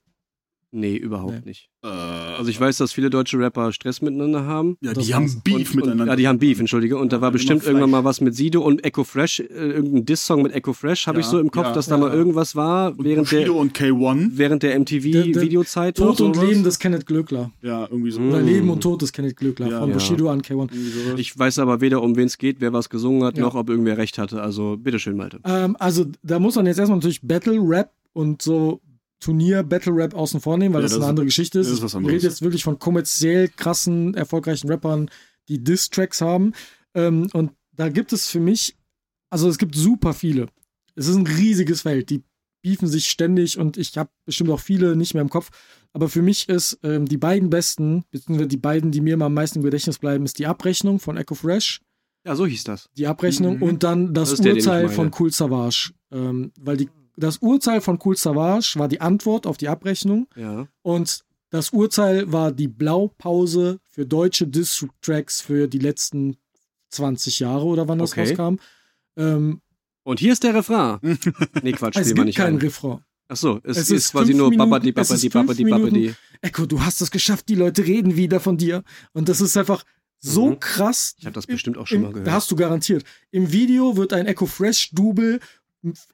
Nee, 0.73 0.97
überhaupt 0.97 1.33
Nee. 1.33 1.41
nicht. 1.51 1.71
Äh, 1.83 1.87
Also 1.87 2.51
ich 2.51 2.61
weiß, 2.61 2.77
dass 2.79 2.93
viele 2.93 3.09
deutsche 3.09 3.39
Rapper 3.39 3.73
Stress 3.73 4.03
miteinander 4.03 4.45
haben. 4.45 4.77
ja, 4.83 4.93
die 4.93 5.15
haben. 5.15 5.41
Beef 5.45 5.71
und, 5.71 5.77
miteinander. 5.77 6.03
Und, 6.03 6.09
ja, 6.11 6.17
die 6.17 6.29
haben 6.29 6.39
Beef, 6.39 6.59
entschuldige. 6.61 6.99
Und 6.99 7.13
da 7.13 7.21
war 7.21 7.29
Immer 7.29 7.33
bestimmt 7.35 7.63
Fleisch. 7.63 7.69
irgendwann 7.73 7.91
mal 7.91 8.05
was 8.05 8.21
mit 8.21 8.35
Sido 8.35 8.61
und 8.63 8.85
Echo 8.85 9.05
Fresh, 9.05 9.41
äh, 9.41 9.45
irgendein 9.45 10.05
Diss-Song 10.05 10.43
mit 10.43 10.53
Echo 10.53 10.73
Fresh, 10.73 11.07
habe 11.07 11.19
Ja, 11.19 11.21
ich 11.21 11.27
so 11.27 11.39
im 11.39 11.51
Kopf, 11.51 11.67
ja, 11.67 11.73
dass 11.73 11.87
da 11.87 11.95
ja. 11.95 12.01
mal 12.01 12.13
irgendwas 12.13 12.57
war 12.57 12.91
und 12.91 13.05
während 13.05 13.31
der, 13.31 13.37
Bushido 13.39 13.59
und 13.61 13.75
K1. 13.79 14.31
während 14.35 14.63
der 14.65 14.71
Der- 14.71 14.79
der 14.85 15.01
MTV-Videozeit. 15.01 15.97
Tod 15.97 16.21
und? 16.21 16.37
Leben 16.37 16.65
des 16.65 16.79
Kenneth 16.79 17.07
Glöckler. 17.07 17.53
Ja, 17.63 17.87
irgendwie 17.91 18.11
so. 18.11 18.21
Mhm. 18.21 18.29
Oder 18.31 18.43
Leben 18.43 18.69
und 18.69 18.83
Tod 18.83 19.01
des 19.03 19.13
Kenneth 19.13 19.37
Glöckler 19.37 19.69
Ja. 19.69 19.81
von 19.81 19.89
Ja. 19.91 19.95
Bushido 19.95 20.29
an 20.31 20.43
K1. 20.43 20.73
Irgendwie 20.73 20.91
sowas. 20.91 21.21
Ich 21.21 21.39
weiß 21.39 21.59
aber 21.61 21.81
weder, 21.81 22.03
um 22.03 22.17
wen 22.17 22.27
es 22.27 22.37
geht, 22.39 22.61
wer 22.61 22.73
was 22.73 22.91
gesungen 22.91 23.23
hat, 23.25 23.37
Ja. 23.39 23.45
noch 23.45 23.55
ob 23.55 23.71
irgendwer 23.71 23.97
recht 23.99 24.19
hatte. 24.19 24.43
Also 24.43 24.77
bitteschön, 24.79 25.17
Malte. 25.17 25.39
Ähm, 25.45 25.77
also 25.79 26.05
da 26.23 26.39
muss 26.39 26.57
man 26.57 26.67
jetzt 26.67 26.79
erstmal 26.79 26.99
natürlich 26.99 27.23
Battle 27.23 27.61
Rap 27.63 27.93
und 28.13 28.43
so 28.43 28.81
Turnier 29.21 29.63
Battle 29.63 29.95
Rap 29.95 30.15
außen 30.15 30.41
vornehmen, 30.41 30.75
weil 30.75 30.81
Ja, 30.81 30.85
das, 30.85 30.93
das 30.93 31.01
eine 31.01 31.09
andere 31.11 31.27
Geschichte 31.27 31.59
ist. 31.59 31.69
ist 31.69 31.83
Ich 31.83 31.95
rede 31.95 32.19
jetzt 32.27 32.43
wirklich 32.43 32.65
von 32.65 32.79
kommerziell 32.79 33.49
krassen, 33.49 34.15
erfolgreichen 34.15 34.69
Rappern, 34.69 35.11
die 35.49 35.63
Diss-Tracks 35.63 36.21
haben. 36.21 36.53
Ähm, 36.95 37.29
und 37.33 37.53
da 37.73 37.89
gibt 37.89 38.13
es 38.13 38.29
für 38.29 38.41
mich, 38.41 38.77
also 39.31 39.49
es 39.49 39.59
gibt 39.59 39.75
super 39.75 40.13
viele. 40.15 40.47
Es 40.95 41.07
ist 41.09 41.17
ein 41.17 41.27
riesiges 41.27 41.83
Feld. 41.83 42.11
Die 42.11 42.23
beefen 42.63 42.89
sich 42.89 43.07
ständig 43.07 43.59
und 43.59 43.77
ich 43.77 43.97
habe 43.97 44.11
bestimmt 44.25 44.51
auch 44.51 44.61
viele 44.61 44.97
nicht 44.97 45.15
mehr 45.15 45.21
im 45.23 45.31
Kopf. 45.31 45.51
Aber 45.93 46.09
für 46.09 46.23
mich 46.23 46.49
ist 46.49 46.79
ähm, 46.83 47.07
die 47.07 47.17
beiden 47.19 47.49
besten, 47.49 48.05
beziehungsweise 48.11 48.49
die 48.49 48.57
beiden, 48.57 48.91
die 48.93 49.01
mir 49.01 49.15
immer 49.15 49.27
am 49.27 49.35
meisten 49.35 49.59
im 49.61 49.65
Gedächtnis 49.65 49.99
bleiben, 49.99 50.25
ist 50.25 50.39
die 50.39 50.47
Abrechnung 50.47 50.99
von 50.99 51.17
Echo 51.17 51.35
Fresh 51.35 51.81
Ja, 52.27 52.35
so 52.35 52.45
hieß 52.45 52.65
das. 52.65 52.89
die 52.97 53.07
Abrechnung 53.07 53.57
Mhm. 53.59 53.63
und 53.63 53.83
dann 53.83 54.13
das, 54.15 54.31
Das 54.31 54.41
der, 54.41 54.55
Urteil 54.55 54.85
meine. 54.85 54.95
von 54.95 55.11
Cool 55.19 55.33
Savage. 55.33 55.93
Ähm, 56.13 56.53
weil 56.61 56.77
die, 56.77 56.89
das 57.17 57.39
Urteil 57.39 57.81
von 57.81 57.99
Cool 58.05 58.17
Savage 58.17 58.75
war 58.79 58.89
die 58.89 59.01
Antwort 59.01 59.47
auf 59.47 59.57
die 59.57 59.69
Abrechnung 59.69 60.27
Ja. 60.37 60.69
und 60.83 61.25
das 61.51 61.71
Urteil 61.71 62.31
war 62.33 62.53
die 62.53 62.69
Blaupause 62.69 63.81
für 63.91 64.05
deutsche 64.07 64.47
Diss-Tracks 64.47 65.41
für 65.41 65.69
die 65.69 65.79
letzten 65.79 66.37
20 66.91 67.41
Jahre 67.41 67.65
oder 67.65 67.89
wann 67.89 67.99
das 67.99 68.13
Okay. 68.13 68.29
rauskam. 68.31 68.57
Ähm, 69.17 69.61
Und 70.05 70.21
hier 70.21 70.33
ist 70.33 70.43
der 70.45 70.55
Refrain. 70.55 70.99
nee, 71.63 71.73
Quatsch, 71.73 71.97
es 71.97 72.03
spiel 72.09 72.15
mal 72.15 72.15
gibt 72.15 72.27
nicht 72.27 72.37
keinen 72.37 72.57
ein. 72.57 72.61
Refrain. 72.61 73.01
Ach 73.29 73.37
so, 73.37 73.61
es, 73.65 73.77
Es 73.77 73.91
ist, 73.91 73.97
ist 74.07 74.13
quasi 74.13 74.35
nur 74.35 74.51
Minuten- 74.51 74.71
babadi, 74.71 74.91
es 74.95 75.09
babadi, 75.09 75.29
babadi, 75.31 75.65
babadi. 75.65 76.15
Echo, 76.43 76.67
du 76.67 76.81
hast 76.85 77.01
es 77.01 77.11
geschafft, 77.11 77.49
die 77.49 77.57
Leute 77.57 77.85
reden 77.85 78.15
wieder 78.17 78.39
von 78.39 78.57
dir. 78.57 78.85
Und 79.13 79.29
das 79.29 79.41
ist 79.41 79.57
einfach 79.57 79.85
so 80.19 80.51
Mhm. 80.51 80.61
krass. 80.61 81.15
Ich 81.19 81.27
habe 81.27 81.35
das 81.35 81.47
bestimmt 81.47 81.77
auch 81.77 81.87
schon 81.89 82.03
mal 82.03 82.09
Im, 82.09 82.13
gehört. 82.13 82.29
da 82.29 82.33
hast 82.33 82.51
du 82.51 82.57
garantiert. 82.57 83.05
Im 83.33 83.51
Video 83.53 83.97
wird 83.97 84.13
ein 84.13 84.27
Echo 84.27 84.47
Fresh 84.47 84.91
Double 84.93 85.41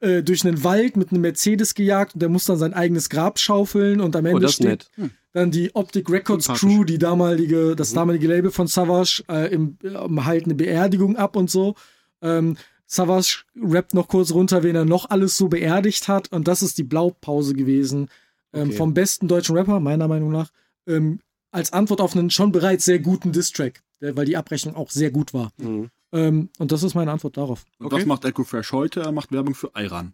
äh, 0.00 0.22
durch 0.22 0.44
einen 0.44 0.62
Wald 0.64 0.96
mit 0.96 1.10
einem 1.10 1.22
Mercedes 1.22 1.74
gejagt 1.74 2.14
und 2.14 2.20
der 2.22 2.28
muss 2.28 2.44
dann 2.44 2.58
sein 2.58 2.74
eigenes 2.74 3.08
Grab 3.10 3.38
schaufeln 3.38 4.00
und 4.00 4.14
am 4.16 4.24
oh, 4.24 4.28
Ende 4.28 4.46
ist 4.46 4.54
steht 4.54 4.88
nett. 4.96 5.10
dann 5.32 5.50
die 5.50 5.74
Optic 5.74 6.08
Records. 6.10 6.48
Crew, 6.48 6.84
die 6.84 6.98
damalige, 6.98 7.74
das 7.76 7.90
Mhm. 7.92 7.96
damalige 7.96 8.28
Label 8.28 8.50
von 8.50 8.66
Savage, 8.66 9.22
äh, 9.28 9.52
im, 9.52 9.76
ähm, 9.84 10.24
halt 10.24 10.44
eine 10.44 10.54
Beerdigung 10.54 11.16
ab 11.16 11.36
und 11.36 11.50
so. 11.50 11.74
Ähm, 12.20 12.56
Savage 12.86 13.44
rappt 13.60 13.94
noch 13.94 14.08
kurz 14.08 14.32
runter, 14.32 14.62
wen 14.62 14.76
er 14.76 14.84
noch 14.84 15.08
alles 15.10 15.36
so 15.38 15.48
beerdigt 15.48 16.08
hat 16.08 16.30
und 16.32 16.46
das 16.48 16.62
ist 16.62 16.76
die 16.78 16.82
Blaupause 16.84 17.54
gewesen 17.54 18.08
ähm, 18.52 18.68
Okay. 18.68 18.76
vom 18.76 18.92
besten 18.92 19.28
deutschen 19.28 19.56
Rapper, 19.56 19.80
meiner 19.80 20.08
Meinung 20.08 20.30
nach, 20.30 20.50
ähm, 20.86 21.20
als 21.50 21.72
Antwort 21.72 22.00
auf 22.02 22.14
einen 22.14 22.28
schon 22.30 22.52
bereits 22.52 22.84
sehr 22.84 22.98
guten 22.98 23.32
Diss-Track, 23.32 23.82
weil 24.00 24.26
die 24.26 24.36
Abrechnung 24.36 24.74
auch 24.76 24.90
sehr 24.90 25.10
gut 25.10 25.32
war. 25.32 25.52
Mhm. 25.56 25.88
Ähm, 26.12 26.48
und 26.58 26.72
das 26.72 26.82
ist 26.82 26.94
meine 26.94 27.10
Antwort 27.12 27.36
darauf. 27.36 27.64
Und 27.78 27.86
Okay. 27.86 27.96
was 27.96 28.06
macht 28.06 28.24
Echo 28.24 28.44
Fresh 28.44 28.72
heute? 28.72 29.00
Er 29.00 29.12
macht 29.12 29.32
Werbung 29.32 29.54
für 29.54 29.70
Iran. 29.76 30.12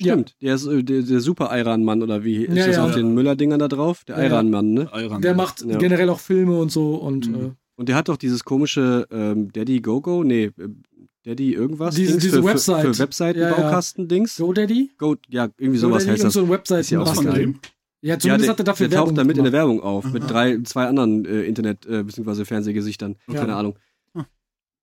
Stimmt, 0.00 0.34
der 0.40 0.54
ist 0.54 0.66
äh, 0.66 0.82
der, 0.82 1.02
der 1.02 1.20
super 1.20 1.50
Iran-Mann 1.58 2.02
oder 2.02 2.24
wie 2.24 2.44
ist 2.46 2.56
Ja, 2.56 2.66
das 2.68 2.76
ja. 2.76 2.84
auf 2.86 2.94
den 2.94 3.12
Müller-Dingern 3.14 3.58
da 3.58 3.68
drauf? 3.68 4.04
Der 4.04 4.16
Ja, 4.16 4.22
ja. 4.22 4.28
Iran-Mann, 4.30 4.72
ne? 4.72 4.88
Iran. 4.94 5.20
Der 5.20 5.34
macht 5.34 5.62
Ja. 5.62 5.76
generell 5.76 6.08
auch 6.08 6.20
Filme 6.20 6.58
und 6.58 6.72
so 6.72 6.94
und 6.94 7.28
Mhm. 7.28 7.34
äh, 7.34 7.50
Und 7.76 7.88
der 7.88 7.96
hat 7.96 8.08
doch 8.08 8.16
dieses 8.16 8.44
komische 8.44 9.06
ähm, 9.10 9.50
Daddy 9.52 9.80
Go-Go, 9.80 10.22
nee, 10.24 10.44
äh, 10.44 10.52
Daddy 11.24 11.52
irgendwas 11.54 11.94
Diese- 11.96 12.12
Dings 12.12 12.22
diese 12.24 12.38
für, 12.38 12.44
Website. 12.44 12.82
für, 12.86 12.94
für 12.94 12.98
Webseiten-Baukasten-Dings. 13.02 14.36
GoDaddy? 14.38 14.90
Go, 14.98 15.16
ja, 15.28 15.48
irgendwie 15.58 15.78
sowas 15.78 16.06
heißt 16.06 16.24
das. 16.24 16.32
so 16.32 16.40
ein 16.44 16.48
Website. 16.50 16.80
Ist 16.80 16.90
ja 16.90 17.00
auch 17.00 17.14
von 17.14 17.30
dem? 17.34 17.58
Ja, 18.02 18.14
Ja, 18.14 18.18
zumindest 18.18 18.44
der, 18.46 18.52
hat 18.52 18.58
er 18.60 18.64
dafür 18.64 18.88
der 18.88 18.98
taucht 18.98 19.06
Werbung 19.08 19.16
damit 19.16 19.36
in 19.36 19.44
der 19.44 19.50
gemacht. 19.52 19.60
Werbung 19.68 19.82
auf, 19.82 20.04
mit 20.12 20.22
Aha. 20.22 20.30
drei, 20.30 20.58
zwei 20.62 20.86
anderen 20.86 21.26
äh, 21.26 21.42
Internet- 21.42 21.84
äh, 21.86 22.02
bzw. 22.02 22.44
Fernsehgesichtern. 22.46 23.16
Ja. 23.28 23.40
Keine 23.40 23.54
Ahnung. 23.56 23.74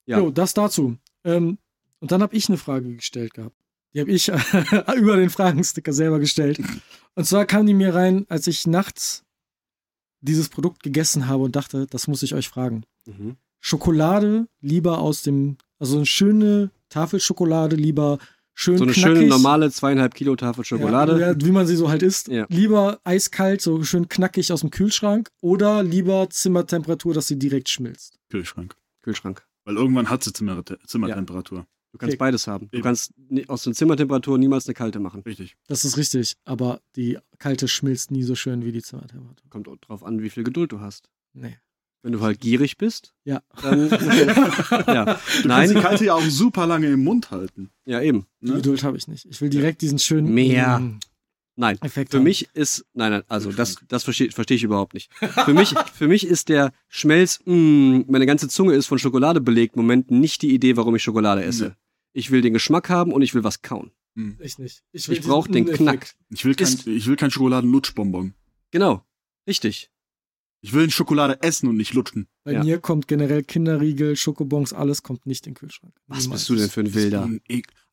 Ja. 0.08 0.20
Jo, 0.20 0.32
das 0.32 0.54
dazu. 0.54 0.98
Ähm, 1.24 1.58
und 2.00 2.12
dann 2.12 2.22
habe 2.22 2.36
ich 2.36 2.48
eine 2.50 2.58
Frage 2.58 2.96
gestellt 2.96 3.34
gehabt. 3.36 3.56
Die 3.94 4.00
habe 4.00 4.12
ich 4.12 4.28
über 4.98 5.18
den 5.18 5.30
Fragensticker 5.30 5.94
selber 5.94 6.20
gestellt. 6.20 6.60
Und 7.16 7.26
zwar 7.26 7.46
kam 7.46 7.66
die 7.66 7.74
mir 7.74 7.94
rein, 7.94 8.26
als 8.30 8.48
ich 8.48 8.66
nachts 8.68 9.24
dieses 10.22 10.50
Produkt 10.50 10.84
gegessen 10.84 11.28
habe 11.28 11.44
und 11.44 11.56
dachte, 11.56 11.88
das 11.88 12.08
muss 12.08 12.24
ich 12.24 12.34
euch 12.34 12.48
fragen. 12.50 12.84
Mhm. 13.06 13.38
Schokolade 13.60 14.48
lieber 14.62 15.00
aus 15.00 15.22
dem, 15.24 15.58
also 15.80 15.98
eine 15.98 16.06
schöne 16.06 16.72
Tafelschokolade 16.90 17.76
lieber 17.76 18.20
schön 18.54 18.78
So 18.78 18.84
eine 18.84 18.94
knackig. 18.94 19.18
schöne 19.18 19.28
normale 19.28 19.72
zweieinhalb 19.72 20.14
Kilo 20.14 20.36
Tafel 20.36 20.64
Schokolade. 20.64 21.20
Ja, 21.20 21.32
ja, 21.32 21.36
wie 21.42 21.52
man 21.52 21.68
sie 21.68 21.76
so 21.76 21.90
halt 21.90 22.04
isst. 22.04 22.28
Ja. 22.28 22.46
Lieber 22.50 23.00
eiskalt, 23.04 23.62
so 23.62 23.84
schön 23.84 24.10
knackig 24.10 24.52
aus 24.54 24.62
dem 24.62 24.72
Kühlschrank 24.72 25.30
oder 25.42 25.84
lieber 25.84 26.30
Zimmertemperatur, 26.30 27.14
dass 27.14 27.28
sie 27.28 27.38
direkt 27.40 27.70
schmilzt. 27.70 28.20
Kühlschrank. 28.30 28.76
Kühlschrank. 29.02 29.44
Weil 29.68 29.76
irgendwann 29.76 30.10
hat 30.10 30.24
sie 30.24 30.32
Zimmer 30.32 30.64
Zimmertemperatur. 30.86 31.68
Du 31.92 31.98
kannst 31.98 32.14
Okay. 32.14 32.18
beides 32.20 32.48
haben. 32.48 32.70
Du 32.72 32.78
Eben. 32.78 32.84
kannst 32.84 33.12
aus 33.50 33.64
der 33.64 33.74
Zimmertemperatur 33.74 34.38
niemals 34.38 34.66
eine 34.66 34.74
kalte 34.76 35.00
machen. 35.02 35.24
Richtig. 35.26 35.58
Das 35.68 35.84
ist 35.84 35.98
richtig, 35.98 36.38
aber 36.46 36.80
die 36.96 37.18
kalte 37.38 37.68
schmilzt 37.68 38.10
nie 38.12 38.24
so 38.24 38.34
schön 38.36 38.64
wie 38.64 38.72
die 38.72 38.82
Zimmertemperatur. 38.82 39.50
Kommt 39.50 39.68
auch 39.68 39.76
drauf 39.76 40.06
an, 40.06 40.22
wie 40.22 40.30
viel 40.30 40.46
Geduld 40.46 40.72
du 40.72 40.80
hast. 40.80 41.10
Nee. 41.34 41.58
Wenn 42.02 42.14
du 42.14 42.22
halt 42.22 42.40
gierig 42.40 42.78
bist, 42.78 43.14
Ja. 43.26 43.42
dann. 43.62 43.90
ja. 43.90 43.98
Du 43.98 45.14
kannst 45.16 45.44
die 45.44 45.48
Nein. 45.48 45.74
kalte 45.74 46.06
ja 46.06 46.14
auch 46.14 46.22
super 46.30 46.66
lange 46.66 46.88
im 46.88 47.04
Mund 47.04 47.32
halten. 47.32 47.70
Ja, 47.86 48.02
eben. 48.02 48.26
Ne? 48.40 48.54
Geduld 48.54 48.84
habe 48.84 48.96
ich 48.96 49.10
nicht. 49.10 49.26
Ich 49.26 49.42
will 49.42 49.50
direkt 49.50 49.82
diesen 49.82 50.00
schönen 50.00 50.34
Mehr. 50.34 50.82
Nein. 51.60 51.78
Effekt 51.82 52.12
Für 52.12 52.18
haben. 52.18 52.24
mich 52.24 52.48
ist, 52.54 52.86
nein, 52.94 53.12
nein, 53.12 53.24
also 53.28 53.52
das, 53.52 53.78
das 53.88 54.04
verstehe 54.04 54.32
versteh 54.32 54.54
ich 54.54 54.64
überhaupt 54.64 54.94
nicht. 54.94 55.12
Für 55.16 55.54
mich, 55.54 55.74
für 55.94 56.08
mich 56.08 56.26
ist 56.26 56.50
der 56.50 56.72
Schmelz, 56.88 57.40
mh, 57.46 58.06
meine 58.08 58.26
ganze 58.28 58.48
Zunge 58.48 58.74
ist 58.76 58.86
von 58.86 59.00
Schokolade 59.00 59.42
belegt, 59.42 59.76
Moment 59.76 60.12
nicht 60.12 60.44
die 60.44 60.54
Idee, 60.54 60.78
warum 60.78 60.96
ich 60.96 61.02
Schokolade 61.04 61.44
esse. 61.44 61.70
Nee. 61.70 61.74
Ich 62.14 62.32
will 62.32 62.42
den 62.42 62.54
Geschmack 62.54 62.90
haben 62.90 63.12
und 63.12 63.22
ich 63.24 63.34
will 63.34 63.44
was 63.44 63.62
kauen. 63.62 63.92
Ich 64.40 64.58
nicht. 64.58 64.84
Ich 64.94 65.10
will 65.10 65.20
brauch 65.20 65.46
diesen 65.48 65.66
den 65.66 65.74
Effekt. 65.74 65.78
Knack. 65.82 66.16
Ich 66.30 66.44
will 66.46 66.56
kein, 66.56 66.68
Ist- 66.68 66.88
ich 66.88 67.06
will 67.08 67.16
kein 67.18 67.30
Schokoladenlutschbonbon. 67.30 68.34
Genau. 68.72 69.04
Richtig. 69.48 69.92
Ich 70.62 70.74
will 70.74 70.90
Schokolade 70.90 71.42
essen 71.44 71.70
und 71.70 71.78
nicht 71.78 71.94
lutschen. 71.94 72.28
Bei 72.44 72.54
Ja. 72.54 72.64
mir 72.64 72.80
kommt 72.80 73.08
generell 73.08 73.44
Kinderriegel, 73.44 74.16
Schokobons, 74.16 74.74
alles 74.74 75.04
kommt 75.04 75.26
nicht 75.28 75.46
in 75.46 75.54
den 75.54 75.60
Kühlschrank. 75.60 75.94
Was 76.08 76.24
Niemals. 76.24 76.42
bist 76.42 76.50
du 76.50 76.56
denn 76.56 76.70
für 76.70 76.80
ein 76.82 76.94
Wilder? 76.96 77.24
Ein 77.26 77.42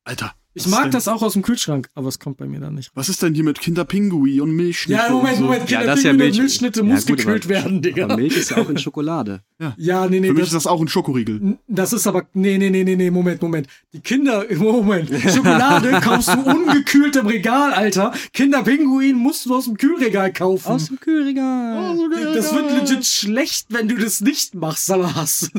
Alter. 0.05 0.33
Ich 0.57 0.67
mag 0.67 0.83
denn, 0.83 0.91
das 0.91 1.09
auch 1.09 1.21
aus 1.21 1.33
dem 1.33 1.41
Kühlschrank, 1.41 1.89
aber 1.95 2.07
es 2.07 2.17
kommt 2.17 2.37
bei 2.37 2.45
mir 2.45 2.61
dann 2.61 2.75
nicht. 2.75 2.89
Was 2.93 3.09
ist 3.09 3.21
denn 3.21 3.33
hier 3.33 3.43
mit 3.43 3.59
Kinderpingui 3.59 4.39
und 4.39 4.51
Milchschnitte? 4.51 5.01
Ja, 5.01 5.09
Moment, 5.11 5.33
und 5.33 5.39
so? 5.39 5.43
Moment, 5.45 5.69
Ja, 5.69 5.81
ja 5.83 5.93
und 6.11 6.15
Milch. 6.17 6.37
Milchschnitte 6.37 6.79
Ja, 6.79 6.85
muss 6.85 7.05
gut, 7.05 7.17
gekühlt 7.17 7.43
aber- 7.43 7.49
werden, 7.55 7.81
Digga. 7.81 8.05
Aber 8.05 8.15
Milch 8.15 8.37
ist 8.37 8.51
ja 8.51 8.57
auch 8.59 8.69
in 8.69 8.77
Schokolade. 8.85 9.41
Ja, 9.75 10.07
nee, 10.07 10.21
nee, 10.21 10.27
Für 10.27 10.33
mich 10.33 10.43
das, 10.43 10.47
ist 10.49 10.53
das 10.53 10.67
auch 10.67 10.79
ein 10.79 10.87
Schokoriegel. 10.87 11.57
das 11.67 11.91
ist 11.91 12.07
aber, 12.07 12.23
nee, 12.33 12.57
nee, 12.57 12.69
nee, 12.69 12.85
nee, 12.85 12.95
nee, 12.95 13.11
Moment, 13.11 13.41
Moment. 13.41 13.67
Die 13.91 13.99
Kinder, 13.99 14.45
Moment, 14.57 15.09
Schokolade 15.29 15.91
kaufst 15.99 16.29
du 16.29 16.39
ungekühlt 16.39 17.17
im 17.17 17.25
Regal, 17.27 17.73
Alter. 17.73 18.13
Kinderpinguin 18.31 19.17
musst 19.17 19.45
du 19.47 19.55
aus 19.55 19.65
dem 19.65 19.75
Kühlregal 19.75 20.31
kaufen. 20.31 20.77
dem 20.87 20.99
Kühlregal. 21.01 21.97
das 22.33 22.53
wird 22.55 22.71
legit 22.71 23.05
schlecht, 23.05 23.65
wenn 23.71 23.89
du 23.89 23.95
das 23.97 24.21
nicht 24.21 24.55
machst, 24.55 24.85
Salas. 24.85 25.51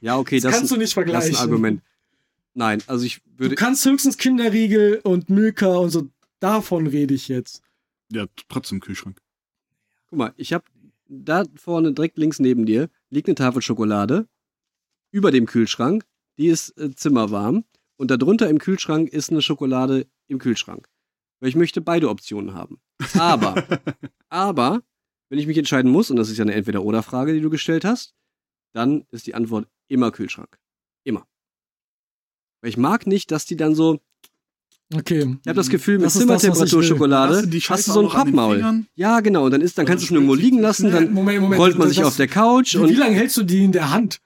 Ja, 0.00 0.16
okay, 0.16 0.36
Das, 0.36 0.44
das, 0.50 0.52
kannst 0.60 0.70
du 0.72 0.76
nicht 0.76 0.84
das 0.84 0.88
ist 0.88 0.92
vergleichen. 0.94 1.36
ein 1.36 1.42
Argument. 1.42 1.82
Nein, 2.54 2.82
also 2.86 3.04
ich 3.04 3.20
Du 3.24 3.38
würde. 3.40 3.54
kannst 3.56 3.84
höchstens 3.84 4.16
Kinderriegel 4.16 5.00
und 5.02 5.28
Milka 5.28 5.74
und 5.76 5.90
so, 5.90 6.08
davon 6.40 6.86
rede 6.86 7.14
ich 7.14 7.28
jetzt. 7.28 7.62
Ja, 8.12 8.26
trotzdem 8.48 8.80
Kühlschrank. 8.80 9.20
Guck 10.08 10.18
mal, 10.18 10.32
ich 10.36 10.52
habe 10.52 10.64
da 11.06 11.44
vorne 11.56 11.92
direkt 11.92 12.16
links 12.16 12.38
neben 12.38 12.64
dir 12.64 12.88
liegt 13.10 13.28
eine 13.28 13.34
Tafel 13.34 13.62
Schokolade 13.62 14.28
über 15.10 15.30
dem 15.30 15.46
Kühlschrank. 15.46 16.04
Die 16.38 16.46
ist 16.46 16.78
äh, 16.78 16.94
zimmerwarm. 16.94 17.64
Und 17.96 18.10
darunter 18.10 18.48
im 18.48 18.58
Kühlschrank 18.58 19.08
ist 19.08 19.30
eine 19.30 19.40
Schokolade 19.42 20.06
im 20.26 20.38
Kühlschrank. 20.38 20.88
Weil 21.40 21.48
ich 21.48 21.56
möchte 21.56 21.80
beide 21.80 22.08
Optionen 22.08 22.54
haben. 22.54 22.80
Aber, 23.18 23.64
aber, 24.28 24.82
wenn 25.28 25.38
ich 25.38 25.46
mich 25.46 25.58
entscheiden 25.58 25.90
muss, 25.90 26.10
und 26.10 26.16
das 26.16 26.28
ist 26.28 26.38
ja 26.38 26.42
eine 26.42 26.54
Entweder-Oder-Frage, 26.54 27.32
die 27.32 27.40
du 27.40 27.50
gestellt 27.50 27.84
hast, 27.84 28.14
dann 28.72 29.06
ist 29.12 29.26
die 29.28 29.34
Antwort 29.34 29.68
immer 29.86 30.10
Kühlschrank. 30.10 30.58
Weil 32.64 32.70
ich 32.70 32.78
mag 32.78 33.06
nicht, 33.06 33.30
dass 33.30 33.44
die 33.44 33.56
dann 33.58 33.74
so, 33.74 34.00
Okay. 34.94 35.18
ich 35.42 35.48
habe 35.48 35.54
das 35.54 35.68
Gefühl, 35.68 35.96
mit 35.98 36.06
Das 36.06 36.14
das, 36.14 36.20
Zimmertemperatur 36.22 36.80
will. 36.80 36.88
Schokolade 36.88 37.34
Hast 37.36 37.42
du 37.44 37.48
die 37.50 37.60
hast 37.60 37.88
du 37.88 37.92
so 37.92 38.00
ein 38.00 38.08
Pappmaul. 38.08 38.84
Ja, 38.94 39.20
genau. 39.20 39.44
Und 39.44 39.50
dann 39.50 39.60
ist, 39.60 39.76
dann 39.76 39.82
Und 39.84 39.88
kannst 39.90 40.00
du 40.02 40.04
das 40.04 40.08
schon 40.08 40.16
irgendwo 40.16 40.34
liegen 40.34 40.60
lassen, 40.60 40.90
dann 40.90 41.12
Moment, 41.12 41.42
Moment. 41.42 41.60
rollt 41.60 41.76
man 41.76 41.88
sich 41.88 41.98
das- 41.98 42.06
auf 42.06 42.16
der 42.16 42.26
Couch 42.28 42.72
Wie, 42.74 42.78
und 42.78 42.88
wie 42.88 42.94
lange 42.94 43.16
hältst 43.16 43.36
du 43.36 43.42
die 43.42 43.64
in 43.64 43.72
der 43.72 43.90
Hand? 43.90 44.20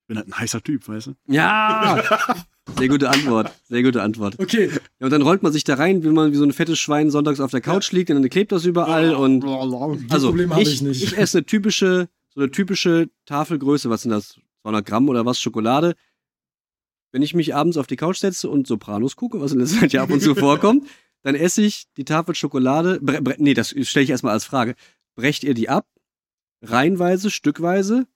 Ich 0.00 0.06
bin 0.08 0.16
halt 0.16 0.28
ein 0.28 0.38
heißer 0.38 0.62
Typ, 0.62 0.88
weißt 0.88 1.08
du? 1.08 1.12
ja, 1.26 2.02
sehr 2.78 2.88
gute 2.88 3.10
Antwort, 3.10 3.52
sehr 3.68 3.82
gute 3.82 4.00
Antwort. 4.02 4.38
Okay, 4.38 4.70
Ja, 4.98 5.04
und 5.06 5.10
dann 5.10 5.20
rollt 5.20 5.42
man 5.42 5.52
sich 5.52 5.64
da 5.64 5.74
rein, 5.74 6.02
wie 6.04 6.08
man 6.08 6.32
wie 6.32 6.36
so 6.36 6.44
ein 6.44 6.52
fettes 6.54 6.78
Schwein 6.78 7.10
sonntags 7.10 7.38
auf 7.40 7.50
der 7.50 7.60
Couch 7.60 7.92
liegt 7.92 8.08
und 8.10 8.22
dann 8.22 8.30
klebt 8.30 8.52
das 8.52 8.64
überall 8.64 9.14
und 9.14 9.44
also 9.44 10.28
Probleme 10.28 10.54
habe 10.54 10.62
ich, 10.62 10.72
ich 10.72 10.80
nicht. 10.82 11.02
ich 11.02 11.18
esse 11.18 11.38
eine 11.38 11.44
typische 11.46 12.08
so 12.34 12.40
eine 12.40 12.50
typische 12.50 13.10
Tafelgröße, 13.26 13.90
was 13.90 14.02
sind 14.02 14.10
das 14.10 14.36
200 14.62 14.86
Gramm 14.86 15.08
oder 15.10 15.26
was 15.26 15.38
Schokolade. 15.38 15.96
Wenn 17.12 17.22
ich 17.22 17.34
mich 17.34 17.54
abends 17.54 17.76
auf 17.76 17.86
die 17.86 17.96
Couch 17.96 18.16
setze 18.18 18.48
und 18.50 18.66
Sopranos 18.66 19.16
gucke, 19.16 19.40
was 19.40 19.52
in 19.52 19.58
der 19.58 19.68
Zeit 19.68 19.92
ja 19.92 20.02
ab 20.02 20.10
und 20.10 20.20
zu 20.22 20.34
vorkommt, 20.34 20.86
dann 21.22 21.34
esse 21.34 21.62
ich 21.62 21.84
die 21.96 22.04
Tafel 22.04 22.34
Schokolade. 22.34 22.98
Bre 23.00 23.20
bre 23.22 23.34
nee, 23.38 23.54
das 23.54 23.68
stelle 23.82 24.04
ich 24.04 24.10
erstmal 24.10 24.32
als 24.32 24.44
Frage. 24.44 24.74
Brecht 25.14 25.44
ihr 25.44 25.54
die 25.54 25.68
ab? 25.68 25.86
Reihenweise, 26.62 27.30
stückweise? 27.30 28.06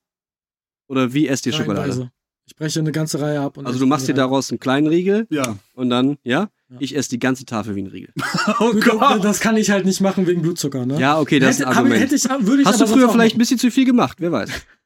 Oder 0.89 1.13
wie 1.13 1.29
esst 1.29 1.47
ihr 1.47 1.53
Schokolade? 1.53 1.81
Reihenweise. 1.91 2.11
Ich 2.49 2.55
breche 2.55 2.79
eine 2.79 2.93
ganze 2.93 3.21
Reihe 3.21 3.41
ab. 3.41 3.57
Und 3.59 3.67
Also 3.67 3.81
du 3.81 3.87
machst 3.87 4.07
dir 4.07 4.15
daraus 4.15 4.51
einen 4.51 4.61
kleinen 4.61 4.87
Riegel 4.87 5.27
Ja. 5.31 5.57
und 5.75 5.91
dann, 5.91 6.17
ja, 6.23 6.49
Ja. 6.69 6.77
ich 6.79 6.95
esse 6.97 7.11
die 7.11 7.19
ganze 7.19 7.45
Tafel 7.45 7.75
wie 7.75 7.83
ein 7.83 7.89
Riegel. 7.89 8.13
Oh 8.61 8.73
Du, 8.73 9.19
das- 9.21 9.41
kann 9.41 9.57
ich 9.57 9.71
halt 9.71 9.85
nicht 9.85 10.01
machen 10.01 10.27
wegen 10.29 10.43
Blutzucker, 10.43 10.87
ne? 10.87 10.99
Ja, 11.01 11.19
okay, 11.19 11.41
das 11.41 11.57
ist 11.57 11.59
hätte, 11.59 11.69
ein 11.71 11.75
hab- 11.75 11.79
Argument. 11.83 12.03
Hätte 12.03 12.15
ich, 12.15 12.25
würde 12.47 12.63
ich 12.63 12.69
Hast 12.69 12.81
aber 12.81 12.91
du 12.91 12.97
früher 12.99 13.09
vielleicht 13.11 13.35
ein 13.35 13.39
bisschen 13.39 13.59
zu 13.59 13.71
viel 13.71 13.85
gemacht? 13.85 14.19
Wer 14.21 14.31
weiß. 14.33 14.51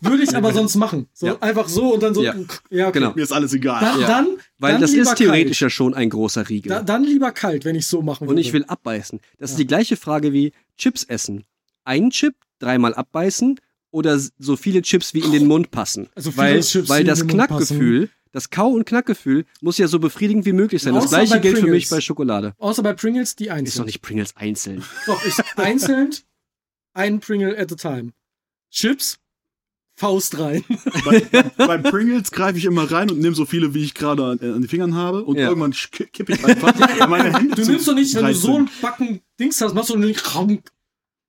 Würde 0.00 0.22
ich 0.22 0.34
aber 0.36 0.52
sonst 0.52 0.76
machen. 0.76 1.08
So 1.12 1.26
Ja. 1.26 1.38
einfach 1.40 1.68
so 1.68 1.94
und 1.94 2.02
dann 2.02 2.14
so. 2.14 2.22
Ja. 2.22 2.34
Ja, 2.70 2.88
okay. 2.88 2.98
Genau. 3.00 3.12
Mir 3.14 3.22
ist 3.22 3.32
alles 3.32 3.52
egal. 3.52 3.80
Dann, 3.80 4.00
Ja. 4.00 4.06
dann, 4.06 4.26
Weil 4.58 4.72
dann 4.72 4.80
das 4.82 4.92
ist 4.92 5.14
theoretisch 5.16 5.58
kalt. 5.58 5.60
ja 5.60 5.70
schon 5.70 5.94
ein 5.94 6.10
großer 6.10 6.48
Riegel. 6.48 6.70
Da, 6.70 6.82
dann 6.82 7.04
lieber 7.04 7.32
kalt, 7.32 7.64
wenn 7.64 7.76
ich 7.76 7.86
so 7.86 8.02
machen 8.02 8.24
und 8.24 8.28
würde. 8.30 8.40
ich 8.40 8.52
will 8.52 8.64
abbeißen. 8.64 9.20
Das 9.38 9.50
ist 9.50 9.58
die 9.58 9.66
gleiche 9.66 9.96
Frage 9.96 10.32
wie 10.32 10.52
Chips 10.76 11.04
essen. 11.04 11.44
Ein 11.84 12.10
Chip, 12.10 12.34
dreimal 12.58 12.94
abbeißen 12.94 13.58
oder 13.90 14.18
so 14.38 14.56
viele 14.56 14.82
Chips 14.82 15.14
wie 15.14 15.20
in 15.20 15.32
den 15.32 15.46
Mund 15.46 15.70
passen. 15.70 16.08
Also 16.14 16.30
viele 16.30 16.42
weil 16.42 16.60
Chips, 16.60 16.88
weil 16.88 16.98
wie 16.98 17.00
in 17.02 17.06
das 17.08 17.18
den 17.20 17.26
Mund 17.28 17.34
Knackgefühl, 17.48 18.10
das 18.32 18.50
Kau- 18.50 18.70
und 18.70 18.84
Knackgefühl 18.84 19.46
muss 19.62 19.78
ja 19.78 19.88
so 19.88 19.98
befriedigend 19.98 20.44
wie 20.44 20.52
möglich 20.52 20.82
sein. 20.82 20.94
Das 20.94 21.04
Außer 21.06 21.16
gleiche 21.24 21.40
gilt 21.40 21.58
für 21.58 21.68
mich 21.68 21.88
bei 21.88 22.00
Schokolade. 22.00 22.54
Außer 22.58 22.82
bei 22.82 22.92
Pringles 22.92 23.34
die 23.36 23.44
Ist 23.44 23.50
doch 23.50 23.56
einzeln. 23.56 23.84
nicht 23.86 24.02
Pringles 24.02 24.36
einzeln. 24.36 24.84
Doch, 25.06 25.24
ich 25.24 25.34
einzeln 25.56 26.10
ein 26.92 27.20
Pringle 27.20 27.56
at 27.58 27.72
a 27.72 27.76
time. 27.76 28.12
Chips, 28.76 29.18
Faust 29.98 30.38
rein. 30.38 30.62
bei, 31.06 31.20
bei 31.56 31.78
Pringles 31.78 32.30
greife 32.30 32.58
ich 32.58 32.66
immer 32.66 32.90
rein 32.92 33.10
und 33.10 33.18
nehme 33.20 33.34
so 33.34 33.46
viele, 33.46 33.72
wie 33.72 33.82
ich 33.82 33.94
gerade 33.94 34.22
an, 34.22 34.32
an 34.40 34.60
den 34.60 34.68
Fingern 34.68 34.94
habe. 34.94 35.24
Und 35.24 35.38
Ja. 35.38 35.48
irgendwann 35.48 35.72
kippe 35.72 36.34
ich 36.34 36.44
einfach 36.44 37.08
meine 37.08 37.32
Hände 37.32 37.54
Du 37.56 37.70
nimmst 37.70 37.88
doch 37.88 37.94
nicht, 37.94 38.14
wenn 38.14 38.26
du 38.26 38.32
13. 38.32 38.40
so 38.42 38.56
ein 38.58 38.70
Backen 38.82 39.20
Dings 39.40 39.58
hast, 39.62 39.72
machst 39.74 39.88
du 39.88 39.96
nicht. 39.96 40.22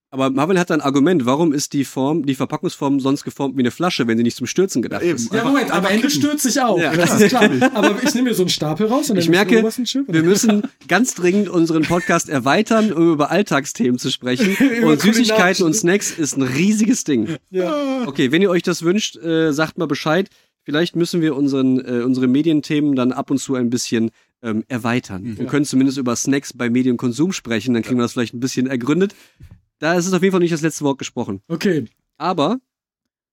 Aber 0.09 0.29
Marvel 0.29 0.57
hat 0.57 0.71
ein 0.71 0.79
Argument. 0.79 1.25
Warum 1.25 1.51
ist 1.51 1.73
die 1.73 1.83
Form, 1.83 2.25
die 2.25 2.35
Verpackungsform 2.35 3.01
sonst 3.01 3.25
geformt 3.25 3.57
wie 3.57 3.61
eine 3.61 3.71
Flasche, 3.71 4.07
wenn 4.07 4.17
sie 4.17 4.23
nicht 4.23 4.37
zum 4.37 4.47
Stürzen 4.47 4.81
gedacht 4.81 5.03
Eben. 5.03 5.15
ist? 5.15 5.33
Ja, 5.33 5.43
Moment, 5.43 5.69
am 5.69 5.79
einfach 5.79 5.91
Ende 5.91 6.09
stürzt 6.09 6.43
sich 6.43 6.61
auch. 6.61 6.79
Ja. 6.79 6.95
Das 6.95 7.19
ist 7.19 7.27
klar. 7.27 7.49
Aber 7.73 8.01
ich 8.01 8.13
nehme 8.13 8.29
mir 8.29 8.33
so 8.33 8.43
einen 8.43 8.49
Stapel 8.49 8.87
raus 8.87 9.09
und 9.09 9.17
dann 9.17 9.23
Ich 9.23 9.29
merke, 9.29 9.61
Wir 9.61 10.23
müssen 10.23 10.63
ganz 10.87 11.13
dringend 11.13 11.49
unseren 11.49 11.83
Podcast 11.83 12.29
erweitern, 12.29 12.93
um 12.93 13.11
über 13.13 13.31
Alltagsthemen 13.31 13.99
zu 13.99 14.09
sprechen. 14.09 14.55
Und 14.83 15.01
Süßigkeiten 15.01 15.65
und 15.65 15.73
Snacks 15.73 16.11
ist 16.11 16.37
ein 16.37 16.43
riesiges 16.43 17.03
Ding. 17.03 17.37
Ja. 17.49 18.05
Okay, 18.05 18.31
wenn 18.31 18.41
ihr 18.41 18.49
euch 18.49 18.63
das 18.63 18.83
wünscht, 18.83 19.17
äh, 19.17 19.51
sagt 19.51 19.77
mal 19.77 19.87
Bescheid. 19.87 20.29
Vielleicht 20.63 20.95
müssen 20.95 21.21
wir 21.21 21.35
unseren, 21.35 21.79
äh, 21.79 22.03
unsere 22.03 22.27
Medienthemen 22.27 22.95
dann 22.95 23.11
ab 23.11 23.31
und 23.31 23.37
zu 23.37 23.55
ein 23.55 23.69
bisschen 23.69 24.11
ähm, 24.43 24.63
erweitern. 24.67 25.37
Wir 25.37 25.45
können 25.45 25.65
zumindest 25.65 25.97
über 25.97 26.15
Snacks 26.15 26.53
bei 26.53 26.69
Medienkonsum 26.69 27.31
sprechen, 27.31 27.73
dann 27.73 27.83
kriegen 27.83 27.97
wir 27.97 28.03
das 28.03 28.13
vielleicht 28.13 28.33
ein 28.33 28.39
bisschen 28.39 28.67
ergründet. 28.67 29.15
Da 29.79 29.93
ist 29.93 30.07
es 30.07 30.13
auf 30.13 30.23
jeden 30.23 30.31
Fall 30.31 30.39
nicht 30.39 30.53
das 30.53 30.61
letzte 30.61 30.83
Wort 30.83 30.97
gesprochen. 30.97 31.41
Okay. 31.47 31.85
Aber 32.17 32.59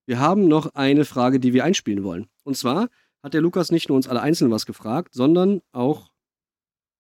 wir 0.05 0.19
haben 0.19 0.47
noch 0.47 0.75
eine 0.75 1.07
Frage, 1.07 1.41
die 1.41 1.55
wir 1.55 1.65
einspielen 1.65 2.05
wollen. 2.05 2.29
Und 2.43 2.57
zwar 2.57 2.91
hat 3.23 3.33
der 3.33 3.41
Lukas 3.41 3.73
nicht 3.73 3.89
nur 3.89 3.97
uns 3.97 4.07
alle 4.07 4.21
einzeln 4.21 4.51
was 4.51 4.67
gefragt, 4.67 5.15
sondern 5.15 5.63
auch 5.73 6.11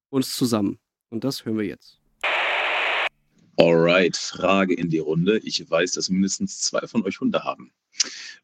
uns 0.08 0.34
zusammen. 0.34 0.78
Und 1.10 1.24
das 1.24 1.44
hören 1.44 1.58
wir 1.58 1.66
jetzt. 1.66 2.00
Alright, 3.58 4.16
Frage 4.16 4.74
in 4.74 4.88
die 4.88 4.98
Runde. 4.98 5.38
Ich 5.40 5.70
weiß, 5.70 5.92
dass 5.92 6.08
mindestens 6.08 6.60
zwei 6.60 6.86
von 6.86 7.04
euch 7.04 7.20
Hunde 7.20 7.44
haben. 7.44 7.70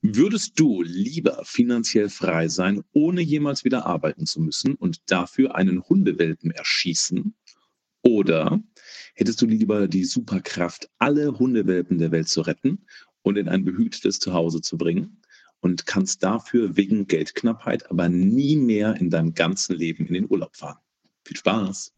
Würdest 0.03 0.61
du 0.61 0.83
lieber 0.83 1.43
finanziell 1.45 2.11
frei 2.11 2.49
sein, 2.49 2.85
ohne 2.93 3.23
jemals 3.23 3.65
wieder 3.65 3.87
arbeiten 3.87 4.27
zu 4.27 4.41
müssen 4.41 4.75
und 4.75 5.01
dafür 5.11 5.55
einen 5.55 5.83
Hundewelpen 5.89 6.51
erschießen? 6.51 7.35
Oder 8.03 8.61
hättest 9.21 9.43
du 9.43 9.47
lieber 9.47 9.87
die 9.87 10.05
Superkraft, 10.05 10.89
alle 10.99 11.39
Hundewelpen 11.39 11.99
der 11.99 12.11
Welt 12.11 12.29
zu 12.29 12.41
retten 12.41 12.87
und 13.21 13.37
in 13.37 13.49
ein 13.49 13.65
behütetes 13.65 14.19
Zuhause 14.19 14.63
zu 14.63 14.79
bringen 14.79 15.19
und 15.61 15.85
kannst 15.85 16.23
dafür 16.23 16.77
wegen 16.77 17.07
Geldknappheit 17.07 17.91
aber 17.91 18.09
nie 18.09 18.57
mehr 18.57 18.97
in 18.97 19.11
deinem 19.11 19.35
ganzen 19.35 19.77
Leben 19.77 20.07
in 20.07 20.15
den 20.15 20.31
Urlaub 20.31 20.57
fahren? 20.57 20.79
Viel 21.25 21.37
Spaß! 21.37 21.93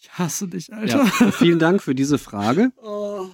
Ich 0.00 0.12
hasse 0.12 0.48
dich, 0.48 0.70
Alter. 0.72 1.10
Ja, 1.18 1.30
vielen 1.32 1.58
Dank 1.58 1.82
für 1.82 1.94
diese 1.94 2.18
Frage. 2.18 2.70
Oh. 2.82 3.30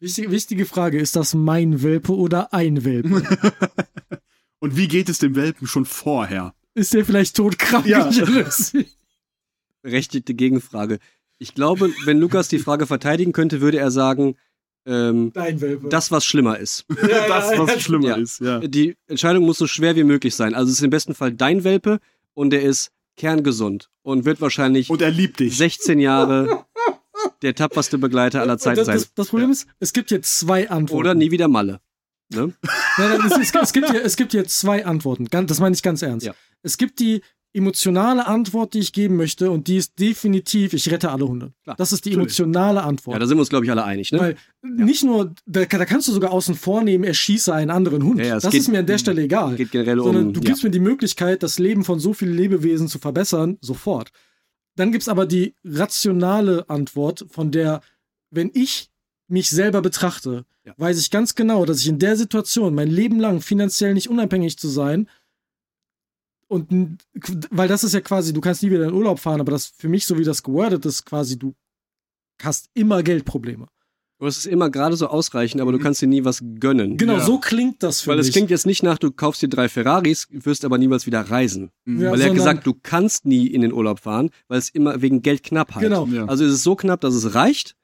Wichtige, 0.00 0.30
wichtige 0.32 0.66
Frage, 0.66 0.98
ist 0.98 1.16
das 1.16 1.34
mein 1.34 1.82
Welpe 1.82 2.14
oder 2.14 2.52
ein 2.52 2.84
Welpe? 2.84 3.22
Und 4.58 4.76
wie 4.76 4.88
geht 4.88 5.08
es 5.08 5.18
dem 5.18 5.34
Welpen 5.34 5.66
schon 5.66 5.86
vorher? 5.86 6.54
ist 6.74 6.92
der 6.92 7.04
vielleicht 7.04 7.36
todkrank? 7.36 7.86
Ja. 7.86 8.10
Berechtigte 9.84 10.32
Gegenfrage. 10.32 10.98
Ich 11.38 11.54
glaube, 11.54 11.90
wenn 12.06 12.18
Lukas 12.18 12.48
die 12.48 12.58
Frage 12.58 12.86
verteidigen 12.86 13.32
könnte, 13.32 13.60
würde 13.60 13.78
er 13.78 13.90
sagen, 13.90 14.36
ähm, 14.86 15.30
das, 15.90 16.10
was 16.10 16.24
schlimmer 16.24 16.58
ist. 16.58 16.86
Ja, 17.02 17.28
das, 17.28 17.52
ja, 17.52 17.58
was 17.58 17.74
ja. 17.74 17.80
schlimmer 17.80 18.08
Ja. 18.08 18.16
ist, 18.16 18.40
ja. 18.40 18.60
Die 18.60 18.96
Entscheidung 19.08 19.44
muss 19.44 19.58
so 19.58 19.66
schwer 19.66 19.94
wie 19.94 20.04
möglich 20.04 20.34
sein. 20.34 20.54
Also 20.54 20.70
es 20.70 20.78
ist 20.78 20.84
im 20.84 20.90
besten 20.90 21.14
Fall 21.14 21.32
dein 21.32 21.64
Welpe 21.64 22.00
und 22.32 22.50
der 22.50 22.62
ist 22.62 22.92
kerngesund 23.16 23.90
und 24.02 24.24
wird 24.24 24.40
wahrscheinlich 24.40 24.88
Und 24.88 25.02
er 25.02 25.10
liebt 25.10 25.40
dich. 25.40 25.56
16 25.56 25.98
Jahre 25.98 26.64
der 27.42 27.54
tapferste 27.54 27.98
Begleiter 27.98 28.40
aller 28.40 28.56
Zeiten 28.56 28.78
das, 28.78 28.86
sein. 28.86 28.96
das, 28.96 29.12
das 29.14 29.28
Problem 29.28 29.50
ist, 29.50 29.66
es 29.80 29.92
gibt 29.92 30.08
hier 30.08 30.22
zwei 30.22 30.70
Antworten. 30.70 31.00
Oder 31.00 31.14
nie 31.14 31.30
wieder 31.30 31.48
Malle. 31.48 31.80
Ne? 32.30 32.54
Nein, 32.96 33.18
nein, 33.18 33.20
es, 33.26 33.36
es, 33.36 33.54
es, 33.54 33.72
gibt 33.72 33.90
hier, 33.90 34.02
es 34.02 34.16
gibt 34.16 34.32
hier 34.32 34.46
zwei 34.46 34.86
Antworten. 34.86 35.26
Das 35.30 35.60
meine 35.60 35.74
ich 35.74 35.82
ganz 35.82 36.00
ernst. 36.00 36.26
Ja. 36.26 36.34
Es 36.62 36.78
gibt 36.78 36.98
die 37.00 37.20
emotionale 37.54 38.26
Antwort, 38.26 38.74
die 38.74 38.80
ich 38.80 38.92
geben 38.92 39.16
möchte, 39.16 39.50
und 39.50 39.68
die 39.68 39.76
ist 39.76 39.98
definitiv, 39.98 40.72
ich 40.74 40.90
rette 40.90 41.10
alle 41.10 41.26
Hunde. 41.26 41.52
Klar, 41.62 41.76
das 41.76 41.92
ist 41.92 42.04
die 42.04 42.10
natürlich. 42.10 42.38
emotionale 42.38 42.82
Antwort. 42.82 43.14
Ja, 43.14 43.18
da 43.20 43.26
sind 43.26 43.36
wir 43.36 43.40
uns, 43.40 43.48
glaube 43.48 43.64
ich, 43.64 43.70
alle 43.70 43.84
einig. 43.84 44.10
Ne? 44.12 44.18
Weil 44.20 44.36
nicht 44.62 45.04
nur, 45.04 45.32
da, 45.46 45.64
da 45.64 45.84
kannst 45.84 46.08
du 46.08 46.12
sogar 46.12 46.32
außen 46.32 46.54
vornehmen, 46.56 47.04
erschieße 47.04 47.54
einen 47.54 47.70
anderen 47.70 48.02
Hund. 48.04 48.18
Ja, 48.20 48.26
ja, 48.26 48.36
es 48.36 48.42
das 48.42 48.52
geht- 48.52 48.60
ist 48.60 48.68
mir 48.68 48.80
an 48.80 48.86
der 48.86 48.98
Stelle 48.98 49.22
egal. 49.22 49.54
geht 49.56 49.70
generell 49.70 49.98
Sondern 49.98 50.26
um. 50.28 50.32
du 50.34 50.40
ja. 50.40 50.46
gibst 50.46 50.64
mir 50.64 50.70
die 50.70 50.80
Möglichkeit, 50.80 51.42
das 51.42 51.58
Leben 51.58 51.84
von 51.84 52.00
so 52.00 52.12
vielen 52.12 52.34
Lebewesen 52.36 52.88
zu 52.88 52.98
verbessern, 52.98 53.56
sofort. 53.60 54.10
dann 54.76 54.90
gibt's 54.90 55.08
aber 55.08 55.24
die 55.24 55.54
rationale 55.64 56.68
Antwort, 56.68 57.26
von 57.30 57.52
der, 57.52 57.80
wenn 58.30 58.50
ich 58.54 58.90
mich 59.28 59.48
selber 59.48 59.80
betrachte, 59.80 60.44
Ja. 60.66 60.74
weiß 60.76 60.98
ich 60.98 61.10
ganz 61.12 61.34
genau, 61.36 61.64
dass 61.64 61.80
ich 61.80 61.88
in 61.88 61.98
der 62.00 62.16
Situation 62.16 62.74
mein 62.74 62.88
Leben 62.90 63.20
lang 63.20 63.40
finanziell 63.40 63.94
nicht 63.94 64.10
unabhängig 64.10 64.58
zu 64.58 64.66
sein 64.68 65.08
und 66.54 66.98
weil 67.50 67.68
das 67.68 67.84
ist 67.84 67.92
ja 67.94 68.00
quasi, 68.00 68.32
du 68.32 68.40
kannst 68.40 68.62
nie 68.62 68.70
wieder 68.70 68.84
in 68.88 68.94
Urlaub 68.94 69.18
fahren, 69.18 69.40
aber 69.40 69.52
das 69.52 69.66
für 69.66 69.88
mich, 69.88 70.06
so 70.06 70.18
wie 70.18 70.24
das 70.24 70.42
gewordet 70.42 70.84
ist, 70.86 71.04
quasi, 71.04 71.38
du 71.38 71.54
hast 72.42 72.68
immer 72.74 73.02
Geldprobleme. 73.02 73.66
Du 74.20 74.26
hast 74.26 74.38
es 74.38 74.46
immer 74.46 74.70
gerade 74.70 74.96
so 74.96 75.08
ausreichend, 75.08 75.60
aber 75.60 75.72
du 75.72 75.78
kannst 75.78 76.00
dir 76.00 76.06
nie 76.06 76.24
was 76.24 76.40
gönnen. 76.60 76.96
Genau, 76.96 77.14
Ja. 77.14 77.24
so 77.24 77.38
klingt 77.40 77.82
das 77.82 78.00
für 78.00 78.10
Weil 78.10 78.18
mich. 78.18 78.28
es 78.28 78.32
klingt 78.32 78.48
jetzt 78.48 78.64
nicht 78.64 78.82
nach, 78.82 78.96
du 78.98 79.10
kaufst 79.10 79.42
dir 79.42 79.48
drei 79.48 79.68
Ferraris, 79.68 80.28
wirst 80.30 80.64
aber 80.64 80.78
niemals 80.78 81.06
wieder 81.06 81.20
reisen. 81.20 81.70
Mhm. 81.84 82.00
Ja, 82.00 82.10
weil 82.12 82.20
er 82.20 82.28
hat 82.28 82.34
gesagt, 82.34 82.66
du 82.66 82.74
kannst 82.80 83.26
nie 83.26 83.48
in 83.48 83.60
den 83.62 83.72
Urlaub 83.72 83.98
fahren, 84.00 84.30
weil 84.48 84.58
es 84.60 84.68
immer 84.70 85.02
wegen 85.02 85.20
Geldknappheit. 85.20 85.82
Genau. 85.82 86.06
Ja. 86.06 86.26
Also 86.26 86.44
ist 86.44 86.52
es 86.52 86.62
so 86.62 86.76
knapp, 86.76 87.00
dass 87.00 87.14
es 87.14 87.34
reicht, 87.34 87.74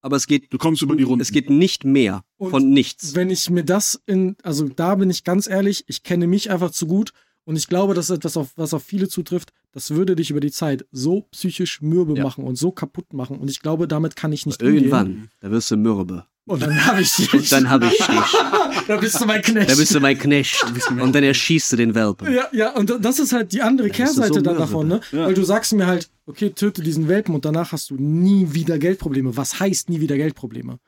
aber 0.00 0.16
es 0.16 0.26
geht, 0.28 0.52
Du 0.52 0.58
kommst 0.58 0.80
über 0.80 0.94
die 0.96 1.02
Runden. 1.02 1.20
es 1.22 1.32
geht 1.32 1.50
nicht 1.50 1.84
mehr 1.84 2.22
Und 2.38 2.50
von 2.50 2.70
nichts. 2.70 3.14
wenn 3.16 3.28
ich 3.28 3.50
mir 3.50 3.64
das 3.64 4.00
in, 4.06 4.36
also 4.44 4.68
da 4.68 4.94
bin 4.94 5.10
ich 5.10 5.24
ganz 5.24 5.48
ehrlich, 5.48 5.84
ich 5.88 6.02
kenne 6.04 6.26
mich 6.28 6.50
einfach 6.50 6.70
zu 6.70 6.86
gut 6.86 7.12
und 7.44 7.56
ich 7.56 7.68
glaube, 7.68 7.94
das 7.94 8.10
ist 8.10 8.16
etwas, 8.16 8.36
auf, 8.36 8.48
was 8.56 8.74
auf 8.74 8.82
viele 8.82 9.08
zutrifft, 9.08 9.50
das 9.72 9.90
würde 9.90 10.16
dich 10.16 10.30
über 10.30 10.40
die 10.40 10.50
Zeit 10.50 10.84
so 10.92 11.22
psychisch 11.32 11.80
mürbe 11.80 12.16
Ja. 12.16 12.22
machen 12.24 12.44
und 12.44 12.56
so 12.56 12.70
kaputt 12.72 13.12
machen 13.12 13.38
und 13.38 13.50
ich 13.50 13.60
glaube, 13.60 13.86
damit 13.88 14.16
kann 14.16 14.32
ich 14.32 14.46
nicht 14.46 14.62
umgehen. 14.62 14.76
Irgendwann, 14.76 15.28
da 15.40 15.50
wirst 15.50 15.70
du 15.70 15.76
mürbe. 15.76 16.24
Und 16.46 16.62
dann 16.62 16.84
habe 16.84 17.00
ich 17.02 17.14
dich. 17.14 17.32
Und 17.32 17.52
dann 17.52 17.70
habe 17.70 17.86
ich 17.86 17.96
dich. 17.96 18.06
da 18.88 18.96
bist 18.96 19.20
du 19.20 19.26
mein 19.26 19.40
Knecht. 19.40 19.70
Da 19.70 19.74
bist 19.76 19.94
du 19.94 20.00
mein 20.00 20.18
Knecht. 20.18 20.64
Und 20.90 21.14
dann 21.14 21.22
erschießt 21.22 21.72
du 21.72 21.76
den 21.76 21.94
Welpen. 21.94 22.32
ja, 22.32 22.48
ja, 22.50 22.74
und 22.74 22.92
das 23.04 23.20
ist 23.20 23.32
halt 23.32 23.52
die 23.52 23.62
andere 23.62 23.86
Da 23.88 23.94
Kehrseite 23.94 24.34
so 24.34 24.40
dann 24.40 24.58
davon, 24.58 24.88
ne? 24.88 25.00
Ja. 25.12 25.26
Weil 25.26 25.34
du 25.34 25.44
sagst 25.44 25.72
mir 25.74 25.86
halt, 25.86 26.10
okay, 26.26 26.50
töte 26.50 26.82
diesen 26.82 27.06
Welpen 27.06 27.36
und 27.36 27.44
danach 27.44 27.70
hast 27.70 27.90
du 27.90 27.96
nie 27.96 28.52
wieder 28.52 28.78
Geldprobleme. 28.80 29.36
Was 29.36 29.60
heißt 29.60 29.90
nie 29.90 30.00
wieder 30.00 30.16
Geldprobleme? 30.16 30.78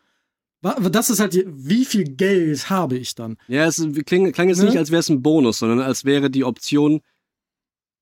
Das 0.63 1.11
ist 1.11 1.19
halt, 1.21 1.37
wie 1.47 1.85
viel 1.85 2.05
Geld 2.05 2.71
habe 2.71 2.97
ich 2.97 3.15
dann? 3.17 3.37
Ja, 3.49 3.67
es 3.67 3.85
kling, 4.07 4.31
klang 4.33 4.49
jetzt 4.49 4.59
Ne? 4.59 4.67
nicht, 4.67 4.79
als 4.79 4.91
wäre 4.91 5.01
es 5.01 5.09
ein 5.09 5.21
Bonus, 5.23 5.59
sondern 5.59 5.81
als 5.81 6.05
wäre 6.05 6.31
die 6.31 6.45
Option, 6.45 7.01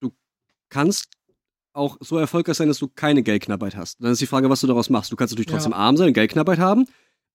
du 0.00 0.12
kannst 0.68 1.08
auch 1.72 1.96
so 2.00 2.18
erfolgreich 2.18 2.56
sein, 2.56 2.68
dass 2.68 2.78
du 2.78 2.88
keine 2.88 3.22
Geldknappheit 3.22 3.76
hast. 3.76 4.02
Dann 4.02 4.12
ist 4.12 4.20
die 4.20 4.26
Frage, 4.26 4.50
was 4.50 4.61
du 4.61 4.66
daraus 4.66 4.90
machst. 4.90 5.11
Du 5.11 5.16
kannst 5.16 5.32
natürlich 5.32 5.48
Ja. 5.48 5.54
trotzdem 5.56 5.72
arm 5.72 5.96
sein, 5.96 6.12
Geldknappheit 6.12 6.58
haben, 6.58 6.86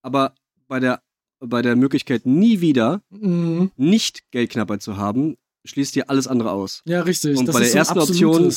aber 0.03 0.35
bei 0.67 0.79
der, 0.79 1.01
bei 1.39 1.61
der 1.61 1.75
Möglichkeit, 1.75 2.25
nie 2.25 2.61
wieder 2.61 3.01
Mhm. 3.09 3.71
nicht 3.77 4.29
Geldknappheit 4.31 4.81
zu 4.83 4.97
haben, 4.97 5.37
schließt 5.63 5.95
dir 5.95 6.09
alles 6.09 6.27
andere 6.27 6.51
aus. 6.51 6.81
Ja, 6.85 7.01
richtig. 7.01 7.37
Und 7.37 7.47
das 7.47 7.53
bei 7.55 7.61
der 7.61 7.73
ersten 7.73 7.97
Option-. 7.99 8.53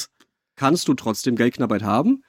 Kannst 0.56 0.88
du 0.88 0.94
trotzdem 0.94 1.36
Geldknappheit 1.36 1.82
haben, 1.84 2.24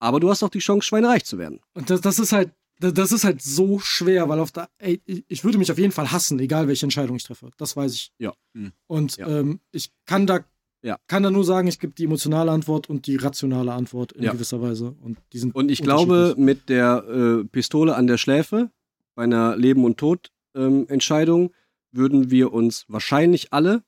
aber 0.00 0.18
du 0.18 0.30
hast 0.30 0.42
auch 0.42 0.48
die 0.48 0.58
Chance, 0.60 0.88
schweinereich 0.88 1.24
zu 1.26 1.36
werden. 1.38 1.60
Und 1.74 1.90
das, 1.90 2.00
das 2.00 2.18
ist 2.18 2.32
halt, 2.32 2.50
das- 2.80 3.12
ist 3.12 3.24
halt 3.24 3.40
so 3.42 3.78
schwer, 3.78 4.28
weil 4.28 4.40
auf 4.40 4.52
der, 4.52 4.68
ey, 4.78 5.00
ich 5.28 5.44
würde 5.44 5.58
mich 5.58 5.70
auf 5.70 5.78
jeden 5.78 5.92
Fall 5.92 6.10
hassen, 6.12 6.38
egal 6.40 6.68
welche 6.68 6.86
Entscheidung 6.86 7.16
ich 7.16 7.22
treffe. 7.24 7.50
Das 7.56 7.76
weiß 7.76 7.94
ich. 7.94 8.12
Ja. 8.18 8.34
Mhm. 8.52 8.72
Und 8.86 9.16
Ja. 9.16 9.28
Ähm, 9.28 9.60
ich 9.72 9.90
kann 10.06 10.26
da, 10.26 10.44
Ja. 10.82 10.98
kann 11.06 11.22
da 11.22 11.30
nur 11.30 11.44
sagen, 11.44 11.68
ich 11.68 11.78
gebe 11.78 11.92
die 11.94 12.04
emotionale 12.04 12.50
Antwort 12.50 12.88
und 12.90 13.06
die 13.06 13.16
rationale 13.16 13.72
Antwort 13.72 14.12
in 14.12 14.24
Ja. 14.24 14.32
gewisser 14.32 14.60
Weise. 14.60 14.94
Und 15.00 15.18
die 15.32 15.38
sind 15.38 15.54
Und 15.54 15.70
ich 15.70 15.80
glaube, 15.82 16.34
mit 16.36 16.68
der 16.68 17.04
äh, 17.08 17.44
Pistole 17.44 17.94
an 17.96 18.06
der 18.06 18.18
Schläfe 18.18 18.70
bei 19.14 19.22
einer 19.24 19.56
Leben- 19.56 19.84
und 19.84 19.96
Tod-Entscheidung 19.98 21.52
würden 21.92 22.30
wir 22.30 22.52
uns 22.52 22.84
wahrscheinlich 22.88 23.52
alle 23.52 23.82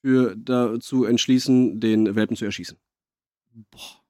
für 0.00 0.34
dazu 0.36 1.04
entschließen, 1.04 1.78
den 1.80 2.14
Welpen 2.14 2.36
zu 2.36 2.44
erschießen. 2.46 2.78
Boah. 3.70 4.00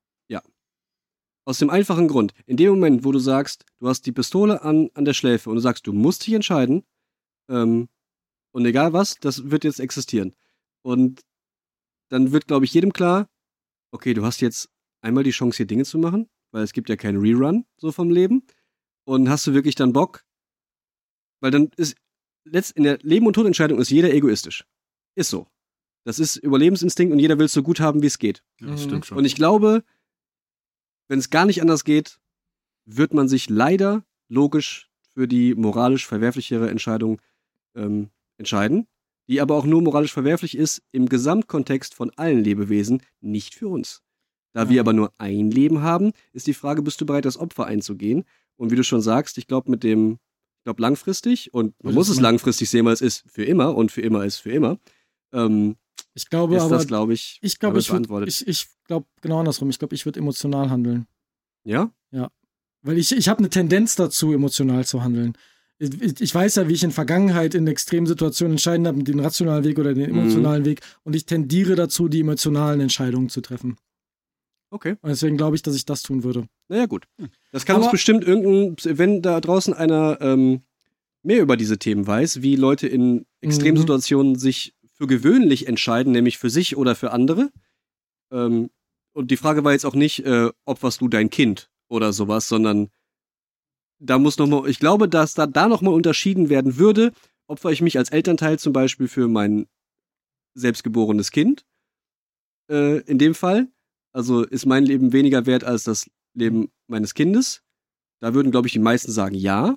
Aus 1.48 1.58
dem 1.60 1.70
einfachen 1.70 2.08
Grund, 2.08 2.34
in 2.44 2.58
dem 2.58 2.68
Moment, 2.68 3.04
wo 3.06 3.10
du 3.10 3.18
sagst, 3.18 3.64
du 3.78 3.88
hast 3.88 4.04
die 4.04 4.12
Pistole 4.12 4.60
an, 4.60 4.90
an 4.92 5.06
der 5.06 5.14
Schläfe 5.14 5.48
und 5.48 5.56
du 5.56 5.62
sagst, 5.62 5.86
du 5.86 5.94
musst 5.94 6.26
dich 6.26 6.34
entscheiden, 6.34 6.84
ähm, 7.48 7.88
und 8.52 8.66
egal 8.66 8.92
was, 8.92 9.14
das 9.14 9.50
wird 9.50 9.64
jetzt 9.64 9.80
existieren. 9.80 10.34
Und 10.82 11.22
dann 12.10 12.32
wird, 12.32 12.48
glaube 12.48 12.66
ich, 12.66 12.74
jedem 12.74 12.92
klar, 12.92 13.30
okay, 13.92 14.12
du 14.12 14.26
hast 14.26 14.42
jetzt 14.42 14.68
einmal 15.00 15.24
die 15.24 15.30
Chance, 15.30 15.56
hier 15.56 15.66
Dinge 15.66 15.86
zu 15.86 15.96
machen, 15.96 16.28
weil 16.50 16.64
es 16.64 16.74
gibt 16.74 16.90
ja 16.90 16.96
keinen 16.96 17.18
Rerun 17.18 17.64
so 17.78 17.92
vom 17.92 18.10
Leben. 18.10 18.42
Und 19.04 19.30
hast 19.30 19.46
du 19.46 19.54
wirklich 19.54 19.74
dann 19.74 19.94
Bock? 19.94 20.26
Weil 21.40 21.50
dann 21.50 21.70
ist 21.78 21.96
letzt 22.44 22.72
in 22.72 22.82
der 22.82 22.98
Leben- 22.98 23.26
und 23.26 23.32
Todentscheidung 23.32 23.78
ist 23.78 23.88
jeder 23.90 24.12
egoistisch. 24.12 24.66
Ist 25.14 25.30
so. 25.30 25.46
Das 26.04 26.18
ist 26.18 26.36
Überlebensinstinkt 26.36 27.10
und 27.10 27.20
jeder 27.20 27.38
will 27.38 27.46
es 27.46 27.52
so 27.52 27.62
gut 27.62 27.80
haben, 27.80 28.02
wie 28.02 28.06
es 28.06 28.18
geht. 28.18 28.42
Ja, 28.60 28.66
das 28.66 28.82
Mhm. 28.82 28.88
stimmt 28.88 29.06
schon. 29.06 29.16
Und 29.16 29.24
ich 29.24 29.34
glaube, 29.34 29.82
wenn 31.08 31.18
es 31.18 31.30
gar 31.30 31.46
nicht 31.46 31.60
anders 31.60 31.84
geht, 31.84 32.20
wird 32.84 33.12
man 33.14 33.28
sich 33.28 33.50
leider 33.50 34.04
logisch 34.28 34.90
für 35.12 35.26
die 35.26 35.54
moralisch 35.54 36.06
verwerflichere 36.06 36.70
Entscheidung 36.70 37.20
ähm, 37.74 38.10
entscheiden, 38.38 38.86
die 39.28 39.40
aber 39.40 39.56
auch 39.56 39.64
nur 39.64 39.82
moralisch 39.82 40.12
verwerflich 40.12 40.56
ist 40.56 40.82
im 40.92 41.08
Gesamtkontext 41.08 41.94
von 41.94 42.10
allen 42.16 42.42
Lebewesen, 42.42 43.02
nicht 43.20 43.54
für 43.54 43.68
uns. 43.68 44.02
Da 44.52 44.62
Ja. 44.64 44.68
wir 44.70 44.80
aber 44.80 44.92
nur 44.92 45.12
ein 45.18 45.50
Leben 45.50 45.82
haben, 45.82 46.12
ist 46.32 46.46
die 46.46 46.54
Frage, 46.54 46.82
bist 46.82 47.00
du 47.00 47.06
bereit, 47.06 47.24
das 47.24 47.36
Opfer 47.38 47.66
einzugehen? 47.66 48.24
Und 48.56 48.70
wie 48.70 48.76
du 48.76 48.84
schon 48.84 49.02
sagst, 49.02 49.38
ich 49.38 49.46
glaube 49.46 49.70
mit 49.70 49.82
dem, 49.84 50.18
ich 50.58 50.64
glaube 50.64 50.82
langfristig, 50.82 51.52
und 51.52 51.74
man 51.82 51.92
Das 51.92 51.94
muss 51.94 52.08
es 52.08 52.20
langfristig 52.20 52.70
sehen, 52.70 52.86
weil 52.86 52.94
es 52.94 53.02
ist 53.02 53.24
für 53.28 53.44
immer 53.44 53.76
und 53.76 53.92
für 53.92 54.00
immer 54.00 54.24
ist 54.24 54.38
für 54.38 54.50
immer, 54.50 54.78
ähm, 55.32 55.76
ich 56.18 56.28
glaube 56.30 56.56
ist 56.56 56.62
aber, 56.62 56.76
das, 56.76 56.86
glaube 56.86 57.12
ich, 57.14 57.38
ich 57.42 57.58
glaube, 57.58 57.78
ich, 57.78 57.90
würd, 57.92 58.26
ich, 58.28 58.46
ich 58.46 58.66
glaube 58.86 59.06
genau 59.22 59.38
andersrum. 59.38 59.70
Ich 59.70 59.78
glaube, 59.78 59.94
ich 59.94 60.04
würde 60.04 60.18
emotional 60.20 60.68
handeln. 60.70 61.06
ja? 61.64 61.90
Weil 62.82 62.96
ich, 62.98 63.10
ich 63.12 63.28
habe 63.28 63.38
eine 63.40 63.50
Tendenz 63.50 63.96
dazu, 63.96 64.32
emotional 64.32 64.86
zu 64.86 65.02
handeln. 65.02 65.32
Ich, 65.80 66.20
ich- 66.20 66.34
weiß 66.34 66.56
ja, 66.56 66.68
wie 66.68 66.72
ich 66.72 66.82
in 66.84 66.90
Vergangenheit 66.92 67.54
in 67.54 67.66
extremen 67.66 68.06
Situationen 68.06 68.52
entscheiden 68.52 68.86
habe, 68.86 69.02
den 69.02 69.20
rationalen 69.20 69.64
Weg 69.64 69.78
oder 69.78 69.94
den 69.94 70.10
Mhm. 70.10 70.18
emotionalen 70.18 70.64
Weg. 70.64 70.80
Und 71.04 71.14
ich 71.16 71.24
tendiere 71.26 71.74
dazu, 71.74 72.08
die 72.08 72.20
emotionalen 72.20 72.80
Entscheidungen 72.80 73.28
zu 73.28 73.40
treffen. 73.40 73.76
Okay. 74.70 74.96
Und 75.02 75.08
deswegen 75.10 75.36
glaube 75.36 75.56
ich, 75.56 75.62
dass 75.62 75.74
ich 75.74 75.84
das 75.86 76.02
tun 76.02 76.22
würde. 76.24 76.46
Naja, 76.68 76.86
gut. 76.86 77.06
Das 77.52 77.64
kann 77.64 77.76
Aber- 77.76 77.84
uns 77.86 77.92
bestimmt 77.92 78.24
irgendein, 78.24 78.76
wenn 78.98 79.22
da 79.22 79.40
draußen 79.40 79.72
einer 79.74 80.18
ähm, 80.20 80.62
mehr 81.22 81.42
über 81.42 81.56
diese 81.56 81.78
Themen 81.78 82.06
weiß, 82.06 82.42
wie 82.42 82.54
Leute 82.56 82.86
in 82.86 83.24
Extremsituationen 83.40 84.36
sich 84.36 84.74
für 84.98 85.06
gewöhnlich 85.06 85.66
entscheiden, 85.66 86.12
nämlich 86.12 86.38
für 86.38 86.50
sich 86.50 86.76
oder 86.76 86.94
für 86.94 87.12
andere. 87.12 87.50
Ähm, 88.30 88.70
und 89.14 89.30
die 89.30 89.36
Frage 89.36 89.64
war 89.64 89.72
jetzt 89.72 89.86
auch 89.86 89.94
nicht, 89.94 90.24
äh, 90.24 90.50
opferst 90.64 91.00
du 91.00 91.08
dein 91.08 91.30
Kind 91.30 91.70
oder 91.88 92.12
sowas, 92.12 92.48
sondern 92.48 92.90
da 94.00 94.18
muss 94.18 94.38
nochmal, 94.38 94.68
ich 94.68 94.78
glaube, 94.78 95.08
dass 95.08 95.34
da, 95.34 95.46
da 95.46 95.68
nochmal 95.68 95.94
unterschieden 95.94 96.48
werden 96.48 96.76
würde, 96.76 97.12
opfer 97.48 97.70
ich 97.70 97.82
mich 97.82 97.98
als 97.98 98.10
Elternteil 98.10 98.58
zum 98.58 98.72
Beispiel 98.72 99.08
für 99.08 99.28
mein 99.28 99.66
selbstgeborenes 100.54 101.30
Kind. 101.30 101.64
Äh, 102.70 102.98
in 103.00 103.18
dem 103.18 103.34
Fall. 103.34 103.68
Also 104.12 104.42
ist 104.42 104.66
mein 104.66 104.84
Leben 104.84 105.12
weniger 105.12 105.46
wert 105.46 105.64
als 105.64 105.84
das 105.84 106.10
Leben 106.34 106.70
meines 106.86 107.14
Kindes. 107.14 107.62
Da 108.20 108.34
würden, 108.34 108.50
glaube 108.50 108.66
ich, 108.66 108.72
die 108.72 108.78
meisten 108.78 109.12
sagen 109.12 109.34
ja. 109.34 109.76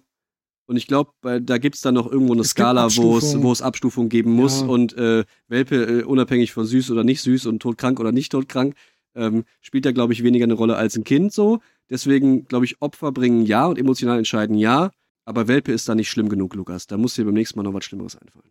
Und 0.71 0.77
ich 0.77 0.87
glaube, 0.87 1.11
da 1.41 1.57
gibt 1.57 1.75
es 1.75 1.81
dann 1.81 1.95
noch 1.95 2.09
irgendwo 2.09 2.31
eine 2.31 2.43
Es 2.43 2.51
Skala, 2.51 2.87
wo 2.95 3.17
es, 3.17 3.41
wo 3.41 3.51
es 3.51 3.61
Abstufungen 3.61 4.07
geben 4.07 4.31
muss 4.31 4.61
Ja. 4.61 4.67
und 4.67 4.93
äh, 4.97 5.25
Welpe, 5.49 5.75
äh, 5.75 6.03
unabhängig 6.03 6.53
von 6.53 6.65
süß 6.65 6.91
oder 6.91 7.03
nicht 7.03 7.19
süß 7.19 7.45
und 7.47 7.59
todkrank 7.61 7.99
oder 7.99 8.13
nicht 8.13 8.31
todkrank, 8.31 8.73
ähm, 9.13 9.43
spielt 9.59 9.85
da, 9.85 9.91
glaube 9.91 10.13
ich, 10.13 10.23
weniger 10.23 10.45
eine 10.45 10.53
Rolle 10.53 10.77
als 10.77 10.95
ein 10.95 11.03
Kind 11.03 11.33
so. 11.33 11.59
Deswegen, 11.89 12.45
glaube 12.45 12.63
ich, 12.63 12.81
Opfer 12.81 13.11
bringen 13.11 13.45
ja 13.45 13.65
und 13.65 13.77
emotional 13.77 14.17
entscheiden 14.17 14.55
ja. 14.55 14.91
Aber 15.25 15.49
Welpe 15.49 15.73
ist 15.73 15.89
da 15.89 15.93
nicht 15.93 16.09
schlimm 16.09 16.29
genug, 16.29 16.55
Lukas. 16.55 16.87
Da 16.87 16.95
muss 16.95 17.15
dir 17.15 17.25
beim 17.25 17.33
nächsten 17.33 17.59
Mal 17.59 17.63
noch 17.63 17.73
was 17.73 17.83
Schlimmeres 17.83 18.15
einfallen. 18.15 18.49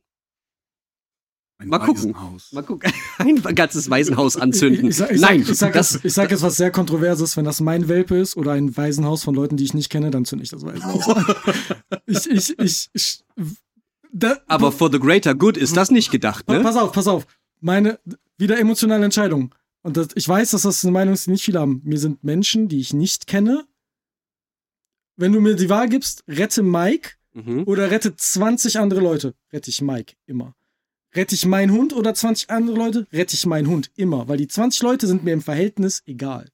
Ein 1.60 1.68
Mal 1.68 1.78
gucken. 1.78 2.14
Waisenhaus. 2.14 2.52
Mal 2.52 2.62
gucken. 2.62 2.90
Ein 3.18 3.54
ganzes 3.54 3.90
Waisenhaus 3.90 4.36
anzünden. 4.36 4.88
Ich, 4.88 4.98
ich, 4.98 5.10
ich, 5.10 5.20
Nein, 5.20 5.42
ich, 5.42 5.48
sag 5.58 5.74
das, 5.74 5.92
jetzt, 5.92 6.04
ich 6.06 6.12
sag 6.14 6.30
jetzt 6.30 6.42
was 6.42 6.56
sehr 6.56 6.70
Kontroverses. 6.70 7.36
Wenn 7.36 7.44
das 7.44 7.60
mein 7.60 7.86
Welpe 7.88 8.16
ist 8.16 8.36
oder 8.38 8.52
ein 8.52 8.74
Waisenhaus 8.76 9.22
von 9.22 9.34
Leuten, 9.34 9.58
die 9.58 9.64
ich 9.64 9.74
nicht 9.74 9.90
kenne, 9.90 10.10
dann 10.10 10.24
zünde 10.24 10.42
ich 10.42 10.50
das 10.50 10.64
Waisenhaus 10.64 11.06
an. 11.08 11.26
ich, 12.06 12.30
ich, 12.30 12.58
ich, 12.58 12.90
ich, 12.94 13.24
da, 14.10 14.38
aber 14.46 14.72
for 14.72 14.90
the 14.90 14.98
greater 14.98 15.34
good 15.34 15.58
ist 15.58 15.76
das 15.76 15.90
nicht 15.90 16.10
gedacht, 16.10 16.48
ne? 16.48 16.60
Pass 16.60 16.76
auf, 16.76 16.92
pass 16.92 17.06
auf. 17.06 17.26
Meine 17.60 18.00
wieder 18.38 18.58
emotionale 18.58 19.04
Entscheidung. 19.04 19.54
Und 19.82 19.98
das, 19.98 20.08
ich 20.14 20.26
weiß, 20.26 20.52
dass 20.52 20.62
das 20.62 20.82
eine 20.82 20.92
Meinung 20.92 21.12
ist, 21.12 21.26
die 21.26 21.32
nicht 21.32 21.44
viele 21.44 21.60
haben. 21.60 21.82
Mir 21.84 21.98
sind 21.98 22.24
Menschen, 22.24 22.68
die 22.68 22.80
ich 22.80 22.94
nicht 22.94 23.26
kenne. 23.26 23.66
Wenn 25.16 25.32
du 25.32 25.40
mir 25.40 25.56
die 25.56 25.68
Wahl 25.68 25.90
gibst, 25.90 26.24
rette 26.26 26.62
Mike 26.62 27.10
Mhm. 27.32 27.62
oder 27.64 27.90
rette 27.90 28.16
20 28.16 28.78
andere 28.80 29.00
Leute, 29.00 29.34
rette 29.52 29.70
ich 29.70 29.82
Mike 29.82 30.14
immer. 30.26 30.54
Rette 31.14 31.34
ich 31.34 31.44
meinen 31.46 31.72
Hund 31.72 31.92
oder 31.92 32.14
20 32.14 32.50
andere 32.50 32.76
Leute, 32.76 33.06
rette 33.12 33.34
ich 33.34 33.44
meinen 33.46 33.68
Hund 33.68 33.90
immer. 33.96 34.28
Weil 34.28 34.36
die 34.36 34.48
20 34.48 34.82
Leute 34.82 35.06
sind 35.06 35.24
mir 35.24 35.32
im 35.32 35.42
Verhältnis 35.42 36.02
egal. 36.06 36.48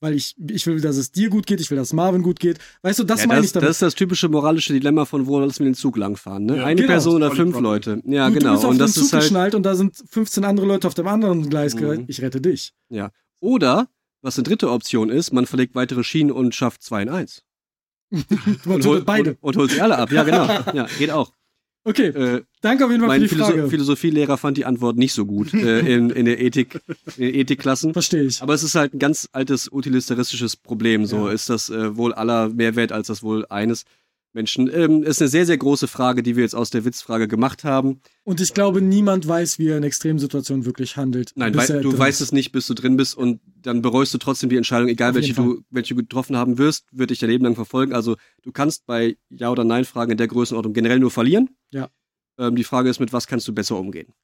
Weil 0.00 0.14
ich, 0.14 0.36
ich 0.48 0.64
will, 0.68 0.80
dass 0.80 0.96
es 0.96 1.10
dir 1.10 1.28
gut 1.28 1.46
geht, 1.46 1.60
ich 1.60 1.70
will, 1.72 1.76
dass 1.76 1.92
Marvin 1.92 2.22
gut 2.22 2.38
geht. 2.38 2.58
Weißt 2.82 3.00
du, 3.00 3.04
das 3.04 3.22
ja, 3.22 3.26
meine 3.26 3.40
das, 3.40 3.46
ich 3.46 3.52
damit. 3.52 3.68
das 3.68 3.76
ist 3.76 3.82
das 3.82 3.94
typische 3.96 4.28
moralische 4.28 4.72
Dilemma 4.72 5.04
von 5.04 5.26
wo 5.26 5.40
lassen 5.40 5.58
wir 5.58 5.70
den 5.70 5.74
Zug 5.74 5.96
langfahren, 5.96 6.46
ne? 6.46 6.58
Ja, 6.58 6.64
Eine 6.66 6.76
genau. 6.76 6.92
Person 6.92 7.16
oder 7.16 7.32
fünf 7.32 7.52
Problem. 7.54 7.64
Leute. 7.72 8.02
Ja, 8.06 8.28
du, 8.28 8.34
du 8.34 8.38
genau. 8.38 8.52
bist 8.52 8.64
auf 8.64 8.70
Und 8.70 8.76
den 8.76 8.78
das 8.78 8.92
Zug 8.92 9.04
ist 9.04 9.12
halt. 9.12 9.22
geschnallt 9.24 9.54
und 9.56 9.64
da 9.64 9.74
sind 9.74 9.96
15 10.08 10.44
andere 10.44 10.66
Leute 10.66 10.86
auf 10.86 10.94
dem 10.94 11.08
anderen 11.08 11.50
Gleis. 11.50 11.74
Mhm. 11.74 12.04
Ich 12.06 12.22
rette 12.22 12.40
dich. 12.40 12.74
Oder 13.40 13.88
was 14.22 14.36
eine 14.36 14.44
dritte 14.44 14.70
Option 14.70 15.10
ist, 15.10 15.32
man 15.32 15.46
verlegt 15.46 15.74
weitere 15.74 16.04
Schienen 16.04 16.30
und 16.30 16.54
schafft 16.54 16.82
zwei 16.82 17.02
in 17.02 17.08
eins. 17.08 17.42
Man 18.64 18.76
Und, 18.76 18.82
tötet 18.82 19.04
beide. 19.04 19.30
Und, 19.40 19.42
und 19.42 19.56
holt 19.58 19.70
sie 19.70 19.80
alle 19.82 19.98
ab. 19.98 20.10
Ja, 20.10 20.22
genau. 20.22 20.46
Ja, 20.72 20.86
geht 20.98 21.10
auch. 21.10 21.32
Okay, 21.84 22.08
Äh, 22.08 22.42
danke 22.60 22.84
auf 22.84 22.90
jeden 22.90 23.00
Fall 23.02 23.08
für 23.08 23.14
mein 23.14 23.20
die 23.22 23.28
Philosoph 23.28 23.54
Frage. 23.54 23.68
Philosophielehrer 23.70 24.36
fand 24.36 24.56
die 24.58 24.64
Antwort 24.66 24.96
nicht 24.96 25.14
so 25.14 25.24
gut 25.24 25.54
äh, 25.54 25.78
in, 25.94 26.10
in 26.10 26.26
der 26.26 26.40
Ethik, 26.40 26.80
in 27.16 27.24
den 27.24 27.34
Ethikklassen. 27.34 27.92
Verstehe 27.94 28.24
ich. 28.24 28.42
Aber 28.42 28.52
es 28.52 28.62
ist 28.62 28.74
halt 28.74 28.92
ein 28.94 28.98
ganz 28.98 29.28
altes 29.32 29.70
utilitaristisches 29.72 30.56
Problem. 30.56 31.06
So 31.06 31.28
Ja. 31.28 31.32
ist 31.32 31.48
das 31.48 31.70
äh, 31.70 31.96
wohl 31.96 32.12
aller 32.12 32.50
mehr 32.50 32.76
wert 32.76 32.92
als 32.92 33.06
das 33.06 33.22
wohl 33.22 33.46
eines 33.48 33.84
Menschen. 34.38 34.70
Ähm, 34.72 35.02
ist 35.02 35.20
eine 35.20 35.28
sehr, 35.28 35.46
sehr 35.46 35.58
große 35.58 35.88
Frage, 35.88 36.22
die 36.22 36.36
wir 36.36 36.44
jetzt 36.44 36.54
aus 36.54 36.70
der 36.70 36.84
Witzfrage 36.84 37.26
gemacht 37.26 37.64
haben. 37.64 38.00
Und 38.22 38.40
ich 38.40 38.54
glaube, 38.54 38.80
niemand 38.80 39.26
weiß, 39.26 39.58
wie 39.58 39.68
er 39.68 39.76
in 39.76 39.82
Extremsituationen 39.82 40.64
wirklich 40.64 40.96
handelt. 40.96 41.32
Nein, 41.34 41.56
wei 41.56 41.66
du 41.66 41.98
weißt 41.98 42.20
ist. 42.20 42.28
es 42.28 42.32
nicht, 42.32 42.52
bis 42.52 42.68
du 42.68 42.74
drin 42.74 42.96
bist 42.96 43.16
und 43.16 43.40
dann 43.62 43.82
bereust 43.82 44.14
du 44.14 44.18
trotzdem 44.18 44.48
die 44.48 44.56
Entscheidung, 44.56 44.88
egal 44.88 45.10
Auf 45.10 45.16
welche 45.16 45.34
du, 45.34 45.62
welche 45.70 45.94
du 45.94 46.02
getroffen 46.02 46.36
haben 46.36 46.56
wirst, 46.56 46.86
wird 46.92 47.10
dich 47.10 47.18
dein 47.18 47.30
Leben 47.30 47.44
lang 47.44 47.56
verfolgen. 47.56 47.92
Also 47.92 48.16
du 48.42 48.52
kannst 48.52 48.86
bei 48.86 49.16
Ja- 49.28 49.50
oder 49.50 49.64
Nein-Fragen 49.64 50.12
in 50.12 50.18
der 50.18 50.28
Größenordnung 50.28 50.72
generell 50.72 51.00
nur 51.00 51.10
verlieren. 51.10 51.50
Ja. 51.72 51.88
Ähm, 52.38 52.54
die 52.54 52.64
Frage 52.64 52.88
ist, 52.88 53.00
mit 53.00 53.12
was 53.12 53.26
kannst 53.26 53.48
du 53.48 53.52
besser 53.52 53.76
umgehen? 53.76 54.14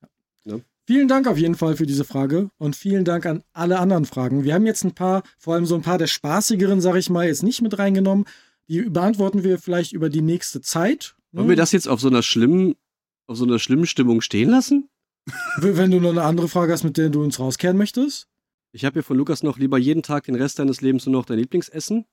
Vielen 0.87 1.09
Dank 1.09 1.27
auf 1.27 1.39
jeden 1.39 1.55
Fall 1.55 1.77
für 1.77 1.87
diese 1.87 2.05
Frage 2.05 2.51
und 2.59 2.77
vielen 2.77 3.07
Dank 3.07 3.25
an 3.25 3.43
alle 3.55 3.79
anderen 3.79 4.05
Fragen. 4.05 4.45
Wir 4.45 4.53
haben 4.53 4.67
jetzt 4.67 4.85
ein 4.85 4.95
paar, 4.95 5.23
vor 5.39 5.55
allem 5.55 5.65
so 5.65 5.75
ein 5.75 5.81
paar 5.81 5.97
der 5.97 6.09
spaßigeren, 6.09 6.83
sag 6.83 6.97
ich 6.97 7.09
mal, 7.09 7.27
jetzt 7.27 7.43
nicht 7.43 7.63
mit 7.63 7.79
reingenommen. 7.79 8.27
Die 8.69 8.83
beantworten 8.83 9.45
wir 9.45 9.59
vielleicht 9.59 9.93
über 9.93 10.09
die 10.09 10.23
nächste 10.23 10.61
Zeit. 10.61 11.15
ne? 11.33 11.41
Wollen 11.41 11.51
wir 11.51 11.57
das 11.57 11.73
jetzt 11.73 11.89
auf 11.89 12.01
so 12.01 12.09
einer 12.09 12.23
schlimmen, 12.23 12.75
auf 13.27 13.37
so 13.37 13.45
einer 13.45 13.59
schlimmen 13.59 13.87
Stimmung 13.87 14.21
stehen 14.21 14.51
lassen? 14.51 14.89
Wenn 15.59 15.91
du 15.91 16.01
noch 16.01 16.11
eine 16.11 16.23
andere 16.23 16.49
Frage 16.49 16.73
hast, 16.73 16.85
mit 16.85 16.97
der 16.97 17.09
du 17.11 17.23
uns 17.23 17.39
rauskehren 17.39 17.77
möchtest. 17.77 18.27
Ich 18.73 18.85
habe 18.85 18.95
hier 18.95 19.03
von 19.03 19.17
Lukas 19.17 19.43
noch 19.43 19.59
lieber 19.59 19.79
jeden 19.79 20.03
Tag 20.03 20.25
den 20.25 20.35
Rest 20.35 20.59
deines 20.59 20.81
Lebens 20.81 21.07
nur 21.07 21.13
noch 21.13 21.25
dein 21.27 21.39
Lieblingsessen 21.39 22.05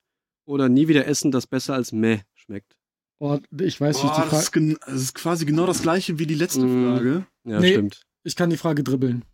oder 0.45 0.69
nie 0.69 0.87
wieder 0.87 1.07
essen, 1.07 1.31
das 1.31 1.47
besser 1.47 1.73
als 1.73 1.91
meh 1.91 2.19
schmeckt. 2.35 2.75
Oh, 3.19 3.37
ich 3.59 3.79
weiß, 3.81 3.97
ich 3.97 4.01
die 4.03 4.07
das, 4.07 4.15
Frage. 4.17 4.35
ist 4.37 4.51
gen- 4.51 4.77
das 4.85 5.01
ist 5.01 5.13
quasi 5.15 5.45
genau 5.45 5.65
das 5.65 5.81
gleiche 5.81 6.19
wie 6.19 6.25
die 6.27 6.35
letzte 6.35 6.65
Mm. 6.65 6.85
Frage. 6.87 7.25
Ja, 7.45 7.59
Nee. 7.59 7.73
stimmt. 7.73 8.01
Ich 8.23 8.35
kann 8.35 8.49
die 8.49 8.57
Frage 8.57 8.83
dribbeln. 8.83 9.25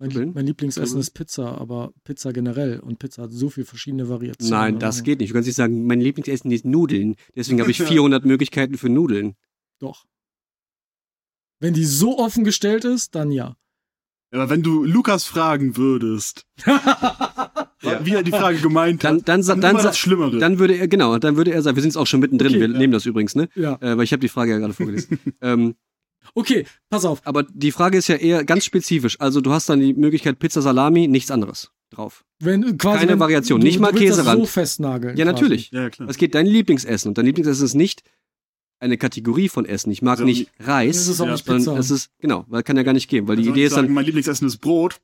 Mein, 0.00 0.32
mein 0.32 0.46
Lieblingsessen 0.46 0.84
Dribbeln? 0.84 1.00
ist 1.00 1.10
Pizza, 1.10 1.58
aber 1.60 1.92
Pizza 2.04 2.32
generell. 2.32 2.78
Und 2.78 2.98
Pizza 3.00 3.22
hat 3.24 3.32
so 3.32 3.50
viele 3.50 3.66
verschiedene 3.66 4.08
Variationen. 4.08 4.50
Nein, 4.50 4.78
das 4.78 5.02
geht 5.02 5.18
nicht. 5.18 5.30
Du 5.30 5.34
kannst 5.34 5.48
nicht 5.48 5.56
sagen, 5.56 5.86
mein 5.86 6.00
Lieblingsessen 6.00 6.50
ist 6.52 6.64
Nudeln. 6.64 7.16
Deswegen 7.34 7.60
habe 7.60 7.70
ich 7.70 7.82
400 7.82 8.24
Möglichkeiten 8.24 8.78
für 8.78 8.88
Nudeln. 8.88 9.34
Doch. 9.80 10.06
Wenn 11.60 11.74
die 11.74 11.84
so 11.84 12.18
offen 12.18 12.44
gestellt 12.44 12.84
ist, 12.84 13.16
dann 13.16 13.32
ja. 13.32 13.56
Aber 14.30 14.50
wenn 14.50 14.62
du 14.62 14.84
Lukas 14.84 15.24
fragen 15.24 15.76
würdest, 15.76 16.46
wie 18.02 18.12
er 18.12 18.22
die 18.22 18.30
Frage 18.30 18.58
gemeint 18.58 19.02
Dann, 19.02 19.18
hat, 19.18 19.28
dann, 19.28 19.42
dann, 19.42 19.76
das 19.76 19.98
Schlimmere. 19.98 20.38
dann 20.38 20.58
würde 20.58 20.74
er, 20.76 20.86
genau, 20.86 21.18
dann 21.18 21.36
würde 21.36 21.52
er 21.52 21.62
sagen, 21.62 21.76
wir 21.76 21.82
sind 21.82 21.90
jetzt 21.90 21.96
auch 21.96 22.06
schon 22.06 22.20
mittendrin, 22.20 22.48
Okay, 22.50 22.60
wir 22.60 22.68
ja. 22.68 22.78
nehmen 22.78 22.92
das 22.92 23.06
übrigens, 23.06 23.34
ne? 23.34 23.48
Ja. 23.54 23.76
Äh, 23.80 23.96
weil 23.96 24.04
ich 24.04 24.12
habe 24.12 24.20
die 24.20 24.28
Frage 24.28 24.52
ja 24.52 24.58
gerade 24.58 24.74
vorgelesen. 24.74 25.18
ähm, 25.40 25.74
Okay, 26.34 26.66
pass 26.90 27.04
auf. 27.04 27.20
aber 27.24 27.42
die 27.44 27.72
Frage 27.72 27.98
ist 27.98 28.08
ja 28.08 28.16
eher 28.16 28.44
ganz 28.44 28.64
spezifisch. 28.64 29.20
Also 29.20 29.40
du 29.40 29.52
hast 29.52 29.68
dann 29.68 29.80
die 29.80 29.94
Möglichkeit 29.94 30.38
Pizza 30.38 30.62
Salami, 30.62 31.08
nichts 31.08 31.30
anderes 31.30 31.70
drauf. 31.90 32.24
Wenn, 32.40 32.76
quasi, 32.78 32.98
Keine 33.00 33.12
wenn, 33.12 33.20
Variation, 33.20 33.60
du, 33.60 33.66
nicht 33.66 33.78
mal 33.80 33.92
du 33.92 33.98
willst 34.00 34.10
das 34.10 34.18
Käserand. 34.18 34.40
so 34.40 34.46
festnageln. 34.46 35.16
Ja, 35.16 35.24
quasi. 35.24 35.32
natürlich. 35.34 35.70
ja, 35.70 35.88
klar. 35.90 36.08
Was 36.08 36.16
geht 36.18 36.34
dein 36.34 36.46
Lieblingsessen? 36.46 37.08
Und 37.08 37.18
dein 37.18 37.24
Lieblingsessen 37.26 37.64
ist 37.64 37.74
nicht 37.74 38.02
eine 38.80 38.96
Kategorie 38.98 39.48
von 39.48 39.64
Essen. 39.64 39.90
Ich 39.90 40.02
mag 40.02 40.12
Also, 40.12 40.24
nicht 40.24 40.50
Das 40.58 40.68
Reis, 40.68 41.08
ist 41.08 41.20
auch 41.20 41.26
Ja, 41.26 41.32
nicht 41.32 41.44
Pizza. 41.46 41.60
sondern 41.60 41.80
es 41.80 41.90
ist, 41.90 42.10
genau, 42.18 42.44
weil 42.48 42.62
kann 42.62 42.76
ja 42.76 42.82
gar 42.84 42.92
nicht 42.92 43.08
gehen. 43.08 43.26
Weil 43.26 43.36
die 43.36 43.44
Soll 43.44 43.52
Idee 43.54 43.64
ist 43.64 43.76
dann, 43.76 43.84
sagen, 43.86 43.94
mein 43.94 44.04
Lieblingsessen 44.04 44.46
ist 44.46 44.58
Brot. 44.58 45.00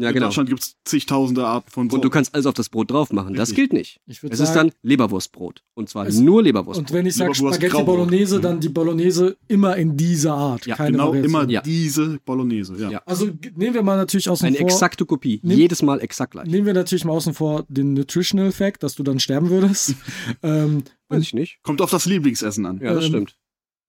Ja 0.00 0.08
In 0.08 0.14
genau. 0.14 0.26
Deutschland 0.26 0.48
gibt 0.48 0.60
es 0.62 0.76
zigtausende 0.84 1.46
Arten 1.46 1.70
von 1.70 1.88
Brot. 1.88 1.96
Und 1.96 2.04
du 2.04 2.10
kannst 2.10 2.34
alles 2.34 2.46
auf 2.46 2.54
das 2.54 2.68
Brot 2.68 2.90
drauf 2.90 3.12
machen. 3.12 3.34
Das 3.34 3.50
Richtig. 3.50 3.56
gilt 3.56 3.72
nicht. 3.72 4.00
Es 4.06 4.22
ist 4.22 4.38
sagen, 4.54 4.70
dann 4.70 4.78
Leberwurstbrot. 4.82 5.62
Und 5.74 5.88
zwar 5.88 6.06
Es- 6.06 6.18
nur 6.18 6.42
Leberwurst. 6.42 6.78
und 6.78 6.92
wenn 6.92 7.06
ich 7.06 7.14
sage 7.14 7.34
Spaghetti 7.34 7.68
Graubrot. 7.68 7.86
Bolognese, 7.96 8.40
dann 8.40 8.60
die 8.60 8.68
Bolognese 8.68 9.36
immer 9.48 9.76
in 9.76 9.96
dieser 9.96 10.34
Art. 10.34 10.66
Ja, 10.66 10.76
keine 10.76 10.92
genau 10.92 11.08
Variation. 11.08 11.30
immer 11.42 11.50
Ja. 11.50 11.60
diese 11.62 12.18
Bolognese. 12.24 12.76
Ja. 12.78 12.90
Ja. 12.90 13.02
Also 13.06 13.28
nehmen 13.56 13.74
wir 13.74 13.82
mal 13.82 13.96
natürlich 13.96 14.28
außen 14.28 14.46
Eine 14.46 14.56
vor. 14.58 14.66
exakte 14.66 15.04
Kopie. 15.06 15.40
Nimm- 15.42 15.58
Jedes 15.58 15.82
Mal 15.82 16.00
exakt 16.00 16.32
gleich. 16.32 16.46
Nehmen 16.46 16.66
wir 16.66 16.74
natürlich 16.74 17.04
mal 17.04 17.12
außen 17.12 17.34
vor 17.34 17.64
den 17.68 17.94
Nutritional 17.94 18.52
Fact, 18.52 18.82
dass 18.82 18.94
du 18.94 19.02
dann 19.02 19.18
sterben 19.20 19.50
würdest. 19.50 19.94
ähm, 20.42 20.84
Weiß 21.08 21.22
ich 21.22 21.34
nicht. 21.34 21.58
Kommt 21.62 21.80
auf 21.82 21.90
das 21.90 22.06
Lieblingsessen 22.06 22.66
an. 22.66 22.80
Ja, 22.82 22.94
das 22.94 23.04
Ähm, 23.04 23.10
stimmt. 23.10 23.36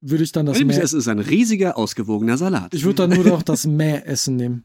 würde 0.02 0.24
ich 0.24 0.32
dann 0.32 0.46
das 0.46 0.58
Lieblingsessen 0.58 0.98
ist 1.00 1.08
ein 1.10 1.20
riesiger, 1.20 1.78
ausgewogener 1.78 2.38
Salat. 2.38 2.74
ich 2.74 2.84
würde 2.86 3.08
dann 3.08 3.10
nur 3.10 3.26
noch 3.26 3.44
das 3.44 3.66
Mäh-Essen 3.68 4.38
nehmen. 4.38 4.64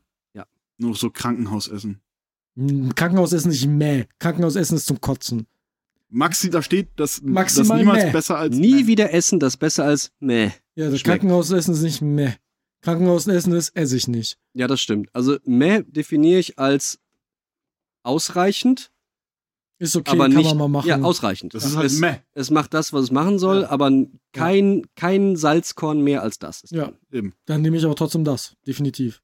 Nur 0.78 0.90
noch 0.90 0.96
so 0.96 1.10
Krankenhausessen. 1.10 2.00
Hm, 2.56 2.94
Krankenhausessen 2.94 3.50
ist 3.50 3.62
nicht 3.62 3.70
Mäh. 3.70 4.06
Krankenhausessen 4.18 4.76
ist 4.76 4.86
zum 4.86 5.00
Kotzen. 5.00 5.46
Maxi, 6.08 6.50
da 6.50 6.62
steht, 6.62 6.88
dass 6.96 7.20
das 7.24 7.68
niemals 7.68 8.04
Mäh. 8.04 8.10
besser 8.12 8.38
als 8.38 8.54
Nie 8.56 8.86
wieder 8.86 9.12
essen, 9.12 9.40
das 9.40 9.56
besser 9.56 9.84
als 9.84 10.12
meh. 10.20 10.50
Ja, 10.76 10.90
das 10.90 11.00
Schmeckt. 11.00 11.04
Krankenhausessen 11.04 11.74
ist 11.74 11.82
nicht 11.82 12.02
Mäh. 12.02 12.34
Krankenhausessen 12.82 13.52
ist 13.52 13.70
esse 13.74 13.96
ich 13.96 14.06
nicht. 14.06 14.38
Ja, 14.52 14.66
das 14.68 14.80
stimmt. 14.80 15.08
Also 15.12 15.38
meh 15.44 15.82
definiere 15.82 16.38
ich 16.38 16.58
als 16.58 17.00
ausreichend, 18.02 18.92
Ist 19.78 19.96
okay, 19.96 20.10
aber 20.12 20.24
kann 20.28 20.36
nicht 20.36 20.46
man 20.48 20.58
mal 20.58 20.68
machen. 20.68 20.86
ja 20.88 21.00
ausreichend. 21.00 21.54
Das 21.54 21.64
ist 21.64 21.76
halt 21.76 21.86
es, 21.86 21.98
meh. 21.98 22.16
es 22.34 22.50
macht 22.50 22.74
das, 22.74 22.92
was 22.92 23.04
es 23.04 23.10
machen 23.10 23.38
soll, 23.38 23.62
Ja. 23.62 23.70
aber 23.70 23.90
kein 24.32 24.82
kein 24.94 25.36
Salzkorn 25.36 26.00
mehr 26.02 26.22
als 26.22 26.38
das. 26.38 26.62
Ist 26.62 26.72
Ja. 26.72 26.86
drin. 26.86 26.96
Eben. 27.10 27.32
Dann 27.46 27.62
nehme 27.62 27.76
ich 27.76 27.84
aber 27.84 27.96
trotzdem 27.96 28.24
das, 28.24 28.54
definitiv. 28.66 29.22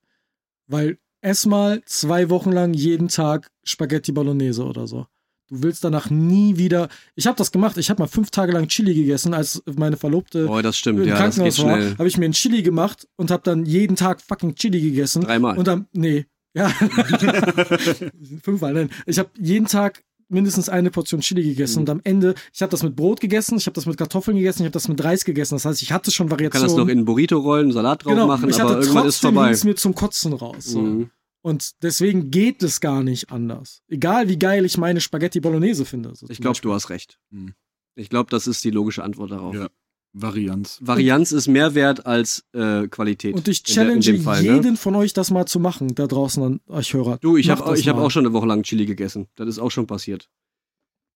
Weil 0.66 0.98
ess 1.22 1.46
mal 1.46 1.82
zwei 1.84 2.30
Wochen 2.30 2.52
lang 2.52 2.74
jeden 2.74 3.08
Tag 3.08 3.50
Spaghetti 3.64 4.12
Bolognese 4.12 4.64
oder 4.64 4.86
so. 4.86 5.06
Du 5.48 5.62
willst 5.64 5.82
danach 5.82 6.10
nie 6.10 6.58
wieder. 6.58 6.88
Ich 7.16 7.26
habe 7.26 7.36
das 7.36 7.50
gemacht. 7.50 7.76
Ich 7.76 7.90
habe 7.90 8.00
mal 8.00 8.06
fünf 8.06 8.30
Tage 8.30 8.52
lang 8.52 8.68
Chili 8.68 8.94
gegessen, 8.94 9.34
als 9.34 9.60
meine 9.66 9.96
Verlobte 9.96 10.46
Oh, 10.48 10.60
das 10.62 10.76
stimmt. 10.78 11.00
im 11.00 11.08
Ja, 11.08 11.14
das 11.18 11.34
geht 11.36 11.42
Krankenhaus 11.54 11.64
war. 11.64 11.76
schnell. 11.76 11.98
Habe 11.98 12.08
ich 12.08 12.16
mir 12.18 12.24
ein 12.26 12.32
Chili 12.32 12.62
gemacht 12.62 13.08
und 13.16 13.30
habe 13.32 13.42
dann 13.44 13.64
jeden 13.66 13.96
Tag 13.96 14.20
fucking 14.22 14.54
Chili 14.54 14.80
gegessen. 14.80 15.22
Dreimal. 15.22 15.58
Und 15.58 15.66
dann, 15.66 15.86
nee, 15.92 16.26
ja. 16.54 16.68
Fünfmal, 18.42 18.72
nein. 18.74 18.90
Ich 19.06 19.18
habe 19.18 19.30
jeden 19.38 19.66
Tag 19.66 20.04
mindestens 20.30 20.68
eine 20.68 20.90
Portion 20.90 21.20
Chili 21.20 21.42
gegessen 21.42 21.76
Mhm. 21.76 21.80
und 21.82 21.90
am 21.90 22.00
Ende, 22.04 22.34
ich 22.52 22.62
habe 22.62 22.70
das 22.70 22.82
mit 22.82 22.96
Brot 22.96 23.20
gegessen, 23.20 23.56
ich 23.58 23.66
habe 23.66 23.74
das 23.74 23.86
mit 23.86 23.96
Kartoffeln 23.96 24.36
gegessen, 24.36 24.60
ich 24.62 24.66
habe 24.66 24.72
das 24.72 24.88
mit 24.88 25.02
Reis 25.04 25.24
gegessen. 25.24 25.54
Das 25.56 25.64
heißt, 25.64 25.82
ich 25.82 25.92
hatte 25.92 26.10
schon 26.10 26.26
Man 26.26 26.30
kann 26.38 26.38
Variationen. 26.38 26.68
das 26.68 26.76
noch 26.76 26.86
in 26.88 26.98
einen 26.98 27.04
Burrito 27.04 27.38
rollen, 27.38 27.72
Salat 27.72 28.04
drauf 28.04 28.12
genau, 28.12 28.26
machen, 28.26 28.48
ich 28.48 28.60
aber 28.60 28.70
hatte 28.70 28.80
irgendwann 28.82 29.06
ist 29.06 29.20
trotzdem 29.20 29.34
vorbei. 29.34 29.58
mir 29.64 29.74
zum 29.76 29.94
Kotzen 29.94 30.32
raus. 30.32 30.64
So. 30.64 30.80
Mhm. 30.80 31.10
Und 31.42 31.82
deswegen 31.82 32.30
geht 32.30 32.62
es 32.62 32.80
gar 32.80 33.02
nicht 33.02 33.30
anders. 33.32 33.82
Egal 33.88 34.28
wie 34.28 34.38
geil 34.38 34.64
ich 34.66 34.76
meine 34.78 35.00
Spaghetti 35.00 35.40
Bolognese 35.40 35.84
finde. 35.84 36.14
So 36.14 36.26
Ich 36.28 36.40
glaube, 36.40 36.58
du 36.60 36.72
hast 36.72 36.90
recht. 36.90 37.18
Mhm. 37.30 37.54
Ich 37.96 38.08
glaube, 38.10 38.30
das 38.30 38.46
ist 38.46 38.62
die 38.64 38.70
logische 38.70 39.02
Antwort 39.02 39.30
darauf. 39.30 39.54
Ja. 39.54 39.68
Varianz. 40.12 40.78
Varianz 40.82 41.30
ist 41.32 41.46
mehr 41.46 41.74
wert 41.74 42.04
als 42.06 42.44
äh, 42.52 42.88
Qualität. 42.88 43.34
Und 43.34 43.46
ich 43.48 43.60
in 43.60 43.64
der- 43.66 43.74
challenge 43.74 44.06
in 44.06 44.16
dem 44.16 44.22
Fall, 44.22 44.42
ne? 44.42 44.54
jeden 44.54 44.76
von 44.76 44.94
euch, 44.96 45.12
das 45.12 45.30
mal 45.30 45.46
zu 45.46 45.60
machen, 45.60 45.94
da 45.94 46.06
draußen 46.06 46.42
an 46.42 46.60
euch 46.66 46.92
Hörer. 46.94 47.18
Du, 47.18 47.36
ich 47.36 47.48
habe 47.50 47.62
hab 47.64 47.96
auch 47.96 48.10
schon 48.10 48.26
eine 48.26 48.32
Woche 48.32 48.46
lang 48.46 48.62
Chili 48.64 48.86
gegessen. 48.86 49.28
Das 49.36 49.46
ist 49.48 49.58
auch 49.60 49.70
schon 49.70 49.86
passiert. 49.86 50.28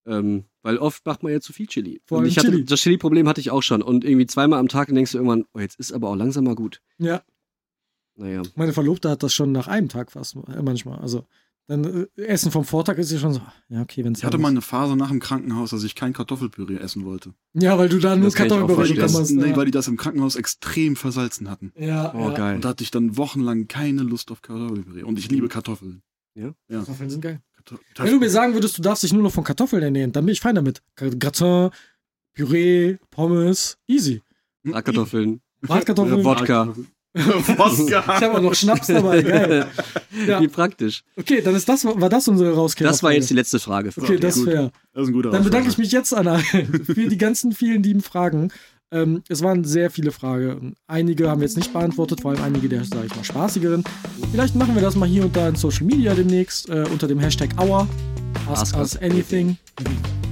Ähm, 0.07 0.45
weil 0.63 0.77
oft 0.79 1.05
macht 1.07 1.23
man 1.23 1.33
ja 1.33 1.41
zu 1.41 1.53
viel 1.53 1.67
Chili. 1.67 2.03
Vor 2.05 2.19
allem 2.19 2.27
ich 2.29 2.37
hatte, 2.39 2.51
Chili. 2.51 2.65
das 2.65 2.81
Chili-Problem 2.81 3.27
hatte 3.27 3.41
ich 3.41 3.51
auch 3.51 3.63
schon. 3.63 3.83
Und 3.83 4.05
irgendwie 4.05 4.27
zweimal 4.27 4.59
am 4.61 4.69
Tag 4.69 4.89
denkst 4.89 5.13
du 5.13 5.19
irgendwann, 5.19 5.45
oh, 5.55 5.61
jetzt 5.61 5.79
ist 5.81 5.93
aber 5.93 6.11
auch 6.11 6.15
langsam 6.17 6.45
mal 6.45 6.55
gut. 6.55 6.81
Ja, 6.99 7.23
Naja. 8.17 8.43
meine 8.55 8.73
Verlobte 8.75 9.09
hat 9.11 9.23
das 9.23 9.33
schon 9.35 9.51
nach 9.53 9.67
einem 9.67 9.89
Tag 9.89 10.13
fast 10.13 10.37
äh, 10.37 10.63
manchmal. 10.63 10.99
Also 11.01 11.27
dann 11.67 12.07
äh, 12.17 12.23
Essen 12.23 12.51
vom 12.53 12.65
Vortag 12.65 12.99
ist 12.99 13.11
ja 13.11 13.19
schon 13.19 13.33
so. 13.35 13.41
Ja, 13.69 13.81
okay, 13.83 14.05
wenn 14.05 14.13
es 14.13 14.19
Ich 14.19 14.25
hatte 14.25 14.39
mal 14.39 14.49
eine 14.49 14.61
Phase 14.61 14.97
nach 14.97 15.09
dem 15.09 15.21
Krankenhaus, 15.21 15.71
dass 15.71 15.83
ich 15.85 15.95
kein 15.95 16.13
Kartoffelpüree 16.13 16.77
essen 16.77 17.05
wollte. 17.05 17.33
Ja, 17.55 17.79
weil 17.79 17.89
du 17.89 17.99
da 17.99 18.17
nur 18.17 18.31
Kartoffelpüree 18.31 18.77
Weil 18.79 18.87
die, 18.89 18.95
verstehen. 18.95 19.03
das, 19.03 19.13
bekommen 19.13 19.25
hast. 19.41 19.47
nee, 19.47 19.51
ja. 19.53 19.57
weil 19.57 19.65
die 19.67 19.71
das 19.71 19.89
im 19.89 19.97
Krankenhaus 19.97 20.37
extrem 20.37 20.97
versalzen 20.97 21.49
hatten. 21.51 21.73
ja, 21.79 22.15
Oh, 22.15 22.29
ja. 22.31 22.35
geil. 22.35 22.55
Und 22.57 22.65
da 22.65 22.71
hatte 22.71 22.85
ich 22.85 22.91
dann 22.91 23.17
wochenlang 23.17 23.67
keine 23.69 24.03
Lust 24.03 24.31
auf 24.31 24.43
Kartoffelpüree. 24.43 25.03
Und 25.05 25.19
ich 25.19 25.31
liebe 25.31 25.49
Kartoffeln. 25.49 26.03
Kartoffeln 26.69 27.11
sind 27.11 27.21
geil. 27.21 27.41
Karto- 27.57 27.79
Wenn 27.97 28.13
du 28.13 28.19
mir 28.19 28.29
sagen 28.31 28.53
würdest, 28.55 28.77
du 28.77 28.83
darfst 28.83 29.03
dich 29.05 29.13
nur 29.13 29.23
noch 29.23 29.33
von 29.33 29.45
Kartoffeln 29.45 29.83
ernähren, 29.83 30.13
dann 30.13 30.27
bin 30.27 30.33
ich 30.33 30.41
fein 30.41 30.55
damit. 30.57 30.83
Gratin, 30.97 31.71
Püree, 32.35 32.97
Pommes, 33.11 33.79
easy. 33.87 34.21
Bratkartoffeln, 34.65 35.41
Bratkartoffeln. 35.63 36.27
Oder 36.27 36.75
Wodka. 37.57 38.01
Ich 38.01 38.07
habe 38.23 38.35
auch 38.35 38.41
noch 38.43 38.55
Schnaps 38.55 38.89
dabei, 38.89 39.23
geil. 39.23 39.67
Ja. 40.27 40.41
Wie 40.41 40.49
praktisch. 40.49 41.03
Okay, 41.17 41.41
dann 41.43 41.55
ist 41.57 41.69
das, 41.69 41.85
war 41.85 42.09
das 42.09 42.29
unsere 42.29 42.55
Rauskehr. 42.55 42.87
Das 42.87 43.03
war 43.03 43.13
jetzt 43.13 43.31
die 43.31 43.35
letzte 43.35 43.59
Frage. 43.59 43.91
Für 43.91 44.01
Okay, 44.03 44.13
heute. 44.13 44.21
das 44.21 44.37
gut. 44.37 44.47
wäre. 44.47 44.71
Das 44.93 45.03
ist 45.03 45.09
ein 45.09 45.13
guter 45.13 45.31
Dann 45.31 45.43
bedanke 45.43 45.69
ich 45.69 45.77
mich 45.79 45.91
jetzt 45.91 46.13
an 46.15 46.39
für 46.41 47.09
die 47.09 47.19
ganzen 47.19 47.53
vielen 47.53 47.83
lieben 47.83 48.01
Fragen. 48.01 48.53
Ähm, 48.93 49.23
es 49.29 49.43
waren 49.43 49.65
sehr 49.65 49.91
viele 49.91 50.13
Fragen. 50.13 50.75
Einige 50.87 51.29
haben 51.29 51.41
wir 51.41 51.47
jetzt 51.49 51.57
nicht 51.57 51.73
beantwortet, 51.73 52.21
vor 52.21 52.31
allem 52.31 52.43
einige 52.43 52.69
der, 52.69 52.85
sage 52.85 53.07
ich 53.07 53.17
mal, 53.17 53.25
spaßigeren. 53.25 53.83
Vielleicht 54.31 54.55
machen 54.55 54.77
wir 54.77 54.83
das 54.83 54.95
mal 54.95 55.09
hier 55.09 55.25
und 55.25 55.35
da 55.37 55.49
in 55.49 55.57
Social 55.57 55.85
Media 55.85 56.15
demnächst 56.15 56.69
äh, 56.69 56.85
unter 56.91 57.09
dem 57.09 57.19
Hashtag 57.19 57.51
Our. 57.61 57.89
Ask, 58.49 58.63
Ask 58.63 58.77
us 58.77 58.95
us 58.95 59.03
anything. 59.03 59.57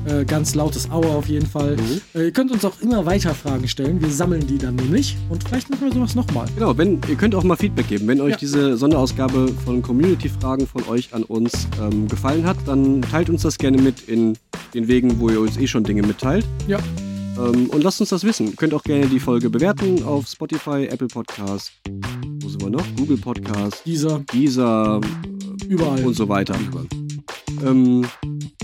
Äh, 0.05 0.25
ganz 0.25 0.55
lautes 0.57 0.91
Aua 0.91 1.15
auf 1.15 1.29
jeden 1.29 1.47
Fall. 1.47 1.77
Mhm. 1.77 2.01
Äh, 2.21 2.25
ihr 2.25 2.31
könnt 2.33 2.51
uns 2.51 2.65
auch 2.65 2.81
immer 2.81 3.07
weiter 3.07 3.35
Fragen 3.35 3.69
stellen. 3.69 4.01
Wir 4.01 4.11
sammeln 4.11 4.45
die 4.47 4.59
dann 4.59 4.75
nämlich. 4.75 5.17
Und 5.29 5.45
vielleicht 5.45 5.71
machen 5.71 5.85
wir 5.85 5.93
sowas 5.93 6.15
nochmal. 6.17 6.47
Genau, 6.57 6.77
wenn, 6.77 7.01
ihr 7.09 7.15
könnt 7.15 7.35
auch 7.37 7.45
mal 7.45 7.57
Feedback 7.57 7.89
geben. 7.89 8.09
Wenn 8.09 8.21
euch 8.21 8.33
Ja. 8.33 8.37
diese 8.39 8.77
Sonderausgabe 8.77 9.49
von 9.65 9.81
Community-Fragen 9.81 10.67
von 10.67 10.83
euch 10.89 11.15
an 11.15 11.23
uns 11.23 11.69
ähm, 11.81 12.09
gefallen 12.09 12.45
hat, 12.45 12.57
dann 12.67 13.03
teilt 13.03 13.31
uns 13.31 13.43
das 13.43 13.59
gerne 13.59 13.81
mit 13.81 14.09
in 14.09 14.37
den 14.75 14.89
Wegen, 14.89 15.21
wo 15.21 15.29
ihr 15.31 15.41
uns 15.41 15.57
eh 15.57 15.67
schon 15.69 15.85
Dinge 15.85 16.03
mitteilt. 16.03 16.45
Ja. 16.67 16.79
Ähm, 17.39 17.71
und 17.71 17.83
lasst 17.85 18.01
uns 18.01 18.11
das 18.11 18.25
wissen. 18.25 18.49
Ihr 18.49 18.57
könnt 18.57 18.75
auch 18.75 18.83
gerne 18.83 19.07
die 19.07 19.21
Folge 19.21 19.51
bewerten 19.51 20.03
auf 20.05 20.27
Spotify, 20.27 20.87
Apple 20.91 21.07
Podcast, 21.09 21.73
wo 22.43 22.49
sind 22.49 22.61
wir 22.63 22.71
noch? 22.71 22.85
Google 22.97 23.19
Podcast, 23.19 23.83
Dieser 23.87 24.19
Deezer 24.33 25.01
überall. 25.69 26.05
und 26.05 26.15
so 26.15 26.29
weiter. 26.29 26.55
Ähm, 27.65 28.05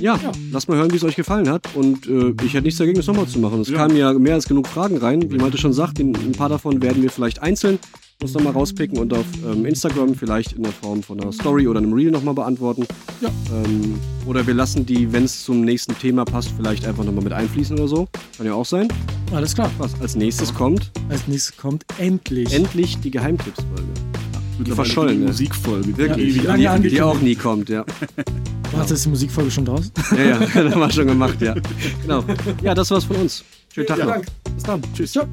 ja, 0.01 0.17
Ja. 0.23 0.33
lasst 0.53 0.69
mal 0.69 0.77
hören, 0.79 0.91
wie 0.93 0.97
es 0.97 1.05
euch 1.05 1.17
gefallen 1.17 1.49
hat. 1.49 1.67
Und 1.75 2.07
äh, 2.07 2.35
ich 2.45 2.55
hätte 2.55 2.65
nichts 2.65 2.79
dagegen, 2.79 2.97
das 2.97 3.07
nochmal 3.07 3.27
zu 3.27 3.39
machen. 3.39 3.61
Es 3.61 3.69
Ja. 3.69 3.77
kamen 3.79 3.97
ja 3.97 4.13
mehr 4.15 4.35
als 4.35 4.47
genug 4.47 4.67
Fragen 4.69 4.97
rein. 4.99 5.31
Wie 5.31 5.37
Malte 5.39 5.59
schon 5.59 5.73
sagt, 5.73 5.99
ein 5.99 6.13
paar 6.33 6.49
davon 6.49 6.81
werden 6.83 7.03
wir 7.03 7.11
vielleicht 7.11 7.41
einzeln 7.43 7.79
uns 8.21 8.35
nochmal 8.35 8.53
rauspicken 8.53 8.99
und 8.99 9.13
auf 9.15 9.25
ähm, 9.49 9.65
Instagram 9.65 10.13
vielleicht 10.17 10.53
in 10.55 10.65
der 10.65 10.73
Form 10.73 11.05
von 11.05 11.21
einer 11.21 11.33
Story 11.33 11.69
oder 11.69 11.79
einem 11.79 11.93
Reel 11.93 12.11
nochmal 12.11 12.35
beantworten. 12.35 12.85
Ja. 13.21 13.29
Ähm, 13.55 13.95
oder 14.27 14.45
wir 14.45 14.55
lassen 14.55 14.85
die, 14.85 15.13
wenn 15.13 15.23
es 15.23 15.45
zum 15.45 15.61
nächsten 15.61 15.97
Thema 15.97 16.25
passt, 16.25 16.51
vielleicht 16.57 16.85
einfach 16.85 17.05
nochmal 17.05 17.23
mit 17.23 17.33
einfließen 17.33 17.79
oder 17.79 17.87
so. 17.87 18.09
Kann 18.37 18.47
ja 18.47 18.55
auch 18.55 18.67
sein. 18.67 18.89
Alles 19.33 19.55
klar. 19.55 19.71
Was 19.79 20.01
als 20.01 20.17
nächstes 20.17 20.53
kommt, 20.53 20.91
Als 21.09 21.29
nächstes 21.29 21.57
kommt 21.57 21.85
endlich. 21.99 22.53
endlich 22.53 22.99
die 22.99 23.13
Geheimtipps-Folge. 23.13 23.87
Die 24.59 24.71
ne? 24.71 25.27
Musikfolge. 25.27 25.97
Wirklich. 25.97 26.09
Ja, 26.09 26.15
die, 26.17 26.25
die, 26.33 26.59
die 26.59 26.69
angekündigt. 26.69 27.03
auch 27.03 27.21
nie 27.21 27.35
kommt, 27.35 27.69
ja. 27.69 27.85
Warte, 28.73 28.95
ist 28.95 29.05
die 29.05 29.09
Musikfolge 29.09 29.51
schon 29.51 29.65
draußen? 29.65 29.91
Ja, 30.17 30.23
ja, 30.25 30.39
das 30.55 30.55
haben 30.75 30.81
wir 30.81 30.91
schon 30.91 31.07
gemacht, 31.07 31.41
ja. 31.41 31.55
Genau. 32.03 32.25
Ja, 32.63 32.75
das 32.75 32.91
war's 32.91 33.05
von 33.05 33.17
uns. 33.17 33.45
Schönen 33.73 33.87
Tag 33.87 33.97
Vielen 33.97 34.09
noch. 34.09 34.15
Dank. 34.15 34.27
Bis 34.55 34.63
dann. 34.65 34.83
Tschüss. 34.95 35.13
Ciao. 35.13 35.27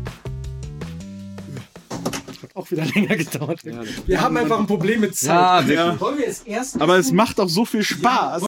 Hat 2.43 2.55
auch 2.55 2.69
wieder 2.71 2.85
länger 2.85 3.15
gedauert. 3.15 3.63
Ja. 3.63 3.81
Wir 4.05 4.21
haben 4.21 4.37
einfach 4.37 4.59
ein 4.59 4.67
Problem 4.67 5.01
mit 5.01 5.15
Zeit. 5.15 5.67
Ja, 5.67 5.87
Ja. 5.91 5.99
Wollen 5.99 6.17
wir 6.19 6.27
es 6.27 6.41
erst 6.41 6.79
Aber 6.79 6.97
es 6.97 7.11
macht 7.11 7.39
auch 7.39 7.49
so 7.49 7.65
viel 7.65 7.83
Spaß. 7.83 8.43